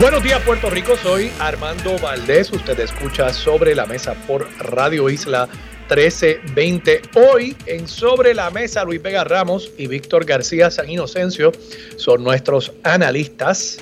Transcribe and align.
Buenos 0.00 0.22
días 0.22 0.40
Puerto 0.42 0.70
Rico, 0.70 0.96
soy 0.96 1.28
Armando 1.40 1.98
Valdés, 1.98 2.52
usted 2.52 2.78
escucha 2.78 3.32
sobre 3.32 3.74
la 3.74 3.84
mesa 3.84 4.14
por 4.28 4.46
Radio 4.60 5.10
Isla 5.10 5.48
1320. 5.90 7.02
Hoy 7.16 7.56
en 7.66 7.88
Sobre 7.88 8.32
la 8.32 8.48
Mesa 8.50 8.84
Luis 8.84 9.02
Vega 9.02 9.24
Ramos 9.24 9.72
y 9.76 9.88
Víctor 9.88 10.24
García 10.24 10.70
San 10.70 10.88
Inocencio 10.88 11.50
son 11.96 12.22
nuestros 12.22 12.70
analistas, 12.84 13.78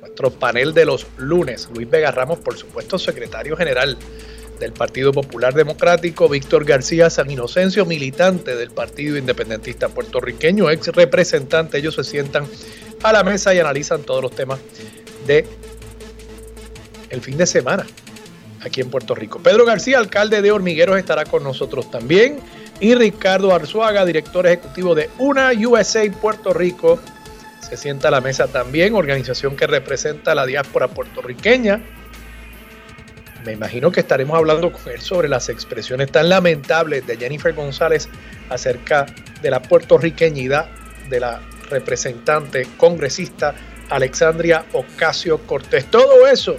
nuestro 0.00 0.32
panel 0.32 0.74
de 0.74 0.86
los 0.86 1.06
lunes. 1.18 1.68
Luis 1.72 1.88
Vega 1.88 2.10
Ramos, 2.10 2.40
por 2.40 2.56
supuesto, 2.58 2.98
secretario 2.98 3.56
general 3.56 3.96
del 4.58 4.72
Partido 4.72 5.12
Popular 5.12 5.54
Democrático, 5.54 6.28
Víctor 6.28 6.64
García 6.64 7.10
San 7.10 7.30
Inocencio, 7.30 7.86
militante 7.86 8.56
del 8.56 8.72
Partido 8.72 9.16
Independentista 9.16 9.88
Puertorriqueño, 9.88 10.68
ex 10.68 10.88
representante. 10.88 11.78
Ellos 11.78 11.94
se 11.94 12.02
sientan 12.02 12.48
a 13.04 13.12
la 13.12 13.22
mesa 13.22 13.54
y 13.54 13.60
analizan 13.60 14.02
todos 14.02 14.20
los 14.20 14.32
temas 14.32 14.58
de 15.26 15.46
el 17.10 17.20
fin 17.20 17.36
de 17.36 17.46
semana 17.46 17.86
aquí 18.64 18.80
en 18.80 18.90
Puerto 18.90 19.14
Rico. 19.14 19.40
Pedro 19.40 19.64
García, 19.64 19.98
alcalde 19.98 20.42
de 20.42 20.52
Hormigueros, 20.52 20.98
estará 20.98 21.24
con 21.24 21.42
nosotros 21.42 21.90
también. 21.90 22.38
Y 22.78 22.94
Ricardo 22.94 23.54
Arzuaga, 23.54 24.04
director 24.04 24.46
ejecutivo 24.46 24.94
de 24.94 25.10
UNA 25.18 25.52
USA 25.66 26.02
Puerto 26.20 26.52
Rico, 26.52 26.98
se 27.60 27.76
sienta 27.76 28.08
a 28.08 28.10
la 28.10 28.20
mesa 28.20 28.48
también, 28.48 28.94
organización 28.94 29.54
que 29.56 29.66
representa 29.66 30.32
a 30.32 30.34
la 30.34 30.46
diáspora 30.46 30.88
puertorriqueña. 30.88 31.80
Me 33.44 33.52
imagino 33.52 33.90
que 33.90 34.00
estaremos 34.00 34.36
hablando 34.36 34.72
con 34.72 34.92
él 34.92 35.00
sobre 35.00 35.28
las 35.28 35.48
expresiones 35.48 36.10
tan 36.10 36.28
lamentables 36.28 37.06
de 37.06 37.16
Jennifer 37.16 37.54
González 37.54 38.08
acerca 38.48 39.06
de 39.40 39.50
la 39.50 39.62
puertorriqueñidad 39.62 40.68
de 41.08 41.20
la 41.20 41.40
representante 41.70 42.66
congresista 42.76 43.54
Alexandria 43.90 44.64
Ocasio 44.72 45.38
Cortés. 45.46 45.90
Todo 45.90 46.26
eso 46.26 46.56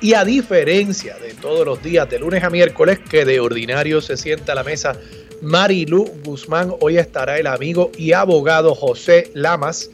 y 0.00 0.14
a 0.14 0.24
diferencia 0.24 1.16
de 1.18 1.32
todos 1.34 1.64
los 1.64 1.82
días 1.82 2.08
de 2.10 2.18
lunes 2.18 2.44
a 2.44 2.50
miércoles 2.50 2.98
que 2.98 3.24
de 3.24 3.40
ordinario 3.40 4.00
se 4.00 4.16
sienta 4.16 4.52
a 4.52 4.54
la 4.54 4.64
mesa 4.64 4.94
Marilu 5.40 6.04
Guzmán, 6.24 6.74
hoy 6.80 6.98
estará 6.98 7.38
el 7.38 7.46
amigo 7.46 7.90
y 7.96 8.12
abogado 8.12 8.74
José 8.74 9.30
Lamas 9.34 9.90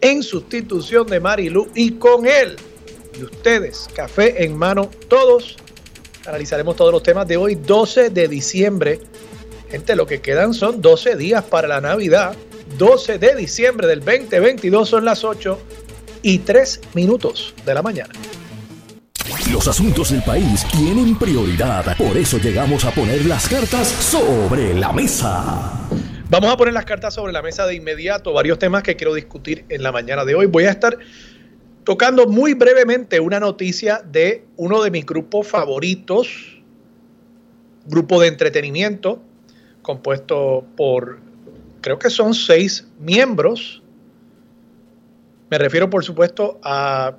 en 0.00 0.22
sustitución 0.22 1.06
de 1.06 1.20
Marilu 1.20 1.68
y 1.74 1.92
con 1.92 2.26
él 2.26 2.56
y 3.18 3.22
ustedes, 3.22 3.88
café 3.94 4.44
en 4.44 4.56
mano, 4.56 4.90
todos 5.08 5.56
analizaremos 6.26 6.76
todos 6.76 6.92
los 6.92 7.02
temas 7.02 7.28
de 7.28 7.36
hoy, 7.36 7.54
12 7.54 8.10
de 8.10 8.28
diciembre. 8.28 9.00
Gente, 9.70 9.94
lo 9.94 10.06
que 10.06 10.20
quedan 10.20 10.54
son 10.54 10.80
12 10.80 11.16
días 11.16 11.44
para 11.44 11.68
la 11.68 11.80
Navidad. 11.80 12.34
12 12.78 13.18
de 13.18 13.36
diciembre 13.36 13.86
del 13.86 14.00
2022 14.00 14.88
son 14.88 15.04
las 15.04 15.22
8 15.24 15.58
y 16.22 16.38
3 16.40 16.80
minutos 16.94 17.54
de 17.64 17.74
la 17.74 17.82
mañana. 17.82 18.12
Los 19.52 19.68
asuntos 19.68 20.10
del 20.10 20.22
país 20.22 20.66
tienen 20.72 21.16
prioridad. 21.16 21.96
Por 21.96 22.16
eso 22.16 22.38
llegamos 22.38 22.84
a 22.84 22.90
poner 22.90 23.24
las 23.26 23.48
cartas 23.48 23.86
sobre 23.86 24.74
la 24.74 24.92
mesa. 24.92 25.88
Vamos 26.28 26.52
a 26.52 26.56
poner 26.56 26.74
las 26.74 26.84
cartas 26.84 27.14
sobre 27.14 27.32
la 27.32 27.42
mesa 27.42 27.66
de 27.66 27.74
inmediato. 27.74 28.32
Varios 28.32 28.58
temas 28.58 28.82
que 28.82 28.96
quiero 28.96 29.14
discutir 29.14 29.64
en 29.68 29.82
la 29.82 29.92
mañana 29.92 30.24
de 30.24 30.34
hoy. 30.34 30.46
Voy 30.46 30.64
a 30.64 30.70
estar 30.70 30.98
tocando 31.84 32.26
muy 32.26 32.54
brevemente 32.54 33.20
una 33.20 33.38
noticia 33.38 34.02
de 34.04 34.44
uno 34.56 34.82
de 34.82 34.90
mis 34.90 35.06
grupos 35.06 35.46
favoritos. 35.46 36.62
Grupo 37.86 38.20
de 38.20 38.28
entretenimiento 38.28 39.22
compuesto 39.84 40.66
por, 40.76 41.20
creo 41.84 41.98
que 41.98 42.08
son 42.08 42.32
seis 42.32 42.88
miembros. 42.98 43.82
Me 45.50 45.58
refiero, 45.58 45.90
por 45.90 46.02
supuesto, 46.02 46.58
a 46.62 47.14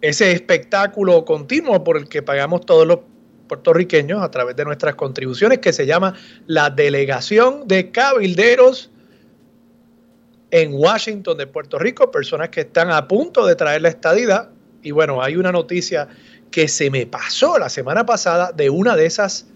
ese 0.00 0.32
espectáculo 0.32 1.26
continuo 1.26 1.84
por 1.84 1.98
el 1.98 2.08
que 2.08 2.22
pagamos 2.22 2.64
todos 2.64 2.86
los 2.86 3.00
puertorriqueños 3.48 4.22
a 4.22 4.30
través 4.30 4.56
de 4.56 4.64
nuestras 4.64 4.94
contribuciones, 4.94 5.58
que 5.58 5.74
se 5.74 5.84
llama 5.84 6.14
la 6.46 6.70
Delegación 6.70 7.68
de 7.68 7.90
Cabilderos 7.90 8.90
en 10.50 10.72
Washington 10.72 11.36
de 11.36 11.46
Puerto 11.46 11.78
Rico, 11.78 12.10
personas 12.10 12.48
que 12.48 12.62
están 12.62 12.90
a 12.90 13.06
punto 13.06 13.44
de 13.44 13.56
traer 13.56 13.82
la 13.82 13.90
estadidad. 13.90 14.48
Y 14.82 14.92
bueno, 14.92 15.22
hay 15.22 15.36
una 15.36 15.52
noticia 15.52 16.08
que 16.50 16.66
se 16.66 16.90
me 16.90 17.04
pasó 17.04 17.58
la 17.58 17.68
semana 17.68 18.06
pasada 18.06 18.52
de 18.52 18.70
una 18.70 18.96
de 18.96 19.04
esas 19.04 19.48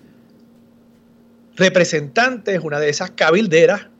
representantes, 1.57 2.61
una 2.63 2.79
de 2.81 2.91
esas 2.91 3.13
cabilderas, 3.13 3.94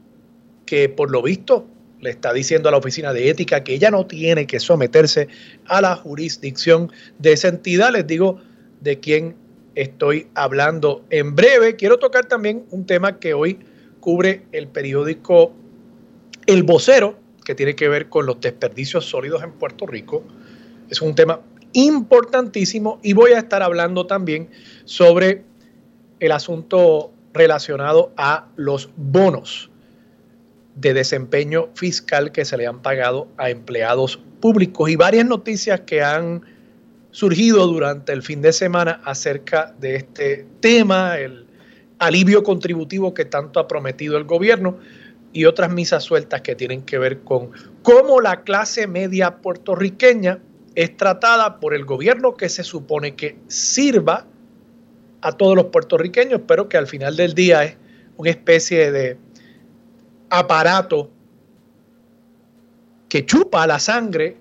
que 0.65 0.89
por 0.89 1.11
lo 1.11 1.21
visto 1.21 1.67
le 2.01 2.09
está 2.11 2.33
diciendo 2.33 2.69
a 2.69 2.71
la 2.71 2.77
oficina 2.77 3.13
de 3.13 3.29
ética 3.29 3.63
que 3.63 3.73
ella 3.73 3.89
no 3.89 4.05
tiene 4.05 4.45
que 4.47 4.59
someterse 4.59 5.27
a 5.65 5.81
la 5.81 5.95
jurisdicción 5.95 6.91
de 7.19 7.33
esa 7.33 7.47
entidad. 7.47 7.93
Les 7.93 8.05
digo 8.05 8.39
de 8.81 8.99
quién 8.99 9.35
estoy 9.75 10.27
hablando 10.35 11.03
en 11.09 11.35
breve. 11.35 11.75
Quiero 11.75 11.97
tocar 11.97 12.25
también 12.25 12.65
un 12.69 12.85
tema 12.85 13.19
que 13.19 13.33
hoy 13.33 13.59
cubre 13.99 14.43
el 14.51 14.67
periódico 14.67 15.53
El 16.45 16.63
Vocero, 16.63 17.17
que 17.43 17.55
tiene 17.55 17.75
que 17.75 17.89
ver 17.89 18.07
con 18.09 18.25
los 18.25 18.39
desperdicios 18.39 19.05
sólidos 19.05 19.43
en 19.43 19.53
Puerto 19.53 19.87
Rico. 19.87 20.23
Es 20.89 21.01
un 21.01 21.15
tema 21.15 21.41
importantísimo 21.73 22.99
y 23.01 23.13
voy 23.13 23.31
a 23.31 23.39
estar 23.39 23.63
hablando 23.63 24.05
también 24.05 24.49
sobre 24.85 25.43
el 26.19 26.31
asunto 26.31 27.11
relacionado 27.33 28.13
a 28.15 28.47
los 28.55 28.89
bonos 28.95 29.71
de 30.75 30.93
desempeño 30.93 31.69
fiscal 31.73 32.31
que 32.31 32.45
se 32.45 32.57
le 32.57 32.67
han 32.67 32.81
pagado 32.81 33.27
a 33.37 33.49
empleados 33.49 34.19
públicos. 34.39 34.89
Y 34.89 34.95
varias 34.95 35.25
noticias 35.25 35.81
que 35.81 36.03
han 36.03 36.43
surgido 37.11 37.65
durante 37.67 38.11
el 38.11 38.21
fin 38.21 38.41
de 38.41 38.51
semana 38.51 39.01
acerca 39.05 39.73
de 39.79 39.95
este 39.95 40.45
tema, 40.59 41.17
el 41.17 41.47
alivio 41.97 42.43
contributivo 42.43 43.13
que 43.13 43.23
tanto 43.23 43.59
ha 43.59 43.67
prometido 43.67 44.17
el 44.17 44.25
gobierno 44.25 44.77
y 45.31 45.45
otras 45.45 45.71
misas 45.71 46.03
sueltas 46.03 46.41
que 46.41 46.55
tienen 46.55 46.81
que 46.81 46.97
ver 46.97 47.21
con 47.21 47.51
cómo 47.83 48.19
la 48.19 48.43
clase 48.43 48.87
media 48.87 49.37
puertorriqueña 49.37 50.39
es 50.75 50.95
tratada 50.97 51.59
por 51.59 51.73
el 51.73 51.85
gobierno 51.85 52.35
que 52.35 52.49
se 52.49 52.63
supone 52.63 53.15
que 53.15 53.37
sirva 53.47 54.27
a 55.21 55.31
todos 55.31 55.55
los 55.55 55.65
puertorriqueños, 55.65 56.41
pero 56.45 56.69
que 56.69 56.77
al 56.77 56.87
final 56.87 57.15
del 57.15 57.33
día 57.33 57.63
es 57.63 57.77
una 58.17 58.29
especie 58.29 58.91
de 58.91 59.17
aparato 60.39 61.09
que 63.09 63.25
chupa 63.25 63.65
la 63.67 63.79
sangre 63.79 64.37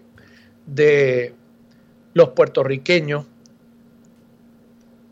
de 0.67 1.35
los 2.15 2.31
puertorriqueños 2.31 3.27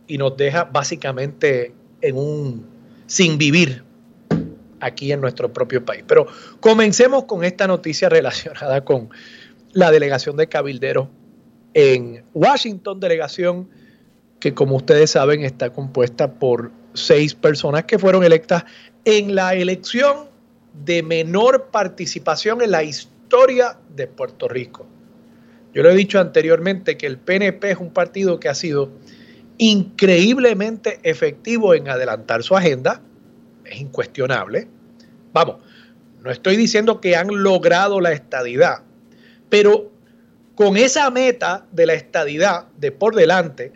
y 0.07 0.19
nos 0.19 0.37
deja 0.37 0.65
básicamente 0.65 1.75
en 2.01 2.17
un 2.17 2.67
sin 3.07 3.39
vivir 3.39 3.85
aquí 4.81 5.13
en 5.13 5.21
nuestro 5.21 5.53
propio 5.53 5.85
país. 5.85 6.05
Pero 6.07 6.27
comencemos 6.61 7.25
con 7.25 7.45
esta 7.45 7.67
noticia 7.67 8.09
relacionada 8.09 8.85
con 8.85 9.11
la 9.73 9.91
delegación 9.91 10.37
de 10.37 10.49
cabilderos 10.49 11.09
en 11.75 12.25
Washington, 12.35 13.01
delegación 13.01 13.69
que 14.41 14.55
como 14.55 14.77
ustedes 14.77 15.13
saben 15.13 15.45
está 15.45 15.71
compuesta 15.71 16.33
por 16.35 16.73
seis 16.95 17.35
personas 17.35 17.85
que 17.85 17.99
fueron 17.99 18.25
electas 18.25 18.65
en 19.05 19.35
la 19.35 19.55
elección 19.55 20.32
de 20.75 21.03
menor 21.03 21.69
participación 21.71 22.63
en 22.63 22.71
la 22.71 22.83
historia 22.83 23.79
de 23.95 24.07
Puerto 24.07 24.49
Rico. 24.49 24.87
Yo 25.75 25.83
lo 25.83 25.91
he 25.91 25.95
dicho 25.95 26.21
anteriormente 26.21 26.97
que 26.97 27.07
el 27.07 27.19
PNP 27.19 27.71
es 27.71 27.79
un 27.79 27.91
partido 27.91 28.39
que 28.39 28.49
ha 28.49 28.55
sido 28.55 28.91
increíblemente 29.59 31.01
efectivo 31.03 31.75
en 31.75 31.89
adelantar 31.89 32.43
su 32.43 32.57
agenda, 32.57 33.01
es 33.65 33.81
incuestionable. 33.81 34.69
Vamos, 35.33 35.57
no 36.23 36.31
estoy 36.31 36.57
diciendo 36.57 37.01
que 37.01 37.17
han 37.17 37.29
logrado 37.43 38.01
la 38.01 38.13
estadidad, 38.13 38.83
pero 39.49 39.91
con 40.55 40.77
esa 40.77 41.11
meta 41.11 41.67
de 41.73 41.87
la 41.87 41.95
estadidad 41.95 42.67
de 42.79 42.93
por 42.93 43.15
delante, 43.15 43.73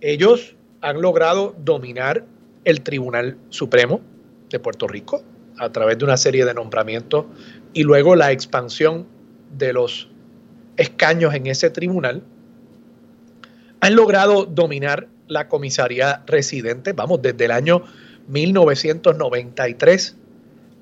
ellos 0.00 0.56
han 0.80 1.00
logrado 1.00 1.54
dominar 1.58 2.24
el 2.64 2.82
Tribunal 2.82 3.38
Supremo 3.48 4.00
de 4.50 4.58
Puerto 4.58 4.86
Rico, 4.86 5.22
a 5.60 5.70
través 5.70 5.98
de 5.98 6.04
una 6.04 6.16
serie 6.16 6.44
de 6.44 6.54
nombramientos 6.54 7.26
y 7.74 7.82
luego 7.84 8.16
la 8.16 8.32
expansión 8.32 9.06
de 9.56 9.72
los 9.72 10.08
escaños 10.76 11.34
en 11.34 11.46
ese 11.46 11.70
tribunal, 11.70 12.22
han 13.80 13.94
logrado 13.94 14.46
dominar 14.46 15.08
la 15.28 15.48
comisaría 15.48 16.22
residente, 16.26 16.92
vamos, 16.92 17.20
desde 17.22 17.44
el 17.44 17.50
año 17.50 17.84
1993 18.28 20.16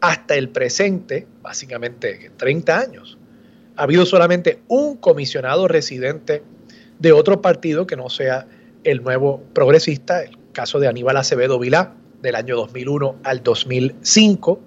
hasta 0.00 0.36
el 0.36 0.48
presente, 0.50 1.26
básicamente 1.42 2.30
30 2.36 2.78
años. 2.78 3.18
Ha 3.76 3.82
habido 3.82 4.06
solamente 4.06 4.60
un 4.68 4.96
comisionado 4.96 5.66
residente 5.66 6.42
de 6.98 7.12
otro 7.12 7.42
partido 7.42 7.86
que 7.86 7.96
no 7.96 8.08
sea 8.08 8.46
el 8.84 9.02
nuevo 9.02 9.42
progresista, 9.52 10.22
el 10.22 10.38
caso 10.52 10.78
de 10.78 10.86
Aníbal 10.88 11.16
Acevedo 11.16 11.58
Vilá, 11.58 11.94
del 12.22 12.34
año 12.34 12.56
2001 12.56 13.16
al 13.24 13.42
2005. 13.42 14.60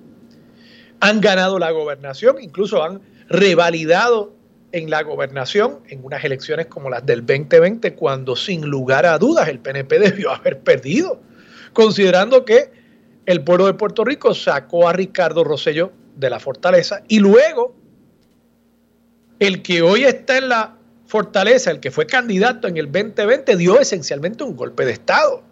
Han 1.02 1.20
ganado 1.22 1.60
la 1.60 1.72
gobernación, 1.72 2.38
incluso 2.42 2.84
han 2.84 3.02
revalidado 3.28 4.34
en 4.72 4.90
la 4.90 5.04
gobernación 5.04 5.80
en 5.90 6.04
unas 6.04 6.24
elecciones 6.24 6.68
como 6.68 6.90
las 6.90 7.06
del 7.06 7.26
2020, 7.26 7.96
cuando 7.96 8.36
sin 8.36 8.66
lugar 8.66 9.06
a 9.06 9.18
dudas 9.18 9.48
el 9.48 9.60
PNP 9.60 10.00
debió 10.00 10.32
haber 10.32 10.60
perdido, 10.60 11.22
considerando 11.74 12.46
que 12.46 12.72
el 13.26 13.44
pueblo 13.44 13.66
de 13.66 13.74
Puerto 13.74 14.04
Rico 14.04 14.34
sacó 14.34 14.88
a 14.88 14.94
Ricardo 14.94 15.44
Rosello 15.44 15.92
de 16.16 16.30
la 16.30 16.40
fortaleza 16.40 17.04
y 17.08 17.20
luego 17.20 17.76
el 19.40 19.62
que 19.62 19.82
hoy 19.82 20.04
está 20.04 20.38
en 20.38 20.50
la 20.50 20.78
fortaleza, 21.08 21.72
el 21.72 21.80
que 21.80 21.92
fue 21.92 22.06
candidato 22.06 22.68
en 22.68 22.78
el 22.78 22.92
2020, 22.92 23.58
dio 23.58 23.80
esencialmente 23.80 24.44
un 24.44 24.56
golpe 24.56 24.86
de 24.86 24.92
Estado. 24.92 25.44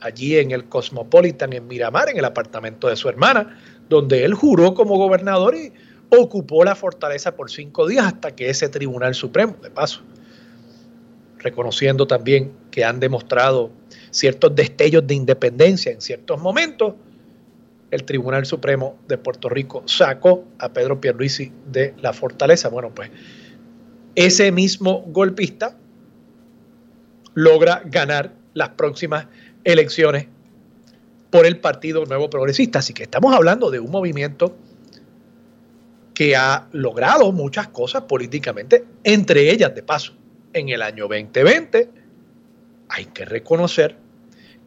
Allí 0.00 0.36
en 0.36 0.50
el 0.50 0.68
Cosmopolitan, 0.68 1.52
en 1.52 1.66
Miramar, 1.66 2.10
en 2.10 2.18
el 2.18 2.24
apartamento 2.24 2.88
de 2.88 2.96
su 2.96 3.08
hermana, 3.08 3.58
donde 3.88 4.24
él 4.24 4.34
juró 4.34 4.74
como 4.74 4.96
gobernador 4.96 5.54
y 5.54 5.72
ocupó 6.10 6.64
la 6.64 6.74
fortaleza 6.74 7.34
por 7.34 7.50
cinco 7.50 7.86
días 7.86 8.06
hasta 8.06 8.34
que 8.34 8.50
ese 8.50 8.68
Tribunal 8.68 9.14
Supremo, 9.14 9.56
de 9.62 9.70
paso, 9.70 10.02
reconociendo 11.38 12.06
también 12.06 12.52
que 12.70 12.84
han 12.84 13.00
demostrado 13.00 13.70
ciertos 14.10 14.54
destellos 14.54 15.06
de 15.06 15.14
independencia 15.14 15.92
en 15.92 16.00
ciertos 16.00 16.40
momentos, 16.40 16.94
el 17.90 18.04
Tribunal 18.04 18.46
Supremo 18.46 18.98
de 19.06 19.18
Puerto 19.18 19.48
Rico 19.48 19.82
sacó 19.86 20.44
a 20.58 20.72
Pedro 20.72 21.00
Pierluisi 21.00 21.52
de 21.70 21.94
la 22.00 22.12
fortaleza. 22.12 22.68
Bueno, 22.68 22.92
pues 22.94 23.10
ese 24.16 24.50
mismo 24.50 25.04
golpista 25.08 25.76
logra 27.34 27.82
ganar 27.84 28.32
las 28.54 28.70
próximas 28.70 29.26
elecciones 29.64 30.26
por 31.36 31.44
el 31.44 31.58
Partido 31.58 32.06
Nuevo 32.06 32.30
Progresista. 32.30 32.78
Así 32.78 32.94
que 32.94 33.02
estamos 33.02 33.34
hablando 33.34 33.70
de 33.70 33.78
un 33.78 33.90
movimiento 33.90 34.56
que 36.14 36.34
ha 36.34 36.66
logrado 36.72 37.30
muchas 37.30 37.68
cosas 37.68 38.04
políticamente, 38.04 38.86
entre 39.04 39.50
ellas, 39.50 39.74
de 39.74 39.82
paso, 39.82 40.14
en 40.54 40.70
el 40.70 40.80
año 40.80 41.08
2020, 41.08 41.90
hay 42.88 43.04
que 43.04 43.26
reconocer 43.26 43.98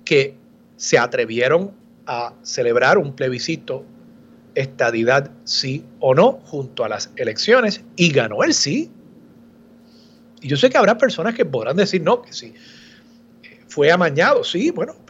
que 0.06 0.36
se 0.76 1.00
atrevieron 1.00 1.72
a 2.06 2.36
celebrar 2.44 3.00
un 3.00 3.16
plebiscito 3.16 3.84
estadidad 4.54 5.32
sí 5.46 5.84
o 6.00 6.14
no 6.14 6.34
junto 6.46 6.84
a 6.84 6.90
las 6.90 7.10
elecciones 7.16 7.84
y 7.96 8.12
ganó 8.12 8.44
el 8.44 8.54
sí. 8.54 8.92
Y 10.40 10.48
yo 10.48 10.56
sé 10.56 10.70
que 10.70 10.78
habrá 10.78 11.00
personas 11.00 11.34
que 11.34 11.46
podrán 11.46 11.78
decir 11.78 12.04
no, 12.04 12.22
que 12.22 12.32
sí, 12.32 12.54
fue 13.68 13.92
amañado, 13.92 14.44
sí, 14.44 14.70
bueno, 14.70 14.94
en 14.94 15.06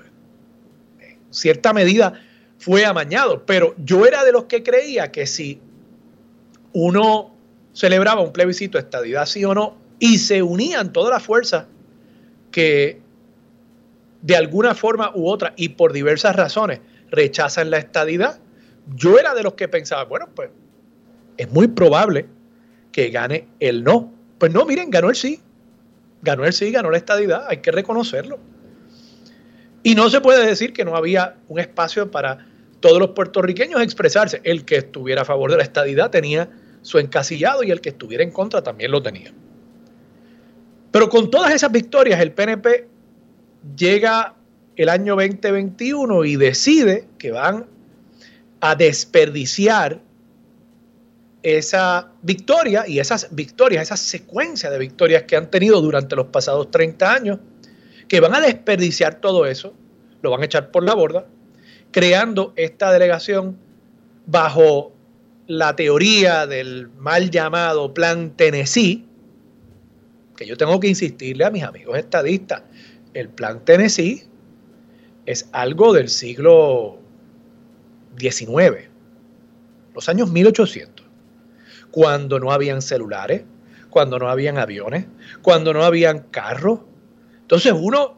cierta 1.32 1.74
medida 1.74 2.14
fue 2.58 2.86
amañado, 2.86 3.46
pero 3.46 3.74
yo 3.78 4.06
era 4.06 4.24
de 4.24 4.32
los 4.32 4.46
que 4.46 4.64
creía 4.64 5.12
que 5.12 5.26
si 5.26 5.62
uno 6.74 7.34
celebraba 7.74 8.22
un 8.22 8.34
plebiscito 8.34 8.78
estadidad 8.78 9.26
sí 9.26 9.46
o 9.46 9.54
no 9.54 9.78
y 10.00 10.18
se 10.18 10.44
unían 10.44 10.92
todas 10.92 11.12
las 11.12 11.24
fuerzas 11.24 11.66
que 12.52 13.02
de 14.22 14.36
alguna 14.36 14.76
forma 14.76 15.12
u 15.16 15.28
otra 15.28 15.54
y 15.56 15.70
por 15.70 15.94
diversas 15.94 16.36
razones 16.36 16.82
rechazan 17.10 17.70
la 17.70 17.78
estadidad. 17.78 18.40
Yo 18.96 19.18
era 19.18 19.34
de 19.34 19.44
los 19.44 19.54
que 19.54 19.68
pensaba, 19.68 20.04
bueno, 20.06 20.28
pues 20.36 20.50
es 21.38 21.50
muy 21.52 21.68
probable 21.68 22.26
que 22.92 23.10
gane 23.10 23.48
el 23.60 23.84
no. 23.84 24.12
Pues 24.38 24.52
no, 24.52 24.66
miren, 24.66 24.90
ganó 24.90 25.10
el 25.10 25.16
sí. 25.16 25.42
Ganó 26.22 26.44
el 26.44 26.54
sí, 26.54 26.72
ganó 26.72 26.92
la 26.92 26.98
estadidad, 26.98 27.46
hay 27.48 27.58
que 27.58 27.72
reconocerlo. 27.72 28.40
Y 29.84 29.96
no 29.96 30.10
se 30.10 30.22
puede 30.22 30.46
decir 30.46 30.74
que 30.74 30.86
no 30.86 30.96
había 30.96 31.36
un 31.48 31.60
espacio 31.60 32.12
para 32.12 32.46
todos 32.80 33.00
los 33.00 33.12
puertorriqueños 33.12 33.82
expresarse. 33.82 34.42
El 34.44 34.66
que 34.66 34.78
estuviera 34.78 35.22
a 35.22 35.26
favor 35.26 35.52
de 35.52 35.58
la 35.58 35.64
estadidad 35.64 36.10
tenía 36.10 36.50
su 36.82 36.98
encasillado 37.00 37.64
y 37.64 37.72
el 37.72 37.82
que 37.82 37.90
estuviera 37.90 38.24
en 38.24 38.32
contra 38.32 38.62
también 38.62 38.92
lo 38.92 39.02
tenía. 39.02 39.34
Pero 40.92 41.10
con 41.10 41.30
todas 41.30 41.54
esas 41.54 41.72
victorias, 41.72 42.20
el 42.20 42.32
PNP 42.32 42.88
llega 43.76 44.36
el 44.76 44.90
año 44.90 45.16
2021 45.16 46.26
y 46.26 46.36
decide 46.36 47.08
que 47.18 47.32
van 47.32 47.68
a 48.62 48.76
desperdiciar 48.76 50.02
esa 51.44 52.12
victoria 52.22 52.86
y 52.88 53.00
esas 53.00 53.28
victorias, 53.32 53.84
esa 53.84 53.98
secuencia 53.98 54.70
de 54.70 54.80
victorias 54.80 55.24
que 55.24 55.36
han 55.36 55.50
tenido 55.50 55.82
durante 55.82 56.16
los 56.16 56.28
pasados 56.28 56.70
30 56.72 57.14
años, 57.14 57.40
que 58.10 58.20
van 58.20 58.36
a 58.36 58.42
desperdiciar 58.42 59.22
todo 59.22 59.46
eso, 59.46 59.74
lo 60.22 60.32
van 60.32 60.42
a 60.42 60.46
echar 60.46 60.72
por 60.72 60.84
la 60.84 60.96
borda, 60.96 61.26
creando 61.92 62.54
esta 62.58 62.92
delegación 62.92 63.58
bajo 64.26 64.92
la 65.48 65.76
teoría 65.76 66.46
del 66.46 66.90
mal 66.90 67.32
llamado 67.32 67.94
Plan 67.94 68.32
Tennessee, 68.36 69.06
que 70.36 70.46
yo 70.46 70.58
tengo 70.58 70.80
que 70.80 70.88
insistirle 70.88 71.46
a 71.46 71.50
mis 71.50 71.64
amigos 71.64 71.98
estadistas, 71.98 72.64
el 73.14 73.30
Plan 73.30 73.64
Tennessee 73.66 74.24
es 75.26 75.50
algo 75.52 75.94
del 75.94 76.10
siglo 76.10 77.00
XIX, 78.18 78.90
los 79.94 80.10
años 80.10 80.32
1800, 80.32 81.06
cuando 81.92 82.40
no 82.40 82.52
habían 82.52 82.82
celulares, 82.82 83.44
cuando 83.90 84.20
no 84.20 84.30
habían 84.30 84.58
aviones, 84.58 85.06
cuando 85.42 85.74
no 85.74 85.84
habían 85.84 86.20
carros. 86.32 86.82
Entonces 87.50 87.74
uno 87.76 88.16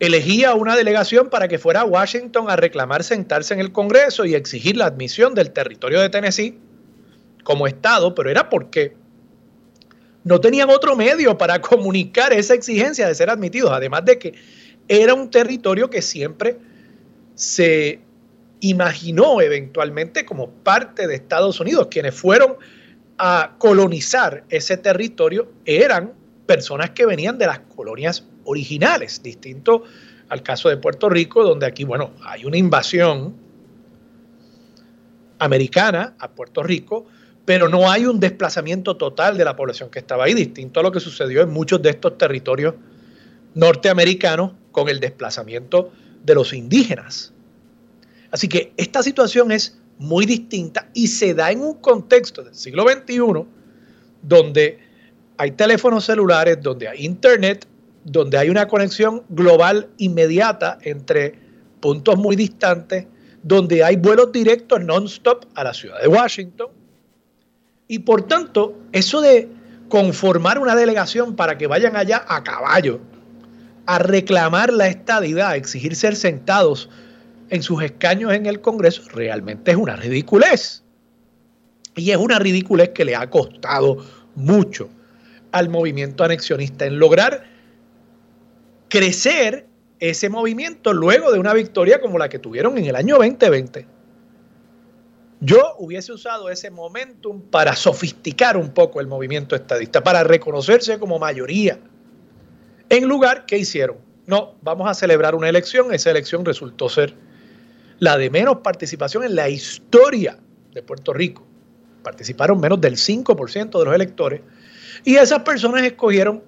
elegía 0.00 0.54
una 0.54 0.74
delegación 0.74 1.30
para 1.30 1.46
que 1.46 1.60
fuera 1.60 1.82
a 1.82 1.84
Washington 1.84 2.50
a 2.50 2.56
reclamar 2.56 3.04
sentarse 3.04 3.54
en 3.54 3.60
el 3.60 3.70
Congreso 3.70 4.24
y 4.24 4.34
exigir 4.34 4.76
la 4.76 4.86
admisión 4.86 5.32
del 5.36 5.52
territorio 5.52 6.00
de 6.00 6.08
Tennessee 6.08 6.58
como 7.44 7.68
Estado, 7.68 8.16
pero 8.16 8.30
era 8.30 8.48
porque 8.50 8.96
no 10.24 10.40
tenían 10.40 10.70
otro 10.70 10.96
medio 10.96 11.38
para 11.38 11.60
comunicar 11.60 12.32
esa 12.32 12.54
exigencia 12.54 13.06
de 13.06 13.14
ser 13.14 13.30
admitidos, 13.30 13.70
además 13.70 14.04
de 14.06 14.18
que 14.18 14.34
era 14.88 15.14
un 15.14 15.30
territorio 15.30 15.88
que 15.88 16.02
siempre 16.02 16.58
se 17.36 18.00
imaginó 18.58 19.40
eventualmente 19.40 20.24
como 20.24 20.50
parte 20.50 21.06
de 21.06 21.14
Estados 21.14 21.60
Unidos. 21.60 21.86
Quienes 21.92 22.16
fueron 22.16 22.56
a 23.18 23.54
colonizar 23.58 24.42
ese 24.48 24.76
territorio 24.78 25.52
eran 25.64 26.14
personas 26.44 26.90
que 26.90 27.06
venían 27.06 27.38
de 27.38 27.46
las 27.46 27.60
colonias 27.60 28.26
originales, 28.44 29.22
distinto 29.22 29.84
al 30.28 30.42
caso 30.42 30.68
de 30.68 30.76
Puerto 30.76 31.08
Rico, 31.08 31.44
donde 31.44 31.66
aquí, 31.66 31.84
bueno, 31.84 32.12
hay 32.24 32.44
una 32.44 32.56
invasión 32.56 33.34
americana 35.38 36.14
a 36.18 36.30
Puerto 36.30 36.62
Rico, 36.62 37.06
pero 37.44 37.68
no 37.68 37.90
hay 37.90 38.06
un 38.06 38.20
desplazamiento 38.20 38.96
total 38.96 39.36
de 39.36 39.44
la 39.44 39.56
población 39.56 39.90
que 39.90 39.98
estaba 39.98 40.24
ahí, 40.24 40.34
distinto 40.34 40.80
a 40.80 40.82
lo 40.82 40.92
que 40.92 41.00
sucedió 41.00 41.42
en 41.42 41.50
muchos 41.50 41.82
de 41.82 41.90
estos 41.90 42.16
territorios 42.16 42.74
norteamericanos 43.54 44.52
con 44.70 44.88
el 44.88 45.00
desplazamiento 45.00 45.92
de 46.24 46.34
los 46.34 46.52
indígenas. 46.52 47.32
Así 48.30 48.48
que 48.48 48.72
esta 48.76 49.02
situación 49.02 49.52
es 49.52 49.78
muy 49.98 50.24
distinta 50.24 50.88
y 50.94 51.08
se 51.08 51.34
da 51.34 51.50
en 51.50 51.60
un 51.60 51.74
contexto 51.74 52.42
del 52.42 52.54
siglo 52.54 52.84
XXI 52.88 53.44
donde 54.22 54.78
hay 55.36 55.50
teléfonos 55.52 56.04
celulares, 56.04 56.58
donde 56.62 56.88
hay 56.88 57.04
internet, 57.04 57.66
donde 58.04 58.38
hay 58.38 58.50
una 58.50 58.68
conexión 58.68 59.22
global 59.28 59.88
inmediata 59.98 60.78
entre 60.82 61.38
puntos 61.80 62.16
muy 62.16 62.36
distantes, 62.36 63.06
donde 63.42 63.82
hay 63.82 63.96
vuelos 63.96 64.32
directos 64.32 64.80
non-stop 64.80 65.46
a 65.54 65.64
la 65.64 65.74
ciudad 65.74 66.00
de 66.00 66.08
Washington. 66.08 66.68
Y 67.88 68.00
por 68.00 68.22
tanto, 68.22 68.78
eso 68.92 69.20
de 69.20 69.48
conformar 69.88 70.58
una 70.58 70.74
delegación 70.74 71.36
para 71.36 71.58
que 71.58 71.66
vayan 71.66 71.96
allá 71.96 72.24
a 72.28 72.42
caballo 72.42 73.00
a 73.86 73.98
reclamar 73.98 74.72
la 74.72 74.86
estadidad, 74.86 75.48
a 75.48 75.56
exigir 75.56 75.96
ser 75.96 76.16
sentados 76.16 76.88
en 77.50 77.62
sus 77.62 77.82
escaños 77.82 78.32
en 78.32 78.46
el 78.46 78.60
Congreso, 78.60 79.02
realmente 79.12 79.72
es 79.72 79.76
una 79.76 79.96
ridiculez. 79.96 80.84
Y 81.94 82.10
es 82.10 82.16
una 82.16 82.38
ridiculez 82.38 82.90
que 82.90 83.04
le 83.04 83.14
ha 83.14 83.28
costado 83.28 83.98
mucho 84.34 84.88
al 85.50 85.68
movimiento 85.68 86.24
anexionista 86.24 86.86
en 86.86 86.98
lograr 86.98 87.51
crecer 88.92 89.66
ese 90.00 90.28
movimiento 90.28 90.92
luego 90.92 91.32
de 91.32 91.38
una 91.38 91.54
victoria 91.54 91.98
como 91.98 92.18
la 92.18 92.28
que 92.28 92.38
tuvieron 92.38 92.76
en 92.76 92.84
el 92.84 92.94
año 92.94 93.16
2020. 93.16 93.86
Yo 95.40 95.76
hubiese 95.78 96.12
usado 96.12 96.50
ese 96.50 96.70
momentum 96.70 97.40
para 97.40 97.74
sofisticar 97.74 98.58
un 98.58 98.68
poco 98.74 99.00
el 99.00 99.06
movimiento 99.06 99.56
estadista, 99.56 100.04
para 100.04 100.24
reconocerse 100.24 100.98
como 100.98 101.18
mayoría. 101.18 101.78
En 102.90 103.08
lugar, 103.08 103.46
¿qué 103.46 103.56
hicieron? 103.56 103.96
No, 104.26 104.56
vamos 104.60 104.86
a 104.86 104.92
celebrar 104.92 105.34
una 105.34 105.48
elección. 105.48 105.94
Esa 105.94 106.10
elección 106.10 106.44
resultó 106.44 106.90
ser 106.90 107.14
la 107.98 108.18
de 108.18 108.28
menos 108.28 108.58
participación 108.58 109.24
en 109.24 109.36
la 109.36 109.48
historia 109.48 110.36
de 110.74 110.82
Puerto 110.82 111.14
Rico. 111.14 111.46
Participaron 112.02 112.60
menos 112.60 112.78
del 112.78 112.96
5% 112.96 113.78
de 113.78 113.84
los 113.86 113.94
electores. 113.94 114.42
Y 115.02 115.14
esas 115.14 115.40
personas 115.44 115.82
escogieron 115.82 116.42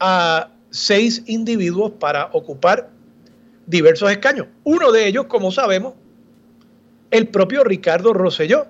a 0.00 0.48
seis 0.72 1.22
individuos 1.26 1.92
para 1.92 2.30
ocupar 2.32 2.90
diversos 3.66 4.10
escaños. 4.10 4.48
Uno 4.64 4.90
de 4.90 5.06
ellos, 5.06 5.26
como 5.26 5.52
sabemos, 5.52 5.94
el 7.10 7.28
propio 7.28 7.62
Ricardo 7.62 8.12
Rosselló, 8.12 8.66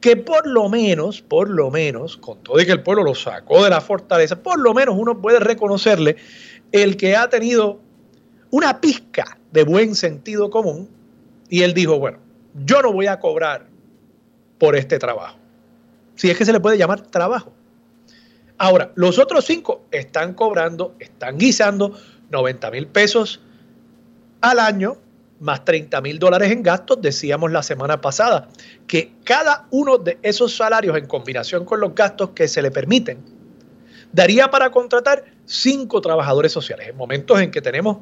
que 0.00 0.16
por 0.16 0.46
lo 0.46 0.68
menos, 0.68 1.22
por 1.22 1.48
lo 1.48 1.70
menos, 1.70 2.16
con 2.18 2.42
todo 2.42 2.60
y 2.60 2.66
que 2.66 2.72
el 2.72 2.82
pueblo 2.82 3.02
lo 3.02 3.14
sacó 3.14 3.64
de 3.64 3.70
la 3.70 3.80
fortaleza, 3.80 4.42
por 4.42 4.60
lo 4.60 4.74
menos 4.74 4.94
uno 4.96 5.20
puede 5.20 5.40
reconocerle 5.40 6.16
el 6.70 6.96
que 6.96 7.16
ha 7.16 7.28
tenido 7.28 7.80
una 8.50 8.80
pizca 8.80 9.38
de 9.50 9.64
buen 9.64 9.94
sentido 9.94 10.50
común 10.50 10.88
y 11.48 11.62
él 11.62 11.74
dijo, 11.74 11.98
bueno, 11.98 12.18
yo 12.64 12.82
no 12.82 12.92
voy 12.92 13.06
a 13.06 13.18
cobrar 13.18 13.66
por 14.58 14.76
este 14.76 14.98
trabajo. 14.98 15.38
Si 16.14 16.30
es 16.30 16.36
que 16.36 16.44
se 16.44 16.52
le 16.52 16.60
puede 16.60 16.78
llamar 16.78 17.00
trabajo. 17.00 17.52
Ahora, 18.58 18.92
los 18.94 19.18
otros 19.18 19.44
cinco 19.44 19.86
están 19.90 20.34
cobrando, 20.34 20.94
están 20.98 21.38
guisando 21.38 21.98
90 22.30 22.70
mil 22.70 22.86
pesos 22.86 23.40
al 24.40 24.58
año 24.58 24.96
más 25.42 25.64
30 25.64 26.00
mil 26.00 26.20
dólares 26.20 26.52
en 26.52 26.62
gastos, 26.62 27.02
decíamos 27.02 27.50
la 27.50 27.64
semana 27.64 28.00
pasada, 28.00 28.48
que 28.86 29.12
cada 29.24 29.66
uno 29.72 29.98
de 29.98 30.16
esos 30.22 30.56
salarios 30.56 30.96
en 30.96 31.06
combinación 31.06 31.64
con 31.64 31.80
los 31.80 31.96
gastos 31.96 32.30
que 32.30 32.46
se 32.46 32.62
le 32.62 32.70
permiten, 32.70 33.18
daría 34.12 34.50
para 34.50 34.70
contratar 34.70 35.24
cinco 35.44 36.00
trabajadores 36.00 36.52
sociales. 36.52 36.88
En 36.88 36.96
momentos 36.96 37.40
en 37.40 37.50
que 37.50 37.60
tenemos 37.60 37.98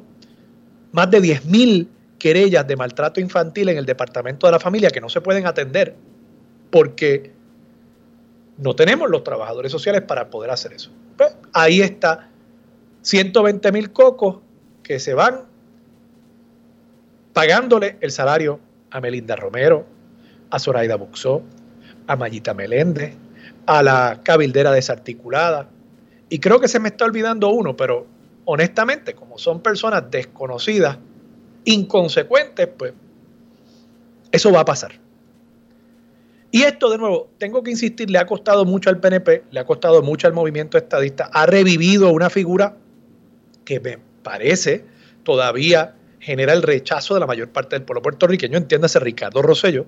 más 0.91 1.09
de 1.09 1.19
10 1.19 1.45
mil 1.45 1.89
querellas 2.19 2.67
de 2.67 2.75
maltrato 2.75 3.19
infantil 3.19 3.69
en 3.69 3.77
el 3.77 3.87
Departamento 3.87 4.45
de 4.45 4.51
la 4.51 4.59
Familia 4.59 4.91
que 4.91 5.01
no 5.01 5.09
se 5.09 5.21
pueden 5.21 5.47
atender 5.47 5.95
porque 6.69 7.33
no 8.57 8.75
tenemos 8.75 9.09
los 9.09 9.23
trabajadores 9.23 9.71
sociales 9.71 10.01
para 10.01 10.29
poder 10.29 10.51
hacer 10.51 10.73
eso. 10.73 10.91
Pues, 11.17 11.35
ahí 11.53 11.81
está 11.81 12.29
120 13.01 13.71
mil 13.71 13.91
cocos 13.91 14.37
que 14.83 14.99
se 14.99 15.13
van 15.13 15.45
pagándole 17.33 17.97
el 18.01 18.11
salario 18.11 18.59
a 18.91 18.99
Melinda 18.99 19.35
Romero, 19.35 19.85
a 20.49 20.59
Zoraida 20.59 20.95
Buxó, 20.95 21.41
a 22.07 22.15
Mayita 22.15 22.53
Meléndez, 22.53 23.15
a 23.65 23.81
la 23.81 24.19
cabildera 24.23 24.71
desarticulada. 24.71 25.69
Y 26.29 26.39
creo 26.39 26.59
que 26.59 26.67
se 26.67 26.79
me 26.79 26.89
está 26.89 27.05
olvidando 27.05 27.49
uno, 27.49 27.75
pero 27.75 28.05
honestamente, 28.45 29.13
como 29.13 29.37
son 29.37 29.61
personas 29.61 30.09
desconocidas, 30.11 30.97
inconsecuentes, 31.65 32.67
pues 32.77 32.93
eso 34.31 34.51
va 34.51 34.61
a 34.61 34.65
pasar. 34.65 35.00
Y 36.51 36.63
esto, 36.63 36.89
de 36.89 36.97
nuevo, 36.97 37.29
tengo 37.37 37.63
que 37.63 37.71
insistir, 37.71 38.09
le 38.09 38.19
ha 38.19 38.25
costado 38.25 38.65
mucho 38.65 38.89
al 38.89 38.99
PNP, 38.99 39.45
le 39.51 39.59
ha 39.59 39.65
costado 39.65 40.01
mucho 40.01 40.27
al 40.27 40.33
movimiento 40.33 40.77
estadista, 40.77 41.29
ha 41.31 41.45
revivido 41.45 42.11
una 42.11 42.29
figura 42.29 42.75
que 43.63 43.79
me 43.79 43.97
parece 44.21 44.83
todavía 45.23 45.95
genera 46.19 46.53
el 46.53 46.61
rechazo 46.61 47.13
de 47.13 47.21
la 47.21 47.27
mayor 47.27 47.49
parte 47.49 47.75
del 47.75 47.83
pueblo 47.83 48.01
puertorriqueño, 48.01 48.57
entiéndase 48.57 48.99
Ricardo 48.99 49.41
Rosello. 49.41 49.85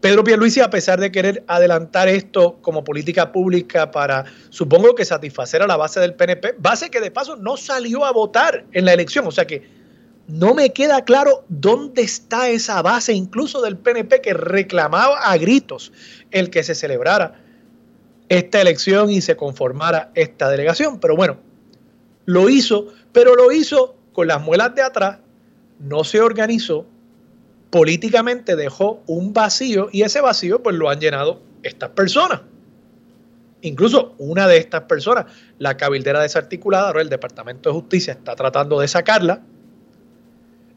Pedro 0.00 0.24
Pierluisi, 0.24 0.60
a 0.60 0.70
pesar 0.70 0.98
de 0.98 1.12
querer 1.12 1.44
adelantar 1.46 2.08
esto 2.08 2.58
como 2.62 2.82
política 2.82 3.32
pública 3.32 3.90
para, 3.90 4.24
supongo 4.48 4.94
que 4.94 5.04
satisfacer 5.04 5.62
a 5.62 5.66
la 5.66 5.76
base 5.76 6.00
del 6.00 6.14
PNP, 6.14 6.54
base 6.58 6.90
que 6.90 7.00
de 7.00 7.10
paso 7.10 7.36
no 7.36 7.56
salió 7.56 8.04
a 8.04 8.12
votar 8.12 8.64
en 8.72 8.86
la 8.86 8.94
elección, 8.94 9.26
o 9.26 9.30
sea 9.30 9.46
que 9.46 9.62
no 10.30 10.54
me 10.54 10.72
queda 10.72 11.04
claro 11.04 11.44
dónde 11.48 12.02
está 12.02 12.48
esa 12.48 12.80
base, 12.82 13.12
incluso 13.12 13.60
del 13.60 13.76
PNP, 13.76 14.20
que 14.20 14.34
reclamaba 14.34 15.18
a 15.18 15.36
gritos 15.36 15.92
el 16.30 16.50
que 16.50 16.62
se 16.62 16.74
celebrara 16.74 17.42
esta 18.28 18.60
elección 18.60 19.10
y 19.10 19.20
se 19.20 19.36
conformara 19.36 20.12
esta 20.14 20.48
delegación. 20.48 21.00
Pero 21.00 21.16
bueno, 21.16 21.38
lo 22.26 22.48
hizo, 22.48 22.88
pero 23.12 23.34
lo 23.34 23.50
hizo 23.50 23.96
con 24.12 24.28
las 24.28 24.40
muelas 24.40 24.74
de 24.74 24.82
atrás 24.82 25.18
no 25.80 26.04
se 26.04 26.20
organizó, 26.20 26.86
políticamente 27.70 28.54
dejó 28.54 29.02
un 29.06 29.32
vacío 29.32 29.88
y 29.90 30.02
ese 30.02 30.20
vacío 30.20 30.62
pues 30.62 30.76
lo 30.76 30.90
han 30.90 31.00
llenado 31.00 31.40
estas 31.62 31.90
personas. 31.90 32.42
Incluso 33.62 34.14
una 34.18 34.46
de 34.46 34.58
estas 34.58 34.82
personas, 34.82 35.26
la 35.58 35.76
cabildera 35.76 36.22
desarticulada, 36.22 36.88
ahora 36.88 37.02
el 37.02 37.08
Departamento 37.08 37.68
de 37.68 37.74
Justicia 37.74 38.12
está 38.12 38.36
tratando 38.36 38.80
de 38.80 38.88
sacarla 38.88 39.42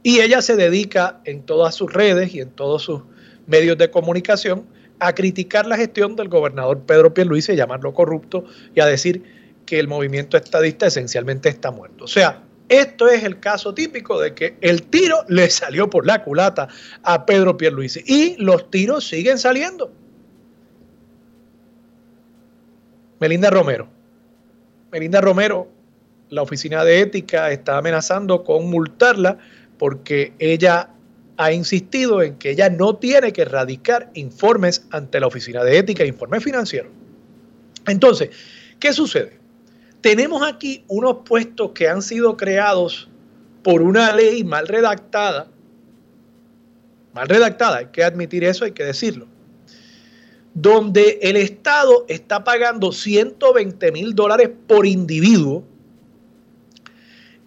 y 0.04 0.20
ella 0.20 0.42
se 0.42 0.56
dedica 0.56 1.22
en 1.24 1.44
todas 1.44 1.74
sus 1.74 1.92
redes 1.92 2.36
y 2.36 2.42
en 2.42 2.52
todos 2.52 2.84
sus 2.84 3.02
medios 3.48 3.78
de 3.78 3.90
comunicación 3.90 4.68
a 5.00 5.14
criticar 5.14 5.66
la 5.66 5.78
gestión 5.78 6.16
del 6.16 6.30
gobernador 6.30 6.82
Pedro 6.82 7.14
Pierluisi, 7.14 7.54
a 7.54 7.56
llamarlo 7.56 7.94
corrupto 7.94 8.46
y 8.76 8.82
a 8.82 8.86
decir 8.86 9.24
que 9.66 9.80
el 9.80 9.88
movimiento 9.88 10.38
estadista 10.38 10.88
esencialmente 10.88 11.50
está 11.50 11.72
muerto. 11.72 12.04
O 12.04 12.08
sea, 12.08 12.44
esto 12.70 13.08
es 13.08 13.24
el 13.24 13.40
caso 13.40 13.74
típico 13.74 14.20
de 14.20 14.34
que 14.34 14.58
el 14.62 14.84
tiro 14.84 15.18
le 15.28 15.50
salió 15.50 15.90
por 15.90 16.06
la 16.06 16.24
culata 16.24 16.68
a 17.04 17.26
Pedro 17.26 17.58
Pierluisi 17.58 18.04
y 18.06 18.36
los 18.38 18.70
tiros 18.70 19.08
siguen 19.08 19.38
saliendo. 19.38 19.92
Melinda 23.20 23.50
Romero. 23.50 23.88
Melinda 24.92 25.22
Romero, 25.22 25.68
la 26.30 26.42
oficina 26.42 26.84
de 26.84 27.02
ética 27.02 27.52
está 27.52 27.78
amenazando 27.78 28.44
con 28.44 28.70
multarla 28.70 29.38
porque 29.78 30.34
ella 30.40 30.90
ha 31.38 31.52
insistido 31.52 32.22
en 32.22 32.36
que 32.36 32.52
ella 32.52 32.70
no 32.70 32.96
tiene 32.96 33.34
que 33.34 33.46
radicar 33.46 34.12
informes 34.14 34.86
ante 34.92 35.20
la 35.20 35.28
oficina 35.28 35.64
de 35.64 35.78
ética, 35.78 36.06
informes 36.06 36.44
financieros. 36.44 36.92
Entonces, 37.88 38.30
¿qué 38.80 38.94
sucede? 38.94 39.44
tenemos 40.04 40.44
aquí 40.44 40.84
unos 40.90 41.20
puestos 41.26 41.72
que 41.72 41.88
han 41.88 42.02
sido 42.02 42.36
creados 42.36 43.08
por 43.64 43.82
una 43.82 44.14
ley 44.14 44.44
mal 44.44 44.68
redactada, 44.68 45.50
mal 47.14 47.30
redactada, 47.30 47.78
hay 47.78 47.86
que 47.86 48.04
admitir 48.04 48.44
eso, 48.44 48.66
hay 48.66 48.74
que 48.74 48.84
decirlo, 48.84 49.28
donde 50.54 51.20
el 51.22 51.38
Estado 51.38 52.04
está 52.10 52.44
pagando 52.44 52.92
120 52.92 53.92
mil 53.94 54.14
dólares 54.14 54.50
por 54.68 54.86
individuo. 54.86 55.64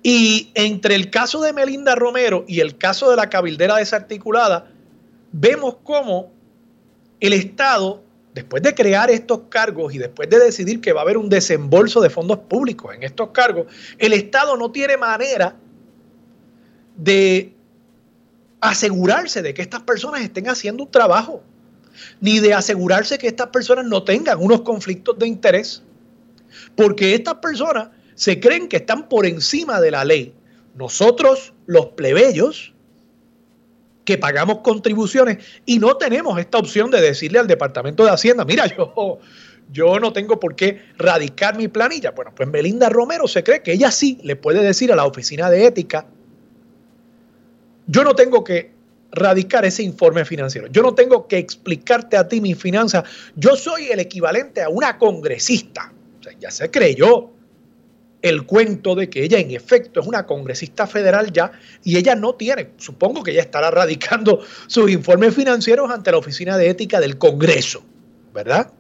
Y 0.09 0.53
entre 0.55 0.95
el 0.95 1.11
caso 1.11 1.41
de 1.41 1.53
Melinda 1.53 1.97
Romero 1.97 2.45
y 2.47 2.61
el 2.61 2.79
caso 2.79 3.11
de 3.11 3.17
la 3.17 3.29
cabildera 3.29 3.75
desarticulada, 3.75 4.71
vemos 5.33 5.79
cómo 5.83 6.31
el 7.19 7.33
Estado 7.33 8.05
después 8.33 8.63
de 8.63 8.73
crear 8.73 9.11
estos 9.11 9.41
cargos 9.49 9.93
y 9.93 9.99
después 9.99 10.31
de 10.31 10.39
decidir 10.39 10.81
que 10.81 10.93
va 10.93 11.01
a 11.01 11.03
haber 11.03 11.17
un 11.17 11.29
desembolso 11.29 12.01
de 12.01 12.09
fondos 12.09 12.39
públicos 12.39 12.95
en 12.95 13.03
estos 13.03 13.31
cargos, 13.31 13.67
el 13.99 14.13
Estado 14.13 14.57
no 14.57 14.71
tiene 14.71 14.97
manera 14.97 15.57
de 16.97 17.53
asegurarse 18.61 19.43
de 19.43 19.55
que 19.55 19.63
estas 19.63 19.83
personas 19.83 20.21
estén 20.21 20.49
haciendo 20.49 20.85
un 20.85 20.91
trabajo, 20.93 21.43
ni 22.21 22.39
de 22.39 22.55
asegurarse 22.55 23.19
que 23.19 23.27
estas 23.27 23.49
personas 23.49 23.85
no 23.85 24.05
tengan 24.05 24.39
unos 24.41 24.61
conflictos 24.61 25.19
de 25.19 25.27
interés, 25.27 25.83
porque 26.77 27.17
estas 27.17 27.35
personas 27.39 27.89
se 28.17 28.41
creen 28.41 28.67
que 28.69 28.79
están 28.79 29.09
por 29.09 29.27
encima 29.27 29.81
de 29.81 29.93
la 29.93 30.05
ley. 30.05 30.35
Nosotros, 30.75 31.53
los 31.67 31.87
plebeyos, 31.89 32.75
que 34.05 34.17
pagamos 34.17 34.59
contribuciones 34.59 35.39
y 35.67 35.79
no 35.79 35.97
tenemos 35.97 36.39
esta 36.39 36.59
opción 36.59 36.91
de 36.91 37.01
decirle 37.01 37.39
al 37.39 37.47
Departamento 37.47 38.05
de 38.05 38.11
Hacienda, 38.11 38.45
mira, 38.45 38.67
yo, 38.67 39.19
yo 39.71 40.01
no 40.01 40.13
tengo 40.13 40.41
por 40.41 40.57
qué 40.57 40.81
radicar 40.97 41.59
mi 41.59 41.69
planilla. 41.69 42.13
Bueno, 42.13 42.33
pues 42.35 42.49
Melinda 42.49 42.89
Romero 42.89 43.29
se 43.29 43.45
cree 43.45 43.63
que 43.63 43.73
ella 43.73 43.91
sí 43.91 44.19
le 44.23 44.37
puede 44.37 44.63
decir 44.63 44.91
a 44.93 44.97
la 44.97 45.05
oficina 45.05 45.51
de 45.51 45.67
ética, 45.67 46.07
yo 47.87 48.03
no 48.03 48.15
tengo 48.15 48.43
que 48.43 48.75
radicar 49.13 49.65
ese 49.65 49.83
informe 49.83 50.25
financiero, 50.25 50.69
yo 50.69 50.83
no 50.83 50.95
tengo 50.95 51.27
que 51.27 51.39
explicarte 51.39 52.17
a 52.17 52.29
ti 52.29 52.41
mis 52.41 52.59
finanzas, 52.59 53.05
yo 53.35 53.57
soy 53.57 53.89
el 53.89 54.01
equivalente 54.01 54.63
a 54.63 54.69
una 54.69 54.97
congresista. 54.99 55.93
O 56.21 56.23
sea, 56.23 56.33
ya 56.39 56.51
se 56.51 56.71
creyó 56.71 57.36
el 58.27 58.45
cuento 58.45 58.95
de 58.95 59.09
que 59.09 59.23
ella 59.23 59.39
en 59.39 59.51
efecto 59.51 60.01
es 60.01 60.07
una 60.07 60.27
congresista 60.27 60.87
federal 60.87 61.33
ya 61.33 61.53
y 61.85 61.97
ella 61.97 62.15
no 62.15 62.35
tiene, 62.35 62.71
supongo 62.77 63.23
que 63.23 63.31
ella 63.31 63.43
estará 63.43 63.71
radicando 63.71 64.41
sus 64.67 64.91
informes 64.91 65.35
financieros 65.35 65.91
ante 65.91 66.11
la 66.11 66.19
Oficina 66.19 66.59
de 66.59 66.71
Ética 66.71 67.01
del 67.01 67.19
Congreso, 67.19 67.83
¿verdad? 68.35 68.73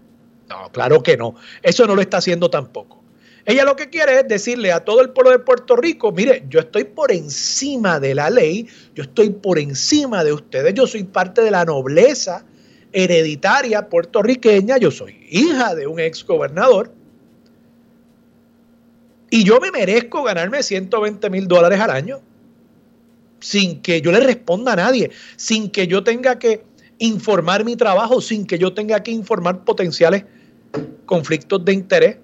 No, 0.48 0.70
claro 0.72 1.02
que 1.02 1.16
no, 1.16 1.34
eso 1.62 1.86
no 1.86 1.94
lo 1.94 2.02
está 2.02 2.18
haciendo 2.18 2.50
tampoco. 2.50 3.02
Ella 3.44 3.64
lo 3.64 3.76
que 3.76 3.90
quiere 3.90 4.18
es 4.18 4.28
decirle 4.28 4.72
a 4.72 4.80
todo 4.80 5.00
el 5.00 5.10
pueblo 5.10 5.30
de 5.30 5.38
Puerto 5.38 5.76
Rico, 5.76 6.10
mire, 6.10 6.44
yo 6.48 6.58
estoy 6.58 6.82
por 6.82 7.12
encima 7.12 8.00
de 8.00 8.12
la 8.14 8.28
ley, 8.28 8.66
yo 8.94 9.04
estoy 9.04 9.30
por 9.30 9.60
encima 9.60 10.24
de 10.24 10.32
ustedes, 10.32 10.74
yo 10.74 10.86
soy 10.88 11.04
parte 11.04 11.42
de 11.42 11.52
la 11.52 11.64
nobleza 11.64 12.44
hereditaria 12.92 13.88
puertorriqueña, 13.88 14.78
yo 14.78 14.90
soy 14.90 15.24
hija 15.30 15.76
de 15.76 15.86
un 15.86 16.00
ex 16.00 16.24
gobernador 16.24 16.95
y 19.36 19.44
yo 19.44 19.60
me 19.60 19.70
merezco 19.70 20.22
ganarme 20.22 20.62
120 20.62 21.28
mil 21.28 21.46
dólares 21.46 21.78
al 21.78 21.90
año 21.90 22.22
sin 23.38 23.82
que 23.82 24.00
yo 24.00 24.10
le 24.10 24.20
responda 24.20 24.72
a 24.72 24.76
nadie, 24.76 25.10
sin 25.36 25.68
que 25.68 25.86
yo 25.86 26.02
tenga 26.02 26.38
que 26.38 26.64
informar 26.98 27.62
mi 27.62 27.76
trabajo, 27.76 28.22
sin 28.22 28.46
que 28.46 28.58
yo 28.58 28.72
tenga 28.72 29.02
que 29.02 29.10
informar 29.10 29.62
potenciales 29.62 30.24
conflictos 31.04 31.62
de 31.66 31.74
interés, 31.74 32.16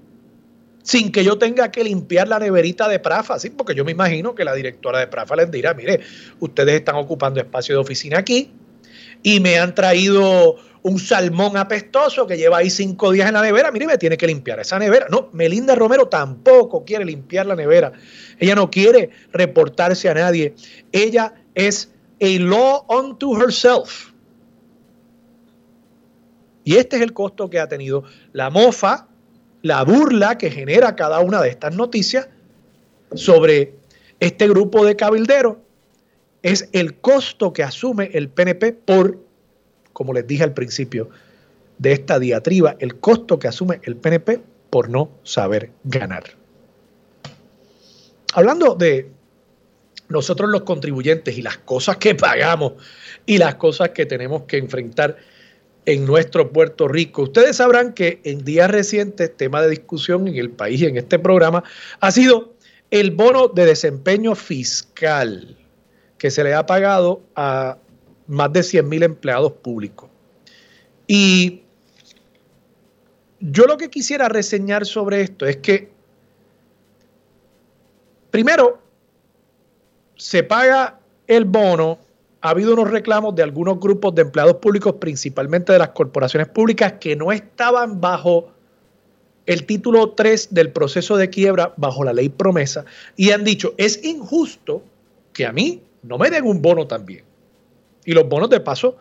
sin 0.83 1.13
que 1.13 1.23
yo 1.23 1.37
tenga 1.37 1.71
que 1.71 1.85
limpiar 1.85 2.29
la 2.29 2.39
neverita 2.39 2.89
de 2.89 2.99
Prafa, 2.99 3.39
¿sí? 3.39 3.51
porque 3.51 3.75
yo 3.75 3.85
me 3.85 3.93
imagino 3.93 4.35
que 4.35 4.43
la 4.43 4.55
directora 4.55 4.99
de 5.01 5.07
Prafa 5.07 5.37
les 5.37 5.51
dirá, 5.51 5.75
mire, 5.75 6.01
ustedes 6.41 6.77
están 6.77 6.97
ocupando 6.97 7.41
espacio 7.41 7.75
de 7.75 7.81
oficina 7.83 8.21
aquí 8.21 8.53
y 9.23 9.39
me 9.41 9.59
han 9.59 9.75
traído 9.75 10.57
un 10.83 10.99
salmón 10.99 11.57
apestoso 11.57 12.27
que 12.27 12.37
lleva 12.37 12.59
ahí 12.59 12.69
cinco 12.69 13.13
días 13.13 13.29
en 13.29 13.35
la 13.35 13.43
nevera, 13.43 13.71
mire, 13.71 13.87
me 13.87 13.99
tiene 13.99 14.17
que 14.17 14.27
limpiar 14.27 14.59
esa 14.61 14.79
nevera. 14.79 15.07
No, 15.11 15.29
Melinda 15.33 15.75
Romero 15.75 16.09
tampoco 16.09 16.85
quiere 16.85 17.05
limpiar 17.05 17.47
la 17.47 17.55
nevera. 17.55 17.93
Ella 18.39 18.55
no 18.55 18.71
quiere 18.71 19.11
reportarse 19.33 20.09
a 20.09 20.15
nadie. 20.15 20.55
Ella 20.91 21.35
es 21.55 21.93
a 22.21 22.27
law 22.41 22.85
unto 22.89 23.41
herself. 23.41 24.13
Y 26.65 26.77
este 26.77 26.97
es 26.97 27.03
el 27.03 27.13
costo 27.13 27.51
que 27.51 27.59
ha 27.59 27.69
tenido 27.69 28.05
la 28.33 28.51
mofa, 28.51 29.09
la 29.63 29.85
burla 29.85 30.39
que 30.39 30.51
genera 30.51 30.97
cada 30.97 31.21
una 31.21 31.41
de 31.41 31.49
estas 31.49 31.75
noticias 31.75 32.29
sobre 33.15 33.75
este 34.21 34.49
grupo 34.49 34.85
de 34.85 34.97
cabilderos. 34.97 35.57
Es 36.43 36.69
el 36.73 36.99
costo 37.01 37.53
que 37.53 37.63
asume 37.63 38.11
el 38.15 38.29
PNP 38.29 38.73
por, 38.73 39.19
como 40.03 40.15
les 40.15 40.27
dije 40.27 40.43
al 40.43 40.53
principio 40.53 41.11
de 41.79 41.93
esta 41.93 42.19
diatriba, 42.19 42.75
el 42.81 42.99
costo 42.99 43.39
que 43.39 43.47
asume 43.47 43.81
el 43.85 43.95
PNP 43.95 44.41
por 44.69 44.91
no 44.91 45.13
saber 45.23 45.71
ganar. 45.85 46.25
Hablando 48.35 48.75
de 48.75 49.09
nosotros 50.09 50.51
los 50.51 50.63
contribuyentes 50.63 51.39
y 51.39 51.43
las 51.43 51.59
cosas 51.59 51.99
que 51.99 52.17
pagamos 52.17 52.73
y 53.27 53.39
las 53.39 53.55
cosas 53.55 53.91
que 53.91 54.07
tenemos 54.07 54.43
que 54.43 54.57
enfrentar 54.57 55.19
en 55.87 56.05
nuestro 56.05 56.51
Puerto 56.51 56.89
Rico. 56.89 57.23
Ustedes 57.23 57.59
sabrán 57.59 57.93
que 57.93 58.21
en 58.25 58.45
días 58.45 58.69
recientes, 58.69 59.37
tema 59.37 59.63
de 59.63 59.71
discusión 59.71 60.27
en 60.27 60.35
el 60.35 60.51
país 60.51 60.81
y 60.81 60.87
en 60.87 60.97
este 60.97 61.21
programa, 61.21 61.63
ha 62.01 62.11
sido 62.11 62.55
el 62.91 63.13
bono 63.13 63.47
de 63.47 63.67
desempeño 63.67 64.35
fiscal 64.35 65.57
que 66.19 66.33
se 66.33 66.43
le 66.43 66.55
ha 66.55 66.67
pagado 66.67 67.23
a 67.37 67.79
más 68.27 68.53
de 68.53 68.63
100 68.63 68.89
mil 68.89 69.03
empleados 69.03 69.53
públicos. 69.53 70.09
Y 71.07 71.63
yo 73.41 73.65
lo 73.65 73.77
que 73.77 73.91
quisiera 73.91 74.29
reseñar 74.29 74.87
sobre 74.87 75.23
esto 75.23 75.47
es 75.47 75.57
que, 75.59 75.91
primero, 78.31 78.81
se 80.17 80.43
paga 80.43 81.01
el 81.27 81.45
bono 81.45 81.99
ha 82.43 82.51
habido 82.51 82.75
unos 82.75 82.91
reclamos 82.91 83.35
de 83.37 83.45
algunos 83.45 83.79
grupos 83.79 84.15
de 84.17 84.23
empleados 84.23 84.57
públicos, 84.57 84.97
principalmente 84.99 85.73
de 85.73 85.79
las 85.79 85.91
corporaciones 85.91 86.49
públicas, 86.49 86.95
que 86.95 87.15
no 87.15 87.31
estaban 87.31 88.01
bajo 88.01 88.49
el 89.47 89.65
título 89.65 90.11
3 90.11 90.53
del 90.53 90.73
proceso 90.73 91.17
de 91.17 91.31
quiebra, 91.31 91.73
bajo 91.77 92.03
la 92.03 92.13
ley 92.13 92.29
promesa, 92.29 92.85
y 93.17 93.31
han 93.31 93.45
dicho, 93.45 93.75
es 93.79 94.05
injusto 94.05 94.83
que 95.33 95.47
a 95.47 95.53
mí 95.53 95.83
no 96.03 96.19
me 96.19 96.31
den 96.31 96.45
un 96.45 96.61
bono 96.61 96.87
también. 96.87 97.25
Y 98.05 98.13
los 98.13 98.29
bonos 98.29 98.51
de 98.51 98.61
paso 98.61 98.97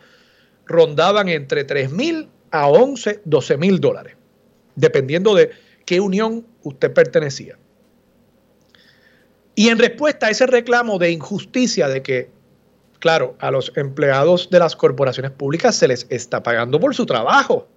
rondaban 0.65 1.29
entre 1.29 1.63
3 1.63 1.91
mil 1.91 2.29
a 2.51 2.67
11, 2.67 3.22
12 3.25 3.58
mil 3.58 3.79
dólares, 3.79 4.15
dependiendo 4.75 5.34
de 5.36 5.51
qué 5.86 6.00
unión 6.00 6.46
usted 6.63 6.93
pertenecía. 6.93 7.58
Y 9.55 9.70
en 9.70 9.79
respuesta 9.79 10.28
a 10.28 10.30
ese 10.30 10.47
reclamo 10.47 10.97
de 10.97 11.12
injusticia 11.12 11.88
de 11.88 12.02
que 12.02 12.30
Claro, 13.02 13.36
a 13.39 13.49
los 13.49 13.71
empleados 13.76 14.47
de 14.52 14.60
las 14.60 14.76
corporaciones 14.76 15.32
públicas 15.32 15.76
se 15.76 15.88
les 15.88 16.06
está 16.12 16.43
pagando 16.43 16.80
por 16.80 16.93
su 16.93 17.08
trabajo. 17.08 17.67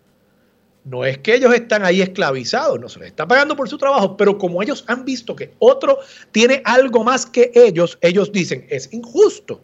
No 0.85 1.03
es 1.07 1.17
que 1.17 1.35
ellos 1.35 1.55
están 1.55 1.83
ahí 1.83 2.03
esclavizados, 2.03 2.79
no 2.79 2.91
se 2.91 2.99
les 2.99 3.09
está 3.09 3.27
pagando 3.27 3.57
por 3.57 3.67
su 3.67 3.79
trabajo, 3.79 4.19
pero 4.19 4.37
como 4.37 4.63
ellos 4.63 4.85
han 4.87 5.07
visto 5.07 5.35
que 5.35 5.55
otro 5.61 5.99
tiene 6.31 6.61
algo 6.67 7.03
más 7.05 7.25
que 7.25 7.51
ellos, 7.55 7.97
ellos 8.03 8.33
dicen, 8.33 8.67
es 8.69 8.93
injusto 8.93 9.63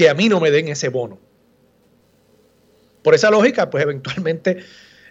que 0.00 0.08
a 0.08 0.14
mí 0.14 0.30
no 0.30 0.40
me 0.40 0.50
den 0.50 0.68
ese 0.68 0.88
bono. 0.88 1.18
Por 3.02 3.14
esa 3.14 3.30
lógica, 3.30 3.68
pues 3.68 3.84
eventualmente 3.84 4.64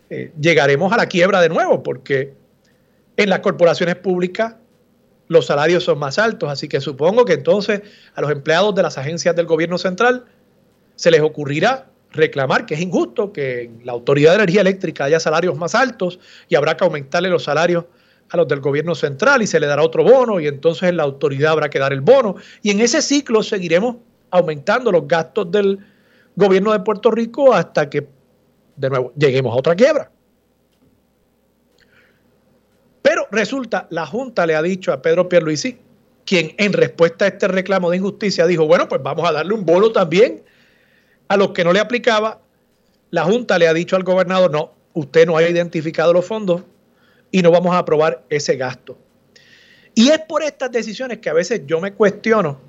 eh, 0.09 0.31
llegaremos 0.41 0.91
a 0.91 0.97
la 0.97 1.05
quiebra 1.05 1.41
de 1.41 1.49
nuevo, 1.49 1.83
porque 1.83 2.33
en 3.15 3.29
las 3.29 3.41
corporaciones 3.41 3.97
públicas 3.97 4.55
los 5.27 5.45
salarios 5.45 5.83
son 5.83 5.99
más 5.99 6.17
altos. 6.17 6.49
Así 6.49 6.67
que 6.67 6.81
supongo 6.81 7.23
que 7.23 7.33
entonces 7.33 7.81
a 8.15 8.21
los 8.21 8.31
empleados 8.31 8.73
de 8.73 8.81
las 8.81 8.97
agencias 8.97 9.35
del 9.35 9.45
gobierno 9.45 9.77
central 9.77 10.25
se 10.95 11.11
les 11.11 11.21
ocurrirá 11.21 11.91
reclamar 12.11 12.65
que 12.65 12.73
es 12.73 12.81
injusto 12.81 13.31
que 13.31 13.65
en 13.65 13.81
la 13.83 13.91
Autoridad 13.91 14.31
de 14.31 14.37
Energía 14.37 14.61
Eléctrica 14.61 15.03
haya 15.03 15.19
salarios 15.19 15.55
más 15.55 15.75
altos 15.75 16.19
y 16.47 16.55
habrá 16.55 16.77
que 16.77 16.83
aumentarle 16.83 17.29
los 17.29 17.43
salarios 17.43 17.85
a 18.31 18.37
los 18.37 18.47
del 18.47 18.59
gobierno 18.59 18.95
central 18.95 19.43
y 19.43 19.45
se 19.47 19.59
le 19.59 19.67
dará 19.67 19.83
otro 19.83 20.03
bono 20.03 20.39
y 20.39 20.47
entonces 20.47 20.89
en 20.89 20.97
la 20.97 21.03
autoridad 21.03 21.51
habrá 21.51 21.69
que 21.69 21.77
dar 21.77 21.93
el 21.93 22.01
bono. 22.01 22.37
Y 22.63 22.71
en 22.71 22.79
ese 22.79 23.03
ciclo 23.03 23.43
seguiremos 23.43 23.97
aumentando 24.31 24.91
los 24.91 25.07
gastos 25.07 25.51
del 25.51 25.79
gobierno 26.35 26.71
de 26.71 26.79
Puerto 26.79 27.11
Rico 27.11 27.53
hasta 27.53 27.89
que 27.89 28.07
de 28.75 28.89
nuevo 28.89 29.11
lleguemos 29.15 29.53
a 29.53 29.57
otra 29.57 29.75
quiebra. 29.75 30.09
Pero 33.01 33.27
resulta, 33.31 33.87
la 33.89 34.05
Junta 34.05 34.45
le 34.45 34.55
ha 34.55 34.61
dicho 34.61 34.93
a 34.93 35.01
Pedro 35.01 35.27
Pierluisi, 35.27 35.77
quien 36.25 36.53
en 36.57 36.73
respuesta 36.73 37.25
a 37.25 37.29
este 37.29 37.47
reclamo 37.47 37.89
de 37.89 37.97
injusticia 37.97 38.45
dijo, 38.45 38.67
bueno, 38.67 38.87
pues 38.87 39.01
vamos 39.01 39.27
a 39.27 39.31
darle 39.31 39.53
un 39.53 39.65
bono 39.65 39.91
también 39.91 40.43
a 41.27 41.37
los 41.37 41.51
que 41.51 41.63
no 41.63 41.73
le 41.73 41.79
aplicaba. 41.79 42.39
La 43.09 43.23
Junta 43.23 43.57
le 43.57 43.67
ha 43.67 43.73
dicho 43.73 43.95
al 43.95 44.03
gobernador, 44.03 44.51
no, 44.51 44.73
usted 44.93 45.25
no 45.25 45.37
ha 45.37 45.43
identificado 45.43 46.13
los 46.13 46.25
fondos 46.25 46.61
y 47.31 47.41
no 47.41 47.51
vamos 47.51 47.73
a 47.73 47.79
aprobar 47.79 48.23
ese 48.29 48.55
gasto. 48.55 48.97
Y 49.95 50.09
es 50.09 50.19
por 50.19 50.43
estas 50.43 50.71
decisiones 50.71 51.17
que 51.17 51.29
a 51.29 51.33
veces 51.33 51.63
yo 51.65 51.81
me 51.81 51.93
cuestiono, 51.93 52.59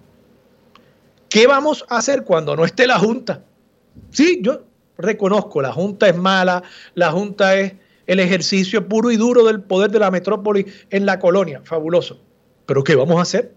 ¿qué 1.30 1.46
vamos 1.46 1.86
a 1.88 1.96
hacer 1.96 2.24
cuando 2.24 2.54
no 2.54 2.66
esté 2.66 2.86
la 2.86 2.98
Junta? 2.98 3.42
Sí, 4.10 4.40
yo 4.42 4.64
reconozco, 4.98 5.62
la 5.62 5.72
Junta 5.72 6.08
es 6.08 6.16
mala, 6.16 6.62
la 6.94 7.10
Junta 7.10 7.56
es 7.56 7.72
el 8.06 8.20
ejercicio 8.20 8.86
puro 8.86 9.10
y 9.10 9.16
duro 9.16 9.44
del 9.44 9.62
poder 9.62 9.90
de 9.90 10.00
la 10.00 10.10
metrópoli 10.10 10.66
en 10.90 11.06
la 11.06 11.18
colonia. 11.18 11.62
Fabuloso. 11.64 12.20
Pero 12.66 12.84
¿qué 12.84 12.96
vamos 12.96 13.18
a 13.18 13.22
hacer? 13.22 13.54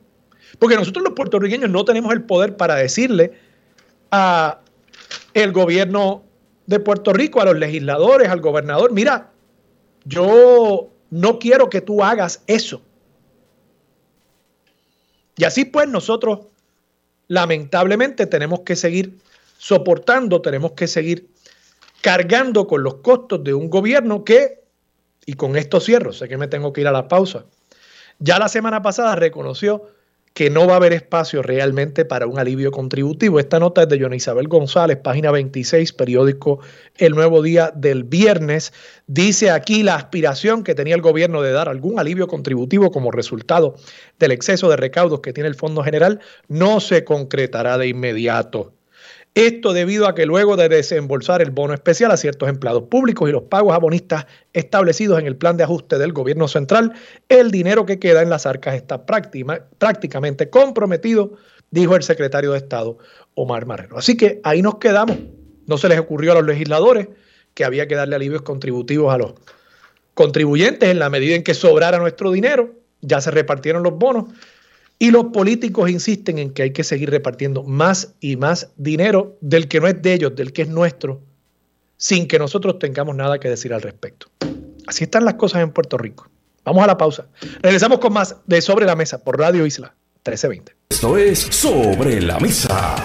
Porque 0.59 0.75
nosotros 0.75 1.03
los 1.03 1.13
puertorriqueños 1.13 1.69
no 1.69 1.83
tenemos 1.83 2.13
el 2.13 2.23
poder 2.23 2.55
para 2.55 2.75
decirle 2.75 3.33
a 4.11 4.59
el 5.33 5.51
gobierno 5.51 6.23
de 6.67 6.79
Puerto 6.79 7.11
Rico, 7.11 7.41
a 7.41 7.45
los 7.45 7.57
legisladores, 7.57 8.29
al 8.29 8.41
gobernador, 8.41 8.91
mira, 8.91 9.31
yo 10.05 10.89
no 11.09 11.39
quiero 11.39 11.69
que 11.69 11.81
tú 11.81 12.03
hagas 12.03 12.43
eso. 12.47 12.81
Y 15.35 15.45
así 15.45 15.65
pues 15.65 15.87
nosotros 15.87 16.39
lamentablemente 17.33 18.27
tenemos 18.27 18.59
que 18.59 18.75
seguir 18.75 19.17
soportando, 19.57 20.41
tenemos 20.41 20.73
que 20.73 20.87
seguir 20.87 21.29
cargando 22.01 22.67
con 22.67 22.83
los 22.83 22.95
costos 22.95 23.43
de 23.43 23.55
un 23.55 23.71
gobierno 23.71 24.23
que, 24.23 24.61
y 25.25 25.33
con 25.33 25.57
esto 25.57 25.79
cierro, 25.79 26.13
sé 26.13 26.27
que 26.27 26.37
me 26.37 26.47
tengo 26.47 26.71
que 26.73 26.81
ir 26.81 26.87
a 26.87 26.91
la 26.91 27.07
pausa, 27.07 27.45
ya 28.19 28.37
la 28.37 28.49
semana 28.49 28.83
pasada 28.83 29.15
reconoció 29.15 29.89
que 30.33 30.49
no 30.49 30.65
va 30.65 30.73
a 30.73 30.77
haber 30.77 30.93
espacio 30.93 31.43
realmente 31.43 32.05
para 32.05 32.25
un 32.27 32.39
alivio 32.39 32.71
contributivo. 32.71 33.39
Esta 33.39 33.59
nota 33.59 33.83
es 33.83 33.89
de 33.89 33.99
Joana 33.99 34.15
Isabel 34.15 34.47
González, 34.47 34.97
página 34.97 35.31
26, 35.31 35.93
periódico 35.93 36.59
El 36.97 37.13
Nuevo 37.13 37.41
Día 37.41 37.71
del 37.75 38.03
viernes. 38.03 38.73
Dice 39.05 39.51
aquí 39.51 39.83
la 39.83 39.95
aspiración 39.95 40.63
que 40.63 40.75
tenía 40.75 40.95
el 40.95 41.01
gobierno 41.01 41.41
de 41.41 41.51
dar 41.51 41.69
algún 41.69 41.99
alivio 41.99 42.27
contributivo 42.27 42.91
como 42.91 43.11
resultado 43.11 43.75
del 44.17 44.31
exceso 44.31 44.69
de 44.69 44.77
recaudos 44.77 45.21
que 45.21 45.33
tiene 45.33 45.49
el 45.49 45.55
Fondo 45.55 45.83
General 45.83 46.19
no 46.47 46.79
se 46.79 47.03
concretará 47.03 47.77
de 47.77 47.87
inmediato. 47.87 48.73
Esto 49.35 49.73
debido 49.73 50.07
a 50.07 50.13
que 50.13 50.27
luego 50.27 50.55
de 50.57 50.69
desembolsar 50.69 51.41
el 51.41 51.49
bono 51.49 51.73
especial 51.73 52.11
a 52.11 52.17
ciertos 52.17 52.47
empleados 52.49 52.83
públicos 52.83 53.27
y 53.27 53.31
los 53.31 53.43
pagos 53.43 53.73
abonistas 53.73 54.27
establecidos 54.53 55.19
en 55.19 55.25
el 55.25 55.35
plan 55.35 55.57
de 55.57 55.63
ajuste 55.63 55.97
del 55.97 56.13
gobierno 56.13 56.47
central, 56.47 56.93
el 57.29 57.49
dinero 57.49 57.87
que 57.87 57.97
queda 57.97 58.21
en 58.21 58.29
las 58.29 58.45
arcas 58.45 58.75
está 58.75 59.07
prácticamente 59.07 60.51
comprometido, 60.51 61.33
dijo 61.71 61.95
el 61.95 62.03
secretario 62.03 62.51
de 62.51 62.59
Estado 62.59 62.99
Omar 63.33 63.65
Marrero. 63.65 63.97
Así 63.97 64.15
que 64.15 64.39
ahí 64.43 64.61
nos 64.61 64.75
quedamos. 64.75 65.17
No 65.65 65.79
se 65.79 65.89
les 65.89 65.99
ocurrió 65.99 66.33
a 66.33 66.35
los 66.35 66.45
legisladores 66.45 67.07
que 67.55 67.65
había 67.65 67.87
que 67.87 67.95
darle 67.95 68.15
alivios 68.15 68.43
contributivos 68.43 69.11
a 69.11 69.17
los 69.17 69.33
contribuyentes 70.13 70.89
en 70.89 70.99
la 70.99 71.09
medida 71.09 71.35
en 71.35 71.43
que 71.43 71.55
sobrara 71.55 71.97
nuestro 71.97 72.31
dinero. 72.31 72.75
Ya 73.01 73.19
se 73.19 73.31
repartieron 73.31 73.81
los 73.81 73.93
bonos 73.97 74.25
y 75.03 75.11
los 75.11 75.25
políticos 75.33 75.89
insisten 75.89 76.39
en 76.39 76.53
que 76.53 76.63
hay 76.63 76.71
que 76.71 76.85
seguir 76.85 77.09
repartiendo 77.09 77.63
más 77.63 78.13
y 78.21 78.37
más 78.37 78.69
dinero 78.77 79.35
del 79.41 79.67
que 79.67 79.81
no 79.81 79.89
es 79.89 80.01
de 80.01 80.13
ellos, 80.13 80.33
del 80.33 80.53
que 80.53 80.61
es 80.61 80.69
nuestro, 80.69 81.19
sin 81.97 82.25
que 82.25 82.39
nosotros 82.39 82.79
tengamos 82.79 83.13
nada 83.13 83.37
que 83.37 83.49
decir 83.49 83.73
al 83.73 83.81
respecto. 83.81 84.27
Así 84.87 85.03
están 85.03 85.25
las 85.25 85.33
cosas 85.33 85.61
en 85.61 85.71
Puerto 85.71 85.97
Rico. 85.97 86.29
Vamos 86.63 86.85
a 86.85 86.87
la 86.87 86.97
pausa. 86.97 87.27
Regresamos 87.61 87.99
con 87.99 88.13
más 88.13 88.37
de 88.47 88.61
Sobre 88.61 88.85
la 88.85 88.95
Mesa 88.95 89.21
por 89.21 89.37
Radio 89.37 89.65
Isla 89.65 89.93
1320. 90.25 90.73
Esto 90.87 91.17
es 91.17 91.39
Sobre 91.39 92.21
la 92.21 92.39
Mesa. 92.39 92.95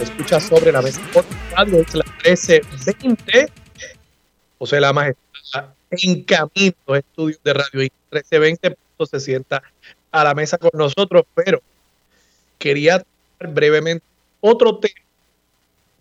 Escucha 0.00 0.40
sobre 0.40 0.72
la 0.72 0.80
mesa 0.80 1.02
por 1.12 1.26
Radio 1.54 1.82
Isla 1.82 2.04
1320. 2.24 3.60
José 4.60 4.78
Lamas 4.78 5.14
está 5.42 5.74
en 5.90 6.22
camino 6.22 6.76
a 6.88 6.98
estudios 6.98 7.42
de 7.42 7.54
Radio 7.54 7.82
Isla 7.82 7.96
1320. 8.12 8.76
Se 9.10 9.20
sienta 9.20 9.62
a 10.12 10.22
la 10.22 10.34
mesa 10.34 10.58
con 10.58 10.70
nosotros, 10.74 11.24
pero 11.34 11.62
quería 12.58 13.02
brevemente 13.38 14.04
otro 14.42 14.78
tema 14.78 15.00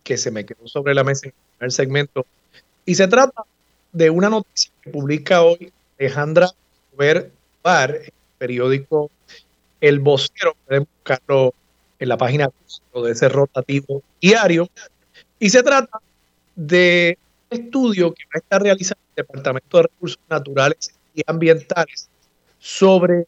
que 0.04 0.18
se 0.18 0.30
me 0.30 0.46
quedó 0.46 0.68
sobre 0.68 0.94
la 0.94 1.06
mesa 1.06 1.28
en 1.28 1.34
el 1.62 1.72
segmento. 1.72 2.26
Y 2.86 2.96
se 2.96 3.08
trata 3.08 3.44
de 3.94 4.10
una 4.10 4.30
noticia 4.30 4.72
que 4.82 4.90
publica 4.90 5.42
hoy 5.42 5.72
Alejandra 5.98 6.52
Ver 6.98 7.32
Bar, 7.64 7.96
el 7.96 8.14
periódico 8.38 9.10
El 9.80 10.00
Vocero. 10.00 10.58
Pueden 10.68 10.86
buscarlo 10.98 11.54
en 11.98 12.10
la 12.10 12.18
página 12.18 12.50
de 12.94 13.12
ese 13.12 13.30
rotativo 13.30 14.04
diario. 14.20 14.68
Y 15.40 15.50
se 15.50 15.64
trata 15.64 16.00
de 16.58 17.18
estudio 17.50 18.14
que 18.14 18.24
va 18.26 18.32
a 18.36 18.38
estar 18.40 18.62
realizando 18.62 19.02
el 19.10 19.24
Departamento 19.24 19.78
de 19.78 19.84
Recursos 19.84 20.20
Naturales 20.30 20.94
y 21.16 21.22
Ambientales 21.26 22.10
sobre 22.60 23.26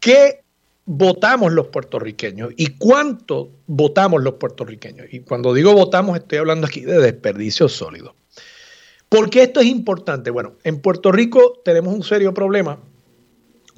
qué 0.00 0.42
votamos 0.84 1.52
los 1.52 1.68
puertorriqueños 1.68 2.52
y 2.56 2.76
cuánto 2.76 3.50
votamos 3.66 4.22
los 4.22 4.34
puertorriqueños. 4.34 5.06
Y 5.10 5.20
cuando 5.20 5.54
digo 5.54 5.72
votamos, 5.72 6.18
estoy 6.18 6.38
hablando 6.38 6.66
aquí 6.66 6.80
de 6.80 6.98
desperdicio 6.98 7.68
sólido. 7.68 8.14
¿Por 9.08 9.30
qué 9.30 9.42
esto 9.42 9.60
es 9.60 9.66
importante? 9.66 10.30
Bueno, 10.30 10.54
en 10.64 10.80
Puerto 10.80 11.12
Rico 11.12 11.60
tenemos 11.64 11.94
un 11.94 12.02
serio 12.02 12.32
problema 12.32 12.78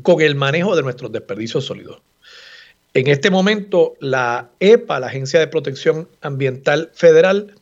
con 0.02 0.20
el 0.20 0.34
manejo 0.34 0.76
de 0.76 0.82
nuestros 0.82 1.12
desperdicios 1.12 1.64
sólidos. 1.64 2.00
En 2.94 3.08
este 3.08 3.30
momento, 3.30 3.94
la 3.98 4.50
EPA, 4.60 5.00
la 5.00 5.08
Agencia 5.08 5.40
de 5.40 5.48
Protección 5.48 6.08
Ambiental 6.20 6.90
Federal, 6.94 7.54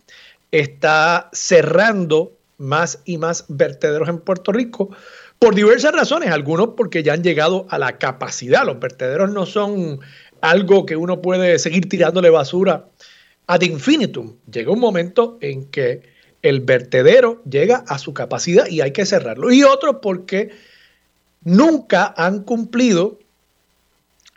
está 0.53 1.31
cerrando 1.33 2.33
más 2.59 3.01
y 3.05 3.19
más 3.19 3.47
vertederos 3.49 4.09
en 4.09 4.19
Puerto 4.19 4.53
Rico 4.53 4.91
por 5.39 5.57
diversas 5.57 5.93
razones, 5.93 6.31
algunos 6.31 6.69
porque 6.77 7.03
ya 7.03 7.15
han 7.15 7.25
llegado 7.25 7.67
a 7.71 7.79
la 7.79 7.99
capacidad. 7.99 8.65
Los 8.65 8.79
vertederos 8.79 9.33
no 9.33 9.45
son 9.45 10.01
algo 10.41 10.87
que 10.87 10.95
uno 10.95 11.21
puede 11.21 11.59
seguir 11.59 11.89
tirándole 11.89 12.31
basura 12.31 12.87
ad 13.49 13.63
infinitum. 13.63 14.37
Llega 14.51 14.71
un 14.71 14.79
momento 14.79 15.39
en 15.41 15.65
que 15.67 16.03
el 16.43 16.61
vertedero 16.61 17.43
llega 17.45 17.85
a 17.89 17.99
su 17.99 18.15
capacidad 18.15 18.69
y 18.69 18.83
hay 18.83 18.93
que 18.93 19.07
cerrarlo. 19.07 19.51
Y 19.51 19.65
otros 19.65 19.97
porque 20.03 20.51
nunca 21.43 22.15
han 22.17 22.45
cumplido, 22.45 23.19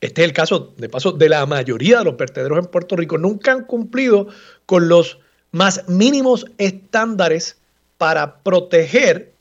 este 0.01 0.21
es 0.21 0.27
el 0.27 0.33
caso 0.33 0.73
de 0.77 0.89
paso 0.89 1.11
de 1.11 1.29
la 1.29 1.45
mayoría 1.45 1.99
de 1.99 2.05
los 2.05 2.17
vertederos 2.17 2.59
en 2.59 2.71
Puerto 2.71 2.95
Rico, 2.95 3.17
nunca 3.17 3.51
han 3.51 3.65
cumplido 3.65 4.27
con 4.65 4.87
los 4.87 5.19
más 5.55 5.87
mínimos 5.87 6.45
estándares 6.57 7.55
para 7.97 8.39
proteger 8.39 9.31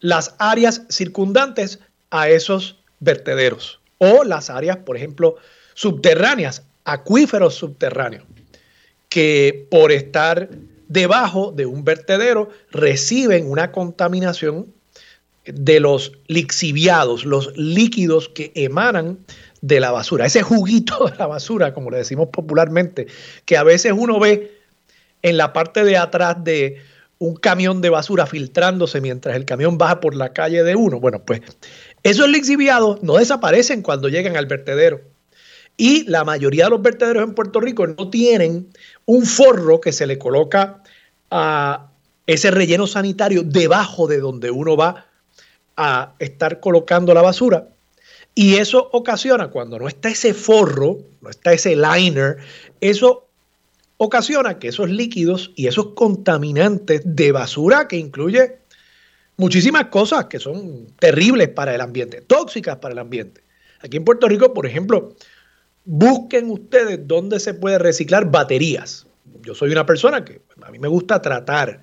las 0.00 0.34
áreas 0.38 0.84
circundantes 0.88 1.80
a 2.10 2.30
esos 2.30 2.78
vertederos 2.98 3.78
o 3.98 4.24
las 4.24 4.48
áreas, 4.48 4.78
por 4.78 4.96
ejemplo, 4.96 5.36
subterráneas, 5.74 6.62
acuíferos 6.84 7.56
subterráneos, 7.56 8.24
que 9.10 9.66
por 9.70 9.92
estar 9.92 10.48
debajo 10.88 11.52
de 11.52 11.66
un 11.66 11.84
vertedero 11.84 12.48
reciben 12.70 13.50
una 13.50 13.72
contaminación 13.72 14.72
de 15.44 15.78
los 15.80 16.12
lixiviados, 16.26 17.26
los 17.26 17.54
líquidos 17.54 18.30
que 18.30 18.50
emanan 18.54 19.18
de 19.60 19.78
la 19.78 19.90
basura, 19.90 20.24
ese 20.24 20.40
juguito 20.42 21.04
de 21.04 21.18
la 21.18 21.26
basura, 21.26 21.74
como 21.74 21.90
le 21.90 21.98
decimos 21.98 22.30
popularmente, 22.32 23.08
que 23.44 23.58
a 23.58 23.62
veces 23.62 23.92
uno 23.94 24.18
ve 24.18 24.59
en 25.22 25.36
la 25.36 25.52
parte 25.52 25.84
de 25.84 25.96
atrás 25.96 26.42
de 26.42 26.82
un 27.18 27.36
camión 27.36 27.82
de 27.82 27.90
basura 27.90 28.26
filtrándose 28.26 29.00
mientras 29.00 29.36
el 29.36 29.44
camión 29.44 29.76
baja 29.76 30.00
por 30.00 30.14
la 30.14 30.32
calle 30.32 30.64
de 30.64 30.74
uno. 30.74 31.00
Bueno, 31.00 31.22
pues 31.22 31.42
esos 32.02 32.28
lixiviados 32.28 33.02
no 33.02 33.16
desaparecen 33.16 33.82
cuando 33.82 34.08
llegan 34.08 34.36
al 34.36 34.46
vertedero. 34.46 35.02
Y 35.76 36.04
la 36.04 36.24
mayoría 36.24 36.64
de 36.64 36.70
los 36.70 36.82
vertederos 36.82 37.22
en 37.22 37.34
Puerto 37.34 37.60
Rico 37.60 37.86
no 37.86 38.10
tienen 38.10 38.68
un 39.06 39.24
forro 39.24 39.80
que 39.80 39.92
se 39.92 40.06
le 40.06 40.18
coloca 40.18 40.82
a 41.30 41.90
ese 42.26 42.50
relleno 42.50 42.86
sanitario 42.86 43.42
debajo 43.42 44.06
de 44.06 44.18
donde 44.18 44.50
uno 44.50 44.76
va 44.76 45.06
a 45.76 46.14
estar 46.18 46.60
colocando 46.60 47.12
la 47.14 47.22
basura. 47.22 47.68
Y 48.34 48.56
eso 48.56 48.88
ocasiona, 48.92 49.48
cuando 49.48 49.78
no 49.78 49.88
está 49.88 50.08
ese 50.08 50.34
forro, 50.34 50.98
no 51.20 51.30
está 51.30 51.52
ese 51.52 51.76
liner, 51.76 52.38
eso 52.80 53.29
ocasiona 54.02 54.58
que 54.58 54.68
esos 54.68 54.88
líquidos 54.88 55.52
y 55.56 55.66
esos 55.66 55.88
contaminantes 55.88 57.02
de 57.04 57.32
basura 57.32 57.86
que 57.86 57.96
incluye 57.98 58.56
muchísimas 59.36 59.86
cosas 59.86 60.24
que 60.24 60.38
son 60.38 60.86
terribles 60.98 61.50
para 61.50 61.74
el 61.74 61.82
ambiente, 61.82 62.22
tóxicas 62.22 62.76
para 62.76 62.92
el 62.92 62.98
ambiente. 62.98 63.42
Aquí 63.82 63.98
en 63.98 64.06
Puerto 64.06 64.26
Rico, 64.26 64.54
por 64.54 64.64
ejemplo, 64.64 65.14
busquen 65.84 66.50
ustedes 66.50 67.06
dónde 67.06 67.38
se 67.40 67.52
puede 67.52 67.78
reciclar 67.78 68.30
baterías. 68.30 69.06
Yo 69.42 69.54
soy 69.54 69.70
una 69.70 69.84
persona 69.84 70.24
que 70.24 70.40
a 70.62 70.70
mí 70.70 70.78
me 70.78 70.88
gusta 70.88 71.20
tratar 71.20 71.82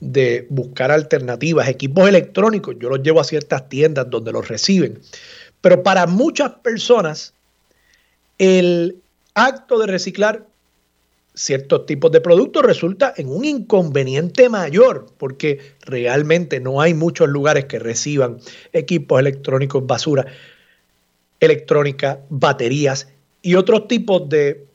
de 0.00 0.46
buscar 0.50 0.90
alternativas, 0.90 1.66
equipos 1.66 2.06
electrónicos, 2.06 2.76
yo 2.78 2.90
los 2.90 3.02
llevo 3.02 3.20
a 3.20 3.24
ciertas 3.24 3.70
tiendas 3.70 4.10
donde 4.10 4.32
los 4.32 4.46
reciben. 4.48 5.00
Pero 5.62 5.82
para 5.82 6.06
muchas 6.06 6.50
personas, 6.56 7.32
el 8.36 8.98
acto 9.32 9.78
de 9.78 9.86
reciclar 9.86 10.46
ciertos 11.34 11.84
tipos 11.86 12.12
de 12.12 12.20
productos 12.20 12.62
resulta 12.62 13.12
en 13.16 13.28
un 13.28 13.44
inconveniente 13.44 14.48
mayor 14.48 15.06
porque 15.18 15.58
realmente 15.80 16.60
no 16.60 16.80
hay 16.80 16.94
muchos 16.94 17.28
lugares 17.28 17.64
que 17.64 17.80
reciban 17.80 18.38
equipos 18.72 19.18
electrónicos, 19.18 19.84
basura 19.86 20.26
electrónica, 21.40 22.20
baterías 22.28 23.08
y 23.42 23.56
otros 23.56 23.88
tipos 23.88 24.28
de 24.28 24.66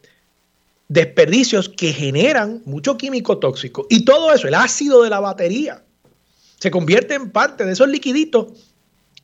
desperdicios 0.89 1.69
que 1.69 1.93
generan 1.93 2.61
mucho 2.65 2.97
químico 2.97 3.37
tóxico. 3.37 3.87
Y 3.89 4.03
todo 4.03 4.33
eso, 4.33 4.47
el 4.47 4.55
ácido 4.55 5.03
de 5.03 5.09
la 5.09 5.19
batería, 5.19 5.83
se 6.59 6.71
convierte 6.71 7.13
en 7.13 7.31
parte 7.31 7.63
de 7.65 7.71
esos 7.71 7.87
liquiditos 7.87 8.47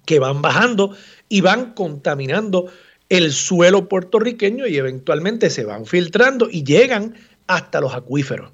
que 0.05 0.19
van 0.19 0.41
bajando 0.41 0.95
y 1.27 1.41
van 1.41 1.73
contaminando 1.73 2.67
el 3.09 3.31
suelo 3.31 3.87
puertorriqueño 3.87 4.67
y 4.67 4.77
eventualmente 4.77 5.49
se 5.49 5.63
van 5.63 5.85
filtrando 5.85 6.49
y 6.49 6.63
llegan 6.63 7.15
hasta 7.47 7.81
los 7.81 7.93
acuíferos. 7.93 8.51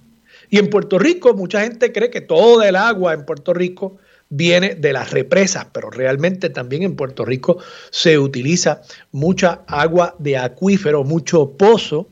Y 0.49 0.57
en 0.57 0.69
Puerto 0.69 0.99
Rico 0.99 1.33
mucha 1.33 1.61
gente 1.61 1.93
cree 1.93 2.09
que 2.09 2.21
todo 2.21 2.61
el 2.61 2.75
agua 2.75 3.13
en 3.13 3.25
Puerto 3.25 3.53
Rico 3.53 3.97
viene 4.29 4.75
de 4.75 4.93
las 4.93 5.11
represas, 5.11 5.67
pero 5.71 5.89
realmente 5.89 6.49
también 6.49 6.83
en 6.83 6.95
Puerto 6.95 7.25
Rico 7.25 7.57
se 7.89 8.17
utiliza 8.17 8.81
mucha 9.11 9.61
agua 9.67 10.15
de 10.19 10.37
acuífero, 10.37 11.03
mucho 11.03 11.51
pozo, 11.51 12.07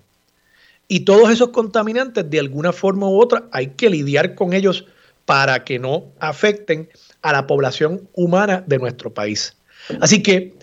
y 0.88 1.02
todos 1.02 1.30
esos 1.30 1.50
contaminantes 1.50 2.30
de 2.30 2.40
alguna 2.40 2.74
forma 2.74 3.08
u 3.08 3.22
otra 3.22 3.48
hay 3.52 3.68
que 3.68 3.90
lidiar 3.90 4.36
con 4.36 4.54
ellos 4.54 4.86
para 5.26 5.64
que 5.64 5.78
no 5.78 6.06
afecten 6.20 6.90
a 7.22 7.32
la 7.32 7.46
población 7.46 8.10
humana 8.14 8.64
de 8.66 8.80
nuestro 8.80 9.14
país. 9.14 9.56
Así 10.02 10.24
que 10.24 10.54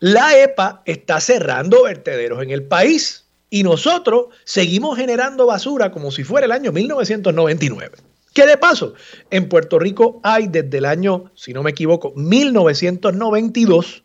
la 0.00 0.36
EPA 0.36 0.82
está 0.86 1.20
cerrando 1.20 1.84
vertederos 1.84 2.42
en 2.42 2.50
el 2.50 2.64
país 2.64 3.26
y 3.50 3.62
nosotros 3.62 4.26
seguimos 4.44 4.96
generando 4.96 5.46
basura 5.46 5.90
como 5.90 6.10
si 6.10 6.24
fuera 6.24 6.46
el 6.46 6.52
año 6.52 6.72
1999. 6.72 7.96
¿Qué 8.32 8.46
de 8.46 8.56
paso? 8.56 8.94
En 9.30 9.48
Puerto 9.48 9.78
Rico 9.78 10.20
hay 10.22 10.46
desde 10.48 10.78
el 10.78 10.86
año, 10.86 11.30
si 11.34 11.52
no 11.52 11.62
me 11.62 11.72
equivoco, 11.72 12.12
1992, 12.16 14.04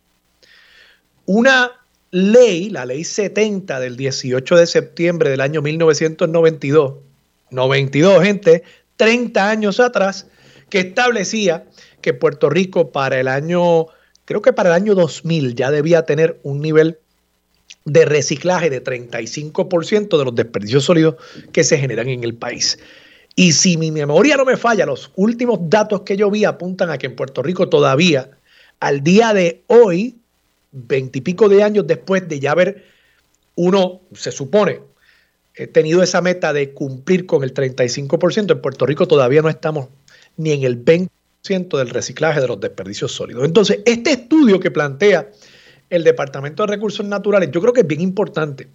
una 1.26 1.72
ley, 2.10 2.70
la 2.70 2.84
ley 2.84 3.04
70 3.04 3.80
del 3.80 3.96
18 3.96 4.56
de 4.56 4.66
septiembre 4.66 5.30
del 5.30 5.40
año 5.40 5.62
1992, 5.62 6.94
92 7.50 8.22
gente, 8.22 8.64
30 8.96 9.48
años 9.48 9.80
atrás, 9.80 10.26
que 10.68 10.80
establecía 10.80 11.64
que 12.00 12.12
Puerto 12.12 12.50
Rico 12.50 12.90
para 12.90 13.20
el 13.20 13.28
año 13.28 13.86
creo 14.26 14.42
que 14.42 14.52
para 14.52 14.68
el 14.68 14.74
año 14.74 14.94
2000 14.94 15.54
ya 15.54 15.70
debía 15.70 16.04
tener 16.04 16.38
un 16.42 16.60
nivel 16.60 16.98
de 17.86 18.04
reciclaje 18.04 18.68
de 18.68 18.84
35% 18.84 20.18
de 20.18 20.24
los 20.24 20.34
desperdicios 20.34 20.84
sólidos 20.84 21.14
que 21.52 21.64
se 21.64 21.78
generan 21.78 22.08
en 22.08 22.24
el 22.24 22.34
país. 22.34 22.78
Y 23.34 23.52
si 23.52 23.76
mi 23.76 23.90
memoria 23.90 24.36
no 24.36 24.44
me 24.44 24.56
falla, 24.56 24.84
los 24.84 25.12
últimos 25.14 25.58
datos 25.70 26.02
que 26.02 26.16
yo 26.16 26.30
vi 26.30 26.44
apuntan 26.44 26.90
a 26.90 26.98
que 26.98 27.06
en 27.06 27.16
Puerto 27.16 27.42
Rico 27.42 27.68
todavía, 27.68 28.30
al 28.80 29.02
día 29.02 29.32
de 29.32 29.62
hoy, 29.68 30.16
veintipico 30.72 31.48
de 31.48 31.62
años 31.62 31.86
después 31.86 32.28
de 32.28 32.40
ya 32.40 32.52
haber 32.52 32.84
uno, 33.54 34.00
se 34.14 34.32
supone, 34.32 34.80
eh, 35.54 35.66
tenido 35.66 36.02
esa 36.02 36.20
meta 36.20 36.52
de 36.52 36.72
cumplir 36.72 37.26
con 37.26 37.44
el 37.44 37.54
35%, 37.54 38.52
en 38.52 38.60
Puerto 38.60 38.84
Rico 38.84 39.06
todavía 39.06 39.42
no 39.42 39.48
estamos 39.48 39.88
ni 40.36 40.52
en 40.52 40.64
el 40.64 40.84
20% 40.84 41.08
del 41.48 41.90
reciclaje 41.90 42.40
de 42.40 42.48
los 42.48 42.60
desperdicios 42.60 43.12
sólidos. 43.12 43.44
Entonces, 43.44 43.80
este 43.84 44.12
estudio 44.12 44.58
que 44.58 44.70
plantea 44.70 45.30
el 45.90 46.02
Departamento 46.02 46.64
de 46.64 46.72
Recursos 46.74 47.06
Naturales, 47.06 47.50
yo 47.52 47.60
creo 47.60 47.72
que 47.72 47.82
es 47.82 47.86
bien 47.86 48.00
importante, 48.00 48.68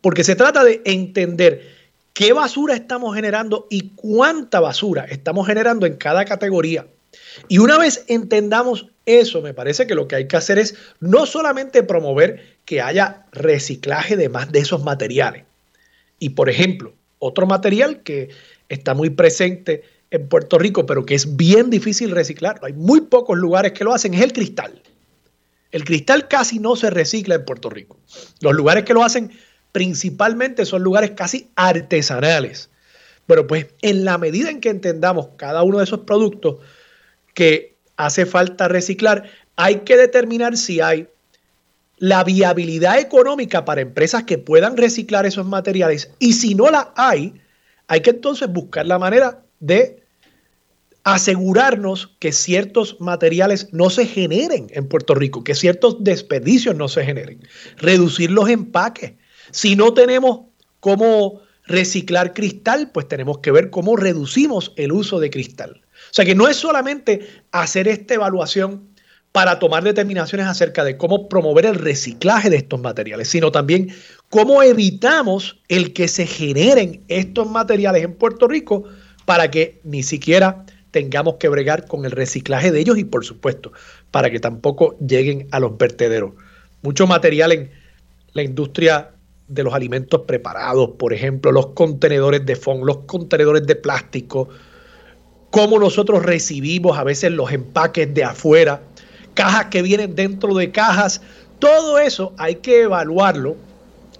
porque 0.00 0.24
se 0.24 0.34
trata 0.34 0.64
de 0.64 0.82
entender 0.84 1.62
qué 2.12 2.32
basura 2.32 2.74
estamos 2.74 3.14
generando 3.14 3.66
y 3.70 3.90
cuánta 3.94 4.58
basura 4.58 5.04
estamos 5.04 5.46
generando 5.46 5.86
en 5.86 5.94
cada 5.94 6.24
categoría. 6.24 6.86
Y 7.48 7.58
una 7.58 7.78
vez 7.78 8.04
entendamos 8.08 8.86
eso, 9.04 9.40
me 9.40 9.54
parece 9.54 9.86
que 9.86 9.94
lo 9.94 10.08
que 10.08 10.16
hay 10.16 10.26
que 10.26 10.36
hacer 10.36 10.58
es 10.58 10.74
no 10.98 11.26
solamente 11.26 11.84
promover 11.84 12.56
que 12.64 12.80
haya 12.80 13.26
reciclaje 13.30 14.16
de 14.16 14.28
más 14.28 14.50
de 14.50 14.58
esos 14.58 14.82
materiales. 14.82 15.44
Y 16.18 16.30
por 16.30 16.50
ejemplo, 16.50 16.92
otro 17.18 17.46
material 17.46 18.02
que 18.02 18.30
está 18.68 18.94
muy 18.94 19.10
presente 19.10 19.84
en 20.10 20.28
Puerto 20.28 20.58
Rico, 20.58 20.86
pero 20.86 21.04
que 21.04 21.14
es 21.14 21.36
bien 21.36 21.70
difícil 21.70 22.10
reciclarlo, 22.10 22.66
hay 22.66 22.72
muy 22.72 23.02
pocos 23.02 23.36
lugares 23.36 23.72
que 23.72 23.84
lo 23.84 23.92
hacen, 23.92 24.14
es 24.14 24.22
el 24.22 24.32
cristal. 24.32 24.82
El 25.72 25.84
cristal 25.84 26.28
casi 26.28 26.58
no 26.58 26.76
se 26.76 26.90
recicla 26.90 27.34
en 27.34 27.44
Puerto 27.44 27.68
Rico. 27.68 27.98
Los 28.40 28.54
lugares 28.54 28.84
que 28.84 28.94
lo 28.94 29.02
hacen 29.02 29.32
principalmente 29.72 30.64
son 30.64 30.82
lugares 30.82 31.10
casi 31.10 31.50
artesanales. 31.56 32.70
Bueno, 33.26 33.46
pues 33.46 33.66
en 33.82 34.04
la 34.04 34.18
medida 34.18 34.50
en 34.50 34.60
que 34.60 34.70
entendamos 34.70 35.30
cada 35.36 35.62
uno 35.62 35.78
de 35.78 35.84
esos 35.84 36.00
productos 36.00 36.58
que 37.34 37.76
hace 37.96 38.24
falta 38.24 38.68
reciclar, 38.68 39.24
hay 39.56 39.80
que 39.80 39.96
determinar 39.96 40.56
si 40.56 40.80
hay 40.80 41.08
la 41.98 42.24
viabilidad 42.24 42.98
económica 42.98 43.64
para 43.64 43.80
empresas 43.80 44.24
que 44.24 44.38
puedan 44.38 44.76
reciclar 44.76 45.26
esos 45.26 45.46
materiales 45.46 46.10
y 46.18 46.34
si 46.34 46.54
no 46.54 46.70
la 46.70 46.92
hay, 46.94 47.40
hay 47.88 48.00
que 48.00 48.10
entonces 48.10 48.48
buscar 48.48 48.86
la 48.86 48.98
manera 48.98 49.42
de 49.60 50.02
asegurarnos 51.04 52.16
que 52.18 52.32
ciertos 52.32 52.96
materiales 53.00 53.68
no 53.72 53.90
se 53.90 54.06
generen 54.06 54.66
en 54.70 54.88
Puerto 54.88 55.14
Rico, 55.14 55.44
que 55.44 55.54
ciertos 55.54 56.02
desperdicios 56.02 56.74
no 56.74 56.88
se 56.88 57.04
generen, 57.04 57.46
reducir 57.76 58.30
los 58.32 58.48
empaques. 58.48 59.12
Si 59.52 59.76
no 59.76 59.94
tenemos 59.94 60.40
cómo 60.80 61.42
reciclar 61.64 62.34
cristal, 62.34 62.90
pues 62.92 63.06
tenemos 63.06 63.38
que 63.38 63.52
ver 63.52 63.70
cómo 63.70 63.96
reducimos 63.96 64.72
el 64.76 64.90
uso 64.90 65.20
de 65.20 65.30
cristal. 65.30 65.80
O 66.10 66.14
sea 66.14 66.24
que 66.24 66.34
no 66.34 66.48
es 66.48 66.56
solamente 66.56 67.44
hacer 67.52 67.86
esta 67.86 68.14
evaluación 68.14 68.88
para 69.30 69.58
tomar 69.58 69.84
determinaciones 69.84 70.46
acerca 70.46 70.82
de 70.82 70.96
cómo 70.96 71.28
promover 71.28 71.66
el 71.66 71.74
reciclaje 71.74 72.50
de 72.50 72.56
estos 72.56 72.80
materiales, 72.80 73.28
sino 73.28 73.52
también 73.52 73.94
cómo 74.28 74.62
evitamos 74.62 75.60
el 75.68 75.92
que 75.92 76.08
se 76.08 76.26
generen 76.26 77.04
estos 77.08 77.48
materiales 77.48 78.02
en 78.02 78.14
Puerto 78.14 78.48
Rico 78.48 78.84
para 79.26 79.50
que 79.50 79.80
ni 79.84 80.02
siquiera 80.02 80.64
tengamos 80.92 81.34
que 81.34 81.50
bregar 81.50 81.86
con 81.86 82.06
el 82.06 82.12
reciclaje 82.12 82.72
de 82.72 82.80
ellos 82.80 82.96
y 82.96 83.04
por 83.04 83.22
supuesto 83.22 83.72
para 84.10 84.30
que 84.30 84.40
tampoco 84.40 84.96
lleguen 84.98 85.46
a 85.50 85.60
los 85.60 85.76
vertederos. 85.76 86.32
Mucho 86.80 87.06
material 87.06 87.52
en 87.52 87.70
la 88.32 88.42
industria 88.42 89.10
de 89.48 89.62
los 89.62 89.74
alimentos 89.74 90.22
preparados, 90.26 90.92
por 90.98 91.12
ejemplo, 91.12 91.52
los 91.52 91.68
contenedores 91.68 92.46
de 92.46 92.56
fondo, 92.56 92.86
los 92.86 92.98
contenedores 93.00 93.66
de 93.66 93.76
plástico, 93.76 94.48
cómo 95.50 95.78
nosotros 95.78 96.24
recibimos 96.24 96.98
a 96.98 97.04
veces 97.04 97.32
los 97.32 97.52
empaques 97.52 98.12
de 98.14 98.24
afuera, 98.24 98.80
cajas 99.34 99.66
que 99.66 99.82
vienen 99.82 100.14
dentro 100.14 100.54
de 100.54 100.70
cajas, 100.70 101.20
todo 101.58 101.98
eso 101.98 102.32
hay 102.38 102.56
que 102.56 102.82
evaluarlo 102.82 103.56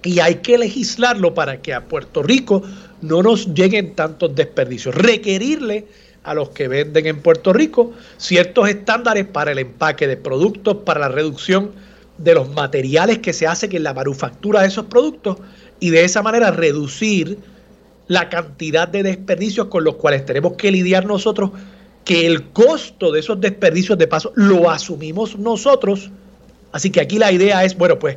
y 0.02 0.20
hay 0.20 0.36
que 0.36 0.58
legislarlo 0.58 1.34
para 1.34 1.60
que 1.60 1.74
a 1.74 1.84
Puerto 1.84 2.22
Rico 2.22 2.62
no 3.02 3.22
nos 3.22 3.54
lleguen 3.54 3.94
tantos 3.94 4.34
desperdicios. 4.34 4.94
Requerirle 4.94 5.86
a 6.24 6.34
los 6.34 6.50
que 6.50 6.68
venden 6.68 7.06
en 7.06 7.22
Puerto 7.22 7.52
Rico 7.52 7.92
ciertos 8.16 8.68
estándares 8.68 9.26
para 9.26 9.52
el 9.52 9.58
empaque 9.58 10.06
de 10.06 10.16
productos, 10.16 10.78
para 10.84 11.00
la 11.00 11.08
reducción 11.08 11.70
de 12.18 12.34
los 12.34 12.48
materiales 12.50 13.18
que 13.18 13.32
se 13.32 13.46
hacen 13.46 13.74
en 13.76 13.82
la 13.82 13.94
manufactura 13.94 14.62
de 14.62 14.68
esos 14.68 14.86
productos 14.86 15.38
y 15.78 15.90
de 15.90 16.04
esa 16.04 16.22
manera 16.22 16.50
reducir 16.50 17.38
la 18.08 18.28
cantidad 18.28 18.88
de 18.88 19.02
desperdicios 19.02 19.66
con 19.66 19.84
los 19.84 19.96
cuales 19.96 20.24
tenemos 20.24 20.54
que 20.54 20.70
lidiar 20.70 21.06
nosotros, 21.06 21.50
que 22.04 22.26
el 22.26 22.50
costo 22.50 23.12
de 23.12 23.20
esos 23.20 23.40
desperdicios 23.40 23.98
de 23.98 24.06
paso 24.06 24.32
lo 24.34 24.70
asumimos 24.70 25.38
nosotros. 25.38 26.10
Así 26.72 26.90
que 26.90 27.00
aquí 27.00 27.18
la 27.18 27.32
idea 27.32 27.64
es, 27.64 27.76
bueno, 27.76 27.98
pues 27.98 28.16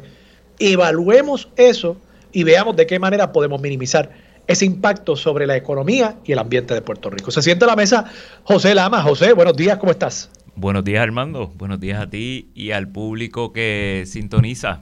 evaluemos 0.60 1.50
eso 1.56 1.98
y 2.32 2.44
veamos 2.44 2.76
de 2.76 2.86
qué 2.86 3.00
manera 3.00 3.32
podemos 3.32 3.60
minimizar 3.62 4.12
ese 4.50 4.66
impacto 4.66 5.16
sobre 5.16 5.46
la 5.46 5.56
economía 5.56 6.16
y 6.26 6.32
el 6.32 6.40
ambiente 6.40 6.74
de 6.74 6.82
Puerto 6.82 7.12
Rico. 7.12 7.30
Se 7.30 7.44
siente 7.44 7.66
a 7.66 7.68
la 7.68 7.76
mesa 7.76 8.06
José 8.44 8.74
Lama. 8.74 9.04
José, 9.04 9.34
buenos 9.34 9.56
días, 9.56 9.78
¿cómo 9.78 9.92
estás? 9.92 10.32
Buenos 10.56 10.84
días, 10.84 11.04
Armando. 11.04 11.54
Buenos 11.56 11.80
días 11.80 12.02
a 12.02 12.10
ti 12.10 12.50
y 12.56 12.72
al 12.72 12.92
público 12.92 13.54
que 13.54 14.06
sintoniza. 14.08 14.82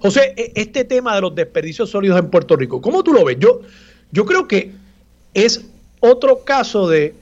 José, 0.00 0.32
e, 0.38 0.52
este 0.54 0.84
tema 0.84 1.14
de 1.16 1.20
los 1.20 1.34
desperdicios 1.34 1.90
sólidos 1.90 2.18
en 2.18 2.30
Puerto 2.30 2.56
Rico, 2.56 2.80
¿cómo 2.80 3.04
tú 3.04 3.12
lo 3.12 3.26
ves? 3.26 3.36
Yo, 3.38 3.60
yo 4.10 4.24
creo 4.24 4.48
que 4.48 4.72
es 5.34 5.66
otro 6.00 6.44
caso 6.46 6.88
de 6.88 7.14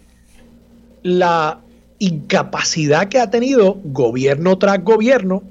la 1.02 1.62
incapacidad 1.98 3.08
que 3.08 3.18
ha 3.18 3.28
tenido 3.28 3.80
gobierno 3.82 4.56
tras 4.56 4.84
gobierno 4.84 5.42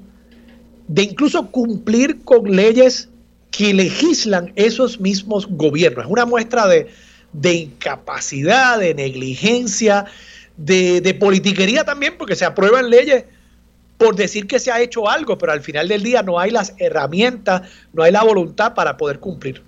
de 0.88 1.02
incluso 1.02 1.48
cumplir 1.50 2.24
con 2.24 2.56
leyes 2.56 3.10
que 3.56 3.72
legislan 3.72 4.52
esos 4.54 5.00
mismos 5.00 5.46
gobiernos. 5.48 6.04
Es 6.04 6.10
una 6.10 6.26
muestra 6.26 6.66
de, 6.66 7.54
incapacidad, 7.54 8.78
de 8.78 8.94
negligencia, 8.94 10.04
de, 10.56 11.00
de, 11.00 11.14
politiquería 11.14 11.84
también, 11.84 12.16
porque 12.18 12.36
se 12.36 12.44
aprueban 12.44 12.90
leyes 12.90 13.24
por 13.96 14.14
decir 14.14 14.46
que 14.46 14.58
se 14.58 14.70
ha 14.70 14.80
hecho 14.80 15.08
algo, 15.08 15.38
pero 15.38 15.52
al 15.52 15.62
final 15.62 15.88
del 15.88 16.02
día 16.02 16.22
no 16.22 16.38
hay 16.38 16.50
las 16.50 16.74
herramientas, 16.78 17.62
no 17.94 18.02
hay 18.02 18.12
la 18.12 18.22
voluntad 18.22 18.74
para 18.74 18.96
poder 18.98 19.20
cumplir. 19.20 19.62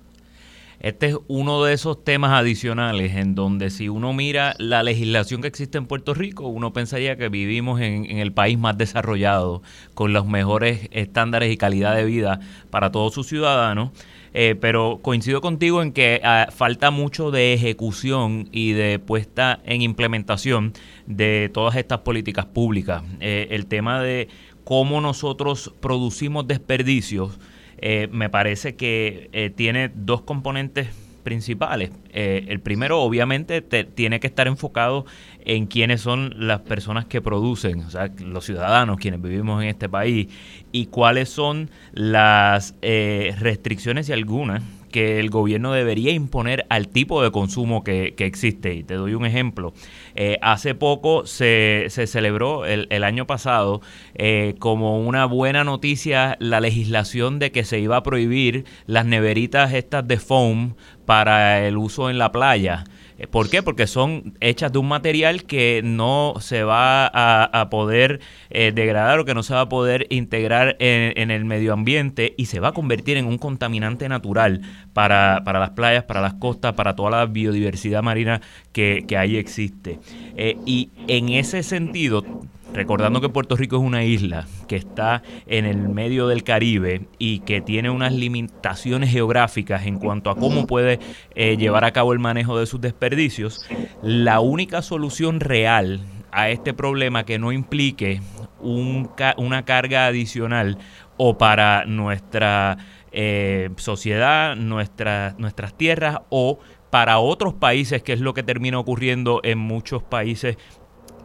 Este 0.81 1.07
es 1.07 1.17
uno 1.27 1.65
de 1.65 1.73
esos 1.73 2.05
temas 2.05 2.31
adicionales 2.31 3.17
en 3.17 3.35
donde 3.35 3.71
si 3.71 3.89
uno 3.89 4.13
mira 4.13 4.55
la 4.59 4.85
legislación 4.85 5.43
que 5.43 5.49
existe 5.49 5.77
en 5.77 5.87
Puerto 5.87 6.15
Rico, 6.15 6.47
uno 6.47 6.73
pensaría 6.73 7.17
que 7.17 7.29
vivimos 7.29 7.81
en, 7.81 8.07
el 8.19 8.33
país 8.33 8.59
más 8.59 8.79
desarrollado, 8.79 9.63
con 9.95 10.13
los 10.13 10.27
mejores 10.27 10.89
estándares 10.93 11.53
y 11.53 11.57
calidad 11.57 11.97
de 11.97 12.05
vida 12.05 12.39
para 12.71 12.93
todos 12.93 13.13
sus 13.13 13.27
ciudadanos. 13.27 13.91
Eh, 14.35 14.55
pero 14.61 15.01
coincido 15.03 15.41
contigo 15.41 15.83
en 15.83 15.91
que 15.91 16.21
ah, 16.23 16.49
falta 16.55 16.91
mucho 16.91 17.31
de 17.31 17.55
ejecución 17.55 18.49
y 18.53 18.73
de 18.73 18.99
puesta 18.99 19.59
en 19.65 19.81
implementación 19.81 20.75
de 21.07 21.51
todas 21.53 21.75
estas 21.77 22.01
políticas 22.01 22.45
públicas. 22.45 23.03
Eh, 23.21 23.49
el 23.51 23.67
tema 23.67 24.01
de 24.01 24.29
cómo 24.65 25.01
nosotros 25.01 25.73
producimos 25.81 26.47
desperdicios 26.47 27.39
eh, 27.81 28.09
me 28.11 28.29
parece 28.29 28.77
que 28.77 29.31
eh, 29.33 29.51
tiene 29.51 29.91
dos 29.95 30.23
componentes 30.23 30.89
principales. 31.23 31.91
Eh, 32.13 32.47
el 32.49 32.61
primero, 32.61 33.01
obviamente, 33.01 33.61
tiene 33.61 34.21
que 34.21 34.27
estar 34.27 34.47
enfocado 34.47 35.05
en 35.45 35.67
quiénes 35.67 36.01
son 36.01 36.35
las 36.37 36.61
personas 36.61 37.05
que 37.05 37.21
producen, 37.21 37.81
o 37.81 37.91
sea, 37.91 38.11
los 38.19 38.45
ciudadanos, 38.45 38.97
quienes 38.99 39.21
vivimos 39.21 39.63
en 39.63 39.69
este 39.69 39.89
país, 39.89 40.29
y 40.73 40.87
cuáles 40.87 41.29
son 41.29 41.71
las 41.93 42.75
restricciones 42.81 44.09
y 44.09 44.13
algunas 44.13 44.63
que 44.89 45.21
el 45.21 45.31
gobierno 45.31 45.73
debería 45.73 46.13
imponer 46.13 46.67
al 46.69 46.89
tipo 46.89 47.23
de 47.23 47.31
consumo 47.31 47.85
que, 47.85 48.15
existe. 48.19 48.75
Y 48.75 48.83
te 48.83 48.95
doy 48.95 49.15
un 49.15 49.25
ejemplo. 49.25 49.73
Eh, 50.15 50.39
hace 50.43 50.75
poco 50.75 51.27
se, 51.27 51.87
se 51.89 52.07
celebró 52.07 52.67
el, 52.67 53.05
año 53.05 53.27
pasado 53.27 53.81
eh, 54.15 54.55
como 54.59 55.01
una 55.01 55.25
buena 55.25 55.65
noticia 55.65 56.37
la 56.41 56.61
legislación 56.61 57.39
de 57.39 57.53
que 57.53 57.65
se 57.65 57.79
iba 57.79 57.97
a 57.97 58.03
prohibir 58.03 58.65
las 58.87 59.07
neveritas 59.07 59.73
estas 59.73 60.07
de 60.07 60.19
foam 60.19 60.75
para 61.07 61.67
el 61.67 61.77
uso 61.77 62.11
en 62.11 62.19
la 62.19 62.33
playa. 62.33 62.85
Eh, 63.19 63.27
¿Por 63.27 63.51
qué? 63.51 63.63
Porque 63.63 63.87
son 63.87 64.37
hechas 64.41 64.73
de 64.73 64.79
un 64.79 64.89
material 64.89 65.43
que 65.45 65.83
no 65.85 66.35
se 66.41 66.63
va 66.63 67.07
a, 67.07 67.69
poder 67.71 68.21
eh, 68.51 68.73
degradar 68.75 69.19
o 69.19 69.25
que 69.25 69.35
no 69.35 69.43
se 69.43 69.53
va 69.53 69.63
a 69.63 69.69
poder 69.69 70.07
integrar 70.11 70.77
en, 70.79 71.31
el 71.31 71.45
medio 71.45 71.73
ambiente 71.73 72.35
y 72.37 72.47
se 72.47 72.61
va 72.61 72.69
a 72.69 72.73
convertir 72.73 73.17
en 73.17 73.27
un 73.27 73.37
contaminante 73.37 74.09
natural 74.09 74.63
para, 74.93 75.43
las 75.45 75.71
playas, 75.71 76.05
para 76.05 76.21
las 76.21 76.35
costas, 76.35 76.75
para 76.75 76.95
toda 76.95 77.11
la 77.11 77.27
biodiversidad 77.27 78.03
marina 78.03 78.41
que, 78.73 79.05
ahí 79.19 79.37
existe. 79.37 79.99
Eh, 80.37 80.57
y 80.65 80.91
en 81.09 81.31
ese 81.31 81.63
sentido, 81.65 82.25
Recordando 82.73 83.21
que 83.21 83.29
Puerto 83.29 83.57
Rico 83.57 83.77
es 83.77 83.83
una 83.83 84.05
isla 84.05 84.47
que 84.69 84.77
está 84.77 85.23
en 85.47 85.65
el 85.65 85.89
medio 85.89 86.29
del 86.29 86.45
Caribe 86.45 87.09
y 87.19 87.41
que 87.41 87.61
tiene 87.61 87.91
unas 87.91 88.13
limitaciones 88.13 89.11
geográficas 89.11 89.87
en 89.87 89.99
cuanto 89.99 90.31
a 90.31 90.37
cómo 90.37 90.67
puede 90.67 91.01
eh, 91.35 91.57
llevar 91.57 91.85
a 91.85 91.93
cabo 91.93 92.13
el 92.13 92.19
manejo 92.19 92.59
de 92.59 92.67
sus 92.67 92.81
desperdicios, 92.81 93.67
la 94.03 94.41
única 94.41 94.83
solución 94.83 95.41
real 95.41 96.01
a 96.31 96.51
este 96.51 96.75
problema 96.75 97.25
que 97.25 97.39
no 97.39 97.53
implique 97.53 98.21
una 98.61 99.65
carga 99.65 100.07
adicional 100.07 100.79
o 101.17 101.39
para 101.39 101.85
nuestra 101.87 102.77
eh, 103.13 103.71
sociedad, 103.77 104.57
nuestras 104.57 105.75
tierras 105.77 106.21
o 106.29 106.59
para 106.91 107.19
otros 107.19 107.55
países, 107.55 108.03
que 108.03 108.13
es 108.13 108.21
lo 108.21 108.35
que 108.35 108.43
termina 108.43 108.79
ocurriendo 108.79 109.41
en 109.45 109.59
muchos 109.59 110.03
países 110.03 110.57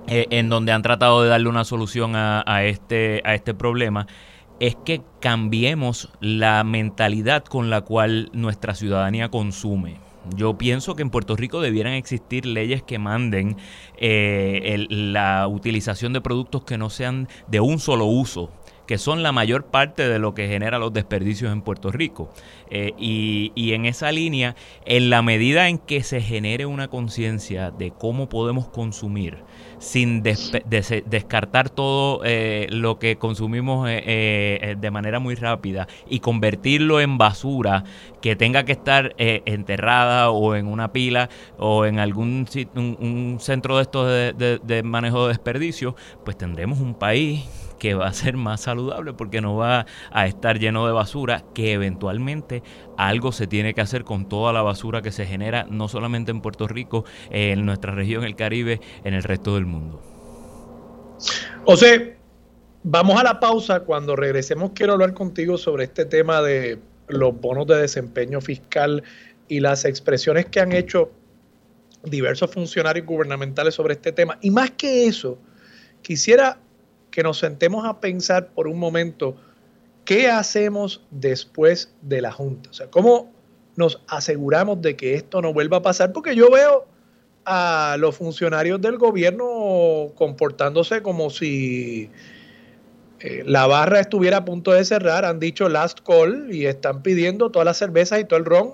eh, 0.07 0.27
en 0.29 0.49
donde 0.49 0.71
han 0.71 0.81
tratado 0.81 1.23
de 1.23 1.29
darle 1.29 1.49
una 1.49 1.63
solución 1.63 2.13
a, 2.15 2.63
este, 2.63 3.21
a 3.25 3.35
este 3.35 3.53
problema, 3.53 4.07
es 4.59 4.75
que 4.85 5.01
cambiemos 5.19 6.09
la 6.19 6.63
mentalidad 6.63 7.43
con 7.43 7.69
la 7.69 7.81
cual 7.81 8.29
nuestra 8.33 8.75
ciudadanía 8.75 9.29
consume. 9.29 9.97
Yo 10.35 10.57
pienso 10.57 10.95
que 10.95 11.01
en 11.01 11.09
Puerto 11.09 11.35
Rico 11.35 11.59
debieran 11.59 11.93
existir 11.93 12.45
leyes 12.45 12.81
que 12.81 12.97
manden 12.97 13.57
eh, 13.97 14.85
la 14.89 15.47
utilización 15.47 16.13
de 16.13 16.21
productos 16.21 16.63
que 16.63 16.77
no 16.77 16.89
sean 16.89 17.27
de 17.47 17.59
un 17.59 17.79
solo 17.79 18.05
uso 18.05 18.49
que 18.85 18.97
son 18.97 19.23
la 19.23 19.31
mayor 19.31 19.65
parte 19.65 20.07
de 20.07 20.19
lo 20.19 20.33
que 20.33 20.47
genera 20.47 20.79
los 20.79 20.93
desperdicios 20.93 21.51
en 21.51 21.61
Puerto 21.61 21.91
Rico. 21.91 22.29
Eh, 22.69 22.93
y, 22.97 23.51
y, 23.55 23.73
en 23.73 23.85
esa 23.85 24.11
línea, 24.11 24.55
en 24.85 25.09
la 25.09 25.21
medida 25.21 25.69
en 25.69 25.77
que 25.77 26.01
se 26.01 26.21
genere 26.21 26.65
una 26.65 26.87
conciencia 26.87 27.69
de 27.69 27.91
cómo 27.91 28.29
podemos 28.29 28.67
consumir, 28.67 29.43
sin 29.77 30.23
descartar 30.23 31.69
todo 31.69 32.21
eh, 32.23 32.67
lo 32.71 32.97
que 32.97 33.17
consumimos 33.17 33.87
eh, 33.89 34.75
de 34.79 34.91
manera 34.91 35.19
muy 35.19 35.35
rápida 35.35 35.87
y 36.09 36.19
convertirlo 36.19 36.99
en 36.99 37.17
basura 37.17 37.83
que 38.21 38.35
tenga 38.35 38.63
que 38.63 38.71
estar 38.71 39.13
enterrada 39.17 40.31
o 40.31 40.55
en 40.55 40.67
una 40.67 40.93
pila 40.93 41.29
o 41.59 41.85
en 41.85 41.99
algún 41.99 42.47
un, 42.75 43.37
centro 43.39 43.75
de 43.75 43.81
estos 43.83 44.07
de, 44.07 44.59
de 44.63 44.83
manejo 44.83 45.23
de 45.23 45.33
desperdicios, 45.33 45.93
pues 46.23 46.37
tendremos 46.37 46.79
un 46.79 46.95
país 46.95 47.45
que 47.83 47.95
va 47.95 48.07
a 48.07 48.13
ser 48.13 48.37
más 48.37 48.61
saludable 48.61 49.11
porque 49.11 49.41
no 49.41 49.57
va 49.57 49.85
a 50.09 50.25
estar 50.25 50.57
lleno 50.57 50.87
de 50.87 50.93
basura, 50.93 51.43
que 51.53 51.73
eventualmente 51.73 52.63
algo 52.95 53.33
se 53.33 53.45
tiene 53.45 53.73
que 53.73 53.81
hacer 53.81 54.05
con 54.05 54.29
toda 54.29 54.53
la 54.53 54.61
basura 54.61 55.01
que 55.01 55.11
se 55.11 55.25
genera 55.25 55.65
no 55.69 55.89
solamente 55.89 56.31
en 56.31 56.39
Puerto 56.39 56.65
Rico, 56.65 57.03
en 57.29 57.65
nuestra 57.65 57.93
región, 57.93 58.23
el 58.23 58.37
Caribe, 58.37 58.79
en 59.03 59.13
el 59.13 59.21
resto 59.21 59.55
del 59.55 59.65
mundo. 59.65 60.01
José, 61.65 62.15
vamos 62.83 63.19
a 63.19 63.23
la 63.25 63.41
pausa. 63.41 63.81
Cuando 63.81 64.15
regresemos 64.15 64.71
quiero 64.73 64.93
hablar 64.93 65.13
contigo 65.13 65.57
sobre 65.57 65.83
este 65.83 66.05
tema 66.05 66.41
de 66.41 66.79
los 67.09 67.37
bonos 67.37 67.67
de 67.67 67.81
desempeño 67.81 68.39
fiscal 68.39 69.03
y 69.49 69.59
las 69.59 69.83
expresiones 69.83 70.45
que 70.45 70.61
han 70.61 70.71
hecho 70.71 71.11
diversos 72.05 72.49
funcionarios 72.49 73.05
gubernamentales 73.05 73.75
sobre 73.75 73.95
este 73.95 74.13
tema. 74.13 74.37
Y 74.39 74.51
más 74.51 74.71
que 74.71 75.05
eso, 75.05 75.37
quisiera 76.01 76.59
que 77.13 77.21
nos 77.21 77.37
sentemos 77.37 77.85
a 77.85 77.99
pensar 78.01 78.47
por 78.47 78.67
un 78.67 78.79
momento 78.79 79.35
qué 80.03 80.29
hacemos 80.29 81.05
después 81.11 81.93
de 82.01 82.21
la 82.21 82.31
Junta. 82.31 82.71
O 82.71 82.73
sea, 82.73 82.87
cómo 82.89 83.31
nos 83.75 84.01
aseguramos 84.07 84.81
de 84.81 84.95
que 84.95 85.13
esto 85.13 85.39
no 85.39 85.53
vuelva 85.53 85.77
a 85.77 85.81
pasar, 85.83 86.11
porque 86.11 86.35
yo 86.35 86.49
veo 86.49 86.87
a 87.45 87.97
los 87.99 88.17
funcionarios 88.17 88.81
del 88.81 88.97
gobierno 88.97 90.11
comportándose 90.15 91.03
como 91.03 91.29
si 91.29 92.09
eh, 93.19 93.43
la 93.45 93.67
barra 93.67 93.99
estuviera 93.99 94.37
a 94.37 94.45
punto 94.45 94.71
de 94.71 94.83
cerrar, 94.83 95.23
han 95.23 95.39
dicho 95.39 95.69
last 95.69 95.99
call 95.99 96.47
y 96.51 96.65
están 96.65 97.03
pidiendo 97.03 97.51
todas 97.51 97.67
las 97.67 97.77
cervezas 97.77 98.21
y 98.21 98.25
todo 98.25 98.39
el 98.39 98.45
ron. 98.45 98.73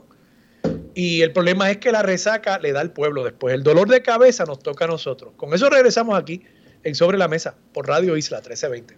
Y 0.96 1.24
el 1.24 1.34
problema 1.34 1.70
es 1.72 1.78
que 1.78 1.92
la 1.92 2.04
resaca 2.04 2.58
le 2.60 2.72
da 2.72 2.80
al 2.80 2.94
pueblo 2.94 3.26
después. 3.26 3.54
El 3.54 3.64
dolor 3.64 3.90
de 3.90 4.02
cabeza 4.02 4.46
nos 4.46 4.60
toca 4.60 4.86
a 4.86 4.88
nosotros. 4.88 5.34
Con 5.36 5.54
eso 5.54 5.70
regresamos 5.70 6.18
aquí 6.18 6.42
en 6.84 6.96
Sobre 6.96 7.18
la 7.18 7.28
Mesa 7.28 7.56
por 7.74 7.88
Radio 7.88 8.16
Isla 8.18 8.38
1320. 8.38 8.98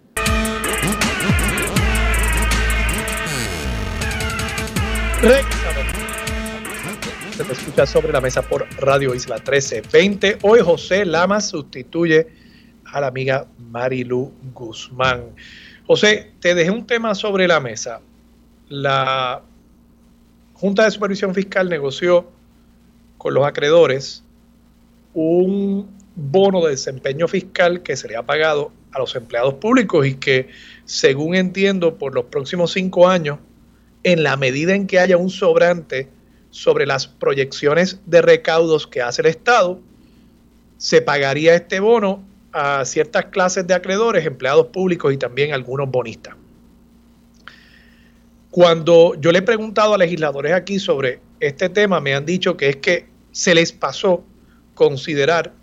Se 7.38 7.44
te 7.44 7.54
escucha 7.54 7.86
sobre 7.86 8.12
la 8.12 8.22
mesa 8.22 8.42
por 8.42 8.68
Radio 8.80 9.14
Isla 9.14 9.36
1320. 9.36 10.40
Hoy 10.42 10.62
José 10.62 11.06
Lamas 11.06 11.50
sustituye 11.50 12.28
a 12.86 13.02
la 13.02 13.08
amiga 13.08 13.46
Marilu 13.60 14.34
Guzmán. 14.54 15.36
José, 15.86 16.32
te 16.40 16.56
dejé 16.56 16.72
un 16.72 16.88
tema 16.88 17.14
sobre 17.14 17.48
la 17.48 17.60
mesa. 17.60 18.02
La 18.68 19.44
Junta 20.54 20.86
de 20.86 20.92
Supervisión 20.92 21.34
Fiscal 21.36 21.70
negoció 21.70 22.32
con 23.18 23.34
los 23.34 23.46
acreedores 23.46 24.24
un 25.14 26.01
bono 26.16 26.66
de 26.66 26.72
desempeño 26.72 27.28
fiscal 27.28 27.84
que 27.84 27.96
sería 27.96 28.24
pagado 28.24 28.72
a 28.92 29.00
los 29.00 29.16
empleados 29.16 29.56
públicos 29.56 30.06
y 30.06 30.16
que, 30.16 30.50
según 30.86 31.36
entiendo, 31.36 31.98
por 31.98 32.14
los 32.14 32.26
próximos 32.26 32.74
cinco 32.74 33.08
años, 33.08 33.40
en 34.04 34.24
la 34.24 34.36
medida 34.36 34.76
en 34.76 34.88
que 34.88 35.00
haya 35.00 35.18
un 35.18 35.30
sobrante 35.30 36.10
sobre 36.50 36.86
las 36.86 37.08
proyecciones 37.08 38.00
de 38.06 38.22
recaudos 38.22 38.88
que 38.88 39.02
hace 39.02 39.22
el 39.22 39.28
Estado, 39.28 39.80
se 40.78 41.02
pagaría 41.02 41.56
este 41.56 41.80
bono 41.80 42.24
a 42.52 42.84
ciertas 42.84 43.26
clases 43.26 43.66
de 43.68 43.74
acreedores, 43.74 44.26
empleados 44.26 44.68
públicos 44.68 45.14
y 45.14 45.18
también 45.18 45.54
algunos 45.54 45.90
bonistas. 45.90 46.36
Cuando 48.50 49.16
yo 49.16 49.32
le 49.32 49.40
he 49.40 49.44
preguntado 49.44 49.94
a 49.94 49.98
legisladores 49.98 50.52
aquí 50.52 50.78
sobre 50.78 51.22
este 51.40 51.70
tema, 51.70 52.02
me 52.02 52.14
han 52.14 52.26
dicho 52.26 52.58
que 52.58 52.70
es 52.70 52.76
que 52.78 53.08
se 53.32 53.56
les 53.56 53.72
pasó 53.72 54.26
considerar 54.74 55.54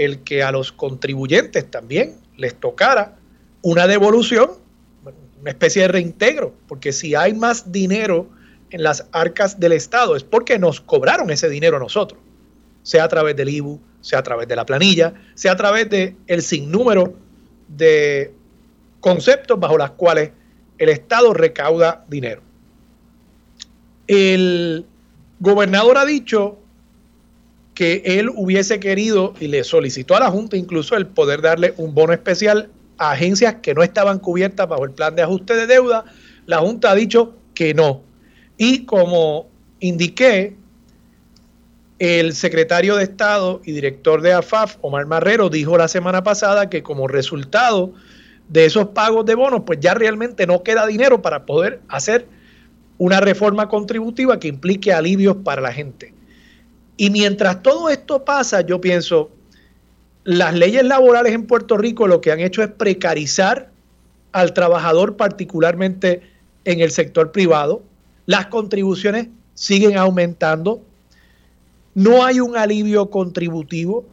el 0.00 0.20
que 0.20 0.42
a 0.42 0.50
los 0.50 0.72
contribuyentes 0.72 1.70
también 1.70 2.16
les 2.38 2.54
tocara 2.54 3.16
una 3.60 3.86
devolución, 3.86 4.52
una 5.40 5.50
especie 5.50 5.82
de 5.82 5.88
reintegro, 5.88 6.54
porque 6.66 6.92
si 6.92 7.14
hay 7.14 7.34
más 7.34 7.70
dinero 7.70 8.26
en 8.70 8.82
las 8.82 9.06
arcas 9.12 9.60
del 9.60 9.72
Estado 9.72 10.16
es 10.16 10.24
porque 10.24 10.58
nos 10.58 10.80
cobraron 10.80 11.28
ese 11.30 11.50
dinero 11.50 11.76
a 11.76 11.80
nosotros, 11.80 12.18
sea 12.82 13.04
a 13.04 13.08
través 13.08 13.36
del 13.36 13.50
IBU, 13.50 13.78
sea 14.00 14.20
a 14.20 14.22
través 14.22 14.48
de 14.48 14.56
la 14.56 14.64
planilla, 14.64 15.12
sea 15.34 15.52
a 15.52 15.56
través 15.56 15.90
de 15.90 16.16
el 16.26 16.40
sinnúmero 16.40 17.12
de 17.68 18.32
conceptos 19.00 19.60
bajo 19.60 19.76
los 19.76 19.90
cuales 19.90 20.30
el 20.78 20.88
Estado 20.88 21.34
recauda 21.34 22.06
dinero. 22.08 22.40
El 24.06 24.86
gobernador 25.40 25.98
ha 25.98 26.06
dicho 26.06 26.58
que 27.80 28.02
él 28.04 28.28
hubiese 28.34 28.78
querido 28.78 29.32
y 29.40 29.46
le 29.46 29.64
solicitó 29.64 30.14
a 30.14 30.20
la 30.20 30.30
Junta 30.30 30.54
incluso 30.54 30.98
el 30.98 31.06
poder 31.06 31.40
darle 31.40 31.72
un 31.78 31.94
bono 31.94 32.12
especial 32.12 32.68
a 32.98 33.12
agencias 33.12 33.54
que 33.62 33.72
no 33.72 33.82
estaban 33.82 34.18
cubiertas 34.18 34.68
bajo 34.68 34.84
el 34.84 34.90
plan 34.90 35.16
de 35.16 35.22
ajuste 35.22 35.56
de 35.56 35.66
deuda. 35.66 36.04
La 36.44 36.58
Junta 36.58 36.90
ha 36.90 36.94
dicho 36.94 37.38
que 37.54 37.72
no. 37.72 38.02
Y 38.58 38.84
como 38.84 39.48
indiqué, 39.78 40.58
el 41.98 42.34
secretario 42.34 42.96
de 42.96 43.04
Estado 43.04 43.62
y 43.64 43.72
director 43.72 44.20
de 44.20 44.34
AFAF, 44.34 44.76
Omar 44.82 45.06
Marrero, 45.06 45.48
dijo 45.48 45.78
la 45.78 45.88
semana 45.88 46.22
pasada 46.22 46.68
que 46.68 46.82
como 46.82 47.08
resultado 47.08 47.94
de 48.50 48.66
esos 48.66 48.88
pagos 48.88 49.24
de 49.24 49.36
bonos, 49.36 49.62
pues 49.64 49.80
ya 49.80 49.94
realmente 49.94 50.46
no 50.46 50.62
queda 50.62 50.86
dinero 50.86 51.22
para 51.22 51.46
poder 51.46 51.80
hacer 51.88 52.26
una 52.98 53.20
reforma 53.20 53.70
contributiva 53.70 54.38
que 54.38 54.48
implique 54.48 54.92
alivios 54.92 55.38
para 55.42 55.62
la 55.62 55.72
gente. 55.72 56.19
Y 57.00 57.08
mientras 57.08 57.62
todo 57.62 57.88
esto 57.88 58.26
pasa, 58.26 58.60
yo 58.60 58.78
pienso, 58.78 59.30
las 60.24 60.52
leyes 60.52 60.84
laborales 60.84 61.32
en 61.32 61.46
Puerto 61.46 61.78
Rico 61.78 62.06
lo 62.06 62.20
que 62.20 62.30
han 62.30 62.40
hecho 62.40 62.62
es 62.62 62.68
precarizar 62.68 63.70
al 64.32 64.52
trabajador, 64.52 65.16
particularmente 65.16 66.20
en 66.66 66.80
el 66.80 66.90
sector 66.90 67.32
privado. 67.32 67.82
Las 68.26 68.48
contribuciones 68.48 69.28
siguen 69.54 69.96
aumentando. 69.96 70.82
No 71.94 72.22
hay 72.22 72.38
un 72.38 72.54
alivio 72.54 73.08
contributivo. 73.08 74.04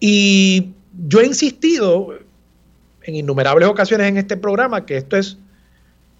Y 0.00 0.70
yo 1.06 1.20
he 1.20 1.26
insistido 1.26 2.14
en 3.02 3.16
innumerables 3.16 3.68
ocasiones 3.68 4.08
en 4.08 4.16
este 4.16 4.38
programa 4.38 4.86
que 4.86 4.96
esto 4.96 5.18
es 5.18 5.36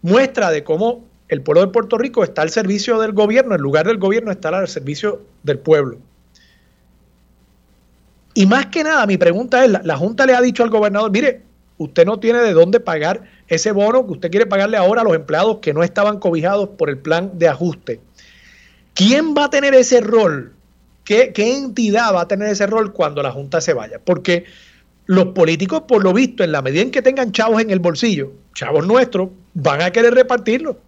muestra 0.02 0.50
de 0.50 0.62
cómo 0.64 1.07
el 1.28 1.42
pueblo 1.42 1.60
de 1.60 1.68
Puerto 1.68 1.98
Rico 1.98 2.24
está 2.24 2.42
al 2.42 2.50
servicio 2.50 2.98
del 2.98 3.12
gobierno, 3.12 3.54
en 3.54 3.60
lugar 3.60 3.86
del 3.86 3.98
gobierno 3.98 4.30
está 4.30 4.48
al 4.48 4.68
servicio 4.68 5.22
del 5.42 5.58
pueblo. 5.58 5.98
Y 8.34 8.46
más 8.46 8.66
que 8.66 8.84
nada, 8.84 9.06
mi 9.06 9.18
pregunta 9.18 9.64
es, 9.64 9.70
la, 9.70 9.96
Junta 9.96 10.24
le 10.24 10.34
ha 10.34 10.40
dicho 10.40 10.62
al 10.62 10.70
gobernador, 10.70 11.10
mire, 11.10 11.42
usted 11.76 12.06
no 12.06 12.18
tiene 12.18 12.38
de 12.38 12.52
dónde 12.52 12.80
pagar 12.80 13.24
ese 13.48 13.72
bono 13.72 14.06
que 14.06 14.12
usted 14.12 14.30
quiere 14.30 14.46
pagarle 14.46 14.76
ahora 14.76 15.00
a 15.00 15.04
los 15.04 15.14
empleados 15.14 15.58
que 15.58 15.74
no 15.74 15.82
estaban 15.82 16.18
cobijados 16.18 16.70
por 16.70 16.88
el 16.88 16.98
plan 16.98 17.32
de 17.34 17.48
ajuste. 17.48 18.00
¿Quién 18.94 19.34
va 19.36 19.44
a 19.44 19.50
tener 19.50 19.74
ese 19.74 20.00
rol? 20.00 20.52
¿Qué, 21.04 21.32
¿Qué, 21.32 21.56
entidad 21.56 22.14
va 22.14 22.22
a 22.22 22.28
tener 22.28 22.48
ese 22.48 22.66
rol 22.66 22.92
cuando 22.92 23.22
la 23.22 23.32
Junta 23.32 23.60
se 23.60 23.72
vaya? 23.72 24.00
Porque 24.04 24.44
los 25.06 25.26
políticos, 25.28 25.82
por 25.88 26.04
lo 26.04 26.12
visto, 26.12 26.44
en 26.44 26.52
la 26.52 26.62
medida 26.62 26.82
en 26.82 26.90
que 26.90 27.02
tengan 27.02 27.32
chavos 27.32 27.60
en 27.60 27.70
el 27.70 27.80
bolsillo, 27.80 28.32
chavos 28.54 28.86
nuestros, 28.86 29.30
van 29.54 29.82
a 29.82 29.90
querer 29.90 30.14
repartirlo. 30.14 30.78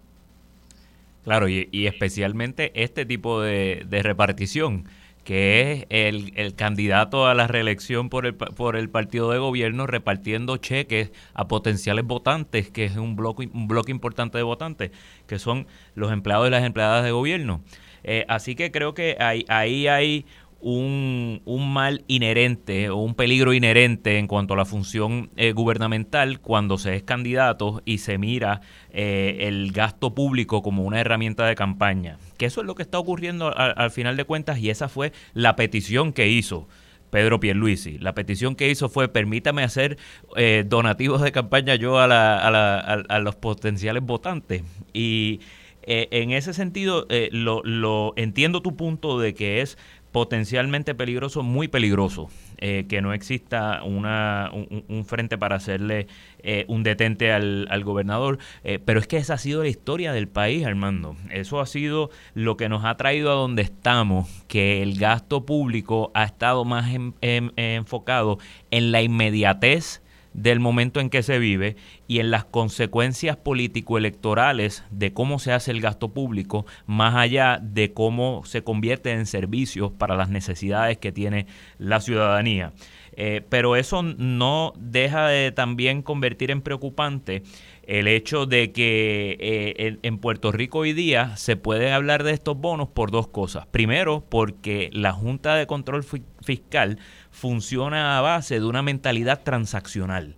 Claro, 1.25 1.49
y, 1.49 1.69
especialmente 1.87 2.73
este 2.75 3.05
tipo 3.05 3.41
de, 3.41 3.85
repartición 4.03 4.85
que 5.25 5.61
es 5.61 5.87
el, 5.91 6.55
candidato 6.55 7.27
a 7.27 7.35
la 7.35 7.47
reelección 7.47 8.09
por 8.09 8.25
el, 8.25 8.35
por 8.35 8.75
el 8.77 8.89
partido 8.89 9.31
de 9.31 9.39
gobierno 9.39 9.87
repartiendo 9.87 10.57
cheques 10.57 11.13
a 11.35 11.47
potenciales 11.47 12.07
votantes, 12.07 12.71
que 12.71 12.87
es 12.87 12.97
un 12.97 13.17
bloque, 13.17 13.51
un 13.53 13.69
bloque 13.69 13.93
importante 13.93 14.39
de 14.39 14.45
votantes, 14.45 14.93
que 15.27 15.39
son 15.39 15.67
los 15.95 16.11
empleados 16.11 16.49
y 16.49 16.51
las 16.51 16.65
empleadas 16.65 17.05
de 17.05 17.11
gobierno. 17.11 17.63
Eh, 18.03 18.25
así 18.29 18.55
que 18.55 18.71
creo 18.71 18.95
que 18.95 19.17
ahí, 19.21 19.45
ahí 19.49 19.87
hay 19.87 20.25
un, 20.61 21.43
un, 21.45 21.73
mal 21.73 22.05
inherente 22.07 22.91
o 22.91 22.97
un 22.97 23.15
peligro 23.15 23.53
inherente 23.53 24.19
en 24.19 24.27
cuanto 24.27 24.55
a 24.55 24.57
la 24.57 24.65
función 24.65 25.31
eh, 25.37 25.53
gubernamental 25.53 26.41
cuando 26.41 26.79
se 26.79 26.97
es 26.97 27.03
candidato 27.03 27.83
y 27.85 27.99
se 27.99 28.19
mira 28.19 28.61
eh, 28.91 29.39
el 29.43 29.73
gasto 29.73 30.15
público 30.15 30.63
como 30.63 30.85
una 30.85 31.01
herramienta 31.01 31.47
de 31.47 31.55
campaña. 31.55 32.19
Que 32.37 32.47
eso 32.47 32.61
es 32.61 32.67
lo 32.67 32.75
que 32.75 32.83
está 32.83 32.99
ocurriendo 32.99 33.55
al, 33.57 33.91
final 33.91 34.17
de 34.17 34.25
cuentas 34.25 34.59
y 34.59 34.71
esa 34.71 34.89
fue 34.89 35.13
la 35.35 35.57
petición 35.57 36.13
que 36.13 36.29
hizo. 36.29 36.69
Pedro 37.11 37.41
Pierluisi. 37.41 37.99
La 37.99 38.15
petición 38.15 38.55
que 38.55 38.71
hizo 38.71 38.89
fue 38.89 39.09
permítame 39.09 39.65
hacer 39.65 39.99
eh, 40.37 40.65
donativos 40.65 41.21
de 41.23 41.33
campaña 41.33 41.75
yo 41.75 41.99
a, 41.99 42.07
la, 42.07 42.39
a, 42.39 42.51
la, 42.53 42.79
a, 42.79 43.19
los 43.19 43.35
potenciales 43.35 44.05
votantes. 44.05 44.63
Y 44.93 45.41
en 45.83 46.31
ese 46.31 46.55
sentido, 46.55 47.09
lo, 47.33 47.63
lo, 47.65 48.13
entiendo 48.15 48.63
tu 48.63 48.77
punto 48.77 49.19
de 49.19 49.35
que 49.35 49.61
es 49.61 49.77
potencialmente 50.13 50.95
peligroso, 50.95 51.43
muy 51.43 51.69
peligroso, 51.69 52.29
eh, 52.59 52.87
que 52.89 53.01
no 53.01 53.13
exista 53.13 53.83
una, 53.85 54.51
un, 54.53 55.05
frente 55.05 55.39
para 55.39 55.57
hacerle 55.57 56.09
eh, 56.41 56.65
un 56.69 56.83
detente 56.83 57.33
al, 57.33 57.67
al 57.71 57.85
gobernador. 57.85 58.39
Eh, 58.65 58.79
pero 58.85 59.01
es 59.01 59.07
que 59.07 59.19
esa 59.19 59.35
ha 59.35 59.39
sido 59.39 59.63
la 59.63 59.69
historia 59.69 60.13
del 60.13 60.29
país, 60.29 60.67
Armando. 60.67 61.17
Eso 61.31 61.61
ha 61.61 61.67
sido 61.67 62.11
lo 62.35 62.57
que 62.57 62.69
nos 62.69 62.85
ha 62.85 62.97
traído 62.97 63.31
a 63.31 63.35
donde 63.35 63.63
estamos, 63.63 64.29
que 64.49 64.83
el 64.83 64.99
gasto 64.99 65.47
público 65.47 66.11
ha 66.15 66.25
estado 66.25 66.65
más 66.65 66.91
enfocado 67.23 68.39
en 68.71 68.93
la 68.93 69.03
inmediatez 69.03 70.03
del 70.33 70.61
momento 70.61 71.01
en 71.01 71.11
que 71.11 71.23
se 71.23 71.39
vive 71.39 71.77
y 72.07 72.21
en 72.21 72.31
las 72.31 72.45
consecuencias 72.45 73.37
político-electorales 73.37 74.85
de 74.91 75.13
cómo 75.13 75.39
se 75.39 75.53
hace 75.53 75.71
el 75.71 75.81
gasto 75.81 76.11
público, 76.11 76.67
más 76.87 77.17
allá 77.17 77.59
de 77.63 77.93
cómo 77.93 78.43
se 78.45 78.63
convierte 78.63 79.13
en 79.13 79.27
servicios 79.27 79.93
para 79.93 80.17
las 80.17 80.29
necesidades 80.29 80.99
que 80.99 81.13
tiene 81.13 81.47
la 81.79 82.01
ciudadanía. 82.01 82.73
Eh, 83.13 83.43
pero 83.49 83.77
eso 83.77 84.03
no 84.03 84.73
deja 84.79 85.29
de 85.29 85.53
también 85.53 86.03
convertir 86.03 86.51
en 86.51 86.63
preocupante 86.63 87.43
el 87.83 88.07
hecho 88.07 88.47
de 88.47 88.71
que 88.71 89.37
eh, 89.41 89.99
en, 90.03 90.19
Puerto 90.19 90.53
Rico 90.53 90.79
hoy 90.79 90.93
día 90.93 91.37
se 91.37 91.57
puede 91.57 91.93
hablar 91.93 92.23
de 92.23 92.33
estos 92.33 92.57
bonos 92.57 92.89
por 92.89 93.11
dos 93.11 93.27
cosas. 93.27 93.67
Primero, 93.67 94.25
porque 94.29 94.91
la 94.93 95.13
Junta 95.13 95.57
de 95.57 95.67
Control 95.67 96.05
Fiscal 96.41 96.99
funciona 97.41 98.19
a 98.19 98.21
base 98.21 98.61
de 98.61 98.67
una 98.67 98.83
mentalidad 98.83 99.43
transaccional. 99.43 100.37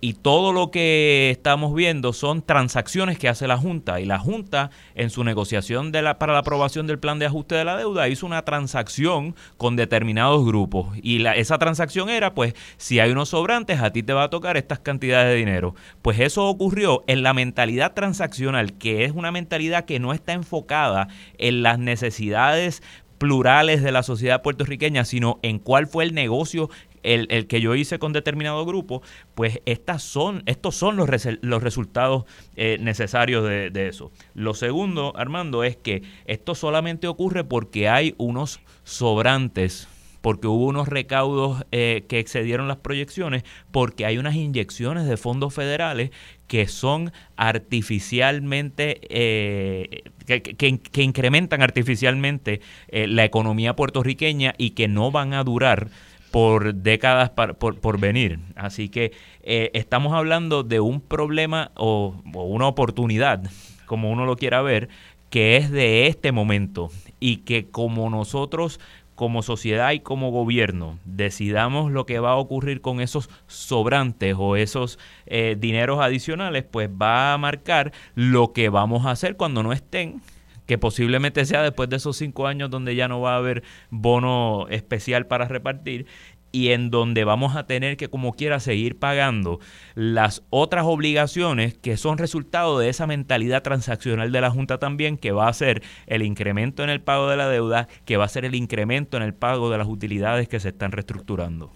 Y 0.00 0.12
todo 0.14 0.52
lo 0.52 0.70
que 0.70 1.28
estamos 1.30 1.74
viendo 1.74 2.12
son 2.12 2.40
transacciones 2.40 3.18
que 3.18 3.28
hace 3.28 3.48
la 3.48 3.56
Junta 3.56 4.00
y 4.00 4.04
la 4.04 4.20
Junta 4.20 4.70
en 4.94 5.10
su 5.10 5.24
negociación 5.24 5.90
para 5.90 6.32
la 6.32 6.38
aprobación 6.38 6.86
del 6.86 7.00
plan 7.00 7.18
de 7.18 7.26
ajuste 7.26 7.56
de 7.56 7.64
la 7.64 7.76
deuda 7.76 8.08
hizo 8.08 8.24
una 8.24 8.42
transacción 8.42 9.34
con 9.56 9.74
determinados 9.74 10.46
grupos. 10.46 10.96
Y 11.02 11.18
la, 11.18 11.34
esa 11.34 11.58
transacción 11.58 12.10
era 12.10 12.32
pues 12.32 12.54
si 12.76 13.00
hay 13.00 13.10
unos 13.10 13.30
sobrantes 13.30 13.80
a 13.80 13.90
ti 13.90 14.04
te 14.04 14.12
va 14.12 14.22
a 14.22 14.30
tocar 14.30 14.56
estas 14.56 14.78
cantidades 14.78 15.32
de 15.32 15.36
dinero. 15.36 15.74
Pues 16.00 16.20
eso 16.20 16.46
ocurrió 16.46 17.02
en 17.08 17.24
la 17.24 17.34
mentalidad 17.34 17.92
transaccional 17.92 18.74
que 18.74 19.04
es 19.04 19.10
una 19.10 19.32
mentalidad 19.32 19.84
que 19.84 19.98
no 19.98 20.12
está 20.12 20.32
enfocada 20.32 21.08
en 21.38 21.64
las 21.64 21.80
necesidades 21.80 22.82
plurales 23.18 23.82
de 23.82 23.92
la 23.92 24.02
sociedad 24.02 24.42
puertorriqueña, 24.42 25.04
sino 25.04 25.38
en 25.42 25.58
cuál 25.58 25.86
fue 25.86 26.04
el 26.04 26.14
negocio 26.14 26.70
el, 27.02 27.46
que 27.46 27.60
yo 27.60 27.74
hice 27.74 27.98
con 27.98 28.12
determinado 28.12 28.64
grupo, 28.64 29.02
pues 29.34 29.60
estas 29.66 30.02
son, 30.02 30.42
estos 30.46 30.74
son 30.76 30.96
los, 30.96 31.08
los 31.42 31.62
resultados 31.62 32.24
eh, 32.56 32.76
necesarios 32.80 33.44
de, 33.44 33.70
de, 33.70 33.88
eso. 33.88 34.10
Lo 34.34 34.54
segundo, 34.54 35.12
Armando, 35.16 35.64
es 35.64 35.76
que 35.76 36.02
esto 36.26 36.54
solamente 36.54 37.06
ocurre 37.06 37.44
porque 37.44 37.88
hay 37.88 38.14
unos 38.18 38.60
sobrantes 38.84 39.88
porque 40.20 40.46
hubo 40.46 40.66
unos 40.66 40.88
recaudos 40.88 41.64
eh, 41.72 42.04
que 42.08 42.18
excedieron 42.18 42.68
las 42.68 42.78
proyecciones, 42.78 43.44
porque 43.70 44.06
hay 44.06 44.18
unas 44.18 44.34
inyecciones 44.34 45.06
de 45.06 45.16
fondos 45.16 45.54
federales 45.54 46.10
que 46.46 46.66
son 46.66 47.12
artificialmente, 47.36 49.00
eh, 49.10 50.02
que, 50.26 51.02
incrementan 51.02 51.62
artificialmente 51.62 52.60
la 52.90 53.24
economía 53.24 53.76
puertorriqueña 53.76 54.54
y 54.56 54.70
que 54.70 54.88
no 54.88 55.10
van 55.10 55.34
a 55.34 55.44
durar 55.44 55.88
por 56.30 56.74
décadas 56.74 57.30
por, 57.30 58.00
venir. 58.00 58.40
Así 58.56 58.88
que 58.88 59.12
eh, 59.42 59.70
estamos 59.74 60.12
hablando 60.12 60.62
de 60.62 60.80
un 60.80 61.00
problema 61.00 61.70
o, 61.74 62.14
una 62.34 62.66
oportunidad, 62.66 63.42
como 63.86 64.10
uno 64.10 64.26
lo 64.26 64.36
quiera 64.36 64.62
ver, 64.62 64.88
que 65.30 65.56
es 65.56 65.70
de 65.70 66.06
este 66.06 66.32
momento 66.32 66.90
y 67.20 67.38
que 67.38 67.68
como 67.70 68.08
nosotros 68.08 68.80
como 69.18 69.42
sociedad 69.42 69.90
y 69.90 69.98
como 69.98 70.30
gobierno 70.30 71.00
decidamos 71.04 71.90
lo 71.90 72.06
que 72.06 72.20
va 72.20 72.30
a 72.30 72.36
ocurrir 72.36 72.80
con 72.80 73.00
esos 73.00 73.28
sobrantes 73.48 74.36
o 74.38 74.54
esos 74.54 74.96
eh, 75.26 75.56
dineros 75.58 75.98
adicionales, 76.00 76.62
pues 76.62 76.88
va 76.88 77.32
a 77.32 77.38
marcar 77.38 77.92
lo 78.14 78.52
que 78.52 78.68
vamos 78.68 79.06
a 79.06 79.10
hacer 79.10 79.36
cuando 79.36 79.64
no 79.64 79.72
estén 79.72 80.22
que 80.66 80.78
posiblemente 80.78 81.44
sea 81.46 81.62
después 81.62 81.88
de 81.88 81.96
esos 81.96 82.16
cinco 82.16 82.46
años 82.46 82.70
donde 82.70 82.94
ya 82.94 83.08
no 83.08 83.20
va 83.20 83.32
a 83.32 83.38
haber 83.38 83.64
bono 83.90 84.68
especial 84.68 85.26
para 85.26 85.48
repartir 85.48 86.06
y 86.52 86.70
en 86.70 86.90
donde 86.90 87.24
vamos 87.24 87.56
a 87.56 87.66
tener 87.66 87.96
que 87.96 88.08
como 88.08 88.32
quiera 88.32 88.60
seguir 88.60 88.98
pagando 88.98 89.60
las 89.94 90.42
otras 90.50 90.84
obligaciones 90.86 91.74
que 91.74 91.96
son 91.96 92.18
resultado 92.18 92.78
de 92.78 92.88
esa 92.88 93.06
mentalidad 93.06 93.62
transaccional 93.62 94.32
de 94.32 94.40
la 94.40 94.50
Junta 94.50 94.78
también, 94.78 95.18
que 95.18 95.32
va 95.32 95.48
a 95.48 95.52
ser 95.52 95.82
el 96.06 96.22
incremento 96.22 96.82
en 96.82 96.90
el 96.90 97.00
pago 97.00 97.28
de 97.28 97.36
la 97.36 97.48
deuda, 97.48 97.88
que 98.04 98.16
va 98.16 98.24
a 98.24 98.28
ser 98.28 98.44
el 98.44 98.54
incremento 98.54 99.16
en 99.16 99.22
el 99.22 99.34
pago 99.34 99.70
de 99.70 99.78
las 99.78 99.88
utilidades 99.88 100.48
que 100.48 100.60
se 100.60 100.70
están 100.70 100.92
reestructurando. 100.92 101.70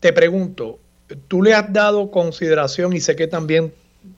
Te 0.00 0.12
pregunto, 0.12 0.78
¿tú 1.28 1.42
le 1.42 1.54
has 1.54 1.72
dado 1.72 2.10
consideración 2.10 2.92
y 2.92 3.00
sé 3.00 3.16
que 3.16 3.26
también 3.26 3.72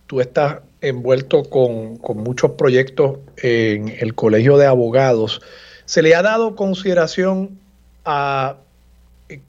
tú 0.07 0.20
estás 0.20 0.61
envuelto 0.81 1.45
con, 1.45 1.99
muchos 2.16 2.53
proyectos 2.53 3.18
en 3.39 3.89
el 3.89 4.14
Colegio 4.14 4.57
de 4.57 4.66
Abogados, 4.66 5.41
¿se 5.87 6.03
le 6.03 6.14
ha 6.14 6.22
dado 6.22 6.57
consideración 6.57 7.59
a 8.05 8.57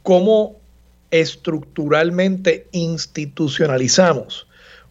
cómo 0.03 0.57
estructuralmente 1.11 2.67
institucionalizamos 2.71 4.47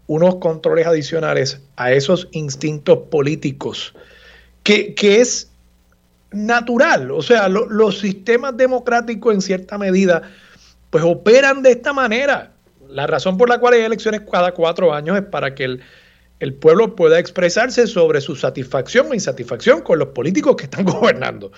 unos 0.06 0.36
controles 0.36 0.86
adicionales 0.86 1.60
a 1.76 1.92
esos 1.92 2.28
instintos 2.32 2.98
políticos, 3.10 3.94
que, 4.62 4.94
es 4.98 5.50
natural. 6.30 7.10
O 7.10 7.22
sea, 7.22 7.48
los 7.48 7.98
sistemas 7.98 8.56
democráticos 8.56 9.34
en 9.34 9.40
cierta 9.40 9.78
medida, 9.78 10.22
pues 10.90 11.04
operan 11.04 11.62
de 11.62 11.72
esta 11.72 11.92
manera. 11.92 12.52
La 12.88 13.06
razón 13.06 13.38
por 13.38 13.48
la 13.48 13.58
cual 13.58 13.74
hay 13.74 13.80
elecciones 13.80 14.22
cada 14.30 14.52
cuatro 14.52 14.92
años 14.92 15.16
es 15.16 15.24
para 15.24 15.54
que 15.54 15.64
el, 15.64 15.80
el 16.40 16.54
pueblo 16.54 16.94
pueda 16.94 17.18
expresarse 17.18 17.86
sobre 17.86 18.20
su 18.20 18.36
satisfacción 18.36 19.06
o 19.10 19.14
insatisfacción 19.14 19.80
con 19.80 19.98
los 19.98 20.08
políticos 20.08 20.56
que 20.56 20.64
están 20.64 20.84
gobernando. 20.84 21.50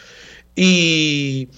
Y, 0.55 1.49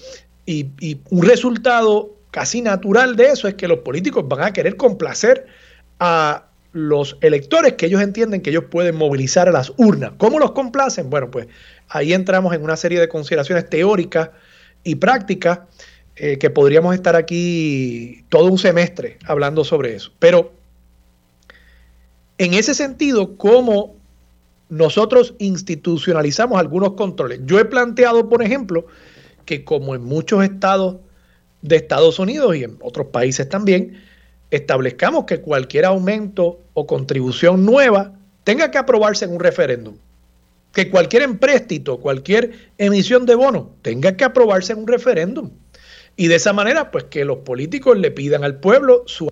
un 1.09 1.23
resultado 1.23 2.15
casi 2.31 2.61
natural 2.61 3.15
de 3.15 3.27
eso 3.27 3.47
es 3.47 3.55
que 3.55 3.67
los 3.67 3.79
políticos 3.79 4.25
van 4.27 4.41
a 4.41 4.53
querer 4.53 4.77
complacer 4.77 5.45
a 5.99 6.45
los 6.71 7.17
electores 7.21 7.73
que 7.73 7.87
ellos 7.87 8.01
entienden 8.01 8.41
que 8.41 8.51
ellos 8.51 8.65
pueden 8.69 8.95
movilizar 8.95 9.49
a 9.49 9.51
las 9.51 9.73
urnas. 9.77 10.13
¿Cómo 10.17 10.39
los 10.39 10.51
complacen? 10.51 11.09
Bueno, 11.09 11.31
pues 11.31 11.47
ahí 11.87 12.13
entramos 12.13 12.53
en 12.53 12.63
una 12.63 12.77
serie 12.77 12.99
de 12.99 13.09
consideraciones 13.09 13.69
teóricas 13.69 14.29
y 14.83 14.95
prácticas 14.95 15.59
eh, 16.15 16.37
que 16.37 16.49
podríamos 16.49 16.93
estar 16.93 17.15
aquí 17.15 18.23
todo 18.29 18.45
un 18.45 18.57
semestre 18.57 19.17
hablando 19.25 19.63
sobre 19.63 19.95
eso. 19.95 20.11
Pero 20.19 20.51
en 22.37 22.53
ese 22.53 22.73
sentido, 22.73 23.35
¿cómo 23.35 23.95
nosotros 24.69 25.33
institucionalizamos 25.39 26.59
algunos 26.59 26.93
controles? 26.93 27.41
Yo 27.45 27.59
he 27.59 27.65
planteado, 27.65 28.29
por 28.29 28.43
ejemplo, 28.43 28.85
que 29.49 29.63
como 29.63 29.95
en 29.95 30.03
muchos 30.03 30.43
estados 30.43 30.97
de 31.63 31.77
Estados 31.77 32.19
Unidos 32.19 32.55
y 32.55 32.65
en 32.65 32.77
otros 32.81 33.07
países 33.07 33.49
también, 33.49 33.99
establezcamos 34.51 35.25
que 35.25 35.41
cualquier 35.41 35.85
aumento 35.85 36.59
o 36.75 36.85
contribución 36.85 37.65
nueva 37.65 38.13
tenga 38.43 38.69
que 38.69 38.77
aprobarse 38.77 39.25
en 39.25 39.31
un 39.31 39.39
referéndum. 39.39 39.95
Que 40.71 40.91
cualquier 40.91 41.23
empréstito, 41.23 41.97
cualquier 41.99 42.51
emisión 42.77 43.25
de 43.25 43.33
bono 43.33 43.75
tenga 43.81 44.15
que 44.15 44.23
aprobarse 44.23 44.73
en 44.73 44.79
un 44.81 44.87
referéndum. 44.87 45.49
Y 46.15 46.27
de 46.27 46.35
esa 46.35 46.53
manera, 46.53 46.91
pues 46.91 47.05
que 47.05 47.25
los 47.25 47.39
políticos 47.39 47.97
le 47.97 48.11
pidan 48.11 48.43
al 48.43 48.59
pueblo 48.59 49.01
su, 49.07 49.31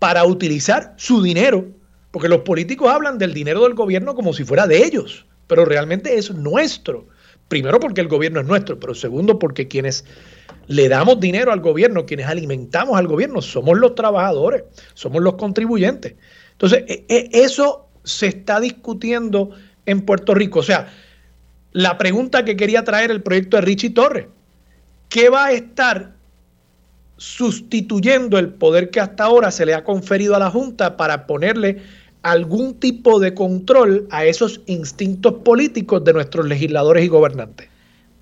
para 0.00 0.24
utilizar 0.24 0.94
su 0.96 1.22
dinero 1.22 1.68
porque 2.10 2.28
los 2.28 2.40
políticos 2.40 2.90
hablan 2.90 3.18
del 3.18 3.32
dinero 3.32 3.62
del 3.62 3.74
gobierno 3.74 4.16
como 4.16 4.32
si 4.32 4.42
fuera 4.42 4.66
de 4.66 4.84
ellos, 4.84 5.24
pero 5.46 5.64
realmente 5.64 6.16
es 6.16 6.34
nuestro 6.34 7.06
Primero 7.50 7.80
porque 7.80 8.00
el 8.00 8.06
gobierno 8.06 8.38
es 8.38 8.46
nuestro, 8.46 8.78
pero 8.78 8.94
segundo 8.94 9.36
porque 9.36 9.66
quienes 9.66 10.04
le 10.68 10.88
damos 10.88 11.18
dinero 11.18 11.50
al 11.50 11.58
gobierno, 11.58 12.06
quienes 12.06 12.28
alimentamos 12.28 12.96
al 12.96 13.08
gobierno, 13.08 13.42
somos 13.42 13.76
los 13.76 13.96
trabajadores, 13.96 14.62
somos 14.94 15.20
los 15.20 15.34
contribuyentes. 15.34 16.14
Entonces, 16.52 16.84
e, 16.86 17.04
e, 17.08 17.28
eso 17.32 17.88
se 18.04 18.28
está 18.28 18.60
discutiendo 18.60 19.50
en 19.84 20.02
Puerto 20.02 20.32
Rico. 20.32 20.60
O 20.60 20.62
sea, 20.62 20.92
la 21.72 21.98
pregunta 21.98 22.44
que 22.44 22.54
quería 22.54 22.84
traer 22.84 23.10
el 23.10 23.20
proyecto 23.20 23.56
de 23.56 23.62
Richie 23.62 23.90
Torres, 23.90 24.26
¿qué 25.08 25.28
va 25.28 25.46
a 25.46 25.52
estar 25.52 26.12
sustituyendo 27.16 28.38
el 28.38 28.50
poder 28.50 28.90
que 28.90 29.00
hasta 29.00 29.24
ahora 29.24 29.50
se 29.50 29.66
le 29.66 29.74
ha 29.74 29.82
conferido 29.82 30.36
a 30.36 30.38
la 30.38 30.50
Junta 30.50 30.96
para 30.96 31.26
ponerle 31.26 31.82
algún 32.22 32.74
tipo 32.74 33.20
de 33.20 33.34
control 33.34 34.06
a 34.10 34.24
esos 34.24 34.60
instintos 34.66 35.34
políticos 35.44 36.04
de 36.04 36.12
nuestros 36.12 36.46
legisladores 36.46 37.04
y 37.04 37.08
gobernantes? 37.08 37.68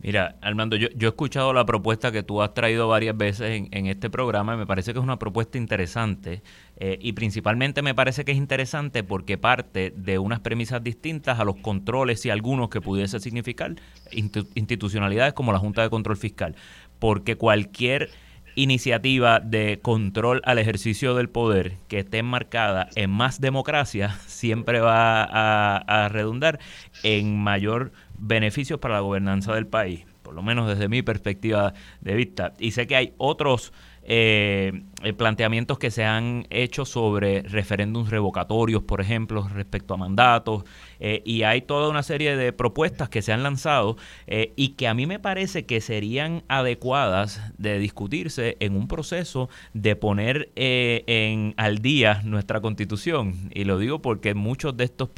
Mira, 0.00 0.36
Armando, 0.42 0.76
yo, 0.76 0.86
he 0.96 1.06
escuchado 1.06 1.52
la 1.52 1.66
propuesta 1.66 2.12
que 2.12 2.22
tú 2.22 2.40
has 2.40 2.54
traído 2.54 2.86
varias 2.86 3.16
veces 3.16 3.66
en, 3.70 3.86
este 3.86 4.08
programa 4.08 4.54
y 4.54 4.56
me 4.56 4.66
parece 4.66 4.92
que 4.92 5.00
es 5.00 5.02
una 5.02 5.18
propuesta 5.18 5.58
interesante 5.58 6.40
eh, 6.76 6.98
y 7.00 7.14
principalmente 7.14 7.82
me 7.82 7.96
parece 7.96 8.24
que 8.24 8.30
es 8.30 8.38
interesante 8.38 9.02
porque 9.02 9.38
parte 9.38 9.92
de 9.96 10.20
unas 10.20 10.38
premisas 10.38 10.84
distintas 10.84 11.40
a 11.40 11.44
los 11.44 11.56
controles 11.56 12.24
y 12.26 12.30
algunos 12.30 12.68
que 12.68 12.80
pudiese 12.80 13.18
significar 13.18 13.74
institucionalidades 14.12 15.32
como 15.32 15.52
la 15.52 15.58
Junta 15.58 15.82
de 15.82 15.90
Control 15.90 16.16
Fiscal, 16.16 16.54
porque 17.00 17.34
cualquier 17.34 18.10
iniciativa 18.58 19.40
de 19.40 19.78
control 19.80 20.42
al 20.44 20.58
ejercicio 20.58 21.14
del 21.14 21.28
poder 21.28 21.76
que 21.88 22.00
esté 22.00 22.18
enmarcada 22.18 22.88
en 22.96 23.10
más 23.10 23.40
democracia 23.40 24.16
siempre 24.26 24.80
va 24.80 25.22
a 25.24 26.08
redundar 26.08 26.58
en 27.02 27.38
mayor 27.38 27.92
beneficios 28.18 28.80
para 28.80 28.94
la 28.94 29.00
gobernanza 29.00 29.54
del 29.54 29.66
país, 29.66 30.04
por 30.22 30.34
lo 30.34 30.42
menos 30.42 30.68
desde 30.68 30.88
mi 30.88 31.02
perspectiva 31.02 31.72
de 32.00 32.14
vista. 32.14 32.54
Y 32.58 32.72
sé 32.72 32.86
que 32.86 32.96
hay 32.96 33.14
otros 33.16 33.72
eh, 34.10 34.84
eh, 35.02 35.12
planteamientos 35.12 35.78
que 35.78 35.90
se 35.90 36.02
han 36.02 36.46
hecho 36.48 36.86
sobre 36.86 37.42
referéndums 37.42 38.08
revocatorios, 38.08 38.82
por 38.82 39.02
ejemplo, 39.02 39.46
respecto 39.52 39.92
a 39.92 39.98
mandatos, 39.98 40.64
eh, 40.98 41.20
y 41.26 41.42
hay 41.42 41.60
toda 41.60 41.90
una 41.90 42.02
serie 42.02 42.34
de 42.34 42.54
propuestas 42.54 43.10
que 43.10 43.20
se 43.20 43.34
han 43.34 43.42
lanzado 43.42 43.98
y 44.56 44.70
que 44.70 44.88
a 44.88 44.94
mí 44.94 45.06
me 45.06 45.18
parece 45.18 45.66
que 45.66 45.82
serían 45.82 46.42
adecuadas 46.48 47.42
de 47.58 47.78
discutirse 47.78 48.56
en 48.60 48.76
un 48.76 48.88
proceso 48.88 49.50
de 49.74 49.94
poner 49.94 50.50
en 50.56 51.52
al 51.58 51.78
día 51.78 52.22
nuestra 52.24 52.60
constitución. 52.60 53.50
Y 53.52 53.64
lo 53.64 53.78
digo 53.78 54.00
porque 54.00 54.34
muchos 54.34 54.76
de 54.76 54.84
estos 54.84 55.10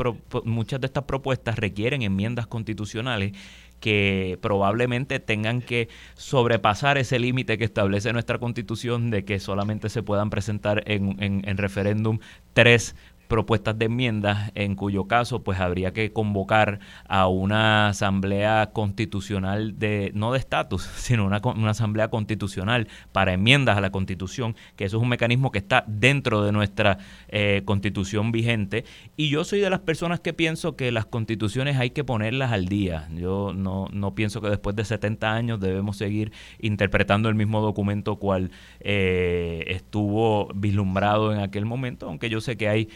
muchas 0.44 0.80
de 0.80 0.86
estas 0.86 1.04
propuestas 1.04 1.56
requieren 1.56 2.02
enmiendas 2.02 2.46
constitucionales 2.48 3.32
que 3.80 4.38
probablemente 4.40 5.18
tengan 5.18 5.62
que 5.62 5.88
sobrepasar 6.14 6.98
ese 6.98 7.18
límite 7.18 7.58
que 7.58 7.64
establece 7.64 8.12
nuestra 8.12 8.38
constitución 8.38 9.10
de 9.10 9.24
que 9.24 9.40
solamente 9.40 9.88
se 9.88 10.02
puedan 10.02 10.30
presentar 10.30 10.82
en, 10.86 11.16
en, 11.20 11.56
referéndum 11.56 12.18
tres 12.52 12.94
propuestas 13.30 13.78
de 13.78 13.86
enmiendas, 13.86 14.50
en 14.54 14.74
cuyo 14.74 15.04
caso 15.04 15.42
pues 15.42 15.60
habría 15.60 15.94
que 15.94 16.12
convocar 16.12 16.80
a 17.08 17.28
una 17.28 17.88
asamblea 17.88 18.72
constitucional 18.74 19.78
de, 19.78 20.10
no 20.14 20.32
de 20.32 20.38
estatus, 20.38 20.82
sino 20.96 21.24
una, 21.24 21.40
una, 21.42 21.70
asamblea 21.70 22.08
constitucional 22.08 22.88
para 23.12 23.32
enmiendas 23.32 23.78
a 23.78 23.80
la 23.80 23.90
constitución, 23.90 24.56
que 24.76 24.84
eso 24.84 24.98
es 24.98 25.02
un 25.02 25.08
mecanismo 25.08 25.52
que 25.52 25.58
está 25.58 25.84
dentro 25.86 26.42
de 26.42 26.52
nuestra 26.52 26.98
eh, 27.28 27.62
constitución 27.64 28.32
vigente. 28.32 28.84
Y 29.16 29.30
yo 29.30 29.44
soy 29.44 29.60
de 29.60 29.70
las 29.70 29.80
personas 29.80 30.18
que 30.18 30.34
pienso 30.34 30.74
que 30.74 30.90
las 30.90 31.06
constituciones 31.06 31.78
hay 31.78 31.90
que 31.90 32.02
ponerlas 32.02 32.50
al 32.50 32.66
día. 32.66 33.08
Yo 33.14 33.52
no, 33.54 33.86
no 33.92 34.14
pienso 34.14 34.40
que 34.40 34.50
después 34.50 34.74
de 34.74 34.84
70 34.84 35.32
años 35.32 35.60
debemos 35.60 35.96
seguir 35.96 36.32
interpretando 36.58 37.28
el 37.28 37.36
mismo 37.36 37.60
documento 37.60 38.16
cual 38.16 38.50
eh, 38.80 39.64
estuvo 39.68 40.48
vislumbrado 40.54 41.32
en 41.32 41.38
aquel 41.38 41.64
momento, 41.64 42.08
aunque 42.08 42.28
yo 42.28 42.40
sé 42.40 42.56
que 42.56 42.68
hay 42.68 42.88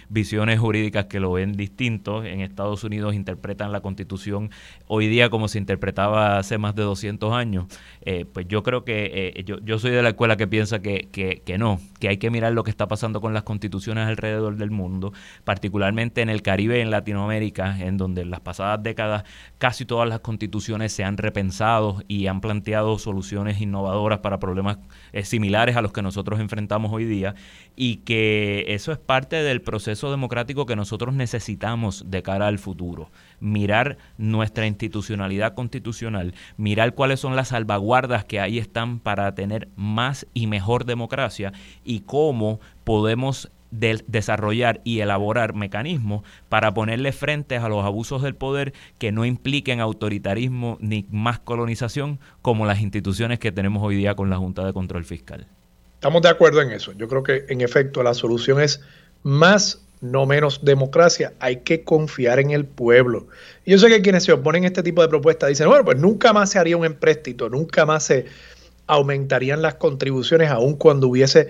jurídicas 0.58 1.06
que 1.06 1.20
lo 1.20 1.32
ven 1.32 1.52
distinto. 1.52 2.24
En 2.24 2.40
Estados 2.40 2.84
Unidos 2.84 3.14
interpretan 3.14 3.72
la 3.72 3.80
constitución 3.80 4.50
hoy 4.86 5.08
día 5.08 5.30
como 5.30 5.48
se 5.48 5.58
interpretaba 5.58 6.38
hace 6.38 6.58
más 6.58 6.74
de 6.74 6.82
200 6.82 7.32
años. 7.32 7.66
Eh, 8.02 8.24
pues 8.24 8.46
yo 8.48 8.62
creo 8.62 8.84
que 8.84 9.32
eh, 9.36 9.44
yo, 9.44 9.58
yo, 9.60 9.78
soy 9.78 9.90
de 9.90 10.02
la 10.02 10.10
escuela 10.10 10.36
que 10.36 10.46
piensa 10.46 10.80
que, 10.80 11.08
que, 11.10 11.42
que, 11.44 11.58
no, 11.58 11.80
que 12.00 12.08
hay 12.08 12.18
que 12.18 12.30
mirar 12.30 12.52
lo 12.52 12.64
que 12.64 12.70
está 12.70 12.88
pasando 12.88 13.20
con 13.20 13.34
las 13.34 13.42
constituciones 13.42 14.06
alrededor 14.06 14.56
del 14.56 14.70
mundo, 14.70 15.12
particularmente 15.44 16.22
en 16.22 16.28
el 16.28 16.42
Caribe 16.42 16.80
en 16.80 16.90
Latinoamérica, 16.90 17.78
en 17.80 17.96
donde 17.96 18.22
en 18.22 18.30
las 18.30 18.40
pasadas 18.40 18.82
décadas 18.82 19.24
casi 19.58 19.84
todas 19.84 20.08
las 20.08 20.20
constituciones 20.20 20.92
se 20.92 21.04
han 21.04 21.16
repensado 21.16 22.02
y 22.08 22.26
han 22.26 22.40
planteado 22.40 22.98
soluciones 22.98 23.60
innovadoras 23.60 24.18
para 24.20 24.38
problemas 24.38 24.78
eh, 25.12 25.24
similares 25.24 25.76
a 25.76 25.82
los 25.82 25.92
que 25.92 26.02
nosotros 26.02 26.40
enfrentamos 26.40 26.92
hoy 26.92 27.04
día 27.04 27.34
y 27.76 27.96
que 27.98 28.66
eso 28.68 28.92
es 28.92 28.98
parte 28.98 29.36
del 29.36 29.60
proceso 29.62 30.10
democrático 30.14 30.66
que 30.66 30.76
nosotros 30.76 31.14
necesitamos 31.14 32.04
de 32.08 32.22
cara 32.22 32.46
al 32.46 32.58
futuro. 32.58 33.10
Mirar 33.40 33.98
nuestra 34.16 34.66
institucionalidad 34.66 35.54
constitucional, 35.54 36.34
mirar 36.56 36.94
cuáles 36.94 37.20
son 37.20 37.36
las 37.36 37.48
salvaguardas 37.48 38.24
que 38.24 38.40
ahí 38.40 38.58
están 38.58 38.98
para 39.00 39.34
tener 39.34 39.68
más 39.76 40.26
y 40.34 40.46
mejor 40.46 40.84
democracia 40.84 41.52
y 41.84 42.00
cómo 42.00 42.60
podemos 42.84 43.50
desarrollar 43.70 44.80
y 44.84 45.00
elaborar 45.00 45.54
mecanismos 45.54 46.22
para 46.48 46.72
ponerle 46.74 47.12
frente 47.12 47.56
a 47.56 47.68
los 47.68 47.84
abusos 47.84 48.22
del 48.22 48.34
poder 48.34 48.72
que 48.98 49.10
no 49.10 49.24
impliquen 49.24 49.80
autoritarismo 49.80 50.78
ni 50.80 51.06
más 51.10 51.40
colonización 51.40 52.20
como 52.40 52.66
las 52.66 52.80
instituciones 52.80 53.38
que 53.38 53.52
tenemos 53.52 53.82
hoy 53.82 53.96
día 53.96 54.14
con 54.14 54.30
la 54.30 54.36
Junta 54.36 54.64
de 54.64 54.72
Control 54.72 55.04
Fiscal. 55.04 55.46
Estamos 55.94 56.22
de 56.22 56.28
acuerdo 56.28 56.60
en 56.60 56.70
eso. 56.70 56.92
Yo 56.92 57.08
creo 57.08 57.22
que 57.22 57.46
en 57.48 57.62
efecto 57.62 58.02
la 58.02 58.14
solución 58.14 58.60
es 58.60 58.80
más, 59.22 59.83
no 60.00 60.26
menos 60.26 60.64
democracia. 60.64 61.32
Hay 61.40 61.58
que 61.58 61.84
confiar 61.84 62.38
en 62.38 62.50
el 62.50 62.64
pueblo. 62.64 63.26
Yo 63.66 63.78
sé 63.78 63.88
que 63.88 64.02
quienes 64.02 64.24
se 64.24 64.32
oponen 64.32 64.64
a 64.64 64.66
este 64.68 64.82
tipo 64.82 65.02
de 65.02 65.08
propuestas 65.08 65.48
dicen, 65.48 65.68
bueno, 65.68 65.84
pues 65.84 65.98
nunca 65.98 66.32
más 66.32 66.50
se 66.50 66.58
haría 66.58 66.76
un 66.76 66.84
empréstito, 66.84 67.48
nunca 67.48 67.86
más 67.86 68.04
se 68.04 68.26
aumentarían 68.86 69.62
las 69.62 69.74
contribuciones 69.74 70.50
aun 70.50 70.76
cuando 70.76 71.08
hubiese 71.08 71.48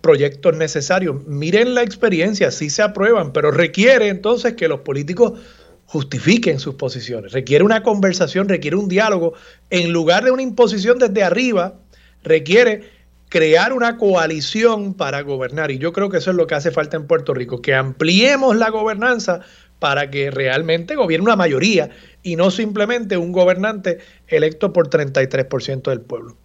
proyectos 0.00 0.56
necesarios. 0.56 1.24
Miren 1.26 1.74
la 1.74 1.82
experiencia, 1.82 2.50
sí 2.50 2.70
se 2.70 2.82
aprueban, 2.82 3.32
pero 3.32 3.50
requiere 3.50 4.08
entonces 4.08 4.54
que 4.54 4.68
los 4.68 4.80
políticos 4.80 5.38
justifiquen 5.86 6.58
sus 6.58 6.74
posiciones. 6.74 7.32
Requiere 7.32 7.64
una 7.64 7.82
conversación, 7.82 8.48
requiere 8.48 8.76
un 8.76 8.88
diálogo. 8.88 9.34
En 9.70 9.92
lugar 9.92 10.24
de 10.24 10.32
una 10.32 10.42
imposición 10.42 10.98
desde 10.98 11.22
arriba, 11.22 11.74
requiere 12.22 12.95
crear 13.28 13.72
una 13.72 13.96
coalición 13.96 14.94
para 14.94 15.20
gobernar. 15.22 15.70
Y 15.70 15.78
yo 15.78 15.92
creo 15.92 16.10
que 16.10 16.18
eso 16.18 16.30
es 16.30 16.36
lo 16.36 16.46
que 16.46 16.54
hace 16.54 16.70
falta 16.70 16.96
en 16.96 17.06
Puerto 17.06 17.34
Rico, 17.34 17.60
que 17.60 17.74
ampliemos 17.74 18.56
la 18.56 18.70
gobernanza 18.70 19.40
para 19.78 20.10
que 20.10 20.30
realmente 20.30 20.96
gobierne 20.96 21.24
una 21.24 21.36
mayoría 21.36 21.90
y 22.22 22.36
no 22.36 22.50
simplemente 22.50 23.16
un 23.16 23.32
gobernante 23.32 23.98
electo 24.26 24.72
por 24.72 24.88
33% 24.88 25.90
del 25.90 26.00
pueblo. 26.00 26.36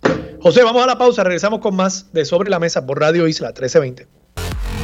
José, 0.41 0.63
vamos 0.63 0.83
a 0.83 0.87
la 0.87 0.97
pausa, 0.97 1.23
regresamos 1.23 1.59
con 1.59 1.75
más 1.75 2.11
de 2.13 2.25
Sobre 2.25 2.49
la 2.49 2.59
Mesa 2.59 2.85
por 2.85 2.99
Radio 2.99 3.27
Isla 3.27 3.49
1320. 3.49 4.07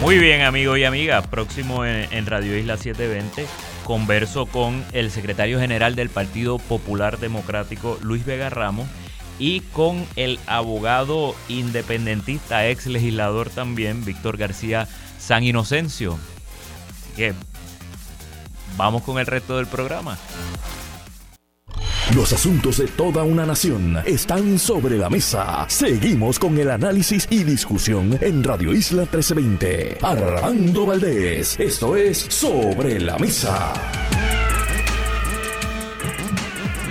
Muy 0.02 0.20
bien, 0.20 0.42
amigo 0.42 0.78
y 0.78 0.84
amiga. 0.84 1.22
Próximo 1.24 1.84
en, 1.84 2.26
Radio 2.28 2.56
Isla 2.56 2.78
720, 2.78 3.46
converso 3.84 4.46
con 4.46 4.86
el 4.94 5.10
secretario 5.10 5.60
general 5.60 5.96
del 5.96 6.10
Partido 6.10 6.60
Popular 6.60 7.18
Democrático, 7.18 7.98
Luis 8.04 8.24
Vega 8.24 8.50
Ramos 8.50 8.88
y 9.40 9.62
con 9.62 10.06
el 10.16 10.40
abogado 10.48 11.36
independentista, 11.48 12.68
ex 12.68 12.88
legislador 12.88 13.50
también, 13.50 14.04
Víctor 14.04 14.38
García 14.38 14.88
San 15.20 15.44
Inocencio. 15.44 16.18
que 17.16 17.34
vamos 18.78 19.04
con 19.04 19.18
el 19.18 19.26
resto 19.26 19.58
del 19.58 19.68
programa. 19.68 20.18
Los 22.16 22.32
asuntos 22.32 22.78
de 22.78 22.88
toda 22.88 23.24
una 23.24 23.46
nación 23.46 23.98
están 24.06 24.58
sobre 24.58 24.98
la 24.98 25.10
mesa. 25.10 25.66
Seguimos 25.68 26.40
con 26.40 26.58
el 26.58 26.72
análisis 26.72 27.28
y 27.30 27.44
discusión 27.44 28.18
en 28.22 28.44
Radio 28.44 28.74
Isla 28.74 29.02
1320. 29.02 29.98
Armando 30.02 30.86
Valdés, 30.86 31.60
esto 31.60 31.98
es 31.98 32.18
Sobre 32.30 33.00
la 33.00 33.18
Mesa. 33.18 33.74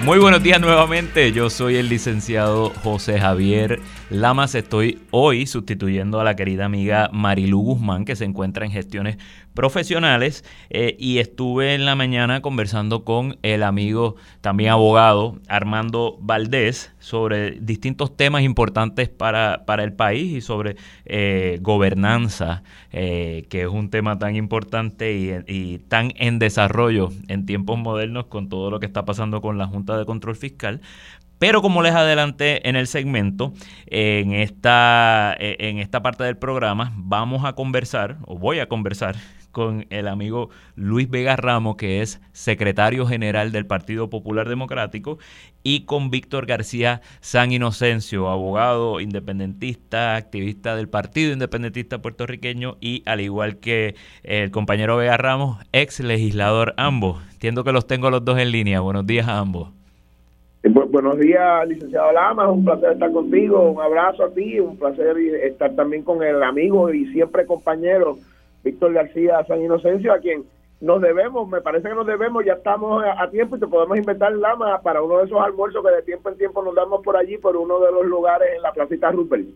Muy 0.07 0.21
buenos 0.21 0.41
días 0.41 0.61
nuevamente. 0.61 1.33
Yo 1.33 1.51
soy 1.51 1.75
el 1.79 1.89
licenciado 1.89 2.71
José 2.85 3.19
Javier 3.19 3.81
Lamas. 4.11 4.55
Estoy 4.55 5.01
hoy 5.11 5.47
sustituyendo 5.47 6.21
a 6.21 6.25
la 6.25 6.37
querida 6.37 6.65
amiga 6.65 7.11
Marilu 7.13 7.61
Guzmán, 7.61 8.05
que 8.05 8.15
se 8.15 8.25
encuentra 8.25 8.65
en 8.65 8.71
gestiones 8.71 9.19
profesionales, 9.53 10.45
eh, 10.71 10.97
y 10.99 11.19
estuve 11.19 11.75
en 11.75 11.85
la 11.85 11.97
mañana 11.97 12.41
conversando 12.41 13.05
con 13.05 13.37
el 13.43 13.65
amigo, 13.65 14.15
también 14.43 14.71
abogado, 14.71 15.41
Armando 15.49 16.19
Valdés, 16.21 16.93
sobre 17.01 17.53
distintos 17.53 18.17
temas 18.17 18.43
importantes 18.43 19.09
para, 19.09 19.65
para 19.67 19.83
el 19.83 19.93
país 19.93 20.33
y 20.33 20.41
sobre 20.41 20.77
eh, 21.07 21.59
gobernanza, 21.63 22.63
eh, 22.93 23.47
que 23.49 23.63
es 23.63 23.69
un 23.69 23.91
tema 23.91 24.19
tan 24.19 24.37
importante 24.37 25.17
y, 25.17 25.33
y 25.53 25.79
tan 25.79 26.13
en 26.17 26.39
desarrollo 26.39 27.11
en 27.27 27.45
tiempos 27.45 27.79
modernos 27.79 28.27
con 28.27 28.49
todo 28.49 28.71
lo 28.71 28.79
que 28.79 28.87
está 28.87 29.05
pasando 29.05 29.41
con 29.41 29.59
la 29.59 29.67
Junta 29.67 29.99
de 29.99 30.05
Control 30.05 30.37
Fiscal. 30.37 30.81
Pero 31.39 31.63
como 31.63 31.83
les 31.83 31.95
adelanté 31.95 32.69
en 32.69 32.77
el 32.77 32.87
segmento, 32.87 33.53
en 33.87 34.33
esta, 34.33 35.35
en 35.39 35.79
esta 35.79 36.03
parte 36.03 36.25
del 36.25 36.39
programa 36.39 36.93
vamos 36.97 37.45
a 37.45 37.55
conversar, 37.55 38.19
o 38.27 38.39
voy 38.39 38.59
a 38.59 38.69
conversar, 38.69 39.17
con 39.57 39.87
el 39.89 40.07
amigo 40.07 40.51
Luis 40.75 41.09
Vega 41.09 41.35
Ramos, 41.35 41.77
que 41.77 42.03
es 42.03 42.21
secretario 42.33 43.07
general 43.07 43.53
del 43.53 43.65
Partido 43.65 44.11
Popular 44.11 44.51
Democrático, 44.51 45.19
y 45.63 45.87
con 45.87 46.11
Víctor 46.11 46.45
García 46.45 47.01
San 47.21 47.53
Inocencio, 47.53 48.29
abogado 48.29 49.01
independentista, 49.01 50.15
activista 50.17 50.77
del 50.77 50.91
Partido 50.91 51.33
Independentista 51.33 52.03
Puertorriqueño 52.03 52.77
y 52.83 53.03
al 53.07 53.23
igual 53.23 53.57
que 53.57 53.95
el 54.25 54.51
compañero 54.51 54.99
Vega 54.99 55.17
Ramos, 55.17 55.65
ex 55.73 56.01
legislador 56.01 56.75
ambos. 56.77 57.23
Entiendo 57.33 57.65
que 57.65 57.73
los 57.73 57.87
tengo 57.87 58.11
los 58.11 58.27
dos 58.27 58.39
en 58.39 58.53
línea. 58.53 58.81
Buenos 58.81 59.07
días 59.07 59.27
a 59.27 59.39
ambos. 59.39 59.76
Buenos 60.69 61.19
días, 61.19 61.69
licenciado 61.69 62.13
Lama, 62.13 62.51
un 62.51 62.65
placer 62.65 62.93
estar 62.93 63.13
contigo, 63.13 63.71
un 63.71 63.81
abrazo 63.81 64.25
a 64.25 64.31
ti, 64.31 64.59
un 64.59 64.77
placer 64.77 65.17
estar 65.19 65.75
también 65.75 66.03
con 66.03 66.23
el 66.23 66.43
amigo 66.43 66.93
y 66.93 67.07
siempre 67.13 67.47
compañero 67.47 68.19
Víctor 68.65 68.93
García 68.93 69.45
San 69.47 69.63
Inocencio, 69.63 70.13
a 70.13 70.19
quien 70.19 70.45
nos 70.81 71.01
debemos, 71.01 71.49
me 71.49 71.61
parece 71.61 71.89
que 71.89 71.95
nos 71.95 72.07
debemos, 72.07 72.45
ya 72.45 72.55
estamos 72.55 73.03
a, 73.05 73.31
tiempo 73.31 73.57
y 73.57 73.61
te 73.61 73.67
podemos 73.67 73.97
inventar 73.97 74.33
Lama 74.33 74.81
para 74.83 75.03
uno 75.03 75.19
de 75.19 75.25
esos 75.25 75.41
almuerzos 75.41 75.85
que 75.85 75.91
de 75.91 76.03
tiempo 76.03 76.29
en 76.31 76.37
tiempo 76.37 76.63
nos 76.63 76.75
damos 76.75 77.03
por 77.03 77.17
allí, 77.17 77.39
por 77.39 77.57
uno 77.57 77.81
de 77.81 77.93
los 77.93 78.05
lugares 78.05 78.49
en 78.57 78.63
la 78.63 78.73
placita 78.73 79.11
Rupert. 79.11 79.47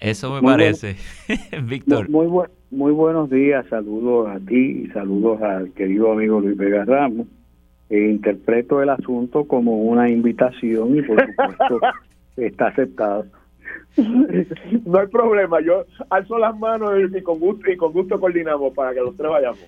Eso 0.00 0.32
me 0.32 0.42
parece, 0.42 0.96
Víctor. 1.64 2.08
Muy, 2.10 2.28
muy, 2.70 2.92
buenos 2.92 3.30
días, 3.30 3.66
saludos 3.68 4.28
a 4.28 4.38
ti 4.38 4.84
y 4.84 4.90
saludos 4.90 5.40
al 5.40 5.72
querido 5.72 6.12
amigo 6.12 6.40
Luis 6.40 6.56
Vega 6.56 6.84
Ramos. 6.84 7.26
E 7.94 8.10
interpreto 8.10 8.82
el 8.82 8.88
asunto 8.88 9.44
como 9.44 9.82
una 9.82 10.10
invitación 10.10 10.98
y 10.98 11.02
por 11.02 11.24
supuesto 11.24 11.80
está 12.36 12.66
aceptado. 12.66 13.26
no 13.96 14.98
hay 14.98 15.06
problema, 15.06 15.60
yo 15.60 15.84
alzo 16.10 16.36
las 16.40 16.58
manos 16.58 16.92
y 17.16 17.22
con 17.22 17.38
gusto, 17.38 17.70
y 17.70 17.76
con 17.76 17.92
gusto 17.92 18.18
coordinamos 18.18 18.74
para 18.74 18.92
que 18.94 19.00
los 19.00 19.16
tres 19.16 19.30
vayamos. 19.30 19.60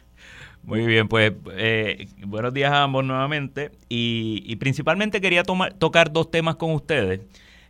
Muy 0.64 0.84
bien, 0.84 1.06
pues 1.06 1.34
eh, 1.56 2.08
buenos 2.26 2.52
días 2.52 2.72
a 2.72 2.82
ambos 2.82 3.04
nuevamente 3.04 3.70
y, 3.88 4.56
principalmente 4.56 5.20
quería 5.20 5.44
tomar, 5.44 5.74
tocar 5.74 6.12
dos 6.12 6.28
temas 6.28 6.56
con 6.56 6.72
ustedes. 6.72 7.20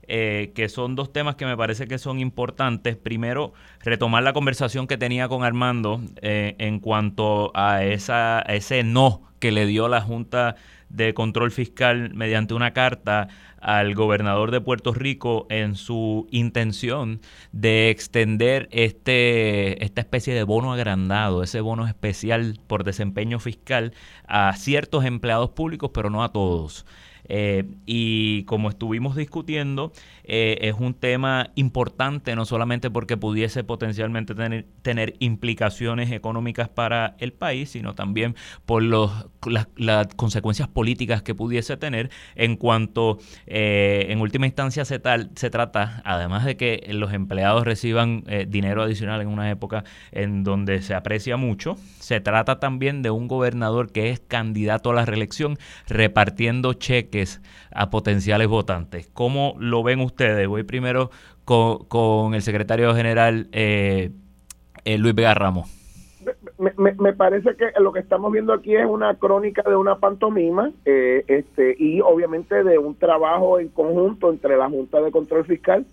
Eh, 0.08 0.52
que 0.54 0.68
son 0.68 0.94
dos 0.94 1.12
temas 1.12 1.34
que 1.34 1.46
me 1.46 1.56
parece 1.56 1.88
que 1.88 1.98
son 1.98 2.20
importantes. 2.20 2.96
Primero, 2.96 3.52
retomar 3.80 4.22
la 4.22 4.32
conversación 4.32 4.86
que 4.86 4.96
tenía 4.96 5.28
con 5.28 5.42
Armando 5.42 6.00
eh, 6.22 6.54
en 6.58 6.78
cuanto 6.78 7.50
a, 7.54 7.84
esa, 7.84 8.38
a 8.38 8.54
ese 8.54 8.84
no 8.84 9.22
que 9.40 9.50
le 9.52 9.66
dio 9.66 9.88
la 9.88 10.00
Junta 10.00 10.56
de 10.88 11.14
Control 11.14 11.50
Fiscal 11.50 12.14
mediante 12.14 12.54
una 12.54 12.72
carta 12.72 13.28
al 13.60 13.94
gobernador 13.94 14.52
de 14.52 14.60
Puerto 14.60 14.94
Rico 14.94 15.46
en 15.50 15.74
su 15.74 16.28
intención 16.30 17.20
de 17.52 17.90
extender 17.90 18.68
este, 18.70 19.84
esta 19.84 20.00
especie 20.00 20.34
de 20.34 20.44
bono 20.44 20.72
agrandado, 20.72 21.42
ese 21.42 21.60
bono 21.60 21.88
especial 21.88 22.60
por 22.68 22.84
desempeño 22.84 23.40
fiscal 23.40 23.92
a 24.28 24.54
ciertos 24.56 25.04
empleados 25.04 25.50
públicos, 25.50 25.90
pero 25.92 26.10
no 26.10 26.22
a 26.22 26.32
todos. 26.32 26.86
Eh, 27.28 27.64
y 27.84 28.44
como 28.44 28.68
estuvimos 28.68 29.16
discutiendo, 29.16 29.92
eh, 30.24 30.58
es 30.62 30.74
un 30.78 30.94
tema 30.94 31.50
importante, 31.54 32.34
no 32.36 32.44
solamente 32.44 32.90
porque 32.90 33.16
pudiese 33.16 33.64
potencialmente 33.64 34.34
tener, 34.82 35.14
implicaciones 35.18 36.10
económicas 36.10 36.68
para 36.68 37.16
el 37.18 37.32
país, 37.32 37.70
sino 37.70 37.94
también 37.94 38.34
por 38.64 38.82
los, 38.82 39.10
las, 39.76 40.06
consecuencias 40.16 40.68
políticas 40.68 41.22
que 41.22 41.34
pudiese 41.34 41.76
tener 41.76 42.10
en 42.34 42.56
cuanto, 42.56 43.18
eh, 43.46 44.06
en 44.08 44.20
última 44.20 44.46
instancia, 44.46 44.84
se, 44.84 44.98
tal, 44.98 45.30
se 45.34 45.50
trata, 45.50 46.02
además 46.04 46.44
de 46.44 46.56
que 46.56 46.86
los 46.92 47.12
empleados 47.12 47.64
reciban 47.64 48.24
dinero 48.48 48.82
adicional 48.82 49.20
en 49.20 49.28
una 49.28 49.50
época 49.50 49.84
en 50.12 50.44
donde 50.44 50.82
se 50.82 50.94
aprecia 50.94 51.36
mucho, 51.36 51.76
se 51.98 52.20
trata 52.20 52.58
también 52.60 53.02
de 53.02 53.10
un 53.10 53.28
gobernador 53.28 53.92
que 53.92 54.10
es 54.10 54.20
candidato 54.20 54.90
a 54.90 54.94
la 54.94 55.04
reelección 55.04 55.58
repartiendo 55.88 56.72
cheques 56.74 57.15
a 57.72 57.90
potenciales 57.90 58.48
votantes. 58.48 59.08
¿Cómo 59.12 59.54
lo 59.58 59.82
ven 59.82 60.00
ustedes? 60.00 60.46
Voy 60.48 60.62
primero 60.64 61.10
con, 61.44 62.34
el 62.34 62.42
secretario 62.42 62.94
general 62.94 63.48
eh, 63.52 64.10
eh, 64.84 64.98
Luis 64.98 65.14
Vega 65.14 65.34
Ramos. 65.34 65.72
Me, 66.78 67.12
parece 67.12 67.54
que 67.54 67.66
lo 67.80 67.92
que 67.92 68.00
estamos 68.00 68.32
viendo 68.32 68.52
aquí 68.52 68.74
es 68.74 68.86
una 68.86 69.14
crónica 69.14 69.62
de 69.62 69.76
una 69.76 69.98
pantomima 69.98 70.72
eh, 70.84 71.24
este, 71.28 71.76
y 71.78 72.00
obviamente 72.00 72.64
de 72.64 72.78
un 72.78 72.96
trabajo 72.96 73.60
en 73.60 73.68
conjunto 73.68 74.30
entre 74.30 74.56
la 74.56 74.68
Junta 74.68 75.00
de 75.00 75.12
Control 75.12 75.44
Fiscal 75.44 75.86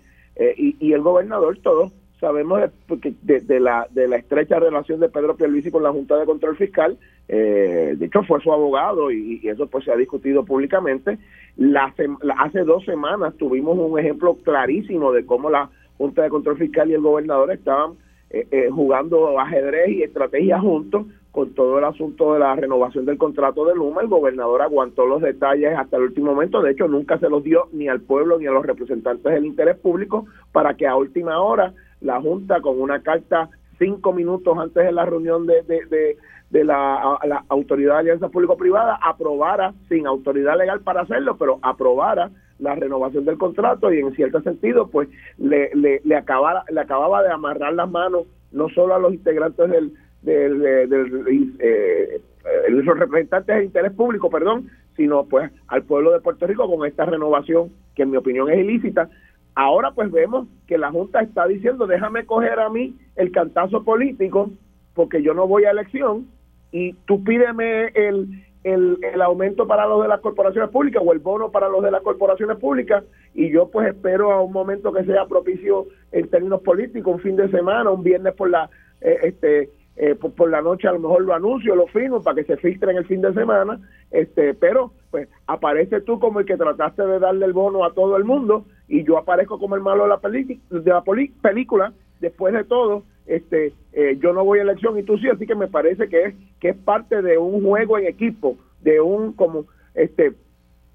y, 0.56 0.92
el 0.92 1.00
gobernador, 1.02 1.56
todos 1.62 1.92
sabemos 2.24 2.60
de, 2.88 3.40
de, 3.40 3.60
la, 3.60 3.86
de 3.90 4.08
la 4.08 4.16
estrecha 4.16 4.58
relación 4.58 5.00
de 5.00 5.08
Pedro 5.08 5.36
Pierluisi 5.36 5.70
con 5.70 5.82
la 5.82 5.92
Junta 5.92 6.16
de 6.16 6.26
Control 6.26 6.56
Fiscal, 6.56 6.98
de 7.28 7.96
hecho 8.00 8.22
fue 8.24 8.40
su 8.40 8.52
abogado 8.52 9.10
y, 9.10 9.40
eso 9.48 9.66
pues 9.66 9.84
se 9.84 9.92
ha 9.92 9.96
discutido 9.96 10.44
públicamente 10.44 11.18
la, 11.56 11.94
hace 12.38 12.64
dos 12.64 12.84
semanas 12.84 13.34
tuvimos 13.36 13.78
un 13.78 13.98
ejemplo 13.98 14.36
clarísimo 14.42 15.12
de 15.12 15.24
cómo 15.24 15.50
la 15.50 15.70
Junta 15.98 16.22
de 16.22 16.30
Control 16.30 16.58
Fiscal 16.58 16.90
y 16.90 16.94
el 16.94 17.00
gobernador 17.00 17.52
estaban 17.52 17.92
eh, 18.30 18.46
eh, 18.50 18.68
jugando 18.70 19.38
ajedrez 19.38 19.90
y 19.90 20.02
estrategia 20.02 20.58
juntos 20.58 21.06
con 21.30 21.54
todo 21.54 21.78
el 21.78 21.84
asunto 21.84 22.32
de 22.32 22.40
la 22.40 22.54
renovación 22.56 23.04
del 23.04 23.18
contrato 23.18 23.64
de 23.64 23.74
Luma. 23.74 24.02
El 24.02 24.08
gobernador 24.08 24.62
aguantó 24.62 25.06
los 25.06 25.22
detalles 25.22 25.76
hasta 25.76 25.96
el 25.96 26.04
último 26.04 26.32
momento. 26.32 26.62
De 26.62 26.72
hecho, 26.72 26.88
nunca 26.88 27.18
se 27.18 27.28
los 27.28 27.42
dio 27.42 27.68
ni 27.72 27.88
al 27.88 28.00
pueblo 28.00 28.38
ni 28.38 28.46
a 28.46 28.52
los 28.52 28.64
representantes 28.64 29.32
del 29.32 29.46
interés 29.46 29.76
público 29.76 30.26
para 30.52 30.74
que 30.74 30.86
a 30.86 30.96
última 30.96 31.40
hora 31.40 31.74
la 32.04 32.20
Junta, 32.20 32.60
con 32.60 32.80
una 32.80 33.02
carta 33.02 33.48
cinco 33.78 34.12
minutos 34.12 34.56
antes 34.56 34.84
de 34.84 34.92
la 34.92 35.04
reunión 35.04 35.46
de, 35.46 35.62
de, 35.62 36.16
de 36.50 36.64
la, 36.64 37.18
la 37.24 37.44
Autoridad 37.48 37.94
de 37.94 38.00
Alianza 38.00 38.28
Público-Privada 38.28 38.98
aprobara, 39.02 39.74
sin 39.88 40.06
autoridad 40.06 40.56
legal 40.56 40.80
para 40.80 41.02
hacerlo, 41.02 41.36
pero 41.36 41.58
aprobara 41.62 42.30
la 42.60 42.76
renovación 42.76 43.24
del 43.24 43.36
contrato 43.36 43.92
y 43.92 43.98
en 43.98 44.14
cierto 44.14 44.40
sentido 44.42 44.86
pues 44.86 45.08
le, 45.38 45.70
le, 45.74 46.00
le, 46.04 46.16
acabara, 46.16 46.64
le 46.70 46.80
acababa 46.80 47.22
de 47.22 47.32
amarrar 47.32 47.74
las 47.74 47.90
manos 47.90 48.26
no 48.52 48.68
solo 48.68 48.94
a 48.94 49.00
los 49.00 49.12
integrantes 49.12 49.68
del, 49.68 49.92
del, 50.22 50.60
del, 50.60 51.56
eh, 51.58 52.20
los 52.68 52.98
representantes 52.98 53.56
de 53.56 53.64
interés 53.64 53.92
público, 53.92 54.30
perdón, 54.30 54.70
sino 54.96 55.24
pues 55.24 55.50
al 55.66 55.82
pueblo 55.82 56.12
de 56.12 56.20
Puerto 56.20 56.46
Rico 56.46 56.68
con 56.70 56.86
esta 56.86 57.04
renovación 57.04 57.70
que 57.94 58.02
en 58.02 58.10
mi 58.10 58.16
opinión 58.16 58.50
es 58.50 58.58
ilícita. 58.58 59.08
Ahora 59.54 59.92
pues 59.92 60.10
vemos 60.10 60.48
que 60.66 60.78
la 60.78 60.90
Junta 60.90 61.20
está 61.20 61.46
diciendo 61.46 61.86
déjame 61.86 62.26
coger 62.26 62.58
a 62.58 62.68
mí 62.68 62.96
el 63.16 63.30
cantazo 63.30 63.84
político 63.84 64.50
porque 64.94 65.22
yo 65.22 65.34
no 65.34 65.46
voy 65.46 65.64
a 65.64 65.70
elección 65.70 66.26
y 66.72 66.92
tú 67.06 67.22
pídeme 67.22 67.86
el, 67.94 68.44
el, 68.64 68.98
el, 69.02 69.22
aumento 69.22 69.66
para 69.66 69.86
los 69.86 70.02
de 70.02 70.08
las 70.08 70.20
corporaciones 70.20 70.70
públicas 70.70 71.02
o 71.04 71.12
el 71.12 71.20
bono 71.20 71.50
para 71.50 71.68
los 71.68 71.84
de 71.84 71.90
las 71.90 72.02
corporaciones 72.02 72.56
públicas 72.58 73.04
y 73.32 73.50
yo 73.50 73.68
pues 73.68 73.88
espero 73.88 74.32
a 74.32 74.42
un 74.42 74.52
momento 74.52 74.92
que 74.92 75.04
sea 75.04 75.26
propicio 75.26 75.86
en 76.10 76.28
términos 76.28 76.60
políticos, 76.62 77.14
un 77.14 77.20
fin 77.20 77.36
de 77.36 77.48
semana, 77.50 77.90
un 77.90 78.02
viernes 78.02 78.34
por 78.34 78.50
la 78.50 78.68
eh, 79.00 79.18
este 79.22 79.70
eh, 79.96 80.16
por, 80.16 80.50
la 80.50 80.60
noche 80.60 80.88
a 80.88 80.92
lo 80.92 80.98
mejor 80.98 81.22
lo 81.22 81.34
anuncio, 81.34 81.76
lo 81.76 81.86
firmo 81.86 82.20
para 82.20 82.34
que 82.34 82.44
se 82.44 82.56
filtre 82.56 82.90
en 82.90 82.96
el 82.96 83.06
fin 83.06 83.20
de 83.20 83.32
semana, 83.32 83.78
este 84.10 84.54
pero 84.54 84.92
pues 85.12 85.28
aparece 85.46 86.00
tú 86.00 86.18
como 86.18 86.40
el 86.40 86.46
que 86.46 86.56
trataste 86.56 87.06
de 87.06 87.20
darle 87.20 87.46
el 87.46 87.52
bono 87.52 87.84
a 87.84 87.92
todo 87.92 88.16
el 88.16 88.24
mundo 88.24 88.64
y 88.88 89.04
yo 89.04 89.18
aparezco 89.18 89.58
como 89.58 89.76
el 89.76 89.82
malo 89.82 90.04
de 90.04 90.10
la, 90.10 90.80
de 90.80 90.90
la 90.90 91.04
película 91.42 91.92
después 92.20 92.54
de 92.54 92.64
todo 92.64 93.04
este 93.26 93.72
eh, 93.92 94.18
yo 94.20 94.32
no 94.32 94.44
voy 94.44 94.58
a 94.58 94.62
elección 94.62 94.98
y 94.98 95.02
tú 95.02 95.16
sí 95.18 95.28
así 95.28 95.46
que 95.46 95.54
me 95.54 95.68
parece 95.68 96.08
que 96.08 96.24
es 96.24 96.34
que 96.60 96.70
es 96.70 96.76
parte 96.76 97.22
de 97.22 97.38
un 97.38 97.62
juego 97.62 97.98
en 97.98 98.06
equipo 98.06 98.56
de 98.82 99.00
un 99.00 99.32
como 99.32 99.64
este 99.94 100.34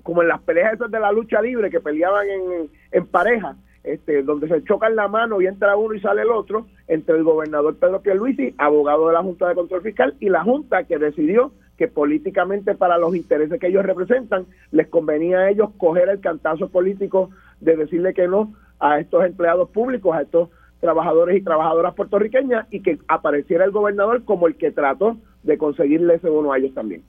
como 0.04 0.22
en 0.22 0.28
las 0.28 0.42
peleas 0.42 0.74
esas 0.74 0.92
de 0.92 1.00
la 1.00 1.12
lucha 1.12 1.42
libre 1.42 1.72
que 1.72 1.80
peleaban 1.80 2.28
en, 2.30 2.70
en 2.92 3.08
pareja 3.08 3.56
este, 3.84 4.24
donde 4.24 4.48
se 4.48 4.64
chocan 4.64 4.96
la 4.96 5.08
mano 5.08 5.42
y 5.42 5.48
entra 5.48 5.78
uno 5.78 5.94
y 5.94 6.02
sale 6.02 6.22
el 6.22 6.32
otro, 6.32 6.68
entre 6.88 7.16
el 7.16 7.24
gobernador 7.24 7.76
Pedro 7.78 8.02
Pierluisi, 8.02 8.54
abogado 8.58 9.08
de 9.08 9.14
la 9.14 9.24
Junta 9.24 9.48
de 9.48 9.56
Control 9.56 9.82
Fiscal, 9.82 10.16
y 10.20 10.30
la 10.30 10.44
Junta 10.44 10.84
que 10.84 10.98
decidió 10.98 11.52
que 11.80 11.88
políticamente 11.88 12.76
para 12.76 12.98
los 12.98 13.16
intereses 13.16 13.58
que 13.58 13.68
ellos 13.68 13.86
representan, 13.86 14.46
les 14.72 14.88
convenía 14.90 15.40
a 15.40 15.50
ellos 15.50 15.70
coger 15.78 16.10
el 16.10 16.20
cantazo 16.20 16.68
político 16.68 17.30
de 17.62 17.78
decirle 17.78 18.14
que 18.14 18.28
no 18.28 18.54
a 18.82 19.00
estos 19.00 19.24
empleados 19.24 19.70
públicos, 19.70 20.14
a 20.14 20.24
estos 20.24 20.50
trabajadores 20.82 21.38
y 21.38 21.42
trabajadoras 21.42 21.96
puertorriqueñas 21.96 22.68
y 22.70 22.82
que 22.82 23.00
apareciera 23.08 23.64
el 23.64 23.72
gobernador 23.72 24.26
como 24.26 24.48
el 24.48 24.58
que 24.58 24.72
trató 24.72 25.16
de 25.44 25.58
conseguirle 25.58 26.16
ese 26.16 26.28
bono 26.28 26.52
a 26.52 26.58
ellos 26.58 26.74
también. 26.74 27.02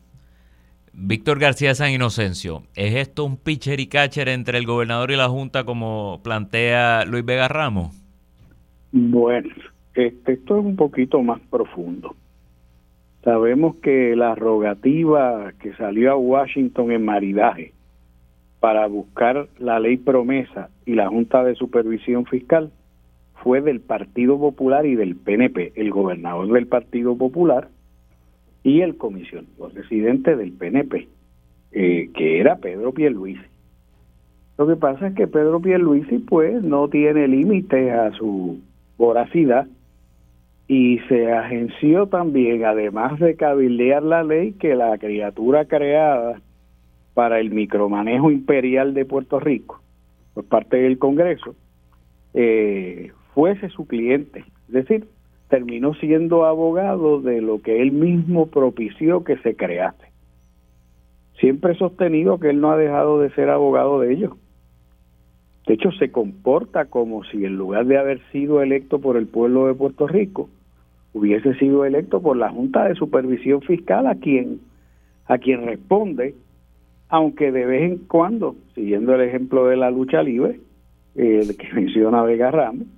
Víctor 0.92 1.40
García 1.40 1.74
San 1.74 1.90
Inocencio, 1.90 2.62
¿es 2.76 2.94
esto 2.94 3.24
un 3.24 3.38
pitcher 3.38 3.80
y 3.80 3.88
catcher 3.88 4.28
entre 4.28 4.56
el 4.56 4.66
gobernador 4.66 5.10
y 5.10 5.16
la 5.16 5.28
Junta 5.28 5.64
como 5.64 6.20
plantea 6.22 7.04
Luis 7.06 7.24
Vega 7.24 7.48
Ramos? 7.48 8.00
Bueno, 8.92 9.48
este, 9.94 10.32
esto 10.32 10.58
es 10.58 10.64
un 10.64 10.76
poquito 10.76 11.20
más 11.22 11.40
profundo. 11.50 12.14
Sabemos 13.22 13.76
que 13.76 14.16
la 14.16 14.34
rogativa 14.34 15.52
que 15.60 15.74
salió 15.74 16.12
a 16.12 16.16
Washington 16.16 16.90
en 16.90 17.04
maridaje 17.04 17.72
para 18.60 18.86
buscar 18.86 19.48
la 19.58 19.78
ley 19.78 19.98
promesa 19.98 20.70
y 20.86 20.94
la 20.94 21.08
Junta 21.08 21.44
de 21.44 21.54
Supervisión 21.54 22.24
Fiscal 22.24 22.70
fue 23.42 23.60
del 23.60 23.80
Partido 23.80 24.38
Popular 24.38 24.86
y 24.86 24.94
del 24.94 25.16
PNP, 25.16 25.72
el 25.76 25.90
gobernador 25.90 26.50
del 26.52 26.66
Partido 26.66 27.16
Popular 27.16 27.68
y 28.62 28.80
el 28.80 28.96
comisionado 28.96 29.70
residente 29.74 30.36
del 30.36 30.52
PNP, 30.52 31.08
eh, 31.72 32.10
que 32.14 32.40
era 32.40 32.56
Pedro 32.56 32.92
Pierluisi. 32.92 33.40
Lo 34.58 34.66
que 34.66 34.76
pasa 34.76 35.08
es 35.08 35.14
que 35.14 35.26
Pedro 35.26 35.60
Pierluisi 35.60 36.18
pues 36.18 36.62
no 36.62 36.88
tiene 36.88 37.28
límites 37.28 37.92
a 37.92 38.12
su 38.12 38.60
voracidad 38.98 39.66
y 40.72 41.00
se 41.08 41.32
agenció 41.32 42.06
también, 42.06 42.64
además 42.64 43.18
de 43.18 43.34
cabildear 43.34 44.04
la 44.04 44.22
ley, 44.22 44.52
que 44.52 44.76
la 44.76 44.96
criatura 44.98 45.64
creada 45.64 46.40
para 47.12 47.40
el 47.40 47.50
micromanejo 47.50 48.30
imperial 48.30 48.94
de 48.94 49.04
Puerto 49.04 49.40
Rico 49.40 49.80
por 50.32 50.44
parte 50.44 50.76
del 50.76 50.96
Congreso 50.96 51.56
eh, 52.34 53.10
fuese 53.34 53.68
su 53.70 53.88
cliente. 53.88 54.44
Es 54.68 54.74
decir, 54.74 55.08
terminó 55.48 55.94
siendo 55.94 56.44
abogado 56.44 57.20
de 57.20 57.40
lo 57.40 57.60
que 57.60 57.82
él 57.82 57.90
mismo 57.90 58.46
propició 58.46 59.24
que 59.24 59.38
se 59.38 59.56
crease. 59.56 60.12
Siempre 61.40 61.72
he 61.72 61.78
sostenido 61.78 62.38
que 62.38 62.50
él 62.50 62.60
no 62.60 62.70
ha 62.70 62.76
dejado 62.76 63.18
de 63.18 63.30
ser 63.30 63.50
abogado 63.50 63.98
de 64.02 64.12
ellos. 64.12 64.34
De 65.66 65.74
hecho, 65.74 65.90
se 65.90 66.12
comporta 66.12 66.84
como 66.84 67.24
si 67.24 67.44
en 67.44 67.56
lugar 67.56 67.86
de 67.86 67.98
haber 67.98 68.20
sido 68.30 68.62
electo 68.62 69.00
por 69.00 69.16
el 69.16 69.26
pueblo 69.26 69.66
de 69.66 69.74
Puerto 69.74 70.06
Rico, 70.06 70.48
hubiese 71.12 71.54
sido 71.54 71.84
electo 71.84 72.20
por 72.20 72.36
la 72.36 72.50
Junta 72.50 72.84
de 72.84 72.94
Supervisión 72.94 73.62
Fiscal 73.62 74.06
a 74.06 74.14
quien 74.14 74.60
a 75.30 75.38
quien 75.38 75.64
responde, 75.64 76.34
aunque 77.08 77.52
de 77.52 77.64
vez 77.64 77.82
en 77.82 77.98
cuando, 77.98 78.56
siguiendo 78.74 79.14
el 79.14 79.20
ejemplo 79.20 79.66
de 79.68 79.76
la 79.76 79.88
lucha 79.88 80.24
libre, 80.24 80.58
eh, 81.14 81.46
que 81.56 81.72
menciona 81.72 82.24
Vega 82.24 82.50
Ramos, 82.50 82.88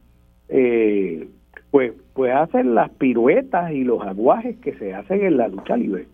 eh, 0.48 1.28
pues, 1.70 1.92
pues 2.14 2.34
hacen 2.34 2.74
las 2.74 2.90
piruetas 2.90 3.72
y 3.72 3.84
los 3.84 4.02
aguajes 4.02 4.56
que 4.58 4.74
se 4.74 4.94
hacen 4.94 5.24
en 5.24 5.36
la 5.36 5.48
lucha 5.48 5.76
libre. 5.76 6.06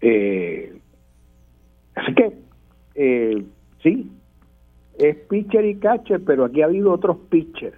Eh, 0.00 0.78
así 1.94 2.14
que, 2.14 2.32
eh, 2.94 3.42
sí, 3.82 4.10
es 4.98 5.16
pitcher 5.28 5.64
y 5.66 5.76
catcher, 5.76 6.22
pero 6.24 6.46
aquí 6.46 6.62
ha 6.62 6.66
habido 6.66 6.92
otros 6.92 7.18
pitchers 7.28 7.76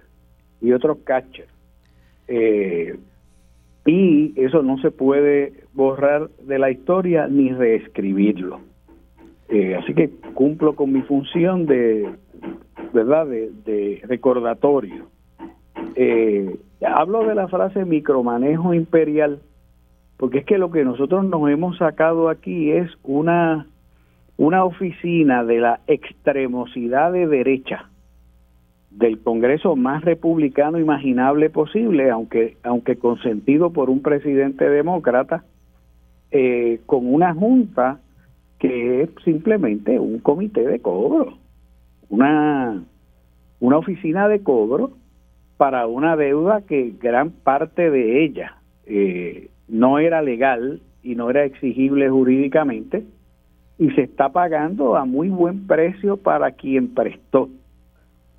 y 0.61 0.71
otros 0.71 0.99
catchers. 1.03 1.51
Y 3.85 4.33
eso 4.35 4.61
no 4.61 4.77
se 4.79 4.91
puede 4.91 5.53
borrar 5.73 6.29
de 6.43 6.59
la 6.59 6.71
historia 6.71 7.27
ni 7.27 7.51
reescribirlo. 7.51 8.59
Eh, 9.49 9.75
así 9.75 9.93
que 9.93 10.09
cumplo 10.33 10.75
con 10.75 10.91
mi 10.91 11.01
función 11.01 11.65
de, 11.65 12.09
¿verdad?, 12.93 13.27
de, 13.27 13.51
de 13.65 14.01
recordatorio. 14.03 15.07
Eh, 15.95 16.57
hablo 16.85 17.25
de 17.25 17.35
la 17.35 17.47
frase 17.47 17.83
micromanejo 17.85 18.73
imperial, 18.73 19.39
porque 20.17 20.39
es 20.39 20.45
que 20.45 20.57
lo 20.57 20.71
que 20.71 20.85
nosotros 20.85 21.25
nos 21.25 21.49
hemos 21.49 21.77
sacado 21.77 22.29
aquí 22.29 22.71
es 22.71 22.89
una, 23.03 23.67
una 24.37 24.63
oficina 24.63 25.43
de 25.43 25.59
la 25.59 25.79
extremosidad 25.87 27.11
de 27.11 27.27
derecha 27.27 27.90
del 28.91 29.19
Congreso 29.21 29.75
más 29.75 30.03
republicano 30.03 30.77
imaginable 30.77 31.49
posible, 31.49 32.09
aunque, 32.09 32.57
aunque 32.63 32.97
consentido 32.97 33.71
por 33.71 33.89
un 33.89 34.01
presidente 34.01 34.69
demócrata, 34.69 35.43
eh, 36.29 36.81
con 36.85 37.11
una 37.11 37.33
junta 37.33 37.99
que 38.59 39.01
es 39.03 39.09
simplemente 39.23 39.99
un 39.99 40.19
comité 40.19 40.67
de 40.67 40.79
cobro, 40.79 41.37
una, 42.09 42.83
una 43.59 43.77
oficina 43.77 44.27
de 44.27 44.43
cobro 44.43 44.91
para 45.57 45.87
una 45.87 46.15
deuda 46.15 46.61
que 46.61 46.93
gran 47.01 47.31
parte 47.31 47.89
de 47.89 48.23
ella 48.23 48.57
eh, 48.85 49.49
no 49.67 49.99
era 49.99 50.21
legal 50.21 50.81
y 51.01 51.15
no 51.15 51.29
era 51.29 51.45
exigible 51.45 52.09
jurídicamente 52.09 53.05
y 53.77 53.89
se 53.91 54.03
está 54.03 54.29
pagando 54.29 54.95
a 54.95 55.05
muy 55.05 55.29
buen 55.29 55.65
precio 55.65 56.17
para 56.17 56.51
quien 56.51 56.93
prestó, 56.93 57.49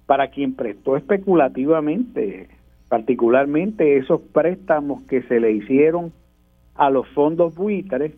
para 0.07 0.29
quien 0.29 0.55
prestó 0.55 0.97
especulativamente, 0.97 2.49
particularmente 2.89 3.97
esos 3.97 4.21
préstamos 4.21 5.03
que 5.05 5.23
se 5.23 5.41
le 5.41 5.53
hicieron 5.53 6.13
a 6.75 6.91
los 6.91 7.07
fondos 7.09 7.55
buitres 7.55 8.13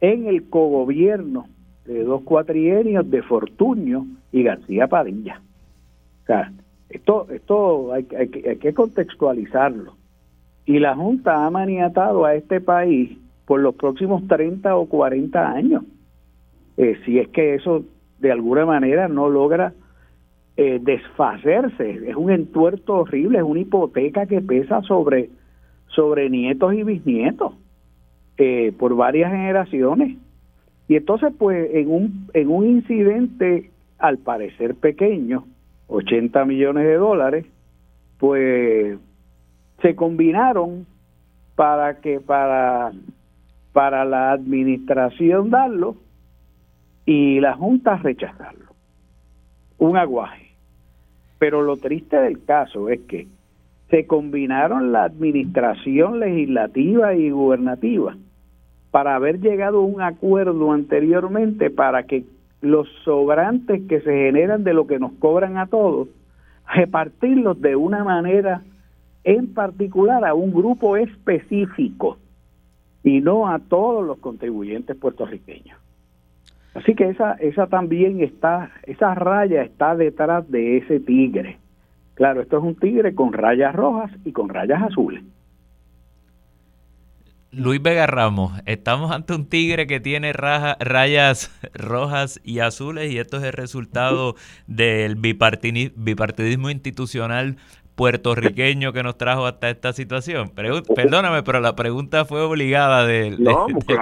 en 0.00 0.26
el 0.26 0.48
cogobierno 0.48 1.46
de 1.84 2.04
dos 2.04 2.22
cuatrienios 2.22 3.10
de 3.10 3.22
Fortuño 3.22 4.06
y 4.30 4.42
García 4.42 4.86
Padilla. 4.86 5.40
O 6.22 6.26
sea, 6.26 6.52
esto, 6.88 7.26
esto 7.30 7.92
hay, 7.92 8.06
hay, 8.16 8.28
que 8.28 8.74
contextualizarlo. 8.74 9.94
Y 10.64 10.78
la 10.78 10.94
Junta 10.94 11.44
ha 11.44 11.50
maniatado 11.50 12.24
a 12.24 12.34
este 12.34 12.60
país 12.60 13.18
por 13.46 13.60
los 13.60 13.74
próximos 13.74 14.26
30 14.28 14.76
o 14.76 14.86
40 14.86 15.50
años. 15.50 15.84
Eh, 16.76 16.98
si 17.04 17.18
es 17.18 17.28
que 17.28 17.54
eso 17.54 17.84
de 18.18 18.30
alguna 18.30 18.64
manera 18.64 19.08
no 19.08 19.28
logra 19.28 19.72
eh, 20.56 20.78
desfacerse. 20.82 22.08
Es 22.08 22.16
un 22.16 22.30
entuerto 22.30 22.94
horrible, 22.96 23.38
es 23.38 23.44
una 23.44 23.60
hipoteca 23.60 24.26
que 24.26 24.40
pesa 24.40 24.82
sobre, 24.82 25.30
sobre 25.88 26.30
nietos 26.30 26.74
y 26.74 26.82
bisnietos 26.82 27.54
eh, 28.38 28.72
por 28.78 28.94
varias 28.96 29.30
generaciones. 29.30 30.16
Y 30.88 30.96
entonces, 30.96 31.32
pues, 31.38 31.70
en 31.74 31.90
un, 31.90 32.28
en 32.34 32.48
un 32.48 32.66
incidente 32.66 33.70
al 33.98 34.18
parecer 34.18 34.74
pequeño, 34.74 35.44
80 35.88 36.44
millones 36.44 36.84
de 36.84 36.94
dólares, 36.94 37.46
pues 38.18 38.98
se 39.80 39.94
combinaron 39.94 40.86
para 41.56 42.00
que 42.00 42.20
para 42.20 42.92
para 43.72 44.04
la 44.04 44.32
administración 44.32 45.50
darlo 45.50 45.96
y 47.06 47.40
la 47.40 47.54
junta 47.54 47.96
rechazarlo. 47.96 48.72
Un 49.78 49.96
aguaje. 49.96 50.41
Pero 51.42 51.60
lo 51.62 51.76
triste 51.76 52.16
del 52.18 52.44
caso 52.44 52.88
es 52.88 53.00
que 53.00 53.26
se 53.90 54.06
combinaron 54.06 54.92
la 54.92 55.02
administración 55.02 56.20
legislativa 56.20 57.16
y 57.16 57.30
gubernativa 57.30 58.16
para 58.92 59.16
haber 59.16 59.40
llegado 59.40 59.78
a 59.78 59.84
un 59.84 60.00
acuerdo 60.02 60.70
anteriormente 60.70 61.68
para 61.68 62.04
que 62.04 62.22
los 62.60 62.88
sobrantes 63.04 63.82
que 63.88 64.00
se 64.02 64.12
generan 64.12 64.62
de 64.62 64.72
lo 64.72 64.86
que 64.86 65.00
nos 65.00 65.14
cobran 65.14 65.58
a 65.58 65.66
todos, 65.66 66.06
repartirlos 66.72 67.60
de 67.60 67.74
una 67.74 68.04
manera 68.04 68.62
en 69.24 69.52
particular 69.52 70.24
a 70.24 70.34
un 70.34 70.52
grupo 70.52 70.96
específico 70.96 72.18
y 73.02 73.20
no 73.20 73.48
a 73.48 73.58
todos 73.58 74.06
los 74.06 74.18
contribuyentes 74.18 74.96
puertorriqueños. 74.96 75.81
Así 76.74 76.94
que 76.94 77.08
esa 77.10 77.32
esa 77.34 77.66
también 77.66 78.22
está 78.22 78.70
esa 78.84 79.14
raya 79.14 79.62
está 79.62 79.94
detrás 79.94 80.50
de 80.50 80.78
ese 80.78 81.00
tigre. 81.00 81.58
Claro, 82.14 82.42
esto 82.42 82.58
es 82.58 82.64
un 82.64 82.76
tigre 82.76 83.14
con 83.14 83.32
rayas 83.32 83.74
rojas 83.74 84.10
y 84.24 84.32
con 84.32 84.48
rayas 84.48 84.82
azules. 84.82 85.22
Luis 87.54 87.82
Vega 87.82 88.06
Ramos, 88.06 88.58
estamos 88.64 89.10
ante 89.10 89.34
un 89.34 89.44
tigre 89.44 89.86
que 89.86 90.00
tiene 90.00 90.32
rayas 90.32 91.50
rojas 91.74 92.40
y 92.42 92.60
azules 92.60 93.12
y 93.12 93.18
esto 93.18 93.36
es 93.36 93.42
el 93.42 93.52
resultado 93.52 94.36
del 94.66 95.16
bipartidismo 95.16 96.70
institucional 96.70 97.58
puertorriqueño 97.94 98.92
que 98.92 99.02
nos 99.02 99.16
trajo 99.16 99.46
hasta 99.46 99.70
esta 99.70 99.92
situación. 99.92 100.50
perdóname, 100.94 101.42
pero 101.42 101.60
la 101.60 101.76
pregunta 101.76 102.24
fue 102.24 102.40
obligada 102.40 103.06
del 103.06 103.38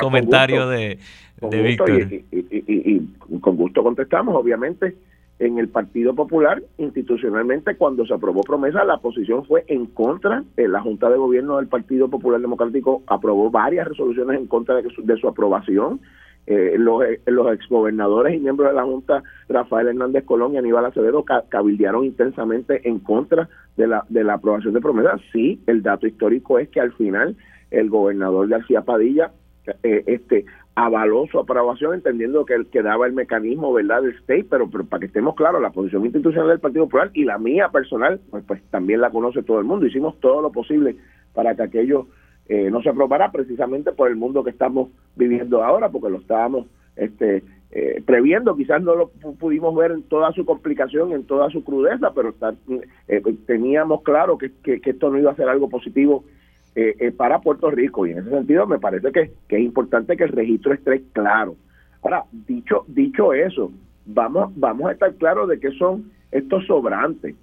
comentario 0.01 0.69
de, 0.69 0.99
Víctor. 1.41 1.91
y, 2.31 3.01
con 3.41 3.57
gusto 3.57 3.83
contestamos, 3.83 4.35
obviamente 4.35 4.97
en 5.41 5.59
el 5.59 5.69
Partido 5.69 6.15
Popular, 6.15 6.63
institucionalmente, 6.77 7.75
cuando 7.77 8.05
se 8.05 8.13
aprobó 8.13 8.43
promesa, 8.43 8.85
la 8.85 8.99
posición 8.99 9.47
fue 9.47 9.65
en 9.69 9.87
contra. 9.87 10.45
Eh, 10.59 10.69
la 10.69 10.83
Junta 10.83 11.09
de 11.09 11.17
Gobierno 11.17 11.57
del 11.57 11.67
Partido 11.67 12.09
Popular 12.09 12.41
Democrático 12.43 13.03
aprobó 13.07 13.51
varias 13.51 13.89
resoluciones 13.89 14.39
en 14.39 14.47
contra 14.47 14.75
de, 14.77 14.91
su, 14.91 15.03
de 15.03 15.17
su 15.17 15.27
aprobación. 15.27 16.01
Eh, 16.53 16.75
los, 16.77 17.05
los 17.27 17.53
exgobernadores 17.53 18.35
y 18.35 18.41
miembros 18.41 18.71
de 18.71 18.75
la 18.75 18.83
Junta, 18.83 19.23
Rafael 19.49 19.87
Hernández 19.87 20.25
Colón 20.25 20.53
y 20.53 20.59
Aníbal 20.59 20.85
Acevedo, 20.85 21.25
cabildearon 21.49 22.05
intensamente 22.05 22.89
en 22.89 22.99
contra 22.99 23.49
de 23.77 23.87
la, 23.87 24.05
de 24.09 24.25
la 24.25 24.35
aprobación 24.35 24.75
de 24.75 24.81
promesas. 24.81 25.21
Sí, 25.33 25.63
el 25.69 25.81
dato 25.81 26.09
histórico 26.09 26.59
es 26.59 26.69
que 26.69 26.81
al 26.81 26.93
final 26.95 27.37
el 27.71 27.89
gobernador 27.89 28.49
García 28.49 28.83
Padilla 28.83 29.31
eh, 29.85 30.03
este 30.07 30.45
avaló 30.75 31.29
su 31.31 31.39
aprobación 31.39 31.95
entendiendo 31.95 32.45
que 32.45 32.65
quedaba 32.73 33.07
el 33.07 33.13
mecanismo 33.13 33.73
verdad 33.73 34.03
del 34.03 34.17
state 34.17 34.47
pero, 34.51 34.69
para 34.69 34.99
que 34.99 35.07
estemos 35.07 35.37
claros 35.37 35.63
la 35.63 35.71
posición 35.71 36.05
institucional 36.05 36.49
del 36.49 36.59
Partido 36.59 36.87
Popular 36.87 37.13
y 37.15 37.23
la 37.23 37.39
mía 37.39 37.69
personal 37.69 38.21
pues, 38.31 38.43
pues 38.45 38.61
también 38.71 39.01
la 39.01 39.11
conoce 39.11 39.45
todo 39.45 39.61
el 39.61 39.67
mundo 39.67 39.87
hicimos 39.87 40.19
todo 40.19 40.43
lo 40.43 40.51
posible 40.51 40.97
para 41.33 41.55
que 41.55 41.63
aquello 41.63 42.09
eh, 42.51 42.71
no 42.71 42.83
se 42.83 42.91
aprobara 42.91 43.31
precisamente 43.31 43.93
por 43.93 44.09
el 44.09 44.17
mundo 44.17 44.45
que 44.45 44.51
estamos 44.51 44.91
viviendo 45.17 45.63
ahora 45.63 45.89
porque 45.89 46.11
lo 46.11 46.19
estábamos 46.19 46.67
este 46.97 47.43
eh, 47.71 48.03
previendo 48.05 48.57
quizás 48.57 48.83
no 48.83 48.97
lo 48.97 49.11
pudimos 49.39 49.75
ver 49.77 49.93
en 49.93 50.03
toda 50.03 50.33
su 50.33 50.45
complicación 50.45 51.13
en 51.13 51.25
toda 51.25 51.49
su 51.51 51.63
crudeza 51.65 52.13
pero 52.15 52.35
teníamos 53.47 54.03
claro 54.03 54.37
que, 54.37 54.51
esto 54.65 55.11
no 55.11 55.19
iba 55.19 55.31
a 55.31 55.37
ser 55.37 55.49
algo 55.49 55.69
positivo 55.69 56.25
eh, 56.77 56.95
eh, 57.01 57.11
para 57.11 57.41
Puerto 57.41 57.69
Rico 57.69 58.07
y 58.07 58.13
en 58.13 58.19
ese 58.19 58.31
sentido 58.31 58.65
me 58.65 58.79
parece 58.79 59.11
que, 59.11 59.33
es 59.49 59.61
importante 59.61 60.17
que 60.17 60.23
el 60.23 60.31
registro 60.31 60.73
esté 60.73 61.03
claro. 61.13 61.57
Ahora, 62.01 62.25
dicho, 62.47 62.85
dicho 62.87 63.33
eso, 63.33 63.73
vamos, 64.07 64.53
vamos 64.55 64.89
a 64.89 64.93
estar 64.93 65.13
claros 65.15 65.49
de 65.49 65.59
qué 65.59 65.73
son 65.73 66.13
estos 66.31 66.65
sobrantes. 66.67 67.35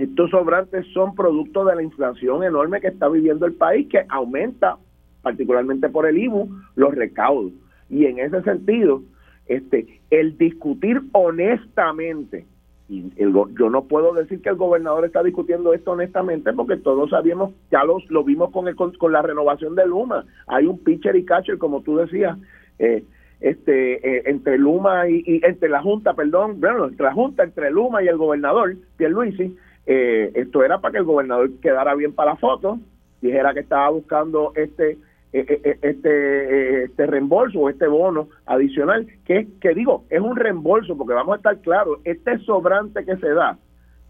Estos 0.00 0.30
sobrantes 0.30 0.86
son 0.94 1.14
producto 1.14 1.64
de 1.64 1.76
la 1.76 1.82
inflación 1.82 2.42
enorme 2.42 2.80
que 2.80 2.88
está 2.88 3.08
viviendo 3.08 3.44
el 3.44 3.52
país, 3.52 3.86
que 3.88 4.06
aumenta, 4.08 4.78
particularmente 5.20 5.90
por 5.90 6.06
el 6.06 6.16
IBU, 6.16 6.48
los 6.74 6.94
recaudos. 6.94 7.52
Y 7.90 8.06
en 8.06 8.18
ese 8.18 8.42
sentido, 8.42 9.02
este, 9.46 10.00
el 10.10 10.38
discutir 10.38 11.02
honestamente 11.12 12.46
y 12.88 13.12
yo 13.18 13.70
no 13.70 13.84
puedo 13.84 14.12
decir 14.14 14.42
que 14.42 14.48
el 14.48 14.56
gobernador 14.56 15.04
está 15.04 15.22
discutiendo 15.22 15.72
esto 15.72 15.92
honestamente 15.92 16.52
porque 16.52 16.76
todos 16.76 17.10
sabíamos, 17.10 17.52
ya 17.70 17.84
los, 17.84 18.10
lo 18.10 18.24
vimos 18.24 18.50
con, 18.50 18.66
el, 18.66 18.74
con, 18.74 19.12
la 19.12 19.22
renovación 19.22 19.76
de 19.76 19.86
Luma. 19.86 20.24
Hay 20.48 20.66
un 20.66 20.82
pitcher 20.82 21.14
y 21.14 21.24
catcher, 21.24 21.58
como 21.58 21.82
tú 21.82 21.98
decías, 21.98 22.36
eh, 22.80 23.04
este 23.40 23.94
eh, 23.94 24.22
entre 24.26 24.58
Luma 24.58 25.08
y, 25.08 25.40
entre 25.44 25.68
la 25.68 25.82
Junta, 25.82 26.14
perdón, 26.14 26.60
bueno, 26.60 26.86
entre 26.86 27.04
la 27.04 27.12
Junta, 27.12 27.44
entre 27.44 27.70
Luma 27.70 28.02
y 28.02 28.08
el 28.08 28.16
gobernador, 28.16 28.74
Pierluisi, 28.96 29.56
eh, 29.92 30.30
esto 30.36 30.62
era 30.62 30.80
para 30.80 30.92
que 30.92 30.98
el 30.98 31.04
gobernador 31.04 31.50
quedara 31.60 31.96
bien 31.96 32.12
para 32.12 32.32
la 32.32 32.36
foto, 32.36 32.78
dijera 33.20 33.52
que 33.52 33.60
estaba 33.60 33.90
buscando 33.90 34.52
este 34.54 34.98
eh, 35.32 35.44
eh, 35.48 35.60
eh, 35.64 35.78
este, 35.82 36.84
este 36.84 37.06
reembolso 37.06 37.58
o 37.58 37.68
este 37.68 37.88
bono 37.88 38.28
adicional, 38.46 39.08
que, 39.24 39.48
que 39.60 39.74
digo, 39.74 40.04
es 40.08 40.20
un 40.20 40.36
reembolso, 40.36 40.96
porque 40.96 41.14
vamos 41.14 41.34
a 41.34 41.36
estar 41.38 41.58
claros, 41.58 41.98
este 42.04 42.38
sobrante 42.38 43.04
que 43.04 43.16
se 43.16 43.30
da 43.30 43.58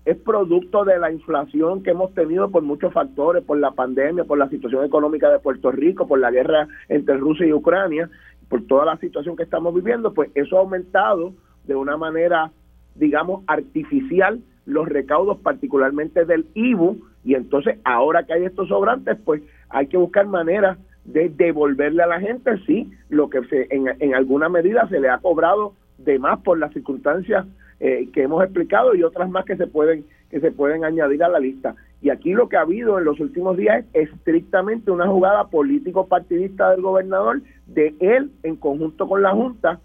es 0.04 0.18
producto 0.18 0.84
de 0.84 0.98
la 0.98 1.10
inflación 1.10 1.82
que 1.82 1.92
hemos 1.92 2.12
tenido 2.12 2.50
por 2.50 2.62
muchos 2.62 2.92
factores, 2.92 3.42
por 3.42 3.58
la 3.58 3.70
pandemia, 3.70 4.24
por 4.24 4.36
la 4.36 4.50
situación 4.50 4.84
económica 4.84 5.30
de 5.30 5.38
Puerto 5.38 5.70
Rico, 5.70 6.06
por 6.06 6.18
la 6.18 6.30
guerra 6.30 6.68
entre 6.90 7.16
Rusia 7.16 7.46
y 7.46 7.54
Ucrania, 7.54 8.10
por 8.50 8.66
toda 8.66 8.84
la 8.84 8.98
situación 8.98 9.34
que 9.34 9.44
estamos 9.44 9.74
viviendo, 9.74 10.12
pues 10.12 10.30
eso 10.34 10.56
ha 10.56 10.60
aumentado 10.60 11.32
de 11.64 11.74
una 11.74 11.96
manera, 11.96 12.50
digamos, 12.96 13.44
artificial 13.46 14.40
los 14.70 14.88
recaudos, 14.88 15.38
particularmente 15.38 16.24
del 16.24 16.46
IBU, 16.54 16.98
y 17.24 17.34
entonces 17.34 17.78
ahora 17.84 18.24
que 18.24 18.32
hay 18.32 18.44
estos 18.44 18.68
sobrantes, 18.68 19.18
pues 19.24 19.42
hay 19.68 19.86
que 19.88 19.96
buscar 19.96 20.26
maneras 20.26 20.78
de 21.04 21.28
devolverle 21.28 22.02
a 22.02 22.06
la 22.06 22.20
gente, 22.20 22.58
sí, 22.66 22.90
lo 23.08 23.30
que 23.30 23.42
se, 23.44 23.66
en, 23.70 23.86
en 23.98 24.14
alguna 24.14 24.48
medida 24.48 24.88
se 24.88 25.00
le 25.00 25.08
ha 25.08 25.18
cobrado 25.18 25.74
de 25.98 26.18
más 26.18 26.40
por 26.40 26.58
las 26.58 26.72
circunstancias 26.72 27.46
eh, 27.78 28.08
que 28.12 28.22
hemos 28.22 28.42
explicado 28.44 28.94
y 28.94 29.02
otras 29.02 29.30
más 29.30 29.44
que 29.44 29.56
se 29.56 29.66
pueden 29.66 30.04
que 30.30 30.38
se 30.40 30.52
pueden 30.52 30.84
añadir 30.84 31.24
a 31.24 31.28
la 31.28 31.40
lista. 31.40 31.74
Y 32.00 32.10
aquí 32.10 32.34
lo 32.34 32.48
que 32.48 32.56
ha 32.56 32.60
habido 32.60 32.98
en 32.98 33.04
los 33.04 33.18
últimos 33.18 33.56
días 33.56 33.84
es 33.94 34.08
estrictamente 34.10 34.90
una 34.90 35.08
jugada 35.08 35.48
político-partidista 35.48 36.70
del 36.70 36.82
gobernador, 36.82 37.42
de 37.66 37.94
él 37.98 38.30
en 38.44 38.56
conjunto 38.56 39.08
con 39.08 39.22
la 39.22 39.32
Junta, 39.32 39.80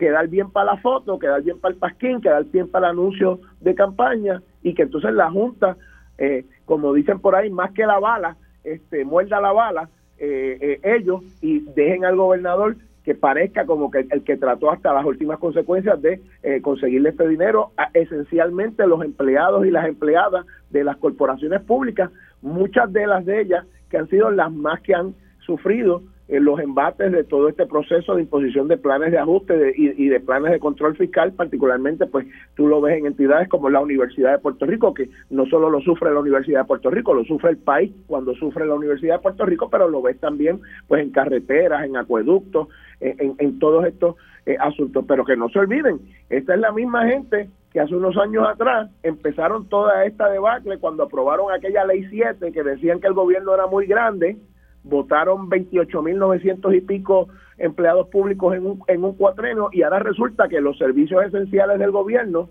quedar 0.00 0.28
bien 0.28 0.50
para 0.50 0.72
la 0.72 0.76
foto, 0.78 1.18
quedar 1.18 1.42
bien 1.42 1.60
para 1.60 1.74
el 1.74 1.78
pasquín, 1.78 2.22
quedar 2.22 2.42
bien 2.46 2.68
para 2.68 2.86
el 2.86 2.92
anuncio 2.92 3.38
de 3.60 3.74
campaña 3.74 4.42
y 4.62 4.72
que 4.72 4.84
entonces 4.84 5.12
la 5.12 5.30
Junta, 5.30 5.76
eh, 6.16 6.46
como 6.64 6.94
dicen 6.94 7.20
por 7.20 7.34
ahí, 7.34 7.50
más 7.50 7.70
que 7.72 7.84
la 7.84 7.98
bala, 7.98 8.38
este, 8.64 9.04
muerda 9.04 9.42
la 9.42 9.52
bala 9.52 9.90
eh, 10.18 10.56
eh, 10.58 10.96
ellos 10.96 11.20
y 11.42 11.60
dejen 11.74 12.06
al 12.06 12.16
gobernador 12.16 12.76
que 13.04 13.14
parezca 13.14 13.66
como 13.66 13.90
que 13.90 14.06
el 14.10 14.24
que 14.24 14.38
trató 14.38 14.70
hasta 14.70 14.94
las 14.94 15.04
últimas 15.04 15.38
consecuencias 15.38 16.00
de 16.00 16.22
eh, 16.42 16.62
conseguirle 16.62 17.10
este 17.10 17.28
dinero 17.28 17.72
a 17.76 17.90
esencialmente 17.92 18.86
los 18.86 19.04
empleados 19.04 19.66
y 19.66 19.70
las 19.70 19.86
empleadas 19.86 20.46
de 20.70 20.82
las 20.82 20.96
corporaciones 20.96 21.60
públicas, 21.60 22.10
muchas 22.40 22.90
de 22.90 23.06
las 23.06 23.26
de 23.26 23.42
ellas 23.42 23.66
que 23.90 23.98
han 23.98 24.08
sido 24.08 24.30
las 24.30 24.50
más 24.50 24.80
que 24.80 24.94
han 24.94 25.14
sufrido 25.44 26.02
en 26.30 26.44
los 26.44 26.60
embates 26.60 27.10
de 27.10 27.24
todo 27.24 27.48
este 27.48 27.66
proceso 27.66 28.14
de 28.14 28.22
imposición 28.22 28.68
de 28.68 28.78
planes 28.78 29.10
de 29.10 29.18
ajuste 29.18 29.74
y, 29.76 30.08
de 30.08 30.20
planes 30.20 30.52
de 30.52 30.60
control 30.60 30.96
fiscal, 30.96 31.32
particularmente 31.32 32.06
pues 32.06 32.26
tú 32.54 32.68
lo 32.68 32.80
ves 32.80 32.98
en 32.98 33.06
entidades 33.06 33.48
como 33.48 33.68
la 33.68 33.80
Universidad 33.80 34.32
de 34.32 34.38
Puerto 34.38 34.64
Rico, 34.64 34.94
que 34.94 35.10
no 35.30 35.44
solo 35.46 35.68
lo 35.68 35.80
sufre 35.80 36.12
la 36.12 36.20
Universidad 36.20 36.60
de 36.60 36.66
Puerto 36.66 36.88
Rico, 36.88 37.14
lo 37.14 37.24
sufre 37.24 37.50
el 37.50 37.58
país 37.58 37.92
cuando 38.06 38.32
sufre 38.36 38.64
la 38.64 38.74
Universidad 38.74 39.16
de 39.16 39.22
Puerto 39.22 39.44
Rico, 39.44 39.68
pero 39.68 39.88
lo 39.88 40.02
ves 40.02 40.20
también 40.20 40.60
pues 40.86 41.02
en 41.02 41.10
carreteras, 41.10 41.84
en 41.84 41.96
acueductos, 41.96 42.68
en, 43.00 43.58
todos 43.58 43.86
estos 43.86 44.14
eh, 44.46 44.56
asuntos. 44.60 45.04
Pero 45.08 45.24
que 45.24 45.36
no 45.36 45.48
se 45.48 45.58
olviden, 45.58 46.00
esta 46.28 46.54
es 46.54 46.60
la 46.60 46.70
misma 46.70 47.06
gente 47.08 47.50
que 47.72 47.80
hace 47.80 47.94
unos 47.94 48.16
años 48.16 48.46
atrás 48.48 48.90
empezaron 49.02 49.68
toda 49.68 50.04
esta 50.04 50.28
debacle 50.28 50.78
cuando 50.78 51.04
aprobaron 51.04 51.52
aquella 51.52 51.84
ley 51.84 52.06
7 52.08 52.52
que 52.52 52.62
decían 52.62 53.00
que 53.00 53.08
el 53.08 53.14
gobierno 53.14 53.52
era 53.54 53.66
muy 53.66 53.86
grande, 53.86 54.36
votaron 54.82 55.50
28.900 55.50 56.76
y 56.76 56.80
pico 56.80 57.28
empleados 57.58 58.08
públicos 58.08 58.54
en 58.54 58.66
un, 58.66 58.82
en 58.86 59.04
un 59.04 59.14
cuatreno 59.14 59.68
y 59.72 59.82
ahora 59.82 59.98
resulta 59.98 60.48
que 60.48 60.60
los 60.60 60.78
servicios 60.78 61.24
esenciales 61.24 61.78
del 61.78 61.90
gobierno, 61.90 62.48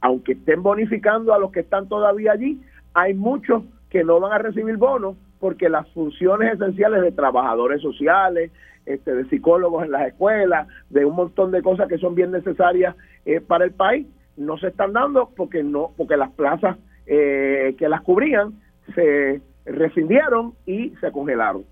aunque 0.00 0.32
estén 0.32 0.62
bonificando 0.62 1.34
a 1.34 1.38
los 1.38 1.50
que 1.50 1.60
están 1.60 1.88
todavía 1.88 2.32
allí, 2.32 2.60
hay 2.94 3.14
muchos 3.14 3.64
que 3.90 4.04
no 4.04 4.20
van 4.20 4.32
a 4.32 4.38
recibir 4.38 4.76
bonos 4.76 5.16
porque 5.40 5.68
las 5.68 5.88
funciones 5.90 6.54
esenciales 6.54 7.02
de 7.02 7.12
trabajadores 7.12 7.80
sociales, 7.80 8.50
este, 8.86 9.14
de 9.14 9.28
psicólogos 9.28 9.84
en 9.84 9.92
las 9.92 10.08
escuelas, 10.08 10.68
de 10.90 11.04
un 11.04 11.14
montón 11.14 11.50
de 11.50 11.62
cosas 11.62 11.88
que 11.88 11.98
son 11.98 12.14
bien 12.14 12.30
necesarias 12.30 12.96
eh, 13.24 13.40
para 13.40 13.64
el 13.64 13.72
país, 13.72 14.06
no 14.36 14.56
se 14.58 14.68
están 14.68 14.92
dando 14.92 15.30
porque 15.36 15.62
no 15.62 15.90
porque 15.96 16.16
las 16.16 16.30
plazas 16.30 16.76
eh, 17.06 17.74
que 17.76 17.88
las 17.88 18.02
cubrían 18.02 18.54
se 18.94 19.40
rescindieron 19.72 20.54
y 20.66 20.90
se 21.00 21.10
congelaron. 21.12 21.64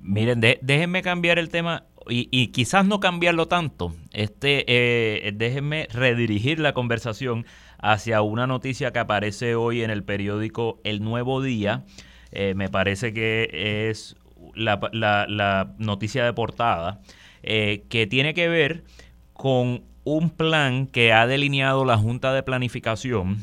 Miren, 0.00 0.40
déjenme 0.40 1.02
cambiar 1.02 1.38
el 1.38 1.48
tema 1.48 1.84
y, 2.08 2.48
quizás 2.48 2.84
no 2.84 3.00
cambiarlo 3.00 3.48
tanto. 3.48 3.94
Este, 4.12 4.64
eh, 4.66 5.32
déjenme 5.32 5.88
redirigir 5.92 6.58
la 6.58 6.74
conversación 6.74 7.46
hacia 7.78 8.22
una 8.22 8.46
noticia 8.46 8.92
que 8.92 8.98
aparece 8.98 9.54
hoy 9.54 9.82
en 9.82 9.90
el 9.90 10.04
periódico 10.04 10.80
El 10.84 11.02
Nuevo 11.02 11.42
Día. 11.42 11.84
Eh, 12.32 12.54
me 12.54 12.68
parece 12.68 13.14
que 13.14 13.88
es 13.88 14.16
la, 14.54 15.74
noticia 15.78 16.24
de 16.24 16.32
portada, 16.32 17.00
eh, 17.42 17.84
que 17.88 18.06
tiene 18.06 18.34
que 18.34 18.48
ver 18.48 18.84
con 19.32 19.84
un 20.04 20.30
plan 20.30 20.86
que 20.86 21.12
ha 21.12 21.26
delineado 21.26 21.84
la 21.84 21.96
Junta 21.96 22.34
de 22.34 22.42
Planificación 22.42 23.38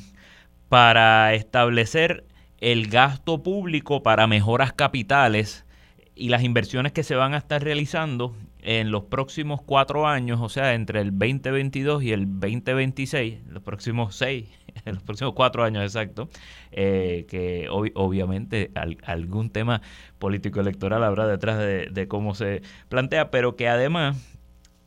para 0.69 1.34
establecer 1.34 2.25
el 2.62 2.88
gasto 2.88 3.43
público 3.43 4.03
para 4.03 4.28
mejoras 4.28 4.72
capitales 4.72 5.66
y 6.16 6.30
las 6.30 6.43
inversiones 6.43 6.91
que 6.91 7.03
se 7.03 7.16
van 7.16 7.34
a 7.34 7.38
estar 7.38 7.64
realizando 7.64 8.36
en 8.62 8.91
los 8.91 9.05
próximos 9.05 9.62
cuatro 9.62 10.07
años, 10.07 10.39
o 10.41 10.49
sea, 10.49 10.74
entre 10.74 11.01
el 11.01 11.18
2022 11.18 12.03
y 12.03 12.12
el 12.12 12.39
2026, 12.39 13.39
los 13.47 13.64
próximos 13.64 14.16
seis, 14.16 14.49
los 14.86 15.01
próximos 15.01 15.34
cuatro 15.34 15.64
años 15.64 15.84
exacto, 15.84 16.30
eh, 16.72 17.26
que 17.28 17.68
obviamente 17.70 18.72
algún 19.03 19.49
tema 19.49 19.82
político 20.20 20.59
electoral 20.59 21.03
habrá 21.03 21.28
detrás 21.28 21.57
de, 21.57 22.07
cómo 22.07 22.36
se 22.36 22.62
plantea, 22.89 23.32
pero 23.32 23.55
que 23.55 23.68
además 23.68 24.38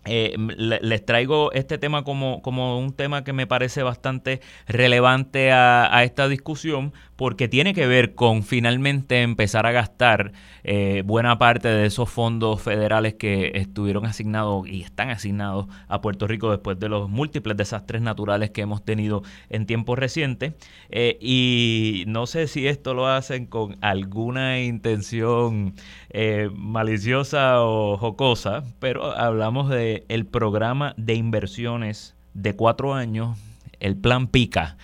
eh, 0.06 0.36
les 0.38 1.04
traigo 1.06 1.50
este 1.52 1.78
tema 1.78 2.04
como, 2.04 2.42
como 2.42 2.78
un 2.78 2.92
tema 2.92 3.24
que 3.24 3.32
me 3.32 3.46
parece 3.46 3.82
bastante 3.82 4.40
relevante 4.66 5.50
a, 5.50 6.04
esta 6.04 6.28
discusión 6.28 6.92
porque 7.16 7.48
tiene 7.48 7.74
que 7.74 7.86
ver 7.86 8.14
con 8.14 8.42
finalmente 8.42 9.22
empezar 9.22 9.66
a 9.66 9.72
gastar 9.72 10.32
eh, 10.64 11.02
buena 11.04 11.38
parte 11.38 11.68
de 11.68 11.86
esos 11.86 12.10
fondos 12.10 12.62
federales 12.62 13.14
que 13.14 13.52
estuvieron 13.54 14.06
asignados 14.06 14.66
y 14.68 14.82
están 14.82 15.10
asignados 15.10 15.66
a 15.88 16.00
Puerto 16.00 16.26
Rico 16.26 16.50
después 16.50 16.78
de 16.78 16.88
los 16.88 17.08
múltiples 17.08 17.56
desastres 17.56 18.02
naturales 18.02 18.50
que 18.50 18.62
hemos 18.62 18.84
tenido 18.84 19.22
en 19.50 19.66
tiempos 19.66 19.98
recientes. 19.98 20.54
Eh, 20.90 21.18
y 21.20 22.04
no 22.06 22.26
sé 22.26 22.48
si 22.48 22.66
esto 22.66 22.94
lo 22.94 23.06
hacen 23.06 23.46
con 23.46 23.76
alguna 23.80 24.60
intención 24.60 25.74
maliciosa 26.54 27.62
o 27.62 27.96
jocosa, 27.96 28.62
pero 28.78 29.16
hablamos 29.16 29.68
de 29.68 30.04
el 30.08 30.26
programa 30.26 30.94
de 30.96 31.14
inversiones 31.14 32.14
de 32.34 32.54
cuatro 32.54 32.94
años, 32.94 33.38
el 33.80 33.96
plan 33.96 34.26
PICA. 34.28 34.76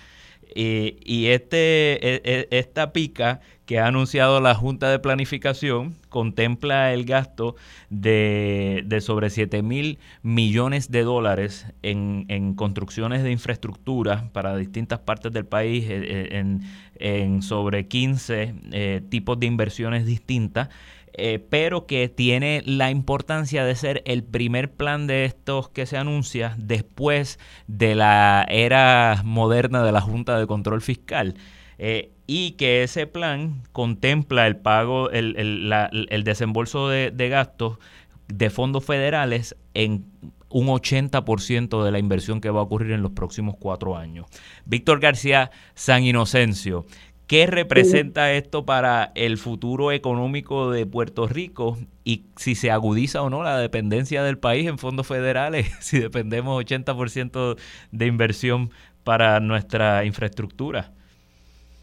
Y 0.55 1.27
este, 1.27 1.57
e, 1.57 2.21
e, 2.23 2.47
esta 2.51 2.93
PICA 2.93 3.41
que 3.71 3.79
ha 3.79 3.87
anunciado 3.87 4.41
la 4.41 4.53
Junta 4.53 4.89
de 4.89 4.99
Planificación 4.99 5.95
contempla 6.09 6.91
el 6.91 7.05
gasto 7.05 7.55
de, 7.89 8.85
sobre 8.99 9.29
7 9.29 9.63
mil 9.63 9.97
millones 10.23 10.91
de 10.91 11.03
dólares 11.03 11.65
en, 11.81 12.53
construcciones 12.55 13.23
de 13.23 13.31
infraestructura 13.31 14.29
para 14.33 14.57
distintas 14.57 14.99
partes 14.99 15.31
del 15.31 15.45
país, 15.45 15.85
eh, 15.87 16.59
en, 16.99 17.41
sobre 17.43 17.87
15 17.87 18.55
eh, 18.73 19.01
tipos 19.07 19.39
de 19.39 19.45
inversiones 19.45 20.05
distintas. 20.05 20.67
Eh, 21.13 21.39
pero 21.39 21.85
que 21.85 22.09
tiene 22.09 22.63
la 22.65 22.91
importancia 22.91 23.63
de 23.63 23.75
ser 23.75 24.01
el 24.05 24.23
primer 24.23 24.71
plan 24.71 25.07
de 25.07 25.23
estos 25.23 25.69
que 25.69 25.85
se 25.85 25.95
anuncia 25.95 26.55
después 26.57 27.39
de 27.67 27.95
la 27.95 28.45
era 28.49 29.21
moderna 29.23 29.81
de 29.81 29.93
la 29.93 30.01
Junta 30.01 30.37
de 30.37 30.45
Control 30.45 30.81
Fiscal. 30.81 31.35
Eh, 31.83 32.11
y 32.27 32.51
que 32.51 32.83
ese 32.83 33.07
plan 33.07 33.63
contempla 33.71 34.45
el 34.45 34.55
pago, 34.55 35.09
el, 35.09 35.35
el, 35.35 36.23
desembolso 36.23 36.89
de, 36.89 37.09
de 37.09 37.27
gastos 37.27 37.79
de 38.27 38.51
fondos 38.51 38.85
federales 38.85 39.55
en 39.73 40.05
un 40.49 40.67
80% 40.67 41.83
de 41.83 41.91
la 41.91 41.97
inversión 41.97 42.39
que 42.39 42.51
va 42.51 42.59
a 42.59 42.63
ocurrir 42.63 42.91
en 42.91 43.01
los 43.01 43.13
próximos 43.13 43.55
cuatro 43.57 43.97
años. 43.97 44.27
Víctor 44.65 44.99
García 44.99 45.49
San 45.73 46.03
Inocencio, 46.03 46.85
¿Qué 47.25 47.47
representa 47.47 48.31
esto 48.33 48.65
para 48.65 49.13
el 49.15 49.39
futuro 49.39 49.91
económico 49.91 50.69
de 50.69 50.85
Puerto 50.85 51.27
Rico 51.27 51.79
y 52.03 52.25
si 52.35 52.53
se 52.53 52.69
agudiza 52.69 53.23
o 53.23 53.31
no 53.31 53.41
la 53.41 53.57
dependencia 53.57 54.21
del 54.21 54.37
país 54.37 54.67
en 54.67 54.77
fondos 54.77 55.07
federales, 55.07 55.71
si 55.79 55.97
dependemos 55.97 56.63
80% 56.63 57.57
de 57.91 58.05
inversión 58.05 58.69
para 59.03 59.39
nuestra 59.39 60.05
infraestructura? 60.05 60.91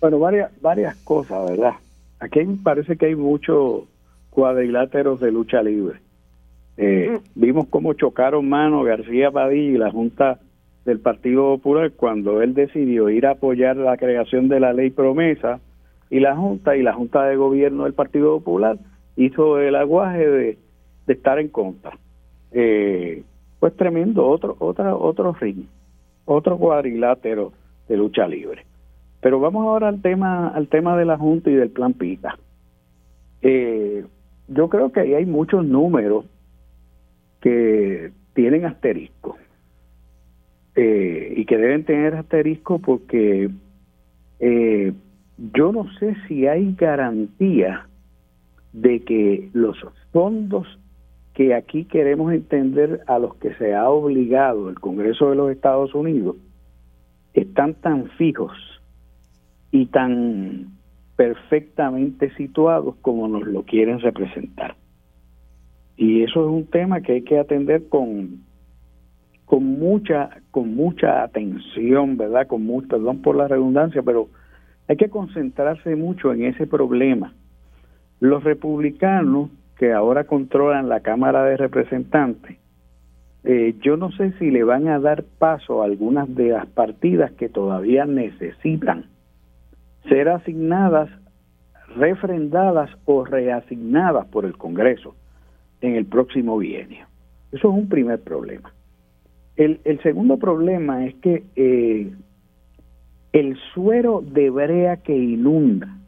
Bueno, 0.00 0.18
varias, 0.18 0.50
varias 0.60 0.96
cosas, 0.96 1.50
¿verdad? 1.50 1.74
Aquí 2.20 2.40
parece 2.62 2.96
que 2.96 3.06
hay 3.06 3.16
muchos 3.16 3.84
cuadriláteros 4.30 5.20
de 5.20 5.32
lucha 5.32 5.62
libre. 5.62 6.00
Eh, 6.76 7.10
mm. 7.10 7.40
vimos 7.40 7.66
cómo 7.68 7.92
chocaron 7.94 8.48
mano 8.48 8.84
García 8.84 9.30
Padilla 9.32 9.74
y 9.74 9.78
la 9.78 9.90
Junta 9.90 10.38
del 10.84 11.00
Partido 11.00 11.56
Popular 11.56 11.92
cuando 11.92 12.40
él 12.40 12.54
decidió 12.54 13.10
ir 13.10 13.26
a 13.26 13.32
apoyar 13.32 13.76
la 13.76 13.96
creación 13.96 14.48
de 14.48 14.60
la 14.60 14.72
ley 14.72 14.90
promesa 14.90 15.60
y 16.08 16.20
la 16.20 16.36
Junta 16.36 16.76
y 16.76 16.82
la 16.82 16.94
Junta 16.94 17.24
de 17.24 17.36
Gobierno 17.36 17.84
del 17.84 17.94
Partido 17.94 18.38
Popular 18.38 18.78
hizo 19.16 19.58
el 19.58 19.74
aguaje 19.74 20.28
de, 20.28 20.58
estar 21.08 21.40
en 21.40 21.48
contra. 21.48 21.98
Eh, 22.52 23.24
pues 23.58 23.76
tremendo, 23.76 24.26
otro, 24.26 24.56
otra, 24.60 24.94
otro 24.94 25.32
ring, 25.32 25.64
otro 26.24 26.56
cuadrilátero 26.56 27.52
de 27.88 27.96
lucha 27.96 28.28
libre. 28.28 28.67
Pero 29.20 29.40
vamos 29.40 29.64
ahora 29.64 29.88
al 29.88 30.00
tema, 30.00 30.48
al 30.48 30.68
tema 30.68 30.96
de 30.96 31.04
la 31.04 31.18
Junta 31.18 31.50
y 31.50 31.54
del 31.54 31.70
plan 31.70 31.92
PITA. 31.92 32.38
Eh, 33.42 34.04
yo 34.48 34.68
creo 34.68 34.92
que 34.92 35.00
ahí 35.00 35.14
hay 35.14 35.26
muchos 35.26 35.64
números 35.64 36.24
que 37.40 38.12
tienen 38.34 38.64
asterisco 38.64 39.36
eh, 40.74 41.34
y 41.36 41.44
que 41.44 41.56
deben 41.56 41.84
tener 41.84 42.14
asterisco 42.14 42.78
porque 42.78 43.50
eh, 44.40 44.92
yo 45.54 45.72
no 45.72 45.92
sé 45.98 46.16
si 46.26 46.46
hay 46.46 46.74
garantía 46.74 47.86
de 48.72 49.02
que 49.02 49.50
los 49.52 49.76
fondos 50.12 50.66
que 51.34 51.54
aquí 51.54 51.84
queremos 51.84 52.32
entender 52.32 53.02
a 53.06 53.18
los 53.18 53.36
que 53.36 53.54
se 53.54 53.74
ha 53.74 53.88
obligado 53.88 54.68
el 54.68 54.80
Congreso 54.80 55.30
de 55.30 55.36
los 55.36 55.50
Estados 55.50 55.94
Unidos 55.94 56.36
están 57.34 57.74
tan 57.74 58.08
fijos 58.10 58.52
y 59.70 59.86
tan 59.86 60.78
perfectamente 61.16 62.32
situados 62.36 62.94
como 63.02 63.26
nos 63.28 63.46
lo 63.46 63.64
quieren 63.64 63.98
representar. 64.00 64.76
Y 65.96 66.22
eso 66.22 66.44
es 66.44 66.50
un 66.50 66.66
tema 66.66 67.00
que 67.00 67.14
hay 67.14 67.22
que 67.22 67.38
atender 67.38 67.88
con 67.88 68.46
con 69.44 69.64
mucha 69.64 70.30
con 70.50 70.74
mucha 70.74 71.22
atención, 71.22 72.16
¿verdad? 72.16 72.46
Con 72.46 72.64
mucho, 72.64 72.88
perdón 72.88 73.20
por 73.20 73.34
la 73.34 73.48
redundancia, 73.48 74.02
pero 74.02 74.28
hay 74.86 74.96
que 74.96 75.08
concentrarse 75.08 75.96
mucho 75.96 76.32
en 76.32 76.44
ese 76.44 76.66
problema. 76.66 77.34
Los 78.20 78.44
republicanos 78.44 79.50
que 79.76 79.92
ahora 79.92 80.24
controlan 80.24 80.88
la 80.88 81.00
Cámara 81.00 81.44
de 81.44 81.56
Representantes, 81.56 82.58
eh, 83.44 83.74
yo 83.80 83.96
no 83.96 84.12
sé 84.12 84.32
si 84.38 84.50
le 84.50 84.62
van 84.62 84.88
a 84.88 85.00
dar 85.00 85.24
paso 85.24 85.82
a 85.82 85.86
algunas 85.86 86.32
de 86.34 86.50
las 86.50 86.66
partidas 86.66 87.32
que 87.32 87.48
todavía 87.48 88.04
necesitan 88.04 89.06
ser 90.08 90.28
asignadas, 90.28 91.08
refrendadas 91.96 92.90
o 93.04 93.24
reasignadas 93.24 94.26
por 94.26 94.44
el 94.44 94.56
Congreso 94.56 95.14
en 95.80 95.94
el 95.94 96.06
próximo 96.06 96.58
bienio. 96.58 97.06
Eso 97.52 97.68
es 97.70 97.74
un 97.74 97.88
primer 97.88 98.20
problema. 98.20 98.72
El, 99.56 99.80
segundo 100.02 100.36
problema 100.36 101.06
es 101.06 101.14
que 101.16 101.42
eh, 101.56 102.12
el 103.32 103.56
suero 103.74 104.22
de 104.22 104.50
brea 104.50 104.98
que 104.98 105.16
inunda 105.16 105.98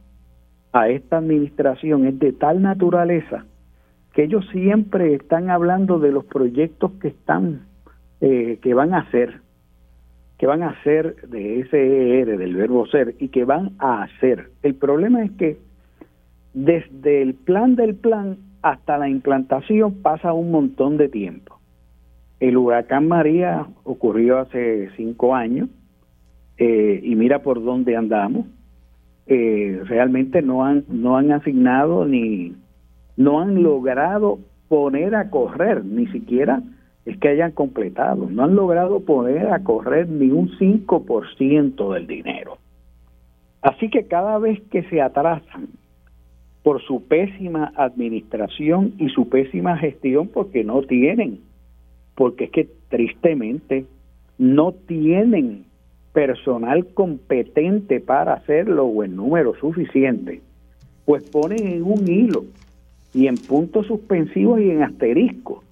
a 0.73 0.89
esta 0.89 1.19
administración 1.19 2.07
es 2.07 2.19
de 2.21 2.33
tal 2.33 2.63
naturaleza 2.63 3.45
que 4.13 4.25
ellos 4.25 4.47
siempre 4.53 5.15
están 5.15 5.51
hablando 5.51 5.99
de 5.99 6.13
los 6.13 6.25
proyectos 6.27 6.93
que 7.01 7.09
están 7.09 7.63
eh, 8.21 8.59
que 8.63 8.75
van 8.75 8.95
a 8.95 8.99
hacer 8.99 9.41
que 10.41 10.47
van 10.47 10.62
a 10.62 10.70
hacer 10.70 11.28
de 11.28 11.64
SER 11.70 12.38
del 12.38 12.57
verbo 12.57 12.86
ser 12.86 13.14
y 13.20 13.28
que 13.28 13.45
van 13.45 13.72
a 13.78 14.03
hacer 14.03 14.49
el 14.62 14.74
problema 14.74 15.22
es 15.22 15.30
que 15.32 15.59
desde 16.55 17.22
el 17.22 17.34
plan 17.34 17.76
del 17.76 17.95
plan 17.95 18.38
hasta 18.62 18.99
la 18.99 19.09
implantación 19.09 20.03
pasa 20.03 20.32
un 20.32 20.51
montón 20.51 20.97
de 20.97 21.09
tiempo 21.09 21.61
el 22.41 22.57
huracán 22.57 23.07
María 23.07 23.66
ocurrió 23.84 24.38
hace 24.38 24.88
cinco 24.97 25.34
años 25.34 25.68
eh, 26.57 27.01
y 27.03 27.14
mira 27.14 27.43
por 27.43 27.62
dónde 27.62 27.97
andamos. 27.97 28.47
Eh, 29.26 29.80
realmente 29.84 30.43
no 30.43 30.64
han 30.64 30.84
no 30.88 31.16
han 31.16 31.30
asignado 31.32 32.05
ni 32.07 32.55
no 33.16 33.41
han 33.41 33.62
logrado 33.62 34.41
poner 34.68 35.14
a 35.14 35.30
correr 35.30 35.84
ni 35.84 36.07
siquiera 36.09 36.62
es 37.07 37.19
que 37.19 37.29
hayan 37.29 37.53
completado. 37.53 38.29
No 38.31 38.45
han 38.45 38.55
logrado 38.55 39.01
poner 39.01 39.49
a 39.49 39.63
correr 39.63 40.09
ni 40.09 40.31
un 40.31 40.51
5% 40.59 41.95
del 41.95 42.07
dinero. 42.07 42.59
Así 43.63 43.91
que 43.91 44.07
cada 44.07 44.39
vez 44.39 44.61
que 44.71 44.83
se 44.85 45.01
atrasan 45.01 45.69
por 46.63 46.83
su 46.83 47.07
pésima 47.07 47.73
administración 47.77 48.95
y 48.99 49.09
su 49.09 49.29
pésima 49.29 49.79
gestión 49.79 50.29
porque 50.29 50.65
no 50.65 50.83
tienen 50.83 51.41
porque 52.21 52.45
es 52.45 52.51
que 52.51 52.69
tristemente 52.91 53.87
no 54.37 54.73
tienen 54.73 55.65
personal 56.13 56.87
competente 56.93 57.99
para 57.99 58.35
hacerlo 58.35 58.85
o 58.85 59.05
en 59.05 59.17
número 59.17 59.55
suficiente, 59.55 60.43
pues 61.07 61.23
ponen 61.31 61.67
en 61.67 61.83
un 61.83 62.07
hilo 62.07 62.45
y 63.15 63.27
en 63.27 63.39
puntos 63.39 63.87
suspensivos 63.87 64.61
y 64.61 64.71
en 64.71 64.83
asterisco 64.83 65.65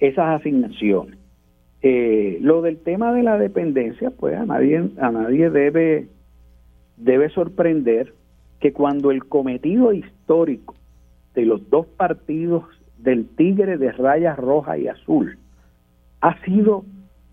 esas 0.00 0.40
asignaciones. 0.40 1.18
Eh, 1.82 2.38
lo 2.40 2.60
del 2.62 2.78
tema 2.78 3.12
de 3.12 3.22
la 3.22 3.38
dependencia, 3.38 4.10
pues 4.10 4.36
a 4.36 4.44
nadie, 4.44 4.90
a 5.00 5.10
nadie 5.10 5.50
debe, 5.50 6.08
debe 6.96 7.30
sorprender 7.30 8.12
que 8.60 8.72
cuando 8.72 9.10
el 9.10 9.24
cometido 9.24 9.92
histórico 9.92 10.74
de 11.34 11.46
los 11.46 11.68
dos 11.70 11.86
partidos 11.86 12.64
del 12.98 13.26
Tigre 13.28 13.78
de 13.78 13.92
rayas 13.92 14.38
roja 14.38 14.76
y 14.76 14.88
azul 14.88 15.38
ha 16.20 16.38
sido 16.44 16.84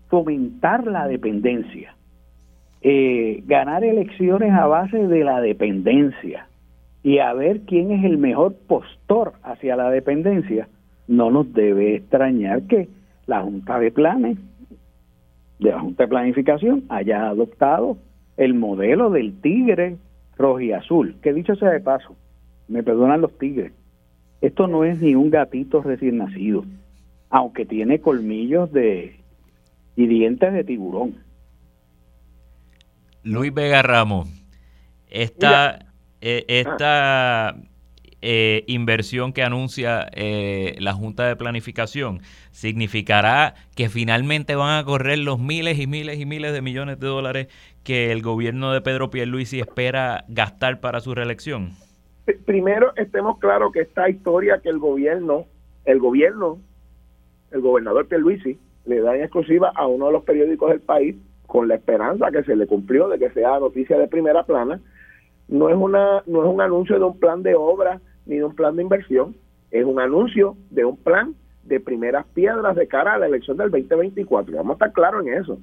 fomentar 0.08 0.86
la 0.86 1.06
dependencia, 1.06 1.94
eh, 2.80 3.42
ganar 3.46 3.84
elecciones 3.84 4.52
a 4.52 4.66
base 4.66 5.06
de 5.06 5.24
la 5.24 5.42
dependencia 5.42 6.46
y 7.02 7.18
a 7.18 7.34
ver 7.34 7.60
quién 7.62 7.90
es 7.90 8.04
el 8.04 8.16
mejor 8.16 8.54
postor 8.66 9.34
hacia 9.42 9.76
la 9.76 9.90
dependencia, 9.90 10.68
no 11.08 11.30
nos 11.30 11.52
debe 11.52 11.96
extrañar 11.96 12.62
que 12.62 12.88
la 13.26 13.42
Junta 13.42 13.78
de 13.78 13.90
Planes, 13.90 14.38
de 15.58 15.70
la 15.70 15.80
Junta 15.80 16.04
de 16.04 16.08
Planificación, 16.08 16.84
haya 16.88 17.28
adoptado 17.28 17.96
el 18.36 18.54
modelo 18.54 19.10
del 19.10 19.40
tigre 19.40 19.96
rojo 20.36 20.60
y 20.60 20.72
azul, 20.72 21.16
que 21.22 21.32
dicho 21.32 21.56
sea 21.56 21.70
de 21.70 21.80
paso, 21.80 22.14
me 22.68 22.82
perdonan 22.82 23.20
los 23.20 23.36
tigres, 23.38 23.72
esto 24.40 24.68
no 24.68 24.84
es 24.84 25.00
ni 25.00 25.14
un 25.14 25.30
gatito 25.30 25.82
recién 25.82 26.18
nacido, 26.18 26.64
aunque 27.30 27.66
tiene 27.66 28.00
colmillos 28.00 28.72
de 28.72 29.16
y 29.96 30.06
dientes 30.06 30.52
de 30.52 30.62
tiburón. 30.62 31.16
Luis 33.24 33.52
Vega 33.52 33.82
Ramos, 33.82 34.28
esta, 35.10 35.86
eh, 36.20 36.44
esta 36.46 37.56
eh, 38.20 38.64
inversión 38.66 39.32
que 39.32 39.42
anuncia 39.42 40.08
eh, 40.12 40.74
la 40.80 40.92
Junta 40.92 41.26
de 41.26 41.36
Planificación 41.36 42.20
significará 42.50 43.54
que 43.76 43.88
finalmente 43.88 44.56
van 44.56 44.78
a 44.78 44.84
correr 44.84 45.18
los 45.18 45.38
miles 45.38 45.78
y 45.78 45.86
miles 45.86 46.18
y 46.18 46.26
miles 46.26 46.52
de 46.52 46.60
millones 46.60 46.98
de 46.98 47.06
dólares 47.06 47.48
que 47.84 48.10
el 48.10 48.22
gobierno 48.22 48.72
de 48.72 48.80
Pedro 48.80 49.10
Pierluisi 49.10 49.60
espera 49.60 50.24
gastar 50.28 50.80
para 50.80 51.00
su 51.00 51.14
reelección? 51.14 51.70
Primero, 52.44 52.92
estemos 52.96 53.38
claros 53.38 53.72
que 53.72 53.82
esta 53.82 54.10
historia 54.10 54.60
que 54.62 54.68
el 54.68 54.78
gobierno, 54.78 55.46
el 55.84 56.00
gobierno, 56.00 56.58
el 57.52 57.60
gobernador 57.60 58.08
Pierluisi, 58.08 58.58
le 58.84 59.00
da 59.00 59.14
en 59.14 59.22
exclusiva 59.22 59.72
a 59.74 59.86
uno 59.86 60.06
de 60.06 60.12
los 60.12 60.24
periódicos 60.24 60.70
del 60.70 60.80
país 60.80 61.16
con 61.46 61.68
la 61.68 61.76
esperanza 61.76 62.30
que 62.30 62.42
se 62.42 62.56
le 62.56 62.66
cumplió 62.66 63.08
de 63.08 63.18
que 63.18 63.30
sea 63.30 63.58
noticia 63.60 63.96
de 63.96 64.08
primera 64.08 64.42
plana, 64.42 64.80
no 65.48 65.70
es 65.70 65.76
una 65.76 66.22
no 66.26 66.42
es 66.44 66.48
un 66.52 66.60
anuncio 66.60 66.98
de 66.98 67.04
un 67.04 67.18
plan 67.18 67.42
de 67.42 67.54
obra 67.54 68.00
ni 68.28 68.36
de 68.36 68.44
un 68.44 68.54
plan 68.54 68.76
de 68.76 68.82
inversión, 68.82 69.34
es 69.70 69.84
un 69.84 69.98
anuncio 69.98 70.56
de 70.70 70.84
un 70.84 70.96
plan 70.96 71.34
de 71.64 71.80
primeras 71.80 72.24
piedras 72.26 72.76
de 72.76 72.86
cara 72.86 73.14
a 73.14 73.18
la 73.18 73.26
elección 73.26 73.56
del 73.56 73.70
2024. 73.70 74.56
Vamos 74.56 74.70
a 74.70 74.74
estar 74.74 74.92
claros 74.92 75.26
en 75.26 75.34
eso. 75.34 75.58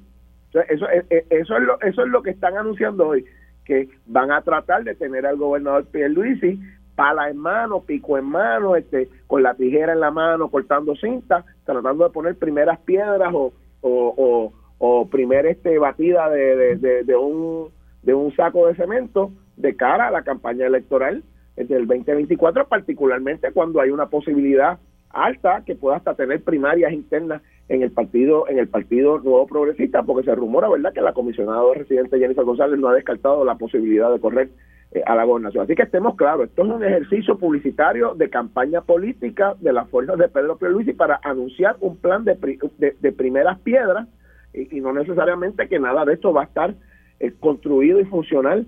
eso, 0.68 0.86
eso, 1.30 1.56
es 1.56 1.62
lo, 1.62 1.80
eso 1.80 2.02
es 2.02 2.08
lo 2.08 2.22
que 2.22 2.30
están 2.30 2.56
anunciando 2.56 3.08
hoy, 3.08 3.24
que 3.64 3.88
van 4.06 4.30
a 4.30 4.42
tratar 4.42 4.84
de 4.84 4.94
tener 4.94 5.26
al 5.26 5.36
gobernador 5.36 5.86
Pierluisi 5.86 6.60
pala 6.94 7.28
en 7.28 7.36
mano, 7.36 7.82
pico 7.82 8.16
en 8.16 8.24
mano, 8.24 8.74
este, 8.74 9.08
con 9.26 9.42
la 9.42 9.54
tijera 9.54 9.92
en 9.92 10.00
la 10.00 10.10
mano, 10.10 10.48
cortando 10.48 10.96
cinta, 10.96 11.44
tratando 11.64 12.04
de 12.04 12.10
poner 12.10 12.36
primeras 12.36 12.78
piedras 12.80 13.32
o, 13.34 13.52
o, 13.82 14.52
o, 14.78 15.08
primer 15.08 15.46
este, 15.46 15.78
batida 15.78 16.30
de, 16.30 16.76
de, 17.04 17.16
un, 17.16 17.68
de 18.02 18.14
un 18.14 18.34
saco 18.34 18.66
de 18.66 18.74
cemento 18.76 19.30
de 19.56 19.76
cara 19.76 20.08
a 20.08 20.10
la 20.10 20.22
campaña 20.22 20.66
electoral 20.66 21.22
del 21.56 21.86
2024, 21.86 22.68
particularmente 22.68 23.52
cuando 23.52 23.80
hay 23.80 23.90
una 23.90 24.06
posibilidad 24.06 24.78
alta 25.10 25.62
que 25.64 25.74
pueda 25.74 25.96
hasta 25.96 26.14
tener 26.14 26.42
primarias 26.42 26.92
internas 26.92 27.42
en 27.68 27.82
el 27.82 27.90
partido 27.90 28.48
en 28.48 28.58
el 28.58 28.68
partido 28.68 29.18
nuevo 29.18 29.46
progresista 29.46 30.02
porque 30.02 30.24
se 30.24 30.34
rumora 30.34 30.68
verdad 30.68 30.92
que 30.92 31.00
la 31.00 31.12
comisionada 31.12 31.62
residente 31.74 32.18
Jennifer 32.18 32.44
González 32.44 32.78
no 32.78 32.88
ha 32.88 32.94
descartado 32.94 33.44
la 33.44 33.56
posibilidad 33.56 34.12
de 34.12 34.20
correr 34.20 34.50
eh, 34.92 35.02
a 35.04 35.16
la 35.16 35.24
gobernación. 35.24 35.64
Así 35.64 35.74
que 35.74 35.82
estemos 35.82 36.14
claros 36.14 36.48
esto 36.48 36.62
es 36.64 36.68
un 36.68 36.84
ejercicio 36.84 37.38
publicitario 37.38 38.14
de 38.14 38.30
campaña 38.30 38.82
política 38.82 39.54
de 39.60 39.72
las 39.72 39.88
fuerzas 39.88 40.18
de 40.18 40.28
Pedro 40.28 40.58
Pierluisi 40.58 40.92
para 40.92 41.18
anunciar 41.24 41.76
un 41.80 41.96
plan 41.96 42.24
de, 42.24 42.36
de, 43.00 43.12
primeras 43.12 43.58
piedras 43.60 44.06
y, 44.54 44.80
no 44.80 44.92
necesariamente 44.92 45.68
que 45.68 45.80
nada 45.80 46.04
de 46.04 46.14
esto 46.14 46.32
va 46.32 46.42
a 46.42 46.44
estar 46.44 46.74
eh, 47.18 47.32
construido 47.40 48.00
y 48.00 48.04
funcional 48.04 48.66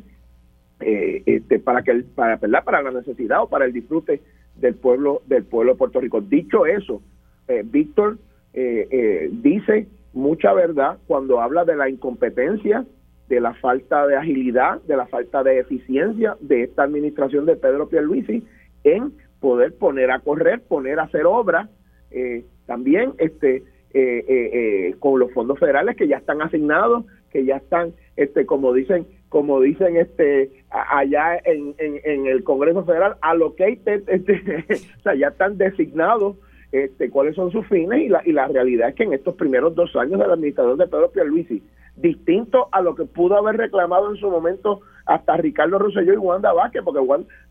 eh, 0.81 1.25
este, 1.27 1.59
para 1.59 1.83
que 1.83 2.05
para 2.15 2.83
la 2.83 2.93
necesidad 2.93 3.43
o 3.43 3.49
para 3.49 3.65
el 3.65 3.73
disfrute 3.73 4.21
del 4.55 4.77
pueblo 4.77 5.23
del 5.27 5.45
pueblo 5.45 5.73
de 5.73 5.79
Puerto 5.79 6.01
Rico. 6.01 6.21
Dicho 6.21 6.67
eso 6.67 7.03
eh, 7.49 7.65
Víctor 7.65 8.19
eh, 8.55 9.29
dice 9.33 9.89
mucha 10.13 10.53
verdad 10.53 10.99
cuando 11.09 11.41
habla 11.41 11.65
de 11.65 11.75
la 11.75 11.89
incompetencia 11.89 12.85
de 13.29 13.41
la 13.41 13.55
falta 13.55 14.07
de 14.07 14.17
agilidad 14.17 14.81
de 14.83 14.97
la 14.97 15.07
falta 15.07 15.43
de 15.43 15.59
eficiencia 15.59 16.37
de 16.41 16.63
esta 16.63 16.85
administración 16.85 17.45
de 17.45 17.57
Pedro 17.57 17.89
Pierluisi 17.89 18.45
en 18.85 19.13
poder 19.41 19.75
poner 19.75 20.13
a 20.13 20.21
correr 20.21 20.61
poner 20.61 21.01
a 21.01 21.05
hacer 21.05 21.27
obras 21.27 21.69
también 22.67 23.15
este 23.19 23.65
con 25.01 25.19
los 25.19 25.33
fondos 25.33 25.59
federales 25.59 25.97
que 25.97 26.07
ya 26.07 26.19
están 26.19 26.41
asignados 26.41 27.05
que 27.31 27.45
ya 27.45 27.57
están 27.57 27.93
este 28.17 28.47
como 28.47 28.73
dicen 28.73 29.07
como 29.29 29.61
dicen 29.61 29.97
este 29.97 30.65
allá 30.71 31.39
en, 31.45 31.75
en, 31.79 32.27
el 32.27 32.45
Congreso 32.45 32.85
Federal, 32.85 33.17
allocated, 33.21 34.03
este, 34.09 34.65
o 34.99 35.03
sea, 35.03 35.15
ya 35.15 35.29
están 35.29 35.59
designados 35.59 36.37
este, 36.73 37.11
cuáles 37.11 37.35
son 37.35 37.51
sus 37.51 37.67
fines 37.67 38.01
y 38.01 38.09
la, 38.09 38.23
y 38.25 38.33
la 38.33 38.47
realidad 38.49 38.91
es 38.91 38.95
que 38.95 39.05
en 39.05 39.15
estos 39.15 39.35
primeros 39.35 39.75
dos 39.75 39.95
años 39.97 40.19
del 40.19 40.31
administrador 40.31 40.77
de 40.77 40.87
Pedro 40.87 41.11
Pierluisi, 41.11 41.63
distinto 41.97 42.69
a 42.73 42.81
lo 42.81 42.95
que 42.95 43.05
pudo 43.05 43.37
haber 43.37 43.57
reclamado 43.57 44.11
en 44.11 44.17
su 44.17 44.31
momento 44.31 44.81
hasta 45.07 45.37
Ricardo 45.37 45.79
Rosselló 45.79 46.13
y 46.13 46.19
Wanda 46.19 46.53
Vázquez, 46.53 46.83
porque 46.85 47.01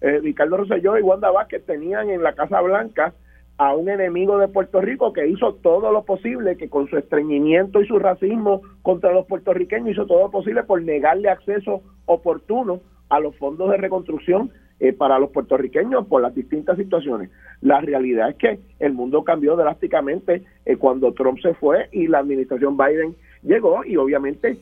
eh, 0.01 0.19
Ricardo 0.21 0.57
Rosselló 0.57 0.97
y 0.97 1.01
Wanda 1.01 1.31
Vázquez 1.31 1.65
tenían 1.65 2.09
en 2.09 2.23
la 2.23 2.33
Casa 2.33 2.61
Blanca 2.61 3.13
a 3.57 3.75
un 3.75 3.89
enemigo 3.89 4.37
de 4.37 4.47
Puerto 4.47 4.81
Rico 4.81 5.13
que 5.13 5.27
hizo 5.27 5.55
todo 5.55 5.91
lo 5.91 6.03
posible, 6.03 6.57
que 6.57 6.69
con 6.69 6.87
su 6.87 6.97
estreñimiento 6.97 7.81
y 7.81 7.87
su 7.87 7.97
racismo 7.97 8.61
contra 8.83 9.11
los 9.11 9.25
puertorriqueños 9.25 9.89
hizo 9.89 10.05
todo 10.05 10.21
lo 10.21 10.31
posible 10.31 10.63
por 10.63 10.81
negarle 10.81 11.29
acceso 11.29 11.81
oportuno 12.05 12.81
a 13.09 13.19
los 13.19 13.35
fondos 13.37 13.71
de 13.71 13.77
reconstrucción 13.77 14.51
eh, 14.79 14.93
para 14.93 15.17
los 15.17 15.31
puertorriqueños 15.31 16.05
por 16.05 16.21
las 16.21 16.35
distintas 16.35 16.77
situaciones. 16.77 17.31
La 17.61 17.81
realidad 17.81 18.29
es 18.29 18.35
que 18.35 18.59
el 18.79 18.93
mundo 18.93 19.23
cambió 19.23 19.55
drásticamente 19.55 20.43
eh, 20.65 20.77
cuando 20.77 21.13
Trump 21.13 21.39
se 21.39 21.55
fue 21.55 21.89
y 21.91 22.05
la 22.05 22.19
administración 22.19 22.77
Biden 22.77 23.15
llegó 23.41 23.83
y 23.85 23.97
obviamente 23.97 24.57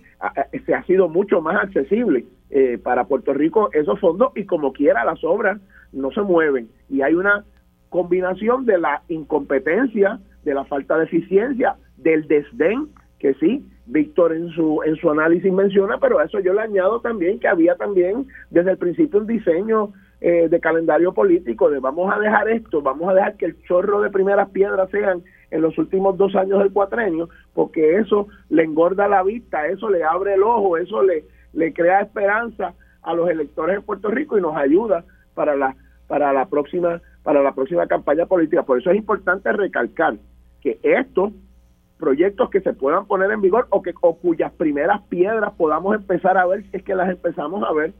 se 0.65 0.73
ha 0.73 0.83
sido 0.83 1.09
mucho 1.09 1.41
más 1.41 1.63
accesible 1.63 2.25
eh, 2.49 2.77
para 2.81 3.05
Puerto 3.05 3.33
Rico 3.33 3.69
esos 3.73 3.99
fondos 3.99 4.31
y 4.35 4.45
como 4.45 4.71
quiera 4.71 5.03
las 5.03 5.21
obras 5.23 5.59
no 5.91 6.11
se 6.11 6.21
mueven 6.21 6.69
y 6.89 7.01
hay 7.01 7.13
una 7.13 7.43
combinación 7.95 8.65
de 8.65 8.77
la 8.77 9.03
incompetencia, 9.07 10.19
de 10.43 10.53
la 10.53 10.65
falta 10.65 10.97
de 10.97 11.05
eficiencia, 11.05 11.77
del 11.95 12.27
desdén, 12.27 12.89
que 13.19 13.33
sí, 13.35 13.65
Víctor 13.85 14.33
en 14.33 14.49
su, 14.49 14.81
en 14.83 14.97
su 14.97 15.09
análisis 15.09 15.51
menciona, 15.53 15.97
pero 15.97 16.19
a 16.19 16.25
eso 16.25 16.41
yo 16.41 16.51
le 16.53 16.61
añado 16.61 16.99
también 16.99 17.39
que 17.39 17.47
había 17.47 17.75
también 17.75 18.27
desde 18.49 18.71
el 18.71 18.77
principio 18.77 19.21
un 19.21 19.27
diseño 19.27 19.93
eh, 20.19 20.49
de 20.49 20.59
calendario 20.59 21.13
político 21.13 21.69
de 21.69 21.79
vamos 21.79 22.13
a 22.13 22.19
dejar 22.19 22.49
esto, 22.49 22.81
vamos 22.81 23.09
a 23.09 23.13
dejar 23.13 23.37
que 23.37 23.45
el 23.45 23.63
chorro 23.63 24.01
de 24.01 24.09
primeras 24.09 24.49
piedras 24.49 24.89
sean 24.89 25.23
en 25.49 25.61
los 25.61 25.77
últimos 25.77 26.17
dos 26.17 26.35
años 26.35 26.59
del 26.59 26.73
cuatrenio, 26.73 27.29
porque 27.53 27.95
eso 27.95 28.27
le 28.49 28.63
engorda 28.63 29.07
la 29.07 29.23
vista, 29.23 29.67
eso 29.67 29.89
le 29.89 30.03
abre 30.03 30.33
el 30.33 30.43
ojo, 30.43 30.75
eso 30.75 31.01
le, 31.01 31.23
le 31.53 31.71
crea 31.71 32.01
esperanza 32.01 32.73
a 33.03 33.13
los 33.13 33.29
electores 33.29 33.77
de 33.77 33.81
Puerto 33.83 34.09
Rico 34.09 34.37
y 34.37 34.41
nos 34.41 34.57
ayuda 34.57 35.05
para 35.33 35.55
la, 35.55 35.77
para 36.07 36.33
la 36.33 36.47
próxima 36.47 37.01
para 37.25 37.41
la 37.41 37.53
próxima 37.53 37.87
campaña 37.87 38.27
política. 38.27 38.63
Por 38.63 38.79
eso 38.79 38.91
es 38.91 38.97
importante 38.97 39.51
recalcar 39.51 40.15
que 40.61 40.79
estos 40.83 41.33
proyectos 41.97 42.51
que 42.51 42.61
se 42.61 42.73
puedan 42.73 43.07
poner 43.07 43.31
en 43.31 43.41
vigor 43.41 43.65
o 43.71 43.81
que 43.81 43.93
o 43.99 44.15
cuyas 44.15 44.53
primeras 44.53 45.01
piedras 45.09 45.51
podamos 45.57 45.95
empezar 45.95 46.37
a 46.37 46.45
ver 46.45 46.63
es 46.71 46.83
que 46.83 46.93
las 46.93 47.09
empezamos 47.09 47.63
a 47.67 47.73
ver 47.73 47.93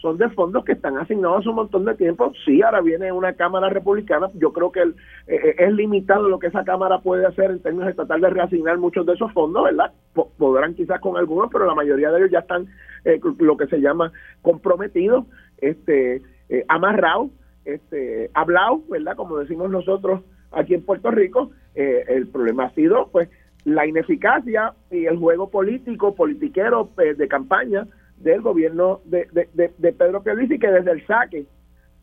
son 0.00 0.18
de 0.18 0.28
fondos 0.30 0.64
que 0.64 0.72
están 0.72 0.98
asignados 0.98 1.46
un 1.46 1.54
montón 1.54 1.84
de 1.84 1.94
tiempo. 1.94 2.32
Sí, 2.44 2.60
ahora 2.60 2.80
viene 2.80 3.12
una 3.12 3.34
Cámara 3.34 3.68
Republicana. 3.68 4.30
Yo 4.34 4.52
creo 4.52 4.72
que 4.72 4.80
eh, 4.80 4.92
eh, 5.28 5.54
es 5.58 5.72
limitado 5.72 6.28
lo 6.28 6.40
que 6.40 6.48
esa 6.48 6.64
Cámara 6.64 6.98
puede 6.98 7.24
hacer 7.24 7.52
en 7.52 7.62
términos 7.62 7.94
tratar 7.94 8.20
de 8.20 8.30
reasignar 8.30 8.78
muchos 8.78 9.06
de 9.06 9.12
esos 9.12 9.32
fondos, 9.32 9.62
¿verdad? 9.62 9.92
podrán 10.38 10.74
quizás 10.74 11.00
con 11.00 11.16
algunos, 11.16 11.50
pero 11.52 11.66
la 11.66 11.76
mayoría 11.76 12.10
de 12.10 12.18
ellos 12.18 12.32
ya 12.32 12.40
están 12.40 12.66
eh, 13.04 13.20
lo 13.38 13.56
que 13.56 13.68
se 13.68 13.80
llama 13.80 14.10
comprometidos, 14.42 15.24
este, 15.58 16.20
amarrados 16.66 17.30
este, 17.64 18.30
hablado, 18.34 18.82
¿verdad? 18.88 19.16
Como 19.16 19.38
decimos 19.38 19.70
nosotros 19.70 20.22
aquí 20.50 20.74
en 20.74 20.84
Puerto 20.84 21.10
Rico, 21.10 21.50
eh, 21.74 22.04
el 22.08 22.28
problema 22.28 22.64
ha 22.64 22.74
sido, 22.74 23.08
pues, 23.10 23.28
la 23.64 23.86
ineficacia 23.86 24.74
y 24.90 25.06
el 25.06 25.18
juego 25.18 25.48
político, 25.48 26.14
politiquero 26.14 26.90
pues, 26.94 27.16
de 27.16 27.28
campaña 27.28 27.86
del 28.16 28.40
gobierno 28.40 29.00
de, 29.04 29.28
de, 29.32 29.72
de, 29.76 29.92
Pedro 29.92 30.22
Pierluisi, 30.22 30.58
que 30.58 30.70
desde 30.70 30.92
el 30.92 31.06
saque 31.06 31.46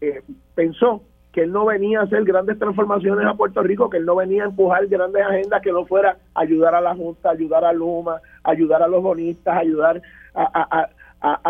eh, 0.02 0.22
pensó 0.56 1.04
que 1.32 1.44
él 1.44 1.52
no 1.52 1.66
venía 1.66 2.00
a 2.00 2.04
hacer 2.04 2.24
grandes 2.24 2.58
transformaciones 2.58 3.26
a 3.26 3.36
Puerto 3.36 3.62
Rico, 3.62 3.90
que 3.90 3.98
él 3.98 4.06
no 4.06 4.16
venía 4.16 4.44
a 4.44 4.48
empujar 4.48 4.88
grandes 4.88 5.24
agendas, 5.24 5.62
que 5.62 5.72
no 5.72 5.86
fuera 5.86 6.18
ayudar 6.34 6.74
a 6.76 6.82
la 6.82 6.96
Junta, 6.96 7.30
ayudar 7.30 7.64
a 7.64 7.74
Luma, 7.74 8.20
ayudar 8.44 8.82
a 8.82 8.88
los 8.88 9.04
bonistas, 9.04 9.58
ayudar 9.58 10.02
a, 10.34 10.44
a, 10.44 10.90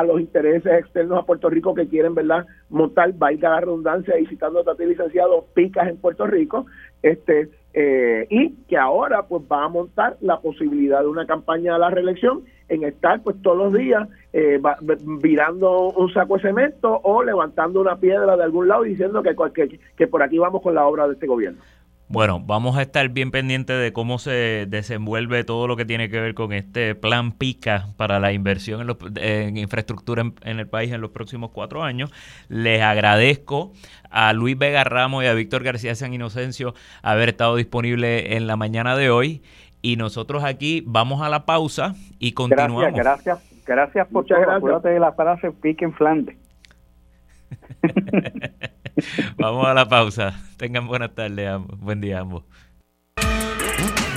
los 0.05 0.19
intereses 0.19 0.73
externos 0.73 1.19
a 1.19 1.25
Puerto 1.25 1.49
Rico 1.49 1.73
que 1.73 1.87
quieren, 1.87 2.15
¿verdad?, 2.15 2.45
montar, 2.69 3.13
valga 3.13 3.49
la 3.49 3.61
redundancia, 3.61 4.19
y 4.19 4.25
citando 4.25 4.59
a 4.59 4.75
ti, 4.75 4.85
licenciado, 4.85 5.45
picas 5.53 5.87
en 5.87 5.97
Puerto 5.97 6.25
Rico, 6.25 6.65
este 7.01 7.49
eh, 7.73 8.25
y 8.31 8.55
que 8.67 8.77
ahora 8.77 9.23
pues 9.23 9.43
va 9.43 9.65
a 9.65 9.69
montar 9.69 10.17
la 10.21 10.39
posibilidad 10.39 11.01
de 11.01 11.07
una 11.07 11.27
campaña 11.27 11.75
a 11.75 11.77
la 11.77 11.91
reelección 11.91 12.41
en 12.67 12.83
estar 12.83 13.21
pues 13.21 13.39
todos 13.43 13.57
los 13.57 13.73
días 13.73 14.09
eh, 14.33 14.59
virando 15.21 15.89
un 15.91 16.11
saco 16.11 16.37
de 16.37 16.41
cemento 16.41 16.99
o 17.03 17.23
levantando 17.23 17.79
una 17.79 17.97
piedra 17.97 18.35
de 18.35 18.43
algún 18.43 18.67
lado 18.67 18.85
y 18.85 18.89
diciendo 18.89 19.21
que, 19.21 19.35
que, 19.53 19.79
que 19.95 20.07
por 20.07 20.23
aquí 20.23 20.39
vamos 20.39 20.63
con 20.63 20.73
la 20.73 20.87
obra 20.87 21.07
de 21.07 21.13
este 21.13 21.27
gobierno. 21.27 21.61
Bueno, 22.11 22.39
vamos 22.43 22.75
a 22.75 22.81
estar 22.81 23.07
bien 23.09 23.29
pendientes 23.29 23.79
de 23.79 23.93
cómo 23.93 24.17
se 24.17 24.65
desenvuelve 24.67 25.43
todo 25.43 25.67
lo 25.67 25.77
que 25.77 25.85
tiene 25.85 26.09
que 26.09 26.19
ver 26.19 26.33
con 26.33 26.53
este 26.53 26.95
plan 26.95 27.31
PICA 27.31 27.89
para 27.97 28.19
la 28.19 28.33
inversión 28.33 28.97
en, 29.17 29.57
infraestructura 29.57 30.23
en, 30.41 30.59
el 30.59 30.67
país 30.67 30.91
en 30.91 31.01
los 31.01 31.11
próximos 31.11 31.51
cuatro 31.51 31.83
años. 31.83 32.11
Les 32.47 32.81
agradezco 32.81 33.73
a 34.09 34.33
Luis 34.33 34.57
Vega 34.57 34.83
Ramos 34.83 35.23
y 35.23 35.27
a 35.27 35.35
Víctor 35.35 35.63
García 35.63 35.93
San 35.93 36.11
Inocencio 36.11 36.73
haber 37.03 37.29
estado 37.29 37.55
disponible 37.57 38.35
en 38.35 38.47
la 38.47 38.55
mañana 38.55 38.95
de 38.95 39.11
hoy. 39.11 39.43
Y 39.83 39.95
nosotros 39.95 40.43
aquí 40.43 40.83
vamos 40.87 41.21
a 41.21 41.29
la 41.29 41.45
pausa 41.45 41.93
y 42.17 42.31
continuamos. 42.31 42.81
Gracias, 42.81 43.05
gracias, 43.05 43.65
gracias 43.67 44.07
por 44.07 44.23
Muchas 44.23 44.39
gracias. 44.39 44.57
Acuérdate 44.57 44.89
de 44.89 44.99
la 44.99 45.11
frase 45.11 45.51
pique 45.51 45.85
en 45.85 45.93
Flandes. 45.93 46.35
Vamos 49.37 49.67
a 49.67 49.73
la 49.73 49.87
pausa. 49.87 50.39
Tengan 50.57 50.87
buenas 50.87 51.13
tardes, 51.15 51.49
buen 51.79 52.01
día 52.01 52.19
ambos. 52.19 52.43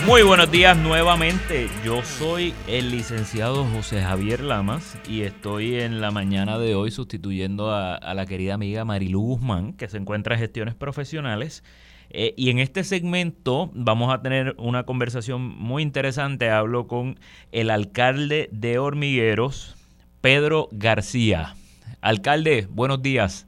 Muy 0.06 0.22
buenos 0.22 0.50
días 0.50 0.76
nuevamente. 0.76 1.68
Yo 1.84 2.02
soy 2.02 2.54
el 2.66 2.90
licenciado 2.90 3.64
José 3.64 4.02
Javier 4.02 4.40
Lamas 4.40 4.98
y 5.08 5.22
estoy 5.22 5.76
en 5.76 6.00
la 6.00 6.10
mañana 6.10 6.58
de 6.58 6.74
hoy 6.74 6.90
sustituyendo 6.90 7.72
a, 7.72 8.12
la 8.12 8.26
querida 8.26 8.54
amiga 8.54 8.84
Marilu 8.84 9.20
Guzmán, 9.20 9.74
que 9.74 9.88
se 9.88 9.98
encuentra 9.98 10.34
en 10.34 10.40
gestiones 10.40 10.74
profesionales. 10.74 11.62
Eh, 12.10 12.34
y 12.36 12.50
en 12.50 12.58
este 12.58 12.82
segmento 12.82 13.70
vamos 13.74 14.12
a 14.12 14.20
tener 14.22 14.56
una 14.58 14.82
conversación 14.82 15.42
muy 15.42 15.84
interesante. 15.84 16.50
Hablo 16.50 16.88
con 16.88 17.20
el 17.52 17.70
alcalde 17.70 18.48
de 18.50 18.78
Hormigueros, 18.78 19.76
Pedro 20.20 20.68
García. 20.72 21.54
Alcalde, 22.00 22.66
buenos 22.68 23.02
días. 23.02 23.46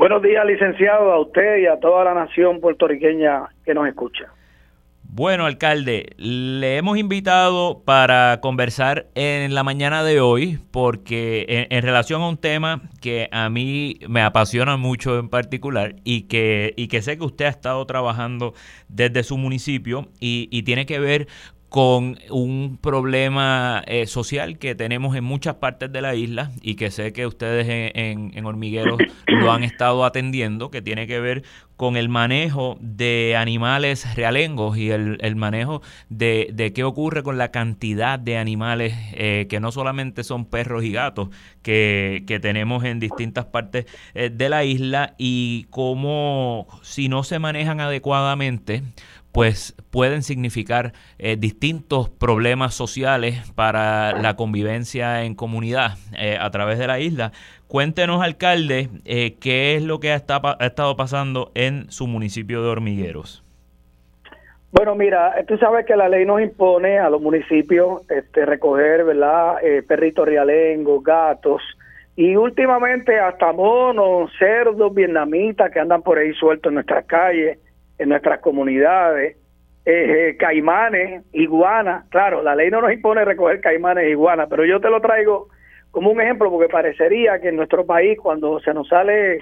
Buenos 0.00 0.22
días, 0.22 0.46
licenciado, 0.46 1.12
a 1.12 1.20
usted 1.20 1.58
y 1.58 1.66
a 1.66 1.78
toda 1.78 2.04
la 2.04 2.14
nación 2.14 2.58
puertorriqueña 2.58 3.50
que 3.66 3.74
nos 3.74 3.86
escucha. 3.86 4.32
Bueno, 5.02 5.44
alcalde, 5.44 6.14
le 6.16 6.78
hemos 6.78 6.96
invitado 6.96 7.82
para 7.84 8.40
conversar 8.40 9.08
en 9.14 9.54
la 9.54 9.62
mañana 9.62 10.02
de 10.02 10.22
hoy 10.22 10.58
porque 10.70 11.66
en, 11.68 11.82
relación 11.82 12.22
a 12.22 12.28
un 12.30 12.38
tema 12.38 12.80
que 13.02 13.28
a 13.30 13.50
mí 13.50 13.98
me 14.08 14.22
apasiona 14.22 14.78
mucho 14.78 15.18
en 15.18 15.28
particular 15.28 15.96
y 16.02 16.28
que, 16.28 16.72
y 16.78 16.88
que 16.88 17.02
sé 17.02 17.18
que 17.18 17.24
usted 17.24 17.44
ha 17.44 17.50
estado 17.50 17.84
trabajando 17.84 18.54
desde 18.88 19.22
su 19.22 19.36
municipio 19.36 20.06
y, 20.18 20.48
y 20.50 20.62
tiene 20.62 20.86
que 20.86 20.98
ver 20.98 21.26
con 21.70 22.18
un 22.30 22.78
problema 22.82 23.84
eh, 23.86 24.08
social 24.08 24.58
que 24.58 24.74
tenemos 24.74 25.14
en 25.14 25.22
muchas 25.22 25.54
partes 25.54 25.90
de 25.92 26.02
la 26.02 26.16
isla 26.16 26.50
y 26.60 26.74
que 26.74 26.90
sé 26.90 27.12
que 27.12 27.28
ustedes 27.28 27.68
en, 27.68 28.32
en, 28.34 28.44
Hormigueros 28.44 29.00
lo 29.28 29.52
han 29.52 29.62
estado 29.62 30.04
atendiendo, 30.04 30.72
que 30.72 30.82
tiene 30.82 31.06
que 31.06 31.20
ver 31.20 31.44
con 31.76 31.96
el 31.96 32.08
manejo 32.08 32.76
de 32.80 33.36
animales 33.38 34.16
realengos 34.16 34.76
y 34.76 34.90
el, 34.90 35.36
manejo 35.36 35.80
de, 36.08 36.50
de, 36.52 36.72
qué 36.72 36.82
ocurre 36.82 37.22
con 37.22 37.38
la 37.38 37.52
cantidad 37.52 38.18
de 38.18 38.36
animales 38.36 38.92
eh, 39.12 39.46
que 39.48 39.60
no 39.60 39.70
solamente 39.70 40.24
son 40.24 40.46
perros 40.46 40.82
y 40.82 40.90
gatos 40.90 41.28
que, 41.62 42.24
que 42.26 42.40
tenemos 42.40 42.84
en 42.84 42.98
distintas 42.98 43.46
partes 43.46 43.86
eh, 44.14 44.28
de 44.28 44.48
la 44.48 44.64
isla 44.64 45.14
y 45.18 45.68
cómo 45.70 46.66
si 46.82 47.08
no 47.08 47.22
se 47.22 47.38
manejan 47.38 47.80
adecuadamente 47.80 48.82
pues 49.32 49.74
pueden 49.90 50.22
significar 50.22 50.92
eh, 51.18 51.36
distintos 51.38 52.08
problemas 52.08 52.74
sociales 52.74 53.50
para 53.54 54.12
la 54.20 54.36
convivencia 54.36 55.24
en 55.24 55.34
comunidad 55.34 55.92
eh, 56.18 56.36
a 56.40 56.50
través 56.50 56.78
de 56.78 56.86
la 56.86 56.98
isla. 56.98 57.32
Cuéntenos, 57.68 58.22
alcalde, 58.22 58.88
eh, 59.04 59.36
qué 59.40 59.76
es 59.76 59.82
lo 59.82 60.00
que 60.00 60.10
ha, 60.10 60.16
estado 60.16 60.96
pasando 60.96 61.52
en 61.54 61.90
su 61.90 62.06
municipio 62.06 62.62
de 62.62 62.68
Hormigueros. 62.68 63.44
Bueno, 64.72 64.94
mira, 64.94 65.34
tú 65.48 65.56
sabes 65.58 65.84
que 65.84 65.96
la 65.96 66.08
ley 66.08 66.24
nos 66.24 66.40
impone 66.40 66.98
a 66.98 67.10
los 67.10 67.20
municipios 67.20 68.02
este, 68.08 68.46
recoger, 68.46 69.04
¿verdad? 69.04 69.56
perritos 69.86 70.26
rialengos, 70.26 71.02
gatos 71.02 71.60
y 72.14 72.36
últimamente 72.36 73.18
hasta 73.18 73.52
monos, 73.52 74.30
cerdos 74.38 74.94
vietnamitas 74.94 75.72
que 75.72 75.80
andan 75.80 76.02
por 76.02 76.18
ahí 76.18 76.32
sueltos 76.34 76.70
en 76.70 76.74
nuestras 76.74 77.04
calles 77.06 77.58
en 78.00 78.08
nuestras 78.08 78.40
comunidades, 78.40 79.36
eh, 79.84 80.28
eh, 80.30 80.36
caimanes, 80.38 81.22
iguanas, 81.32 82.06
claro, 82.08 82.42
la 82.42 82.54
ley 82.54 82.70
no 82.70 82.80
nos 82.80 82.92
impone 82.92 83.24
recoger 83.26 83.60
caimanes 83.60 84.04
e 84.04 84.10
iguanas, 84.10 84.48
pero 84.48 84.64
yo 84.64 84.80
te 84.80 84.88
lo 84.88 85.02
traigo 85.02 85.48
como 85.90 86.10
un 86.10 86.20
ejemplo 86.20 86.50
porque 86.50 86.72
parecería 86.72 87.40
que 87.40 87.48
en 87.48 87.56
nuestro 87.56 87.84
país 87.84 88.18
cuando 88.18 88.58
se 88.60 88.72
nos 88.72 88.88
sale, 88.88 89.40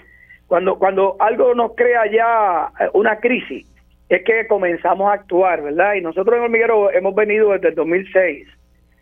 cuando, 0.48 0.76
cuando 0.76 1.16
algo 1.20 1.54
nos 1.54 1.76
crea 1.76 2.10
ya 2.10 2.68
eh, 2.84 2.90
una 2.94 3.20
crisis, 3.20 3.64
es 4.08 4.24
que 4.24 4.48
comenzamos 4.48 5.08
a 5.08 5.14
actuar, 5.14 5.62
¿verdad? 5.62 5.94
Y 5.94 6.00
nosotros 6.00 6.36
en 6.36 6.42
Hormiguero 6.42 6.90
hemos 6.90 7.14
venido 7.14 7.52
desde 7.52 7.68
el 7.68 7.74
2006 7.76 8.48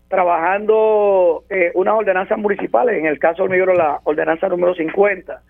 trabajando 0.09 1.45
unas 1.75 1.95
ordenanzas 1.95 2.39
municipales, 2.39 2.99
en 2.99 3.07
el 3.07 3.19
caso 3.19 3.39
de 3.39 3.43
Hormiguero 3.45 3.75
la 3.75 4.01
ordenanza 4.05 4.49
número 4.49 4.75
50, 4.75 5.43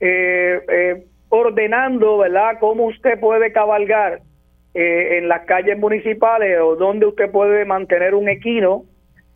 eh, 0.00 1.04
ordenando, 1.28 2.18
¿verdad?, 2.18 2.58
cómo 2.60 2.86
usted 2.86 3.18
puede 3.20 3.52
cabalgar 3.52 4.20
eh, 4.74 5.18
en 5.18 5.28
las 5.28 5.44
calles 5.46 5.78
municipales 5.78 6.58
o 6.60 6.76
dónde 6.76 7.06
usted 7.06 7.30
puede 7.30 7.64
mantener 7.64 8.14
un 8.14 8.28
equino, 8.28 8.84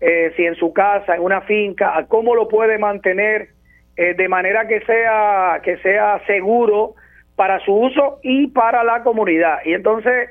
eh, 0.00 0.32
si 0.36 0.44
en 0.44 0.54
su 0.56 0.72
casa, 0.72 1.14
en 1.14 1.22
una 1.22 1.40
finca, 1.42 2.04
cómo 2.08 2.34
lo 2.34 2.48
puede 2.48 2.78
mantener 2.78 3.48
eh, 3.96 4.14
de 4.14 4.28
manera 4.28 4.66
que 4.66 4.80
sea, 4.80 5.60
que 5.62 5.78
sea 5.78 6.20
seguro 6.26 6.94
para 7.36 7.60
su 7.60 7.74
uso 7.74 8.18
y 8.22 8.48
para 8.48 8.84
la 8.84 9.02
comunidad. 9.02 9.58
Y 9.64 9.74
entonces, 9.74 10.30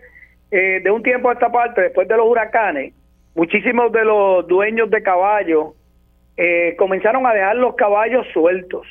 de 0.50 0.92
un 0.92 1.02
tiempo 1.02 1.30
a 1.30 1.34
esta 1.34 1.50
parte, 1.50 1.82
después 1.82 2.08
de 2.10 2.18
los 2.18 2.28
huracanes, 2.28 2.94
muchísimos 3.36 3.92
de 3.94 4.04
los 4.04 4.46
dueños 4.48 4.90
de 4.90 5.02
caballos 5.02 5.76
comenzaron 6.78 7.26
a 7.26 7.34
dejar 7.34 7.56
los 7.56 7.76
caballos 7.76 8.28
sueltos 8.34 8.86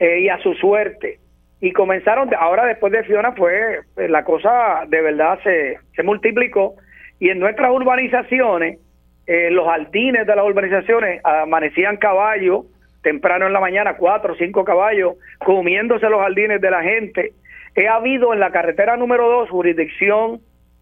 y 0.00 0.28
a 0.30 0.38
su 0.38 0.54
suerte 0.54 1.18
y 1.60 1.72
comenzaron, 1.72 2.30
ahora 2.38 2.66
después 2.66 2.92
de 2.92 3.04
Fiona 3.04 3.32
fue, 3.32 3.80
pues, 3.94 4.10
la 4.10 4.24
cosa 4.24 4.84
de 4.88 5.00
verdad 5.00 5.38
se, 5.42 5.78
se 5.94 6.02
multiplicó 6.02 6.74
y 7.18 7.30
en 7.30 7.38
nuestras 7.38 7.70
urbanizaciones, 7.70 8.78
eh, 9.26 9.50
los 9.50 9.66
jardines 9.66 10.26
de 10.26 10.36
las 10.36 10.44
urbanizaciones 10.44 11.20
amanecían 11.24 11.96
caballos 11.96 12.66
temprano 13.02 13.46
en 13.46 13.52
la 13.52 13.60
mañana, 13.60 13.96
cuatro 13.96 14.32
o 14.32 14.36
cinco 14.36 14.64
caballos, 14.64 15.14
comiéndose 15.38 16.08
los 16.08 16.20
jardines 16.20 16.60
de 16.60 16.70
la 16.70 16.82
gente. 16.82 17.32
He 17.76 17.86
habido 17.86 18.32
en 18.32 18.40
la 18.40 18.50
carretera 18.50 18.96
número 18.96 19.28
dos, 19.28 19.48
jurisdicción 19.48 20.40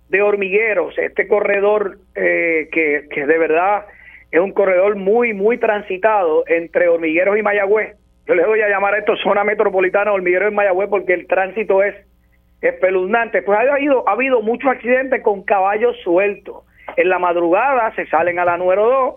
de 0.09 0.23
hormigueros, 0.23 0.97
este 0.97 1.29
corredor 1.29 1.99
eh, 2.15 2.69
que, 2.73 3.09
que 3.11 3.27
de 3.27 3.39
verdad 3.39 3.85
es 4.31 4.41
un 4.41 4.53
corredor 4.53 4.97
muy, 4.97 5.35
muy 5.35 5.59
transitado 5.59 6.45
entre 6.47 6.89
hormigueros 6.89 7.39
y 7.39 7.43
Mayagüez 7.43 7.95
yo 8.27 8.35
le 8.35 8.47
voy 8.47 8.61
a 8.61 8.69
llamar 8.69 8.95
a 8.95 8.99
esto 8.99 9.17
zona 9.17 9.45
metropolitana 9.45 10.13
hormiguero 10.13 10.49
en 10.49 10.55
Mayagüez 10.55 10.89
porque 10.89 11.13
el 11.13 11.27
tránsito 11.27 11.83
es 11.83 11.95
espeluznante. 12.61 13.43
Pues 13.43 13.59
ha 13.59 13.75
habido, 13.75 14.09
ha 14.09 14.13
habido 14.13 14.41
muchos 14.41 14.71
accidentes 14.71 15.23
con 15.23 15.43
caballos 15.43 15.97
sueltos. 16.03 16.65
En 16.97 17.09
la 17.09 17.19
madrugada 17.19 17.95
se 17.95 18.07
salen 18.07 18.39
a 18.39 18.45
la 18.45 18.57
número 18.57 18.87
2 18.87 19.15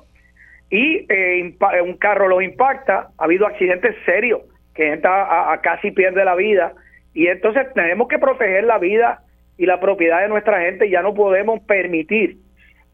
y 0.69 1.05
eh, 1.09 1.55
un 1.83 1.97
carro 1.97 2.27
los 2.27 2.43
impacta. 2.43 3.09
Ha 3.17 3.23
habido 3.23 3.47
accidentes 3.47 3.95
serios 4.05 4.41
que 4.75 4.89
gente 4.89 5.07
a, 5.07 5.57
casi 5.63 5.91
pierde 5.91 6.25
la 6.25 6.35
vida. 6.35 6.73
Y 7.13 7.27
entonces 7.27 7.65
tenemos 7.73 8.07
que 8.07 8.19
proteger 8.19 8.65
la 8.65 8.77
vida 8.77 9.21
y 9.57 9.65
la 9.65 9.79
propiedad 9.79 10.21
de 10.21 10.27
nuestra 10.27 10.59
gente. 10.61 10.89
Ya 10.89 11.01
no 11.01 11.13
podemos 11.13 11.61
permitir 11.61 12.37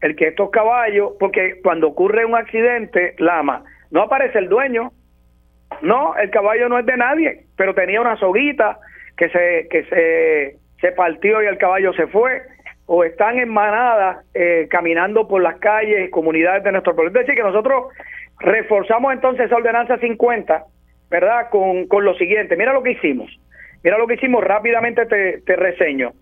el 0.00 0.16
que 0.16 0.28
estos 0.28 0.50
caballos, 0.50 1.12
porque 1.18 1.60
cuando 1.62 1.88
ocurre 1.88 2.24
un 2.24 2.36
accidente, 2.36 3.14
Lama, 3.18 3.64
no 3.90 4.02
aparece 4.02 4.38
el 4.38 4.48
dueño, 4.48 4.92
no, 5.82 6.16
el 6.16 6.30
caballo 6.30 6.68
no 6.68 6.78
es 6.78 6.86
de 6.86 6.96
nadie, 6.96 7.44
pero 7.56 7.74
tenía 7.74 8.00
una 8.00 8.16
soguita 8.16 8.78
que 9.16 9.28
se 9.28 9.68
que 9.70 9.84
se, 9.84 10.56
se 10.80 10.92
partió 10.92 11.42
y 11.42 11.46
el 11.46 11.58
caballo 11.58 11.92
se 11.94 12.06
fue 12.08 12.42
o 12.86 13.04
están 13.04 13.38
en 13.38 13.48
manada 13.48 14.22
eh, 14.34 14.66
caminando 14.70 15.26
por 15.26 15.42
las 15.42 15.58
calles 15.58 16.10
comunidades 16.10 16.64
de 16.64 16.72
nuestro 16.72 16.94
pueblo. 16.94 17.08
Es 17.08 17.26
decir, 17.26 17.34
que 17.34 17.42
nosotros 17.42 17.86
reforzamos 18.40 19.12
entonces 19.12 19.46
esa 19.46 19.56
ordenanza 19.56 19.98
50, 19.98 20.64
¿verdad? 21.10 21.48
Con, 21.50 21.86
con 21.86 22.04
lo 22.04 22.14
siguiente, 22.14 22.56
mira 22.56 22.72
lo 22.72 22.82
que 22.82 22.92
hicimos, 22.92 23.30
mira 23.82 23.98
lo 23.98 24.06
que 24.06 24.14
hicimos, 24.14 24.44
rápidamente 24.44 25.06
te, 25.06 25.40
te 25.42 25.56
reseño. 25.56 26.12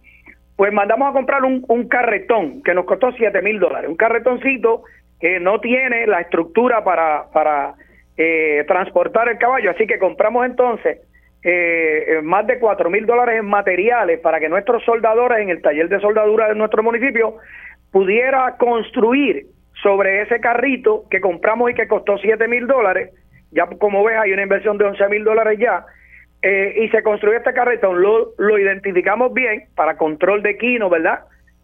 Pues 0.56 0.72
mandamos 0.72 1.10
a 1.10 1.12
comprar 1.12 1.42
un, 1.44 1.64
un 1.68 1.88
carretón 1.88 2.62
que 2.62 2.74
nos 2.74 2.84
costó 2.84 3.10
7 3.12 3.42
mil 3.42 3.58
dólares, 3.58 3.88
un 3.88 3.96
carretoncito 3.96 4.82
que 5.18 5.40
no 5.40 5.60
tiene 5.60 6.06
la 6.06 6.20
estructura 6.20 6.84
para, 6.84 7.24
para 7.32 7.74
eh, 8.16 8.64
transportar 8.66 9.28
el 9.28 9.38
caballo. 9.38 9.70
Así 9.70 9.86
que 9.86 9.98
compramos 9.98 10.46
entonces 10.46 10.98
eh, 11.42 12.20
más 12.22 12.46
de 12.46 12.58
cuatro 12.58 12.90
mil 12.90 13.06
dólares 13.06 13.40
en 13.40 13.46
materiales 13.46 14.20
para 14.20 14.38
que 14.38 14.48
nuestros 14.48 14.84
soldadores 14.84 15.38
en 15.38 15.50
el 15.50 15.60
taller 15.60 15.88
de 15.88 16.00
soldadura 16.00 16.48
de 16.48 16.54
nuestro 16.54 16.82
municipio 16.82 17.36
pudiera 17.90 18.56
construir 18.58 19.46
sobre 19.82 20.22
ese 20.22 20.40
carrito 20.40 21.04
que 21.10 21.20
compramos 21.20 21.70
y 21.70 21.74
que 21.74 21.88
costó 21.88 22.18
siete 22.18 22.46
mil 22.48 22.66
dólares. 22.66 23.10
Ya 23.50 23.66
como 23.66 24.04
ves 24.04 24.18
hay 24.18 24.32
una 24.32 24.42
inversión 24.42 24.78
de 24.78 24.84
once 24.84 25.06
mil 25.08 25.24
dólares 25.24 25.58
ya 25.58 25.84
eh, 26.42 26.74
y 26.82 26.88
se 26.88 27.02
construyó 27.02 27.36
este 27.36 27.52
carretón, 27.52 28.02
lo, 28.02 28.32
lo 28.38 28.58
identificamos 28.58 29.32
bien 29.32 29.64
para 29.76 29.96
control 29.96 30.42
de 30.42 30.56
quino, 30.56 30.90
¿verdad? 30.90 31.20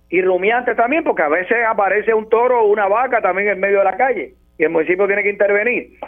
Y 0.09 0.23
rumiantes 0.23 0.77
también, 0.77 1.05
porque 1.05 1.23
a 1.23 1.29
veces 1.29 1.59
aparece 1.67 2.15
un 2.15 2.29
toro 2.29 2.63
o 2.63 2.69
una 2.69 2.87
vaca 2.87 3.21
también 3.21 3.49
en 3.49 3.61
medio 3.61 3.79
de 3.79 3.85
la 3.85 3.97
calle 3.97 4.35
y 4.57 4.65
el 4.65 4.71
municipio 4.71 5.07
tiene 5.07 5.23
que 5.23 5.31
intervenir. 5.31 5.99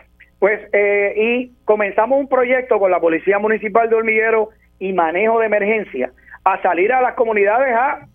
Pues, 0.40 0.58
eh, 0.72 1.12
y 1.16 1.52
comenzamos 1.66 2.18
un 2.18 2.28
proyecto 2.28 2.78
con 2.78 2.90
la 2.90 2.98
Policía 2.98 3.38
Municipal 3.38 3.90
de 3.90 3.96
Hormiguero 3.96 4.48
y 4.78 4.94
Manejo 4.94 5.38
de 5.38 5.46
Emergencia 5.46 6.12
a 6.44 6.60
salir 6.62 6.92
a 6.94 7.02
las 7.02 7.14
comunidades 7.14 7.74
a 7.76 8.06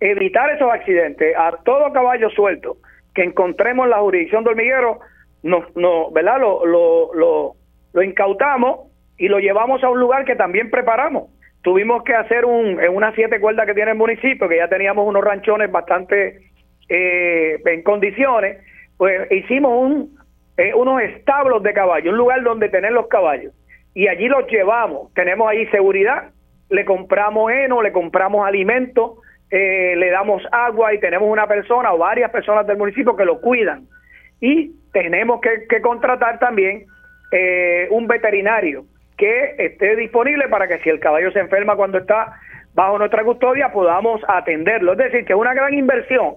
evitar 0.00 0.50
esos 0.50 0.72
accidentes, 0.72 1.36
a 1.36 1.58
todo 1.62 1.92
caballo 1.92 2.30
suelto 2.30 2.78
que 3.14 3.22
encontremos 3.22 3.84
en 3.84 3.90
la 3.90 3.98
jurisdicción 3.98 4.44
de 4.44 4.50
Hormiguero, 4.50 4.98
no, 5.42 5.66
no, 5.76 6.10
¿verdad? 6.10 6.40
Lo, 6.40 6.64
lo, 6.64 7.14
lo, 7.14 7.52
lo 7.92 8.02
incautamos 8.02 8.90
y 9.18 9.28
lo 9.28 9.38
llevamos 9.38 9.84
a 9.84 9.90
un 9.90 10.00
lugar 10.00 10.24
que 10.24 10.36
también 10.36 10.70
preparamos. 10.70 11.30
Tuvimos 11.62 12.02
que 12.02 12.14
hacer 12.14 12.46
un, 12.46 12.82
en 12.82 12.96
unas 12.96 13.14
siete 13.14 13.40
cuerdas 13.40 13.66
que 13.66 13.74
tiene 13.74 13.90
el 13.90 13.98
municipio, 13.98 14.48
que 14.48 14.56
ya 14.56 14.68
teníamos 14.68 15.06
unos 15.06 15.22
ranchones 15.22 15.70
bastante 15.70 16.50
eh, 16.88 17.60
en 17.62 17.82
condiciones, 17.82 18.58
pues 18.96 19.30
hicimos 19.30 19.72
un, 19.72 20.23
eh, 20.56 20.72
unos 20.74 21.02
establos 21.02 21.62
de 21.62 21.72
caballos, 21.72 22.12
un 22.12 22.18
lugar 22.18 22.42
donde 22.42 22.68
tener 22.68 22.92
los 22.92 23.08
caballos. 23.08 23.52
Y 23.94 24.08
allí 24.08 24.28
los 24.28 24.46
llevamos, 24.48 25.12
tenemos 25.14 25.48
ahí 25.48 25.66
seguridad, 25.66 26.30
le 26.70 26.84
compramos 26.84 27.52
heno, 27.52 27.82
le 27.82 27.92
compramos 27.92 28.46
alimentos, 28.46 29.18
eh, 29.50 29.94
le 29.96 30.10
damos 30.10 30.42
agua 30.50 30.94
y 30.94 30.98
tenemos 30.98 31.28
una 31.28 31.46
persona 31.46 31.92
o 31.92 31.98
varias 31.98 32.30
personas 32.30 32.66
del 32.66 32.76
municipio 32.76 33.16
que 33.16 33.24
lo 33.24 33.40
cuidan. 33.40 33.86
Y 34.40 34.72
tenemos 34.92 35.40
que, 35.40 35.66
que 35.68 35.80
contratar 35.80 36.38
también 36.38 36.86
eh, 37.30 37.88
un 37.90 38.06
veterinario 38.06 38.84
que 39.16 39.54
esté 39.58 39.96
disponible 39.96 40.48
para 40.48 40.66
que 40.66 40.78
si 40.78 40.90
el 40.90 41.00
caballo 41.00 41.30
se 41.32 41.40
enferma 41.40 41.76
cuando 41.76 41.98
está 41.98 42.34
bajo 42.74 42.98
nuestra 42.98 43.24
custodia 43.24 43.72
podamos 43.72 44.20
atenderlo. 44.28 44.92
Es 44.92 44.98
decir, 44.98 45.24
que 45.24 45.32
es 45.32 45.38
una 45.38 45.54
gran 45.54 45.74
inversión 45.74 46.34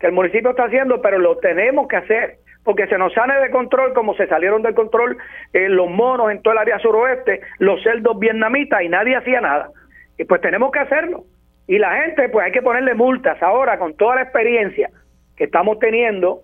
que 0.00 0.06
el 0.08 0.12
municipio 0.12 0.50
está 0.50 0.64
haciendo, 0.64 1.00
pero 1.00 1.18
lo 1.18 1.38
tenemos 1.38 1.88
que 1.88 1.96
hacer 1.96 2.38
porque 2.66 2.88
se 2.88 2.98
nos 2.98 3.12
sale 3.14 3.40
de 3.40 3.50
control 3.50 3.94
como 3.94 4.14
se 4.16 4.26
salieron 4.26 4.60
del 4.60 4.74
control 4.74 5.16
eh, 5.52 5.68
los 5.68 5.88
monos 5.88 6.32
en 6.32 6.42
todo 6.42 6.52
el 6.52 6.58
área 6.58 6.80
suroeste, 6.80 7.40
los 7.58 7.80
cerdos 7.82 8.18
vietnamitas 8.18 8.82
y 8.82 8.88
nadie 8.88 9.14
hacía 9.14 9.40
nada. 9.40 9.70
Y 10.18 10.24
pues 10.24 10.40
tenemos 10.40 10.72
que 10.72 10.80
hacerlo. 10.80 11.24
Y 11.68 11.78
la 11.78 12.02
gente, 12.02 12.28
pues 12.28 12.44
hay 12.44 12.52
que 12.52 12.62
ponerle 12.62 12.94
multas. 12.94 13.40
Ahora, 13.40 13.78
con 13.78 13.96
toda 13.96 14.16
la 14.16 14.22
experiencia 14.22 14.90
que 15.36 15.44
estamos 15.44 15.78
teniendo 15.78 16.40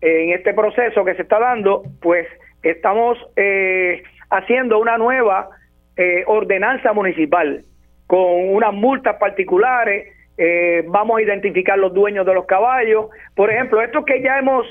en 0.00 0.30
este 0.30 0.54
proceso 0.54 1.04
que 1.04 1.14
se 1.14 1.22
está 1.22 1.40
dando, 1.40 1.82
pues 2.00 2.28
estamos 2.62 3.18
eh, 3.34 4.04
haciendo 4.30 4.78
una 4.78 4.98
nueva 4.98 5.48
eh, 5.96 6.22
ordenanza 6.26 6.92
municipal 6.92 7.64
con 8.06 8.50
unas 8.50 8.72
multas 8.72 9.16
particulares, 9.16 10.12
eh, 10.38 10.84
vamos 10.86 11.18
a 11.18 11.22
identificar 11.22 11.78
los 11.78 11.92
dueños 11.92 12.26
de 12.26 12.34
los 12.34 12.46
caballos, 12.46 13.06
por 13.34 13.50
ejemplo, 13.50 13.80
estos 13.82 14.04
que 14.04 14.22
ya 14.22 14.38
hemos 14.38 14.66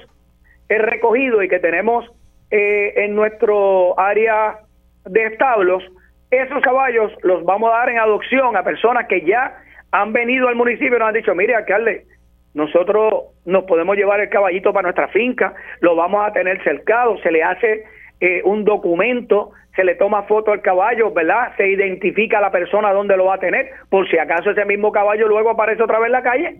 recogido 0.70 1.44
y 1.44 1.48
que 1.48 1.60
tenemos 1.60 2.06
en 2.50 3.16
nuestro 3.16 4.00
área 4.00 4.60
de 5.06 5.26
establos, 5.26 5.84
esos 6.32 6.62
caballos 6.62 7.12
los 7.24 7.44
vamos 7.44 7.72
a 7.72 7.78
dar 7.78 7.90
en 7.90 8.00
adopción 8.00 8.56
a 8.58 8.64
personas 8.64 9.08
que 9.08 9.22
ya 9.22 9.58
han 9.92 10.14
venido 10.14 10.48
al 10.48 10.56
municipio 10.56 10.96
y 10.96 11.00
nos 11.00 11.08
han 11.10 11.14
dicho, 11.14 11.36
mire, 11.36 11.56
alcalde, 11.56 12.06
nosotros 12.54 13.26
nos 13.46 13.66
podemos 13.66 13.96
llevar 13.96 14.20
el 14.20 14.30
caballito 14.30 14.74
para 14.74 14.84
nuestra 14.84 15.08
finca, 15.10 15.54
lo 15.82 15.96
vamos 15.96 16.26
a 16.26 16.34
tener 16.34 16.64
cercado, 16.64 17.18
se 17.20 17.32
le 17.32 17.44
hace 17.44 17.84
eh, 18.22 18.42
un 18.44 18.64
documento, 18.64 19.52
se 19.76 19.84
le 19.84 19.96
toma 19.96 20.24
foto 20.24 20.52
al 20.52 20.62
caballo, 20.62 21.12
¿verdad? 21.12 21.54
Se 21.58 21.68
identifica 21.68 22.38
a 22.38 22.42
la 22.42 22.52
persona 22.52 22.94
donde 22.94 23.18
lo 23.18 23.26
va 23.26 23.36
a 23.36 23.40
tener, 23.40 23.72
por 23.90 24.10
si 24.10 24.18
acaso 24.18 24.52
ese 24.52 24.66
mismo 24.66 24.92
caballo 24.92 25.28
luego 25.28 25.50
aparece 25.50 25.84
otra 25.84 26.00
vez 26.00 26.08
en 26.08 26.12
la 26.14 26.24
calle, 26.24 26.56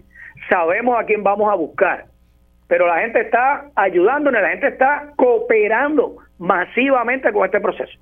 sabemos 0.50 1.00
a 1.00 1.06
quién 1.06 1.24
vamos 1.24 1.52
a 1.52 1.56
buscar. 1.56 2.06
Pero 2.68 2.88
la 2.88 3.00
gente 3.00 3.22
está 3.22 3.70
ayudándonos, 3.76 4.42
la 4.42 4.50
gente 4.50 4.68
está 4.68 5.14
cooperando 5.16 6.18
masivamente 6.40 7.32
con 7.32 7.46
este 7.46 7.60
proceso. 7.60 8.00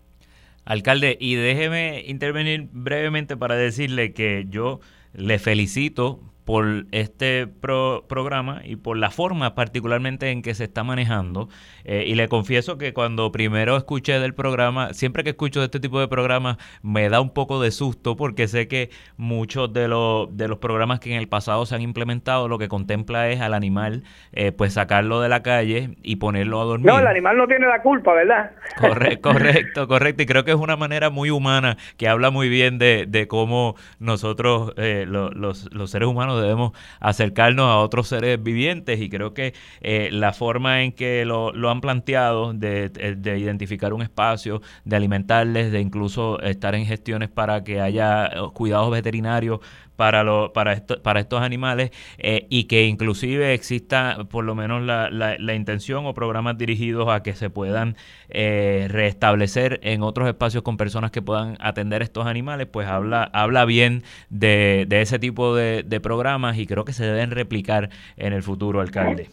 Alcalde, 0.65 1.18
y 1.19 1.35
déjeme 1.35 2.03
intervenir 2.06 2.69
brevemente 2.72 3.35
para 3.35 3.56
decirle 3.56 4.14
que 4.14 4.45
yo 4.48 4.80
le 5.14 5.38
felicito 5.38 6.22
por 6.45 6.86
este 6.91 7.48
programa 7.48 8.61
y 8.64 8.76
por 8.76 8.98
la 8.98 9.11
forma 9.11 9.56
particularmente 9.56 10.30
en 10.30 10.41
que 10.41 10.53
se 10.53 10.65
está 10.65 10.84
manejando. 10.84 11.49
Eh, 11.86 12.03
y 12.07 12.15
le 12.15 12.28
confieso 12.28 12.78
que 12.78 12.94
cuando 12.94 13.32
primero 13.32 13.78
escuché 13.78 14.20
del 14.20 14.34
programa, 14.34 14.94
siempre 14.94 15.24
que 15.24 15.32
escucho 15.32 15.60
de 15.60 15.65
este 15.65 15.80
tipo 15.80 15.99
de 15.99 16.07
programas, 16.07 16.57
me 16.82 17.10
da 17.10 17.22
un 17.22 17.30
poco 17.30 17.61
de 17.61 17.72
susto 17.72 18.15
porque 18.15 18.48
sé 18.48 18.68
que 18.68 18.90
muchos 19.18 19.72
de, 19.74 19.88
los 19.88 20.36
de 20.36 20.48
los 20.48 20.57
programas 20.57 20.99
que 20.99 21.11
en 21.11 21.20
el 21.20 21.28
pasado 21.28 21.65
se 21.65 21.76
han 21.76 21.82
implementado 21.82 22.48
lo 22.48 22.57
que 22.57 22.68
contempla 22.68 23.30
es 23.30 23.41
al 23.41 23.53
animal, 23.53 24.03
eh, 24.34 24.52
pues 24.52 24.74
sacarlo 24.74 25.22
de 25.22 25.30
la 25.30 25.44
calle 25.44 25.95
y 26.03 26.18
ponerlo 26.18 26.61
a 26.61 26.65
dormir. 26.65 26.88
No, 26.88 26.99
el 26.99 27.07
animal 27.07 27.38
no 27.38 27.48
tiene 27.48 27.68
la 27.68 27.82
culpa, 27.82 28.14
¿verdad? 28.14 28.52
Correcto, 28.78 29.30
correcto, 29.34 29.88
correcto. 29.88 30.24
Y 30.24 30.26
creo 30.26 30.44
que 30.44 30.52
es 30.52 30.57
una 30.57 30.76
manera 30.76 31.10
muy 31.10 31.30
humana 31.30 31.78
que 31.98 32.07
habla 32.07 32.32
muy 32.32 32.49
bien 32.49 32.78
de, 32.78 33.06
de 33.07 33.28
cómo 33.28 33.76
nosotros, 33.99 34.74
eh, 34.78 35.06
los, 35.07 35.34
los 35.72 35.90
seres 35.90 36.07
humanos, 36.07 36.33
debemos 36.42 36.72
acercarnos 37.00 37.66
a 37.66 37.78
otros 37.78 38.08
seres 38.08 38.42
vivientes 38.42 39.00
y 39.00 39.10
creo 39.10 39.34
que 39.34 39.54
eh, 39.82 40.10
la 40.12 40.34
forma 40.34 40.84
en 40.84 40.92
que 40.92 41.26
lo, 41.26 41.52
han 41.70 41.82
planteado 41.82 42.54
de, 42.54 42.92
identificar 43.38 43.94
un 43.94 44.02
espacio, 44.02 44.62
de 44.86 44.96
alimentarles, 44.96 45.72
de 45.72 45.80
incluso 45.80 46.40
estar 46.42 46.76
en 46.76 46.86
gestiones 46.86 47.30
para 47.30 47.64
que 47.64 47.82
haya 47.82 48.26
eh, 48.26 48.32
cuidados 48.54 48.92
veterinarios 48.92 49.60
para, 49.95 50.24
lo, 50.24 50.53
para, 50.53 50.74
esto, 50.74 51.02
para 51.02 51.20
estos 51.20 51.41
animales 51.41 51.91
eh, 52.18 52.45
y 52.49 52.68
que 52.68 52.84
inclusive 52.84 53.53
exista 53.53 54.18
por 54.30 54.44
lo 54.44 54.56
menos 54.56 54.82
la, 54.82 55.10
la, 55.10 55.53
intención 55.53 56.06
o 56.06 56.14
programas 56.14 56.57
dirigidos 56.57 57.10
a 57.10 57.24
que 57.24 57.34
se 57.34 57.49
puedan 57.49 57.95
eh, 58.30 58.88
restablecer 58.90 59.80
en 59.84 60.02
otros 60.02 60.28
espacios 60.28 60.64
con 60.64 60.78
personas 60.78 61.11
que 61.11 61.22
puedan 61.22 61.57
atender 61.60 62.02
estos 62.02 62.26
animales, 62.26 62.68
pues 62.68 62.88
habla, 62.88 63.30
habla 63.34 63.65
bien 63.65 64.03
de, 64.30 64.86
de 64.88 65.02
ese 65.02 65.20
tipo 65.20 65.56
de, 65.56 65.84
de 65.84 65.99
programas 65.99 66.57
y 66.57 66.65
creo 66.65 66.86
que 66.86 66.94
se 66.94 67.06
deben 67.06 67.32
replicar 67.32 67.90
en 68.18 68.34
el 68.34 68.44
futuro, 68.44 68.82
alcalde. 68.82 69.28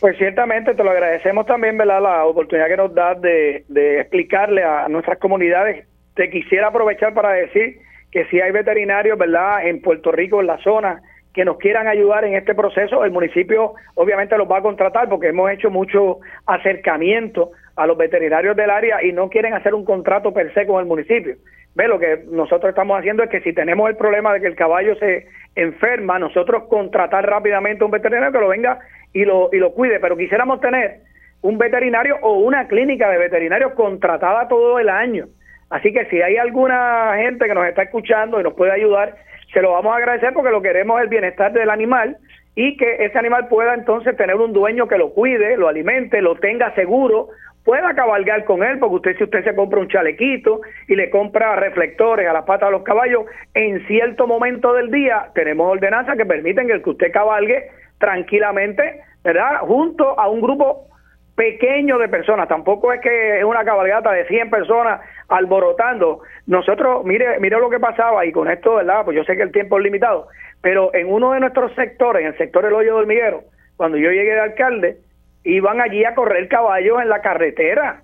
Pues 0.00 0.18
ciertamente 0.18 0.74
te 0.74 0.82
lo 0.82 0.90
agradecemos 0.90 1.46
también, 1.46 1.78
¿verdad? 1.78 2.02
La 2.02 2.24
oportunidad 2.24 2.66
que 2.66 2.76
nos 2.76 2.92
das 2.92 3.20
de, 3.20 3.64
de 3.68 4.00
explicarle 4.00 4.64
a 4.64 4.88
nuestras 4.88 5.18
comunidades. 5.18 5.86
Te 6.14 6.28
quisiera 6.28 6.68
aprovechar 6.68 7.14
para 7.14 7.30
decir 7.34 7.80
que 8.12 8.26
si 8.26 8.40
hay 8.40 8.52
veterinarios, 8.52 9.18
¿verdad?, 9.18 9.66
en 9.66 9.80
Puerto 9.80 10.12
Rico, 10.12 10.40
en 10.40 10.46
la 10.46 10.58
zona, 10.58 11.02
que 11.32 11.44
nos 11.44 11.56
quieran 11.56 11.88
ayudar 11.88 12.24
en 12.24 12.34
este 12.34 12.54
proceso, 12.54 13.04
el 13.04 13.10
municipio 13.10 13.72
obviamente 13.94 14.36
los 14.36 14.50
va 14.50 14.58
a 14.58 14.62
contratar 14.62 15.08
porque 15.08 15.28
hemos 15.28 15.50
hecho 15.50 15.70
mucho 15.70 16.20
acercamiento 16.46 17.52
a 17.74 17.86
los 17.86 17.96
veterinarios 17.96 18.54
del 18.54 18.68
área 18.68 19.02
y 19.02 19.12
no 19.12 19.30
quieren 19.30 19.54
hacer 19.54 19.74
un 19.74 19.84
contrato 19.84 20.34
per 20.34 20.52
se 20.52 20.66
con 20.66 20.80
el 20.80 20.86
municipio. 20.86 21.36
Ve, 21.74 21.88
lo 21.88 21.98
que 21.98 22.24
nosotros 22.30 22.68
estamos 22.68 22.98
haciendo 22.98 23.22
es 23.22 23.30
que 23.30 23.40
si 23.40 23.54
tenemos 23.54 23.88
el 23.88 23.96
problema 23.96 24.34
de 24.34 24.42
que 24.42 24.46
el 24.46 24.56
caballo 24.56 24.94
se 24.96 25.26
enferma, 25.54 26.18
nosotros 26.18 26.64
contratar 26.68 27.24
rápidamente 27.24 27.82
un 27.82 27.90
veterinario 27.90 28.30
que 28.30 28.38
lo 28.38 28.48
venga 28.48 28.78
y 29.14 29.24
lo, 29.24 29.48
y 29.52 29.56
lo 29.56 29.72
cuide, 29.72 30.00
pero 30.00 30.18
quisiéramos 30.18 30.60
tener 30.60 30.98
un 31.40 31.56
veterinario 31.56 32.18
o 32.20 32.40
una 32.40 32.68
clínica 32.68 33.10
de 33.10 33.16
veterinarios 33.16 33.72
contratada 33.72 34.48
todo 34.48 34.78
el 34.78 34.90
año 34.90 35.28
Así 35.72 35.90
que 35.90 36.04
si 36.10 36.20
hay 36.20 36.36
alguna 36.36 37.14
gente 37.16 37.46
que 37.46 37.54
nos 37.54 37.66
está 37.66 37.84
escuchando 37.84 38.38
y 38.38 38.42
nos 38.42 38.52
puede 38.52 38.72
ayudar, 38.72 39.16
se 39.54 39.62
lo 39.62 39.72
vamos 39.72 39.94
a 39.94 39.96
agradecer 39.96 40.34
porque 40.34 40.50
lo 40.50 40.60
queremos 40.60 41.00
el 41.00 41.08
bienestar 41.08 41.50
del 41.50 41.70
animal 41.70 42.18
y 42.54 42.76
que 42.76 42.96
ese 43.06 43.18
animal 43.18 43.48
pueda 43.48 43.72
entonces 43.72 44.14
tener 44.18 44.36
un 44.36 44.52
dueño 44.52 44.86
que 44.86 44.98
lo 44.98 45.14
cuide, 45.14 45.56
lo 45.56 45.68
alimente, 45.68 46.20
lo 46.20 46.34
tenga 46.34 46.74
seguro, 46.74 47.28
pueda 47.64 47.94
cabalgar 47.94 48.44
con 48.44 48.62
él, 48.62 48.78
porque 48.78 48.96
usted 48.96 49.16
si 49.16 49.24
usted 49.24 49.44
se 49.44 49.54
compra 49.54 49.80
un 49.80 49.88
chalequito 49.88 50.60
y 50.88 50.94
le 50.94 51.08
compra 51.08 51.56
reflectores 51.56 52.28
a 52.28 52.34
las 52.34 52.44
patas 52.44 52.68
de 52.68 52.72
los 52.72 52.82
caballos, 52.82 53.24
en 53.54 53.86
cierto 53.86 54.26
momento 54.26 54.74
del 54.74 54.90
día 54.90 55.30
tenemos 55.34 55.72
ordenanzas 55.72 56.18
que 56.18 56.26
permiten 56.26 56.66
que, 56.66 56.82
que 56.82 56.90
usted 56.90 57.12
cabalgue 57.12 57.70
tranquilamente, 57.96 59.00
¿verdad? 59.24 59.60
Junto 59.60 60.20
a 60.20 60.28
un 60.28 60.42
grupo 60.42 60.91
pequeño 61.34 61.98
de 61.98 62.08
personas, 62.08 62.48
tampoco 62.48 62.92
es 62.92 63.00
que 63.00 63.38
es 63.38 63.44
una 63.44 63.64
cabalgata 63.64 64.12
de 64.12 64.26
100 64.26 64.50
personas 64.50 65.00
alborotando. 65.28 66.20
Nosotros, 66.46 67.04
mire, 67.04 67.38
mire 67.40 67.58
lo 67.58 67.70
que 67.70 67.80
pasaba 67.80 68.24
y 68.26 68.32
con 68.32 68.50
esto, 68.50 68.76
¿verdad? 68.76 69.04
Pues 69.04 69.16
yo 69.16 69.24
sé 69.24 69.36
que 69.36 69.42
el 69.42 69.52
tiempo 69.52 69.78
es 69.78 69.84
limitado, 69.84 70.28
pero 70.60 70.94
en 70.94 71.10
uno 71.10 71.32
de 71.32 71.40
nuestros 71.40 71.74
sectores, 71.74 72.22
en 72.22 72.28
el 72.28 72.38
sector 72.38 72.64
del 72.64 72.74
hoyo 72.74 72.94
del 72.94 73.02
hormiguero, 73.02 73.44
cuando 73.76 73.96
yo 73.96 74.10
llegué 74.10 74.34
de 74.34 74.40
alcalde, 74.40 74.98
iban 75.44 75.80
allí 75.80 76.04
a 76.04 76.14
correr 76.14 76.48
caballos 76.48 77.00
en 77.00 77.08
la 77.08 77.20
carretera, 77.20 78.02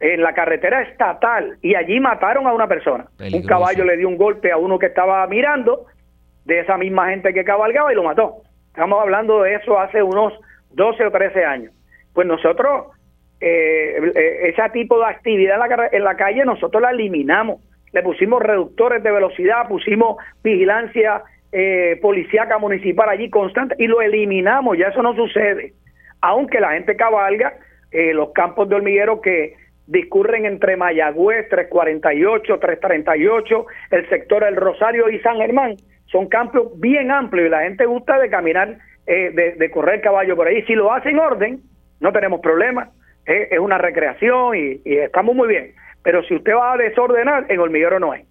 en 0.00 0.22
la 0.22 0.32
carretera 0.32 0.82
estatal, 0.82 1.58
y 1.62 1.74
allí 1.74 2.00
mataron 2.00 2.46
a 2.46 2.52
una 2.52 2.66
persona. 2.66 3.06
Un 3.20 3.42
caballo 3.46 3.84
le 3.84 3.96
dio 3.96 4.08
un 4.08 4.16
golpe 4.16 4.50
a 4.50 4.56
uno 4.56 4.78
que 4.78 4.86
estaba 4.86 5.26
mirando, 5.26 5.86
de 6.44 6.60
esa 6.60 6.76
misma 6.76 7.08
gente 7.08 7.32
que 7.32 7.44
cabalgaba 7.44 7.92
y 7.92 7.96
lo 7.96 8.02
mató. 8.02 8.36
Estamos 8.68 9.00
hablando 9.00 9.42
de 9.42 9.54
eso 9.54 9.78
hace 9.78 10.02
unos 10.02 10.32
12 10.72 11.06
o 11.06 11.10
13 11.10 11.44
años. 11.44 11.72
Pues 12.14 12.26
nosotros 12.26 12.86
eh, 13.40 13.98
eh, 14.14 14.48
ese 14.48 14.62
tipo 14.72 14.98
de 14.98 15.06
actividad 15.06 15.60
en 15.62 15.76
la, 15.76 15.88
en 15.92 16.04
la 16.04 16.16
calle 16.16 16.44
nosotros 16.44 16.80
la 16.80 16.90
eliminamos, 16.90 17.60
le 17.92 18.02
pusimos 18.02 18.42
reductores 18.42 19.02
de 19.02 19.10
velocidad, 19.12 19.68
pusimos 19.68 20.16
vigilancia 20.42 21.22
eh, 21.56 22.00
policíaca 22.02 22.58
municipal 22.58 23.08
allí 23.08 23.30
constante 23.30 23.76
y 23.78 23.86
lo 23.86 24.02
eliminamos, 24.02 24.76
ya 24.76 24.88
eso 24.88 25.02
no 25.04 25.14
sucede. 25.14 25.72
Aunque 26.20 26.58
la 26.58 26.72
gente 26.72 26.96
cabalga 26.96 27.54
eh, 27.92 28.12
los 28.12 28.32
campos 28.32 28.68
de 28.68 28.74
hormiguero 28.74 29.20
que 29.20 29.54
discurren 29.86 30.46
entre 30.46 30.76
Mayagüez, 30.76 31.48
348, 31.50 32.58
338, 32.58 33.66
el 33.92 34.08
sector 34.08 34.44
del 34.44 34.56
Rosario 34.56 35.08
y 35.08 35.20
San 35.20 35.36
Germán, 35.36 35.76
son 36.06 36.26
campos 36.26 36.72
bien 36.80 37.12
amplios 37.12 37.46
y 37.46 37.50
la 37.50 37.62
gente 37.62 37.86
gusta 37.86 38.18
de 38.18 38.30
caminar, 38.30 38.78
eh, 39.06 39.54
de, 39.56 39.70
correr 39.70 40.00
caballo 40.00 40.34
por 40.34 40.48
ahí. 40.48 40.62
Si 40.62 40.74
lo 40.74 40.92
hace 40.92 41.10
en 41.10 41.20
orden, 41.20 41.60
no 42.00 42.12
tenemos 42.12 42.40
problema, 42.40 42.90
es 43.26 43.58
una 43.58 43.78
recreación 43.78 44.56
y, 44.56 44.80
estamos 44.84 45.34
muy 45.34 45.48
bien. 45.48 45.74
Pero 46.02 46.22
si 46.24 46.34
usted 46.34 46.54
va 46.54 46.74
a 46.74 46.76
desordenar, 46.76 47.46
en 47.48 47.58
hormiguero 47.60 47.98
no 47.98 48.12
es. 48.12 48.26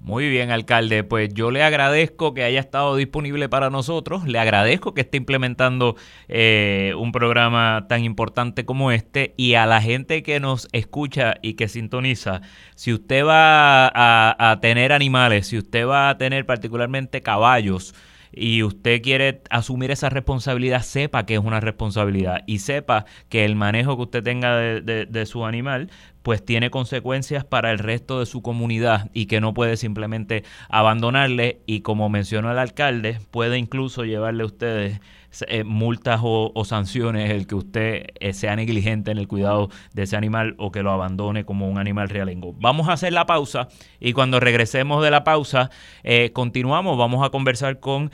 Muy 0.00 0.28
bien, 0.30 0.50
alcalde. 0.50 1.02
Pues 1.02 1.34
yo 1.34 1.50
le 1.50 1.62
agradezco 1.62 2.32
que 2.32 2.44
haya 2.44 2.60
estado 2.60 2.94
disponible 2.96 3.48
para 3.48 3.70
nosotros. 3.70 4.24
Le 4.24 4.38
agradezco 4.38 4.94
que 4.94 5.00
esté 5.00 5.16
implementando 5.16 5.96
eh, 6.28 6.94
un 6.96 7.12
programa 7.12 7.86
tan 7.88 8.04
importante 8.04 8.64
como 8.64 8.92
este. 8.92 9.34
Y 9.36 9.54
a 9.54 9.66
la 9.66 9.82
gente 9.82 10.22
que 10.22 10.38
nos 10.38 10.68
escucha 10.72 11.34
y 11.42 11.54
que 11.54 11.66
sintoniza, 11.66 12.40
si 12.76 12.92
usted 12.92 13.26
va 13.26 13.88
a, 13.88 14.52
a 14.52 14.60
tener 14.60 14.92
animales, 14.92 15.48
si 15.48 15.58
usted 15.58 15.86
va 15.86 16.08
a 16.08 16.16
tener 16.16 16.46
particularmente 16.46 17.20
caballos, 17.20 17.92
y 18.36 18.62
usted 18.62 19.00
quiere 19.00 19.40
asumir 19.48 19.90
esa 19.90 20.10
responsabilidad, 20.10 20.82
sepa 20.82 21.24
que 21.24 21.34
es 21.34 21.40
una 21.40 21.58
responsabilidad 21.58 22.44
y 22.46 22.58
sepa 22.58 23.06
que 23.30 23.46
el 23.46 23.56
manejo 23.56 23.96
que 23.96 24.02
usted 24.02 24.22
tenga 24.22 24.56
de, 24.56 25.06
de, 25.06 25.26
su 25.26 25.46
animal 25.46 25.90
pues 26.22 26.44
tiene 26.44 26.70
consecuencias 26.70 27.44
para 27.44 27.70
el 27.70 27.78
resto 27.78 28.20
de 28.20 28.26
su 28.26 28.42
comunidad 28.42 29.10
y 29.14 29.26
que 29.26 29.40
no 29.40 29.54
puede 29.54 29.78
simplemente 29.78 30.44
abandonarle 30.68 31.60
y 31.66 31.80
como 31.80 32.10
mencionó 32.10 32.52
el 32.52 32.58
alcalde, 32.58 33.18
puede 33.30 33.56
incluso 33.56 34.04
llevarle 34.04 34.42
a 34.42 34.46
ustedes 34.46 35.00
eh, 35.48 35.64
multas 35.64 36.20
o, 36.22 36.64
sanciones 36.64 37.30
el 37.30 37.46
que 37.46 37.54
usted 37.54 38.06
eh, 38.18 38.32
sea 38.32 38.56
negligente 38.56 39.10
en 39.10 39.18
el 39.18 39.28
cuidado 39.28 39.68
de 39.92 40.02
ese 40.02 40.16
animal 40.16 40.54
o 40.58 40.72
que 40.72 40.82
lo 40.82 40.90
abandone 40.90 41.44
como 41.44 41.68
un 41.68 41.78
animal 41.78 42.08
realengo. 42.08 42.54
Vamos 42.58 42.88
a 42.88 42.92
hacer 42.92 43.12
la 43.12 43.26
pausa 43.26 43.68
y 44.00 44.12
cuando 44.12 44.40
regresemos 44.40 45.02
de 45.02 45.10
la 45.10 45.24
pausa 45.24 45.70
eh, 46.02 46.30
continuamos, 46.32 46.98
vamos 46.98 47.24
a 47.24 47.30
conversar 47.30 47.80
con, 47.80 48.10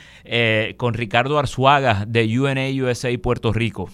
con 0.77 0.93
Ricardo 0.93 1.39
Arzuaga 1.39 2.05
de 2.07 2.39
UNA 2.39 2.67
USA 2.83 3.09
Puerto 3.21 3.53
Rico. 3.53 3.89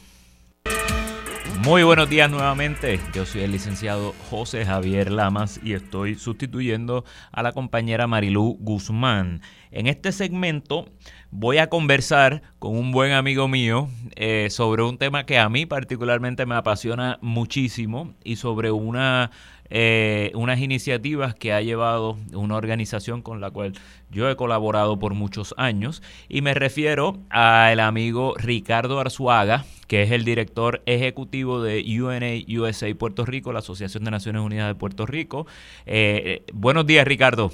Muy 1.63 1.83
buenos 1.83 2.09
días 2.09 2.31
nuevamente. 2.31 3.01
Yo 3.13 3.25
soy 3.25 3.41
el 3.41 3.51
licenciado 3.51 4.15
José 4.29 4.65
Javier 4.65 5.11
Lamas 5.11 5.59
y 5.61 5.73
estoy 5.73 6.15
sustituyendo 6.15 7.03
a 7.33 7.43
la 7.43 7.51
compañera 7.51 8.07
Marilú 8.07 8.55
Guzmán. 8.61 9.41
En 9.69 9.87
este 9.87 10.13
segmento 10.13 10.85
voy 11.31 11.57
a 11.57 11.67
conversar 11.67 12.43
con 12.59 12.77
un 12.77 12.93
buen 12.93 13.11
amigo 13.11 13.49
mío 13.49 13.89
eh, 14.15 14.47
sobre 14.49 14.83
un 14.83 14.97
tema 14.97 15.25
que 15.25 15.37
a 15.37 15.49
mí 15.49 15.65
particularmente 15.65 16.45
me 16.45 16.55
apasiona 16.55 17.19
muchísimo 17.21 18.13
y 18.23 18.37
sobre 18.37 18.71
una 18.71 19.29
eh, 19.69 20.31
unas 20.35 20.59
iniciativas 20.59 21.35
que 21.35 21.53
ha 21.53 21.61
llevado 21.61 22.17
una 22.33 22.55
organización 22.55 23.21
con 23.21 23.41
la 23.41 23.51
cual 23.51 23.73
yo 24.09 24.29
he 24.29 24.35
colaborado 24.35 24.97
por 24.99 25.13
muchos 25.13 25.53
años 25.57 26.01
y 26.27 26.41
me 26.41 26.53
refiero 26.53 27.17
al 27.29 27.79
amigo 27.79 28.33
Ricardo 28.37 28.99
Arzuaga, 28.99 29.63
que 29.87 30.03
es 30.03 30.11
el 30.11 30.25
director 30.25 30.81
ejecutivo 30.85 31.61
de 31.61 31.83
UNA 32.01 32.59
USA 32.59 32.87
Puerto 32.95 33.25
Rico, 33.25 33.53
la 33.53 33.59
Asociación 33.59 34.03
de 34.03 34.11
Naciones 34.11 34.41
Unidas 34.41 34.67
de 34.67 34.75
Puerto 34.75 35.05
Rico. 35.05 35.47
Eh, 35.85 36.43
buenos 36.53 36.85
días, 36.85 37.07
Ricardo. 37.07 37.51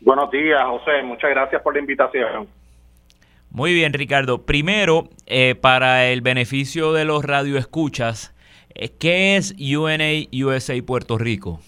Buenos 0.00 0.30
días, 0.30 0.62
José. 0.64 1.02
Muchas 1.02 1.30
gracias 1.30 1.60
por 1.62 1.74
la 1.74 1.80
invitación. 1.80 2.48
Muy 3.50 3.72
bien, 3.72 3.92
Ricardo. 3.92 4.44
Primero, 4.44 5.08
eh, 5.26 5.54
para 5.54 6.06
el 6.06 6.20
beneficio 6.20 6.92
de 6.92 7.04
los 7.04 7.24
radioescuchas, 7.24 8.34
eh, 8.34 8.37
¿Qué 9.00 9.36
es 9.36 9.54
UNA 9.58 10.28
USA 10.32 10.74
Puerto 10.86 11.18
Rico? 11.18 11.58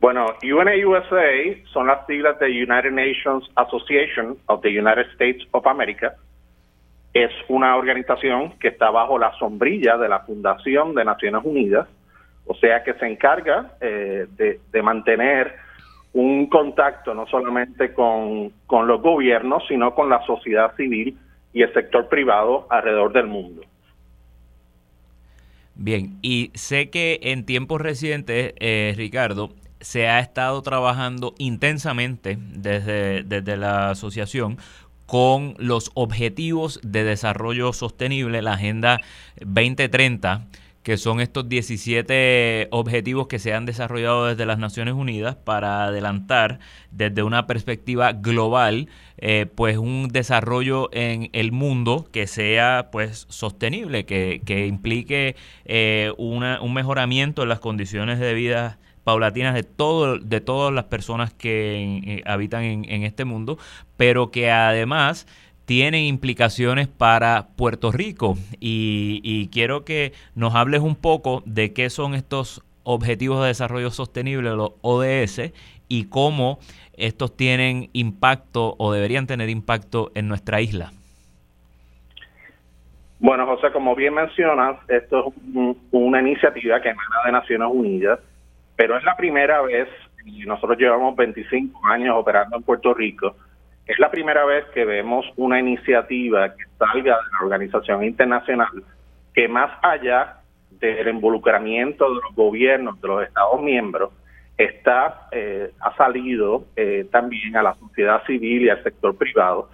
Bueno, 0.00 0.26
UNA 0.42 0.72
USA 0.86 1.56
son 1.72 1.86
las 1.86 2.06
siglas 2.06 2.38
de 2.38 2.46
United 2.46 2.92
Nations 2.92 3.50
Association 3.56 4.36
of 4.46 4.60
the 4.60 4.68
United 4.68 5.06
States 5.12 5.44
of 5.52 5.66
America. 5.66 6.14
Es 7.14 7.30
una 7.48 7.76
organización 7.76 8.52
que 8.58 8.68
está 8.68 8.90
bajo 8.90 9.18
la 9.18 9.32
sombrilla 9.38 9.96
de 9.96 10.08
la 10.08 10.20
Fundación 10.20 10.94
de 10.94 11.04
Naciones 11.04 11.40
Unidas, 11.42 11.88
o 12.46 12.54
sea 12.54 12.84
que 12.84 12.94
se 12.94 13.06
encarga 13.06 13.72
eh, 13.80 14.26
de, 14.36 14.82
mantener 14.82 15.54
un 16.12 16.48
contacto 16.48 17.14
no 17.14 17.26
solamente 17.26 17.92
con, 17.92 18.50
con 18.66 18.86
los 18.86 19.00
gobiernos, 19.02 19.64
sino 19.68 19.94
con 19.94 20.08
la 20.10 20.24
sociedad 20.26 20.76
civil 20.76 21.18
y 21.52 21.62
el 21.62 21.72
sector 21.72 22.08
privado 22.08 22.66
alrededor 22.70 23.12
del 23.12 23.26
mundo. 23.26 23.62
Bien, 25.80 26.18
y 26.22 26.50
sé 26.54 26.90
que 26.90 27.20
en 27.22 27.44
tiempos 27.44 27.80
recientes, 27.80 28.52
eh, 28.58 28.94
Ricardo, 28.96 29.54
se 29.80 30.08
ha 30.08 30.18
estado 30.18 30.60
trabajando 30.60 31.36
intensamente 31.38 32.36
desde, 32.36 33.22
desde 33.22 33.56
la 33.56 33.90
asociación 33.90 34.58
con 35.06 35.54
los 35.56 35.92
objetivos 35.94 36.80
de 36.82 37.04
desarrollo 37.04 37.72
sostenible, 37.72 38.42
la 38.42 38.54
Agenda 38.54 39.00
2030 39.40 40.48
que 40.88 40.96
son 40.96 41.20
estos 41.20 41.46
17 41.50 42.68
objetivos 42.70 43.28
que 43.28 43.38
se 43.38 43.52
han 43.52 43.66
desarrollado 43.66 44.24
desde 44.24 44.46
las 44.46 44.58
Naciones 44.58 44.94
Unidas 44.94 45.36
para 45.36 45.84
adelantar 45.84 46.60
desde 46.92 47.22
una 47.22 47.46
perspectiva 47.46 48.12
global 48.12 48.88
eh, 49.18 49.44
pues 49.54 49.76
un 49.76 50.08
desarrollo 50.08 50.88
en 50.94 51.28
el 51.34 51.52
mundo 51.52 52.08
que 52.10 52.26
sea 52.26 52.88
pues 52.90 53.26
sostenible, 53.28 54.06
que, 54.06 54.66
implique 54.66 55.36
eh, 55.66 56.14
una, 56.16 56.62
un 56.62 56.72
mejoramiento 56.72 57.42
en 57.42 57.50
las 57.50 57.60
condiciones 57.60 58.18
de 58.18 58.32
vida 58.32 58.78
paulatinas 59.04 59.54
de 59.54 59.64
todo 59.64 60.18
de 60.18 60.40
todas 60.40 60.72
las 60.72 60.84
personas 60.84 61.34
que 61.34 62.00
eh, 62.02 62.22
habitan 62.24 62.64
en 62.64 63.02
este 63.02 63.26
mundo, 63.26 63.58
pero 63.98 64.30
que 64.30 64.50
además 64.50 65.26
tienen 65.68 66.04
implicaciones 66.04 66.88
para 66.88 67.48
Puerto 67.54 67.92
Rico 67.92 68.36
y, 68.58 69.50
quiero 69.52 69.84
que 69.84 70.14
nos 70.34 70.54
hables 70.54 70.80
un 70.80 70.96
poco 70.96 71.42
de 71.44 71.74
qué 71.74 71.90
son 71.90 72.14
estos 72.14 72.64
Objetivos 72.84 73.42
de 73.42 73.48
Desarrollo 73.48 73.90
Sostenible, 73.90 74.48
los 74.56 74.70
ODS, 74.80 75.52
y 75.86 76.08
cómo 76.08 76.58
estos 76.94 77.36
tienen 77.36 77.90
impacto 77.92 78.76
o 78.78 78.94
deberían 78.94 79.26
tener 79.26 79.50
impacto 79.50 80.10
en 80.14 80.26
nuestra 80.26 80.62
isla. 80.62 80.90
Bueno, 83.18 83.44
José, 83.44 83.70
como 83.70 83.94
bien 83.94 84.14
mencionas, 84.14 84.78
esto 84.88 85.28
es 85.28 85.76
una 85.90 86.22
iniciativa 86.22 86.80
que 86.80 86.88
emana 86.88 87.16
de 87.26 87.32
Naciones 87.32 87.68
Unidas, 87.70 88.20
pero 88.74 88.96
es 88.96 89.04
la 89.04 89.18
primera 89.18 89.60
vez, 89.60 89.86
y 90.24 90.46
nosotros 90.46 90.78
llevamos 90.78 91.14
25 91.14 91.86
años 91.88 92.16
operando 92.16 92.56
en 92.56 92.62
Puerto 92.62 92.94
Rico, 92.94 93.36
es 93.88 93.98
la 93.98 94.10
primera 94.10 94.44
vez 94.44 94.66
que 94.74 94.84
vemos 94.84 95.26
una 95.36 95.58
iniciativa 95.58 96.54
que 96.54 96.64
salga 96.78 97.16
de 97.16 97.30
la 97.32 97.44
organización 97.44 98.04
internacional 98.04 98.84
que 99.34 99.48
más 99.48 99.70
allá 99.82 100.36
del 100.70 101.08
involucramiento 101.08 102.08
de 102.08 102.20
los 102.20 102.34
gobiernos, 102.34 103.00
de 103.00 103.08
los 103.08 103.22
Estados 103.26 103.62
miembros, 103.62 104.12
está 104.58 105.28
eh, 105.32 105.70
ha 105.80 105.96
salido 105.96 106.64
eh, 106.76 107.06
también 107.10 107.56
a 107.56 107.62
la 107.62 107.74
sociedad 107.76 108.22
civil 108.26 108.62
y 108.62 108.68
al 108.68 108.82
sector 108.82 109.16
privado. 109.16 109.70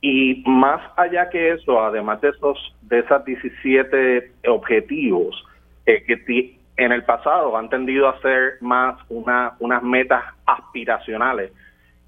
Y 0.00 0.42
más 0.46 0.80
allá 0.96 1.28
que 1.28 1.52
eso, 1.52 1.82
además 1.82 2.20
de 2.20 2.30
esos 2.30 2.76
de 2.82 3.00
esas 3.00 3.24
17 3.24 4.32
objetivos 4.48 5.44
eh, 5.86 6.04
que 6.04 6.56
en 6.76 6.92
el 6.92 7.04
pasado 7.04 7.56
han 7.56 7.68
tendido 7.68 8.08
a 8.08 8.20
ser 8.20 8.54
más 8.60 8.98
una, 9.08 9.54
unas 9.58 9.82
metas 9.82 10.22
aspiracionales, 10.46 11.52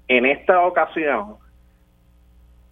en 0.07 0.25
esta 0.25 0.65
ocasión 0.65 1.35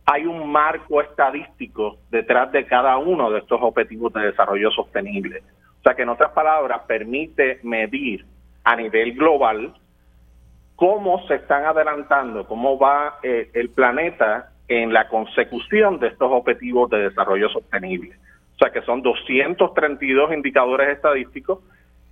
hay 0.05 0.25
un 0.25 0.51
marco 0.51 1.01
estadístico 1.01 1.97
detrás 2.11 2.51
de 2.51 2.65
cada 2.65 2.97
uno 2.97 3.31
de 3.31 3.39
estos 3.39 3.59
objetivos 3.61 4.13
de 4.13 4.27
desarrollo 4.27 4.69
sostenible. 4.71 5.41
O 5.79 5.83
sea 5.83 5.95
que 5.95 6.03
en 6.03 6.09
otras 6.09 6.31
palabras 6.31 6.81
permite 6.87 7.59
medir 7.63 8.25
a 8.63 8.75
nivel 8.75 9.13
global 9.13 9.73
cómo 10.75 11.25
se 11.27 11.35
están 11.35 11.65
adelantando, 11.65 12.47
cómo 12.47 12.77
va 12.77 13.19
eh, 13.23 13.49
el 13.53 13.69
planeta 13.69 14.51
en 14.67 14.93
la 14.93 15.07
consecución 15.07 15.99
de 15.99 16.07
estos 16.07 16.31
objetivos 16.31 16.89
de 16.89 17.09
desarrollo 17.09 17.49
sostenible. 17.49 18.15
O 18.55 18.57
sea 18.57 18.71
que 18.71 18.81
son 18.83 19.01
232 19.01 20.33
indicadores 20.33 20.89
estadísticos 20.89 21.59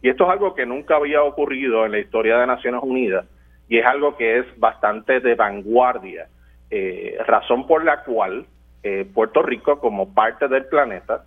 y 0.01 0.09
esto 0.09 0.25
es 0.25 0.31
algo 0.31 0.53
que 0.53 0.65
nunca 0.65 0.95
había 0.95 1.23
ocurrido 1.23 1.85
en 1.85 1.93
la 1.93 1.99
historia 1.99 2.37
de 2.37 2.47
Naciones 2.47 2.81
Unidas 2.83 3.25
y 3.69 3.77
es 3.79 3.85
algo 3.85 4.17
que 4.17 4.39
es 4.39 4.59
bastante 4.59 5.19
de 5.19 5.35
vanguardia, 5.35 6.27
eh, 6.69 7.17
razón 7.25 7.67
por 7.67 7.83
la 7.83 8.03
cual 8.03 8.45
eh, 8.85 9.07
Puerto 9.13 9.41
Rico 9.41 9.79
como 9.79 10.13
parte 10.13 10.49
del 10.49 10.65
planeta 10.65 11.23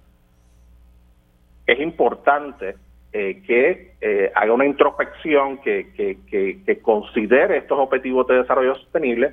es 1.67 1.81
importante 1.81 2.77
eh, 3.15 3.43
que 3.47 3.95
eh, 3.99 4.31
haga 4.35 4.53
una 4.53 4.67
introspección, 4.67 5.63
que, 5.63 5.89
que, 5.97 6.79
considere 6.83 7.57
estos 7.57 7.79
objetivos 7.79 8.27
de 8.27 8.43
desarrollo 8.43 8.75
sostenible 8.75 9.33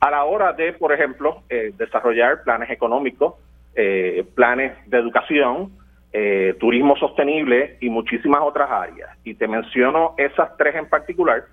a 0.00 0.10
la 0.10 0.24
hora 0.24 0.54
de, 0.54 0.72
por 0.72 0.92
ejemplo, 0.92 1.42
desarrollar 1.48 2.42
planes 2.42 2.70
económicos, 2.70 3.34
planes 4.34 4.72
de 4.86 4.98
educación, 4.98 5.70
turismo 6.58 6.96
sostenible 6.96 7.78
y 7.80 7.88
muchísimas 7.88 8.42
otras 8.42 8.70
áreas. 8.70 9.10
Y 9.24 9.34
te 9.34 9.48
menciono 9.48 10.14
esas 10.18 10.56
tres 10.58 10.74
en 10.74 10.88
particular 10.88 11.44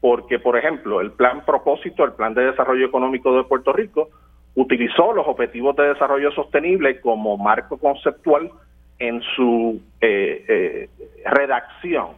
porque, 0.00 0.38
por 0.38 0.56
ejemplo, 0.56 1.00
el 1.00 1.12
plan 1.12 1.44
propósito, 1.44 2.04
el 2.04 2.12
plan 2.12 2.34
de 2.34 2.46
desarrollo 2.46 2.86
económico 2.86 3.36
de 3.36 3.44
Puerto 3.44 3.72
Rico, 3.72 4.08
utilizó 4.54 5.12
los 5.12 5.26
objetivos 5.26 5.76
de 5.76 5.88
desarrollo 5.88 6.32
sostenible 6.32 7.00
como 7.00 7.36
marco 7.36 7.78
conceptual 7.78 8.50
en 8.98 9.20
su 9.36 9.80
eh, 10.00 10.44
eh, 10.48 10.88
redacción. 11.24 12.08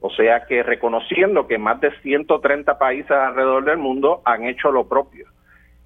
O 0.00 0.10
sea 0.10 0.46
que 0.46 0.62
reconociendo 0.62 1.46
que 1.46 1.58
más 1.58 1.80
de 1.80 1.90
130 2.00 2.78
países 2.78 3.10
alrededor 3.10 3.64
del 3.64 3.78
mundo 3.78 4.22
han 4.24 4.44
hecho 4.44 4.70
lo 4.70 4.88
propio. 4.88 5.26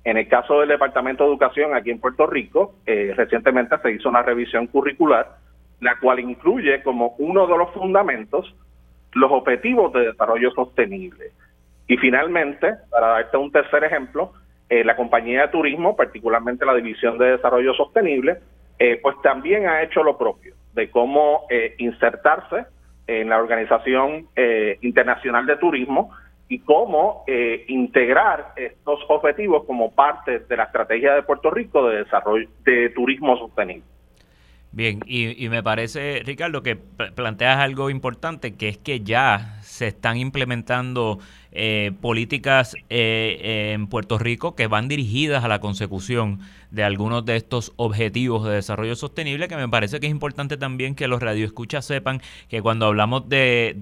En 0.05 0.17
el 0.17 0.29
caso 0.29 0.61
del 0.61 0.69
Departamento 0.69 1.25
de 1.25 1.31
Educación 1.31 1.75
aquí 1.75 1.91
en 1.91 2.01
Puerto 2.01 2.27
Rico, 2.27 2.75
eh, 2.87 3.13
recientemente 3.17 3.77
se 3.79 3.93
hizo 3.93 4.09
una 4.09 4.23
revisión 4.23 4.67
curricular, 4.67 5.37
la 5.81 5.99
cual 5.99 6.21
incluye 6.21 6.83
como 6.83 7.15
uno 7.19 7.47
de 7.47 7.57
los 7.57 7.71
fundamentos 7.73 8.55
los 9.13 9.31
objetivos 9.31 9.93
de 9.93 10.07
desarrollo 10.07 10.51
sostenible. 10.53 11.33
Y 11.91 11.97
finalmente, 11.97 12.77
para 12.89 13.09
darte 13.09 13.37
un 13.37 13.51
tercer 13.51 13.83
ejemplo, 13.83 14.33
la 14.69 14.95
compañía 14.95 15.43
de 15.43 15.49
turismo, 15.49 15.97
particularmente 15.97 16.65
la 16.65 16.77
División 16.77 17.19
de 17.19 17.33
Desarrollo 17.33 17.75
Sostenible, 17.75 18.39
eh, 18.79 19.01
pues 19.03 19.15
también 19.25 19.67
ha 19.67 19.83
hecho 19.83 20.05
lo 20.05 20.17
propio, 20.17 20.55
de 20.73 20.89
cómo 20.89 21.47
eh, 21.51 21.75
insertarse 21.79 22.67
en 23.09 23.29
la 23.29 23.39
Organización 23.39 24.29
eh, 24.37 24.79
Internacional 24.83 25.45
de 25.47 25.57
Turismo 25.57 26.13
y 26.49 26.61
cómo 26.61 27.25
integrar 27.69 28.55
estos 28.57 29.01
objetivos 29.09 29.65
como 29.67 29.93
parte 29.93 30.39
de 30.41 30.57
la 30.57 30.65
estrategia 30.65 31.15
de 31.15 31.23
Puerto 31.25 31.51
Rico 31.51 31.89
de 31.89 32.05
desarrollo 32.05 32.49
de 32.65 32.91
turismo 32.91 33.37
sostenible. 33.37 33.85
Bien, 34.73 35.01
y 35.07 35.49
me 35.49 35.63
parece, 35.63 36.23
Ricardo, 36.25 36.63
que 36.63 36.75
planteas 36.77 37.59
algo 37.59 37.89
importante, 37.89 38.57
que 38.57 38.69
es 38.69 38.79
que 38.79 39.01
ya 39.01 39.59
se 39.63 39.89
están 39.89 40.17
implementando 40.17 41.19
eh, 41.53 41.91
políticas 42.01 42.77
eh, 42.91 43.73
en 43.75 43.89
Puerto 43.89 44.19
Rico 44.19 44.55
que 44.55 44.69
van 44.69 44.87
dirigidas 44.87 45.43
a 45.43 45.49
la 45.49 45.61
consecución 45.61 46.39
de 46.71 46.85
algunos 46.85 47.25
de 47.25 47.35
estos 47.35 47.73
objetivos 47.75 48.45
de 48.45 48.53
desarrollo 48.53 48.95
sostenible, 48.95 49.49
que 49.49 49.57
me 49.57 49.69
parece 49.69 49.99
que 49.99 50.07
es 50.07 50.13
importante 50.13 50.57
también 50.57 50.95
que 50.95 51.09
los 51.09 51.21
radioescuchas 51.21 51.85
sepan 51.85 52.23
que 52.49 52.63
cuando 52.63 52.87
hablamos 52.87 53.29
de, 53.29 53.75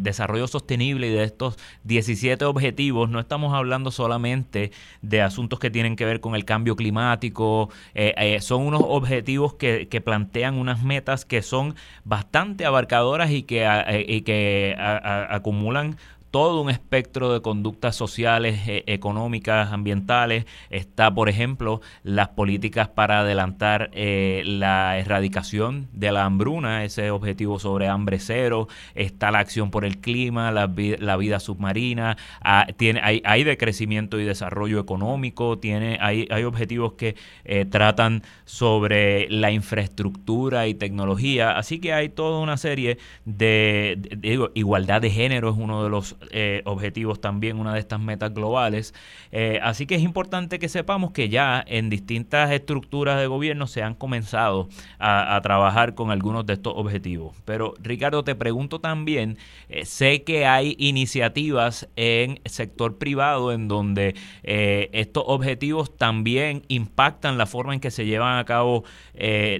desarrollo 0.00 0.46
sostenible 0.46 1.08
y 1.08 1.10
de 1.10 1.24
estos 1.24 1.58
17 1.82 2.46
objetivos, 2.46 3.10
no 3.10 3.20
estamos 3.20 3.52
hablando 3.52 3.90
solamente 3.90 4.72
de 5.02 5.20
asuntos 5.20 5.58
que 5.58 5.70
tienen 5.70 5.96
que 5.96 6.06
ver 6.06 6.20
con 6.20 6.34
el 6.34 6.46
cambio 6.46 6.76
climático, 6.76 7.68
eh, 7.94 8.38
son 8.40 8.62
unos 8.62 8.80
objetivos 8.82 9.54
que, 9.54 9.84
plantean 10.04 10.54
unas 10.54 10.82
metas 10.82 11.24
que 11.24 11.42
son 11.42 11.74
bastante 12.04 12.64
abarcadoras 12.64 13.30
y 13.30 13.42
que, 13.42 13.66
y 14.08 14.22
que 14.22 14.74
acumulan 14.78 15.96
todo 16.34 16.62
un 16.62 16.68
espectro 16.68 17.32
de 17.32 17.42
conductas 17.42 17.94
sociales, 17.94 18.58
eh, 18.66 18.82
económicas, 18.88 19.72
ambientales. 19.72 20.46
Está, 20.68 21.14
por 21.14 21.28
ejemplo, 21.28 21.80
las 22.02 22.30
políticas 22.30 22.88
para 22.88 23.20
adelantar 23.20 23.90
eh, 23.92 24.42
la 24.44 24.98
erradicación 24.98 25.86
de 25.92 26.10
la 26.10 26.24
hambruna, 26.24 26.82
ese 26.82 27.12
objetivo 27.12 27.60
sobre 27.60 27.86
hambre 27.86 28.18
cero. 28.18 28.66
Está 28.96 29.30
la 29.30 29.38
acción 29.38 29.70
por 29.70 29.84
el 29.84 29.98
clima, 29.98 30.50
la, 30.50 30.66
vida 30.66 31.38
submarina. 31.38 32.16
Ah, 32.40 32.66
tiene, 32.76 32.98
hay, 33.04 33.22
hay 33.24 33.44
de 33.44 33.56
crecimiento 33.56 34.18
y 34.18 34.24
desarrollo 34.24 34.80
económico. 34.80 35.60
Tiene, 35.60 35.98
hay, 36.00 36.26
hay 36.32 36.42
objetivos 36.42 36.94
que 36.94 37.14
eh, 37.44 37.64
tratan 37.64 38.24
sobre 38.44 39.28
la 39.30 39.52
infraestructura 39.52 40.66
y 40.66 40.74
tecnología. 40.74 41.56
Así 41.56 41.78
que 41.78 41.92
hay 41.92 42.08
toda 42.08 42.40
una 42.40 42.56
serie 42.56 42.98
de, 43.24 43.98
de 44.16 44.50
igualdad 44.54 45.00
de 45.00 45.10
género 45.10 45.50
es 45.50 45.56
uno 45.56 45.84
de 45.84 45.90
los 45.90 46.16
eh, 46.30 46.62
objetivos 46.64 47.20
también, 47.20 47.58
una 47.58 47.74
de 47.74 47.80
estas 47.80 48.00
metas 48.00 48.32
globales. 48.32 48.94
Eh, 49.32 49.58
así 49.62 49.86
que 49.86 49.94
es 49.96 50.02
importante 50.02 50.58
que 50.58 50.68
sepamos 50.68 51.12
que 51.12 51.28
ya 51.28 51.64
en 51.66 51.90
distintas 51.90 52.50
estructuras 52.50 53.18
de 53.18 53.26
gobierno 53.26 53.66
se 53.66 53.82
han 53.82 53.94
comenzado 53.94 54.68
a, 54.98 55.40
trabajar 55.42 55.94
con 55.94 56.10
algunos 56.10 56.46
de 56.46 56.54
estos 56.54 56.72
objetivos. 56.76 57.36
Pero 57.44 57.74
Ricardo, 57.80 58.24
te 58.24 58.34
pregunto 58.34 58.80
también, 58.80 59.36
eh, 59.68 59.84
sé 59.84 60.22
que 60.22 60.46
hay 60.46 60.76
iniciativas 60.78 61.88
en 61.96 62.40
sector 62.44 62.98
privado 62.98 63.52
en 63.52 63.68
donde 63.68 64.14
estos 64.42 65.24
objetivos 65.26 65.96
también 65.96 66.62
impactan 66.68 67.36
la 67.38 67.46
forma 67.46 67.74
en 67.74 67.80
que 67.80 67.90
se 67.90 68.06
llevan 68.06 68.38
a 68.38 68.44
cabo 68.44 68.84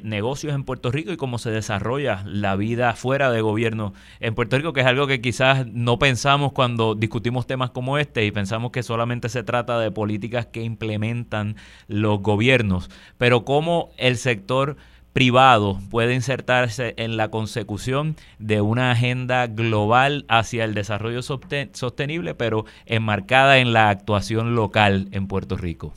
negocios 0.03 0.55
en 0.55 0.65
Puerto 0.65 0.91
Rico 0.91 1.12
y 1.12 1.16
cómo 1.16 1.39
se 1.39 1.51
desarrolla 1.51 2.23
la 2.24 2.57
vida 2.57 2.95
fuera 2.95 3.31
de 3.31 3.41
gobierno 3.41 3.93
en 4.20 4.35
Puerto 4.35 4.57
Rico, 4.57 4.73
que 4.73 4.81
es 4.81 4.86
algo 4.86 5.07
que 5.07 5.20
quizás 5.20 5.66
no 5.66 5.99
pensamos 5.99 6.53
cuando 6.55 6.94
discutimos 6.94 7.47
temas 7.47 7.70
como 7.70 7.98
este 7.98 8.24
y 8.24 8.31
pensamos 8.31 8.70
que 8.70 8.82
solamente 8.82 9.28
se 9.28 9.43
trata 9.43 9.78
de 9.78 9.90
políticas 9.90 10.47
que 10.47 10.62
implementan 10.62 11.56
los 11.89 12.20
gobiernos, 12.20 12.90
pero 13.18 13.44
cómo 13.44 13.90
el 13.98 14.16
sector 14.16 14.76
privado 15.12 15.78
puede 15.90 16.12
insertarse 16.14 16.94
en 16.97 17.16
la 17.16 17.31
consecución 17.31 18.16
de 18.39 18.60
una 18.60 18.90
agenda 18.90 19.47
global 19.47 20.24
hacia 20.28 20.64
el 20.64 20.74
desarrollo 20.74 21.22
sostenible, 21.22 22.35
pero 22.35 22.64
enmarcada 22.85 23.59
en 23.59 23.72
la 23.72 23.90
actuación 23.90 24.55
local 24.56 25.06
en 25.12 25.28
Puerto 25.28 25.56
Rico. 25.56 25.93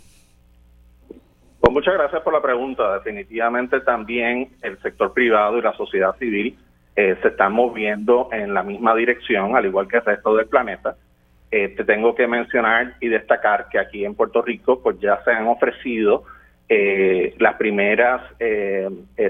Pues 1.59 1.73
muchas 1.73 1.95
gracias 1.95 2.21
por 2.21 2.31
la 2.31 2.41
pregunta. 2.41 2.93
Definitivamente 2.93 3.81
también 3.81 4.49
el 4.61 4.79
sector 4.81 5.11
privado 5.13 5.57
y 5.57 5.61
la 5.63 5.75
sociedad 5.75 6.15
civil 6.17 6.57
eh, 6.99 7.15
se 7.22 7.28
están 7.28 7.53
moviendo 7.53 8.28
en 8.32 8.56
la 8.56 8.64
misma 8.64 8.95
dirección, 8.95 9.56
al 9.56 9.68
igual 9.68 9.88
que 9.88 9.98
el 9.98 10.03
resto 10.06 10.36
del 10.36 10.48
planeta. 10.48 10.95
Eh, 11.52 11.68
te 11.78 11.84
tengo 11.84 12.15
que 12.15 12.26
mencionar 12.26 12.95
y 12.99 13.07
destacar 13.07 13.68
que 13.69 13.78
aquí 13.78 14.03
en 14.03 14.15
Puerto 14.15 14.41
Rico 14.41 14.82
pues 14.82 14.99
ya 14.99 15.24
se 15.24 15.30
han 15.30 15.45
ofrecido 15.45 16.24
eh, 16.68 17.36
las 17.38 17.53
primeras 17.57 18.24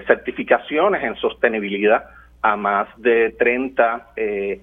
certificaciones 0.07 1.03
en 1.03 1.17
sostenibilidad 1.17 2.05
a 2.41 2.55
más 2.55 2.87
de 2.95 3.35
30 3.37 4.13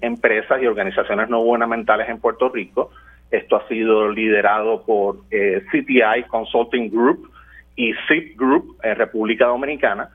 empresas 0.01 0.59
y 0.61 0.65
organizaciones 0.65 1.29
no 1.29 1.41
gubernamentales 1.41 2.09
en 2.09 2.19
Puerto 2.19 2.49
Rico. 2.49 2.89
Esto 3.29 3.57
ha 3.57 3.67
sido 3.67 4.09
liderado 4.09 4.83
por 4.83 5.19
CTI 5.29 6.23
Consulting 6.27 6.89
Group 6.89 7.29
y 7.75 7.93
SIP 8.07 8.35
Group 8.35 8.77
en 8.81 8.95
República 8.95 9.45
Dominicana 9.45 10.09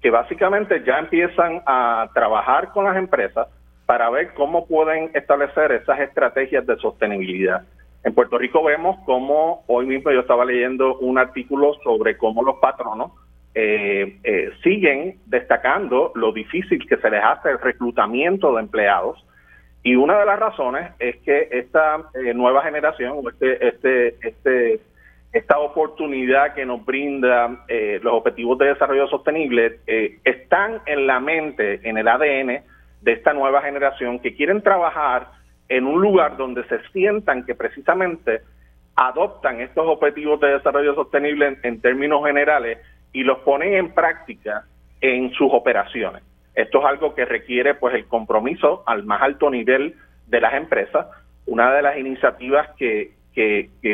que 0.00 0.10
básicamente 0.10 0.82
ya 0.84 0.98
empiezan 0.98 1.62
a 1.66 2.08
trabajar 2.14 2.72
con 2.72 2.84
las 2.84 2.96
empresas 2.96 3.48
para 3.86 4.08
ver 4.10 4.34
cómo 4.34 4.66
pueden 4.66 5.10
establecer 5.14 5.72
esas 5.72 6.00
estrategias 6.00 6.66
de 6.66 6.76
sostenibilidad. 6.76 7.62
En 8.02 8.14
Puerto 8.14 8.38
Rico 8.38 8.62
vemos 8.62 8.96
cómo, 9.04 9.64
hoy 9.66 9.86
mismo 9.86 10.10
yo 10.10 10.20
estaba 10.20 10.44
leyendo 10.44 10.96
un 10.98 11.18
artículo 11.18 11.74
sobre 11.84 12.16
cómo 12.16 12.42
los 12.42 12.56
patronos 12.56 13.12
eh, 13.54 14.18
eh, 14.22 14.50
siguen 14.62 15.18
destacando 15.26 16.12
lo 16.14 16.32
difícil 16.32 16.86
que 16.88 16.96
se 16.96 17.10
les 17.10 17.22
hace 17.22 17.50
el 17.50 17.58
reclutamiento 17.58 18.54
de 18.54 18.60
empleados 18.60 19.24
y 19.82 19.96
una 19.96 20.18
de 20.18 20.26
las 20.26 20.38
razones 20.38 20.92
es 20.98 21.16
que 21.22 21.48
esta 21.50 21.96
eh, 22.14 22.34
nueva 22.34 22.62
generación, 22.62 23.18
este, 23.26 23.66
este, 23.66 24.28
este 24.28 24.80
esta 25.32 25.58
oportunidad 25.58 26.54
que 26.54 26.66
nos 26.66 26.84
brinda 26.84 27.64
eh, 27.68 28.00
los 28.02 28.14
objetivos 28.14 28.58
de 28.58 28.66
desarrollo 28.66 29.06
sostenible 29.08 29.80
eh, 29.86 30.18
están 30.24 30.80
en 30.86 31.06
la 31.06 31.20
mente, 31.20 31.80
en 31.88 31.98
el 31.98 32.08
ADN 32.08 32.64
de 33.00 33.12
esta 33.12 33.32
nueva 33.32 33.62
generación 33.62 34.18
que 34.18 34.34
quieren 34.34 34.62
trabajar 34.62 35.28
en 35.68 35.86
un 35.86 36.02
lugar 36.02 36.36
donde 36.36 36.64
se 36.64 36.80
sientan 36.92 37.46
que 37.46 37.54
precisamente 37.54 38.40
adoptan 38.96 39.60
estos 39.60 39.86
objetivos 39.86 40.40
de 40.40 40.48
desarrollo 40.48 40.94
sostenible 40.94 41.58
en, 41.62 41.80
términos 41.80 42.24
generales 42.24 42.78
y 43.12 43.22
los 43.22 43.38
ponen 43.38 43.74
en 43.74 43.94
práctica 43.94 44.64
en 45.00 45.32
sus 45.32 45.48
operaciones. 45.52 46.22
Esto 46.54 46.80
es 46.80 46.84
algo 46.84 47.14
que 47.14 47.24
requiere 47.24 47.74
pues 47.74 47.94
el 47.94 48.06
compromiso 48.06 48.82
al 48.86 49.04
más 49.04 49.22
alto 49.22 49.48
nivel 49.48 49.94
de 50.26 50.40
las 50.40 50.54
empresas. 50.54 51.06
Una 51.46 51.72
de 51.72 51.82
las 51.82 51.96
iniciativas 51.98 52.68
que, 52.76 53.14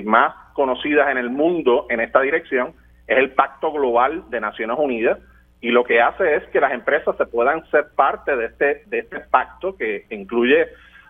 más 0.05 0.35
conocidas 0.57 1.09
en 1.11 1.19
el 1.19 1.31
mundo 1.31 1.87
en 1.89 2.01
esta 2.01 2.21
dirección 2.21 2.73
es 3.07 3.19
el 3.19 3.31
Pacto 3.31 3.71
Global 3.71 4.25
de 4.31 4.41
Naciones 4.41 4.77
Unidas 4.81 5.19
y 5.61 5.71
lo 5.71 5.85
que 5.85 6.01
hace 6.01 6.37
es 6.37 6.45
que 6.49 6.61
las 6.61 6.73
empresas 6.73 7.17
se 7.17 7.27
puedan 7.27 7.65
ser 7.71 7.87
parte 7.95 8.35
de 8.35 8.47
este 8.47 8.83
de 8.87 8.99
este 8.99 9.21
pacto 9.21 9.77
que 9.77 10.07
incluye 10.11 10.67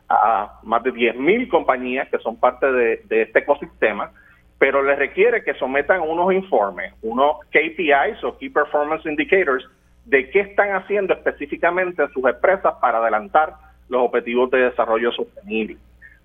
a 0.08 0.60
más 0.62 0.82
de 0.82 0.92
10.000 0.92 1.48
compañías 1.48 2.08
que 2.08 2.18
son 2.18 2.38
parte 2.38 2.70
de, 2.70 3.22
este 3.22 3.40
ecosistema, 3.40 4.12
pero 4.58 4.82
les 4.82 4.98
requiere 4.98 5.42
que 5.42 5.54
sometan 5.54 6.00
unos 6.00 6.32
informes, 6.32 6.94
unos 7.02 7.38
KPIs 7.50 8.22
o 8.24 8.38
Key 8.38 8.50
Performance 8.50 9.04
Indicators, 9.06 9.68
de 10.04 10.30
qué 10.30 10.40
están 10.40 10.74
haciendo 10.76 11.14
específicamente 11.14 12.06
sus 12.14 12.24
empresas 12.24 12.74
para 12.80 12.98
adelantar 12.98 13.54
los 13.88 14.02
objetivos 14.02 14.50
de 14.50 14.70
desarrollo 14.70 15.10
sostenible. 15.12 15.76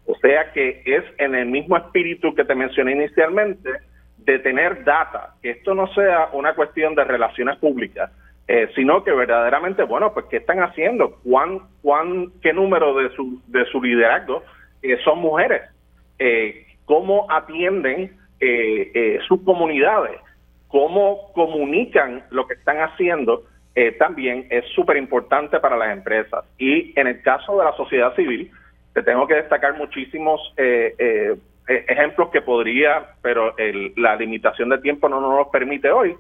O 0.06 0.16
sea 0.16 0.52
que 0.52 0.82
es 0.86 1.04
en 1.18 1.36
el 1.36 1.48
mismo 1.48 1.78
espíritu 1.78 2.34
que 2.36 2.46
te 2.46 2.56
mencioné 2.56 2.94
inicialmente, 2.94 3.70
de 4.26 4.40
tener 4.40 4.84
data, 4.84 5.36
que 5.42 5.52
esto 5.52 5.74
no 5.74 5.88
sea 5.94 6.30
una 6.34 6.54
cuestión 6.54 6.96
de 6.96 7.04
relaciones 7.04 7.58
públicas, 7.58 8.12
eh, 8.48 8.70
sino 8.76 9.04
que 9.04 9.12
verdaderamente, 9.12 9.84
bueno, 9.84 10.14
pues 10.14 10.26
qué 10.30 10.38
están 10.38 10.60
haciendo, 10.60 11.18
cuán, 11.24 11.60
cuán, 11.82 12.32
qué 12.42 12.54
número 12.54 12.94
de 12.96 13.10
su, 13.16 13.42
de 13.48 13.66
su 13.66 13.82
liderazgo 13.82 14.44
eh, 14.82 14.98
son 15.04 15.20
mujeres, 15.20 15.62
eh, 16.20 16.66
cómo 16.86 17.28
atienden 17.30 18.18
sus 19.28 19.40
comunidades, 19.44 20.20
cómo 20.68 21.32
comunican 21.34 22.24
lo 22.32 22.48
que 22.48 22.56
están 22.56 22.78
haciendo, 22.78 23.44
también 24.00 24.48
es 24.50 24.66
súper 24.74 24.98
importante 24.98 25.60
para 25.60 25.78
las 25.78 25.92
empresas. 25.96 26.44
Y 26.58 27.00
en 27.00 27.06
el 27.06 27.22
caso 27.22 27.56
de 27.60 27.66
la 27.66 27.74
sociedad 27.74 28.16
civil, 28.16 28.50
te 28.94 29.04
tengo 29.04 29.28
que 29.28 29.36
destacar 29.36 29.78
muchísimos 29.78 30.54
ejemplos 31.68 32.30
que 32.30 32.42
podría, 32.42 33.16
pero 33.22 33.56
la 33.96 34.16
limitación 34.16 34.70
de 34.70 34.80
tiempo 34.80 35.08
no 35.08 35.22
nos 35.22 35.48
permite 35.48 35.92
hoy, 35.92 36.16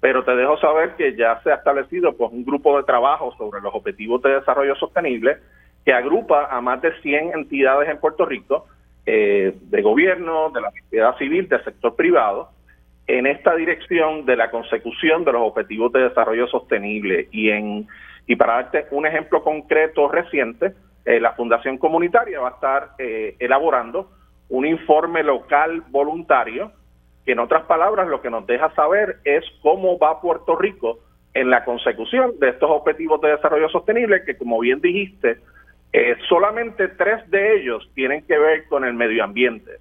pero 0.00 0.24
te 0.24 0.34
dejo 0.36 0.58
saber 0.58 0.94
que 0.96 1.16
ya 1.16 1.40
se 1.42 1.50
ha 1.50 1.56
establecido 1.56 2.16
pues, 2.16 2.32
un 2.32 2.44
grupo 2.44 2.76
de 2.76 2.84
trabajo 2.84 3.34
sobre 3.36 3.60
los 3.60 3.74
objetivos 3.74 4.22
de 4.22 4.34
desarrollo 4.34 4.74
sostenible 4.76 5.38
que 5.84 5.92
agrupa 5.92 6.48
a 6.50 6.60
más 6.60 6.82
de 6.82 6.92
100 7.00 7.32
entidades 7.34 7.88
en 7.88 7.98
Puerto 7.98 8.26
Rico, 8.26 8.66
eh, 9.06 9.54
de 9.58 9.82
gobierno, 9.82 10.50
de 10.50 10.60
la 10.60 10.70
sociedad 10.70 11.16
civil, 11.16 11.48
del 11.48 11.64
sector 11.64 11.96
privado, 11.96 12.50
en 13.06 13.26
esta 13.26 13.54
dirección 13.54 14.26
de 14.26 14.36
la 14.36 14.50
consecución 14.50 15.24
de 15.24 15.32
los 15.32 15.42
objetivos 15.42 15.90
de 15.92 16.00
desarrollo 16.00 16.46
sostenible. 16.46 17.28
Y, 17.32 17.48
en, 17.48 17.88
y 18.26 18.36
para 18.36 18.54
darte 18.54 18.86
un 18.90 19.06
ejemplo 19.06 19.42
concreto 19.42 20.08
reciente, 20.08 20.74
eh, 21.08 21.20
la 21.20 21.32
Fundación 21.32 21.78
Comunitaria 21.78 22.38
va 22.38 22.48
a 22.48 22.52
estar 22.52 22.90
eh, 22.98 23.34
elaborando 23.38 24.10
un 24.50 24.66
informe 24.66 25.22
local 25.22 25.82
voluntario 25.88 26.70
que 27.24 27.32
en 27.32 27.38
otras 27.38 27.64
palabras 27.64 28.08
lo 28.08 28.20
que 28.20 28.28
nos 28.28 28.46
deja 28.46 28.74
saber 28.74 29.16
es 29.24 29.42
cómo 29.62 29.98
va 29.98 30.20
Puerto 30.20 30.54
Rico 30.54 30.98
en 31.32 31.48
la 31.48 31.64
consecución 31.64 32.38
de 32.38 32.50
estos 32.50 32.70
objetivos 32.70 33.22
de 33.22 33.30
desarrollo 33.30 33.70
sostenible 33.70 34.22
que 34.26 34.36
como 34.36 34.60
bien 34.60 34.82
dijiste, 34.82 35.38
eh, 35.94 36.14
solamente 36.28 36.88
tres 36.88 37.30
de 37.30 37.56
ellos 37.56 37.90
tienen 37.94 38.22
que 38.26 38.38
ver 38.38 38.68
con 38.68 38.84
el 38.84 38.92
medio 38.92 39.24
ambiente. 39.24 39.78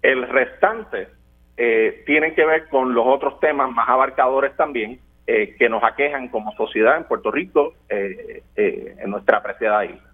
El 0.00 0.28
restante 0.28 1.08
eh, 1.56 2.04
tienen 2.06 2.36
que 2.36 2.46
ver 2.46 2.68
con 2.68 2.94
los 2.94 3.04
otros 3.04 3.40
temas 3.40 3.68
más 3.72 3.88
abarcadores 3.88 4.54
también 4.54 5.00
eh, 5.26 5.56
que 5.58 5.68
nos 5.68 5.82
aquejan 5.82 6.28
como 6.28 6.52
sociedad 6.52 6.98
en 6.98 7.04
Puerto 7.04 7.32
Rico, 7.32 7.74
en 7.88 9.10
nuestra 9.10 9.38
apreciada 9.38 9.84
isla. 9.84 10.07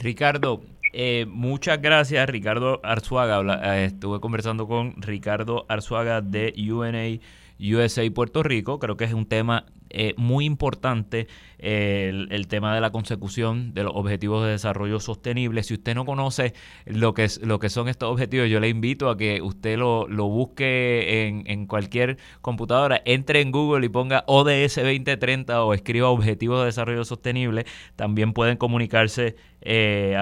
Ricardo, 0.00 0.62
eh, 0.92 1.26
muchas 1.28 1.82
gracias, 1.82 2.28
Ricardo 2.28 2.80
Arzuaga. 2.84 3.76
Eh, 3.76 3.86
estuve 3.86 4.20
conversando 4.20 4.68
con 4.68 4.94
Ricardo 5.02 5.66
Arzuaga 5.68 6.20
de 6.20 6.54
UNA 6.70 7.18
USA 7.60 8.08
Puerto 8.14 8.42
Rico. 8.42 8.78
Creo 8.78 8.96
que 8.96 9.04
es 9.04 9.12
un 9.12 9.26
tema 9.26 9.66
eh, 9.90 10.14
muy 10.16 10.44
importante 10.44 11.28
el, 11.58 12.46
tema 12.48 12.74
de 12.74 12.80
la 12.80 12.90
consecución 12.90 13.74
de 13.74 13.82
los 13.82 13.92
objetivos 13.94 14.44
de 14.44 14.52
desarrollo 14.52 15.00
sostenible. 15.00 15.62
Si 15.62 15.74
usted 15.74 15.94
no 15.94 16.04
conoce 16.04 16.54
lo 16.86 17.14
que, 17.14 17.24
es, 17.24 17.42
lo 17.42 17.58
que 17.58 17.68
son 17.68 17.88
estos 17.88 18.10
objetivos, 18.10 18.48
yo 18.48 18.60
le 18.60 18.68
invito 18.68 19.10
a 19.10 19.16
que 19.16 19.42
usted 19.42 19.76
lo, 19.76 20.06
lo 20.08 20.28
busque 20.28 21.26
en, 21.26 21.44
en, 21.46 21.66
cualquier 21.66 22.18
computadora, 22.40 23.02
entre 23.04 23.40
en 23.40 23.50
Google 23.50 23.84
y 23.84 23.88
ponga 23.88 24.24
ODS 24.26 24.76
2030 24.76 25.64
o 25.64 25.74
escriba 25.74 26.08
Objetivos 26.08 26.60
de 26.60 26.66
Desarrollo 26.66 27.04
Sostenible. 27.04 27.66
También 27.96 28.32
pueden 28.32 28.56
comunicarse 28.56 29.36
eh, 29.60 30.16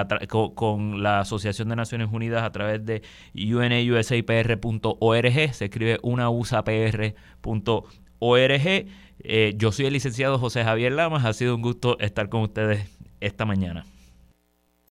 con, 0.55 1.02
la 1.02 1.20
Asociación 1.20 1.68
de 1.68 1.76
Naciones 1.76 2.09
Unidas 2.10 2.43
a 2.43 2.51
través 2.51 2.84
de 2.84 3.02
unausapr.org. 3.34 4.14
Se 5.55 5.64
escribe 5.66 5.98
unausapr.org. 6.02 7.14
Eh, 9.28 9.55
yo 9.57 9.73
soy 9.73 9.86
el 9.86 9.93
licenciado 9.93 10.39
José 10.39 10.62
Javier 10.62 10.93
Lamas. 10.93 11.24
Ha 11.24 11.32
sido 11.32 11.57
un 11.57 11.62
gusto 11.62 11.98
estar 11.98 12.28
con 12.28 12.43
ustedes 12.43 12.89
esta 13.20 13.44
mañana. 13.44 13.85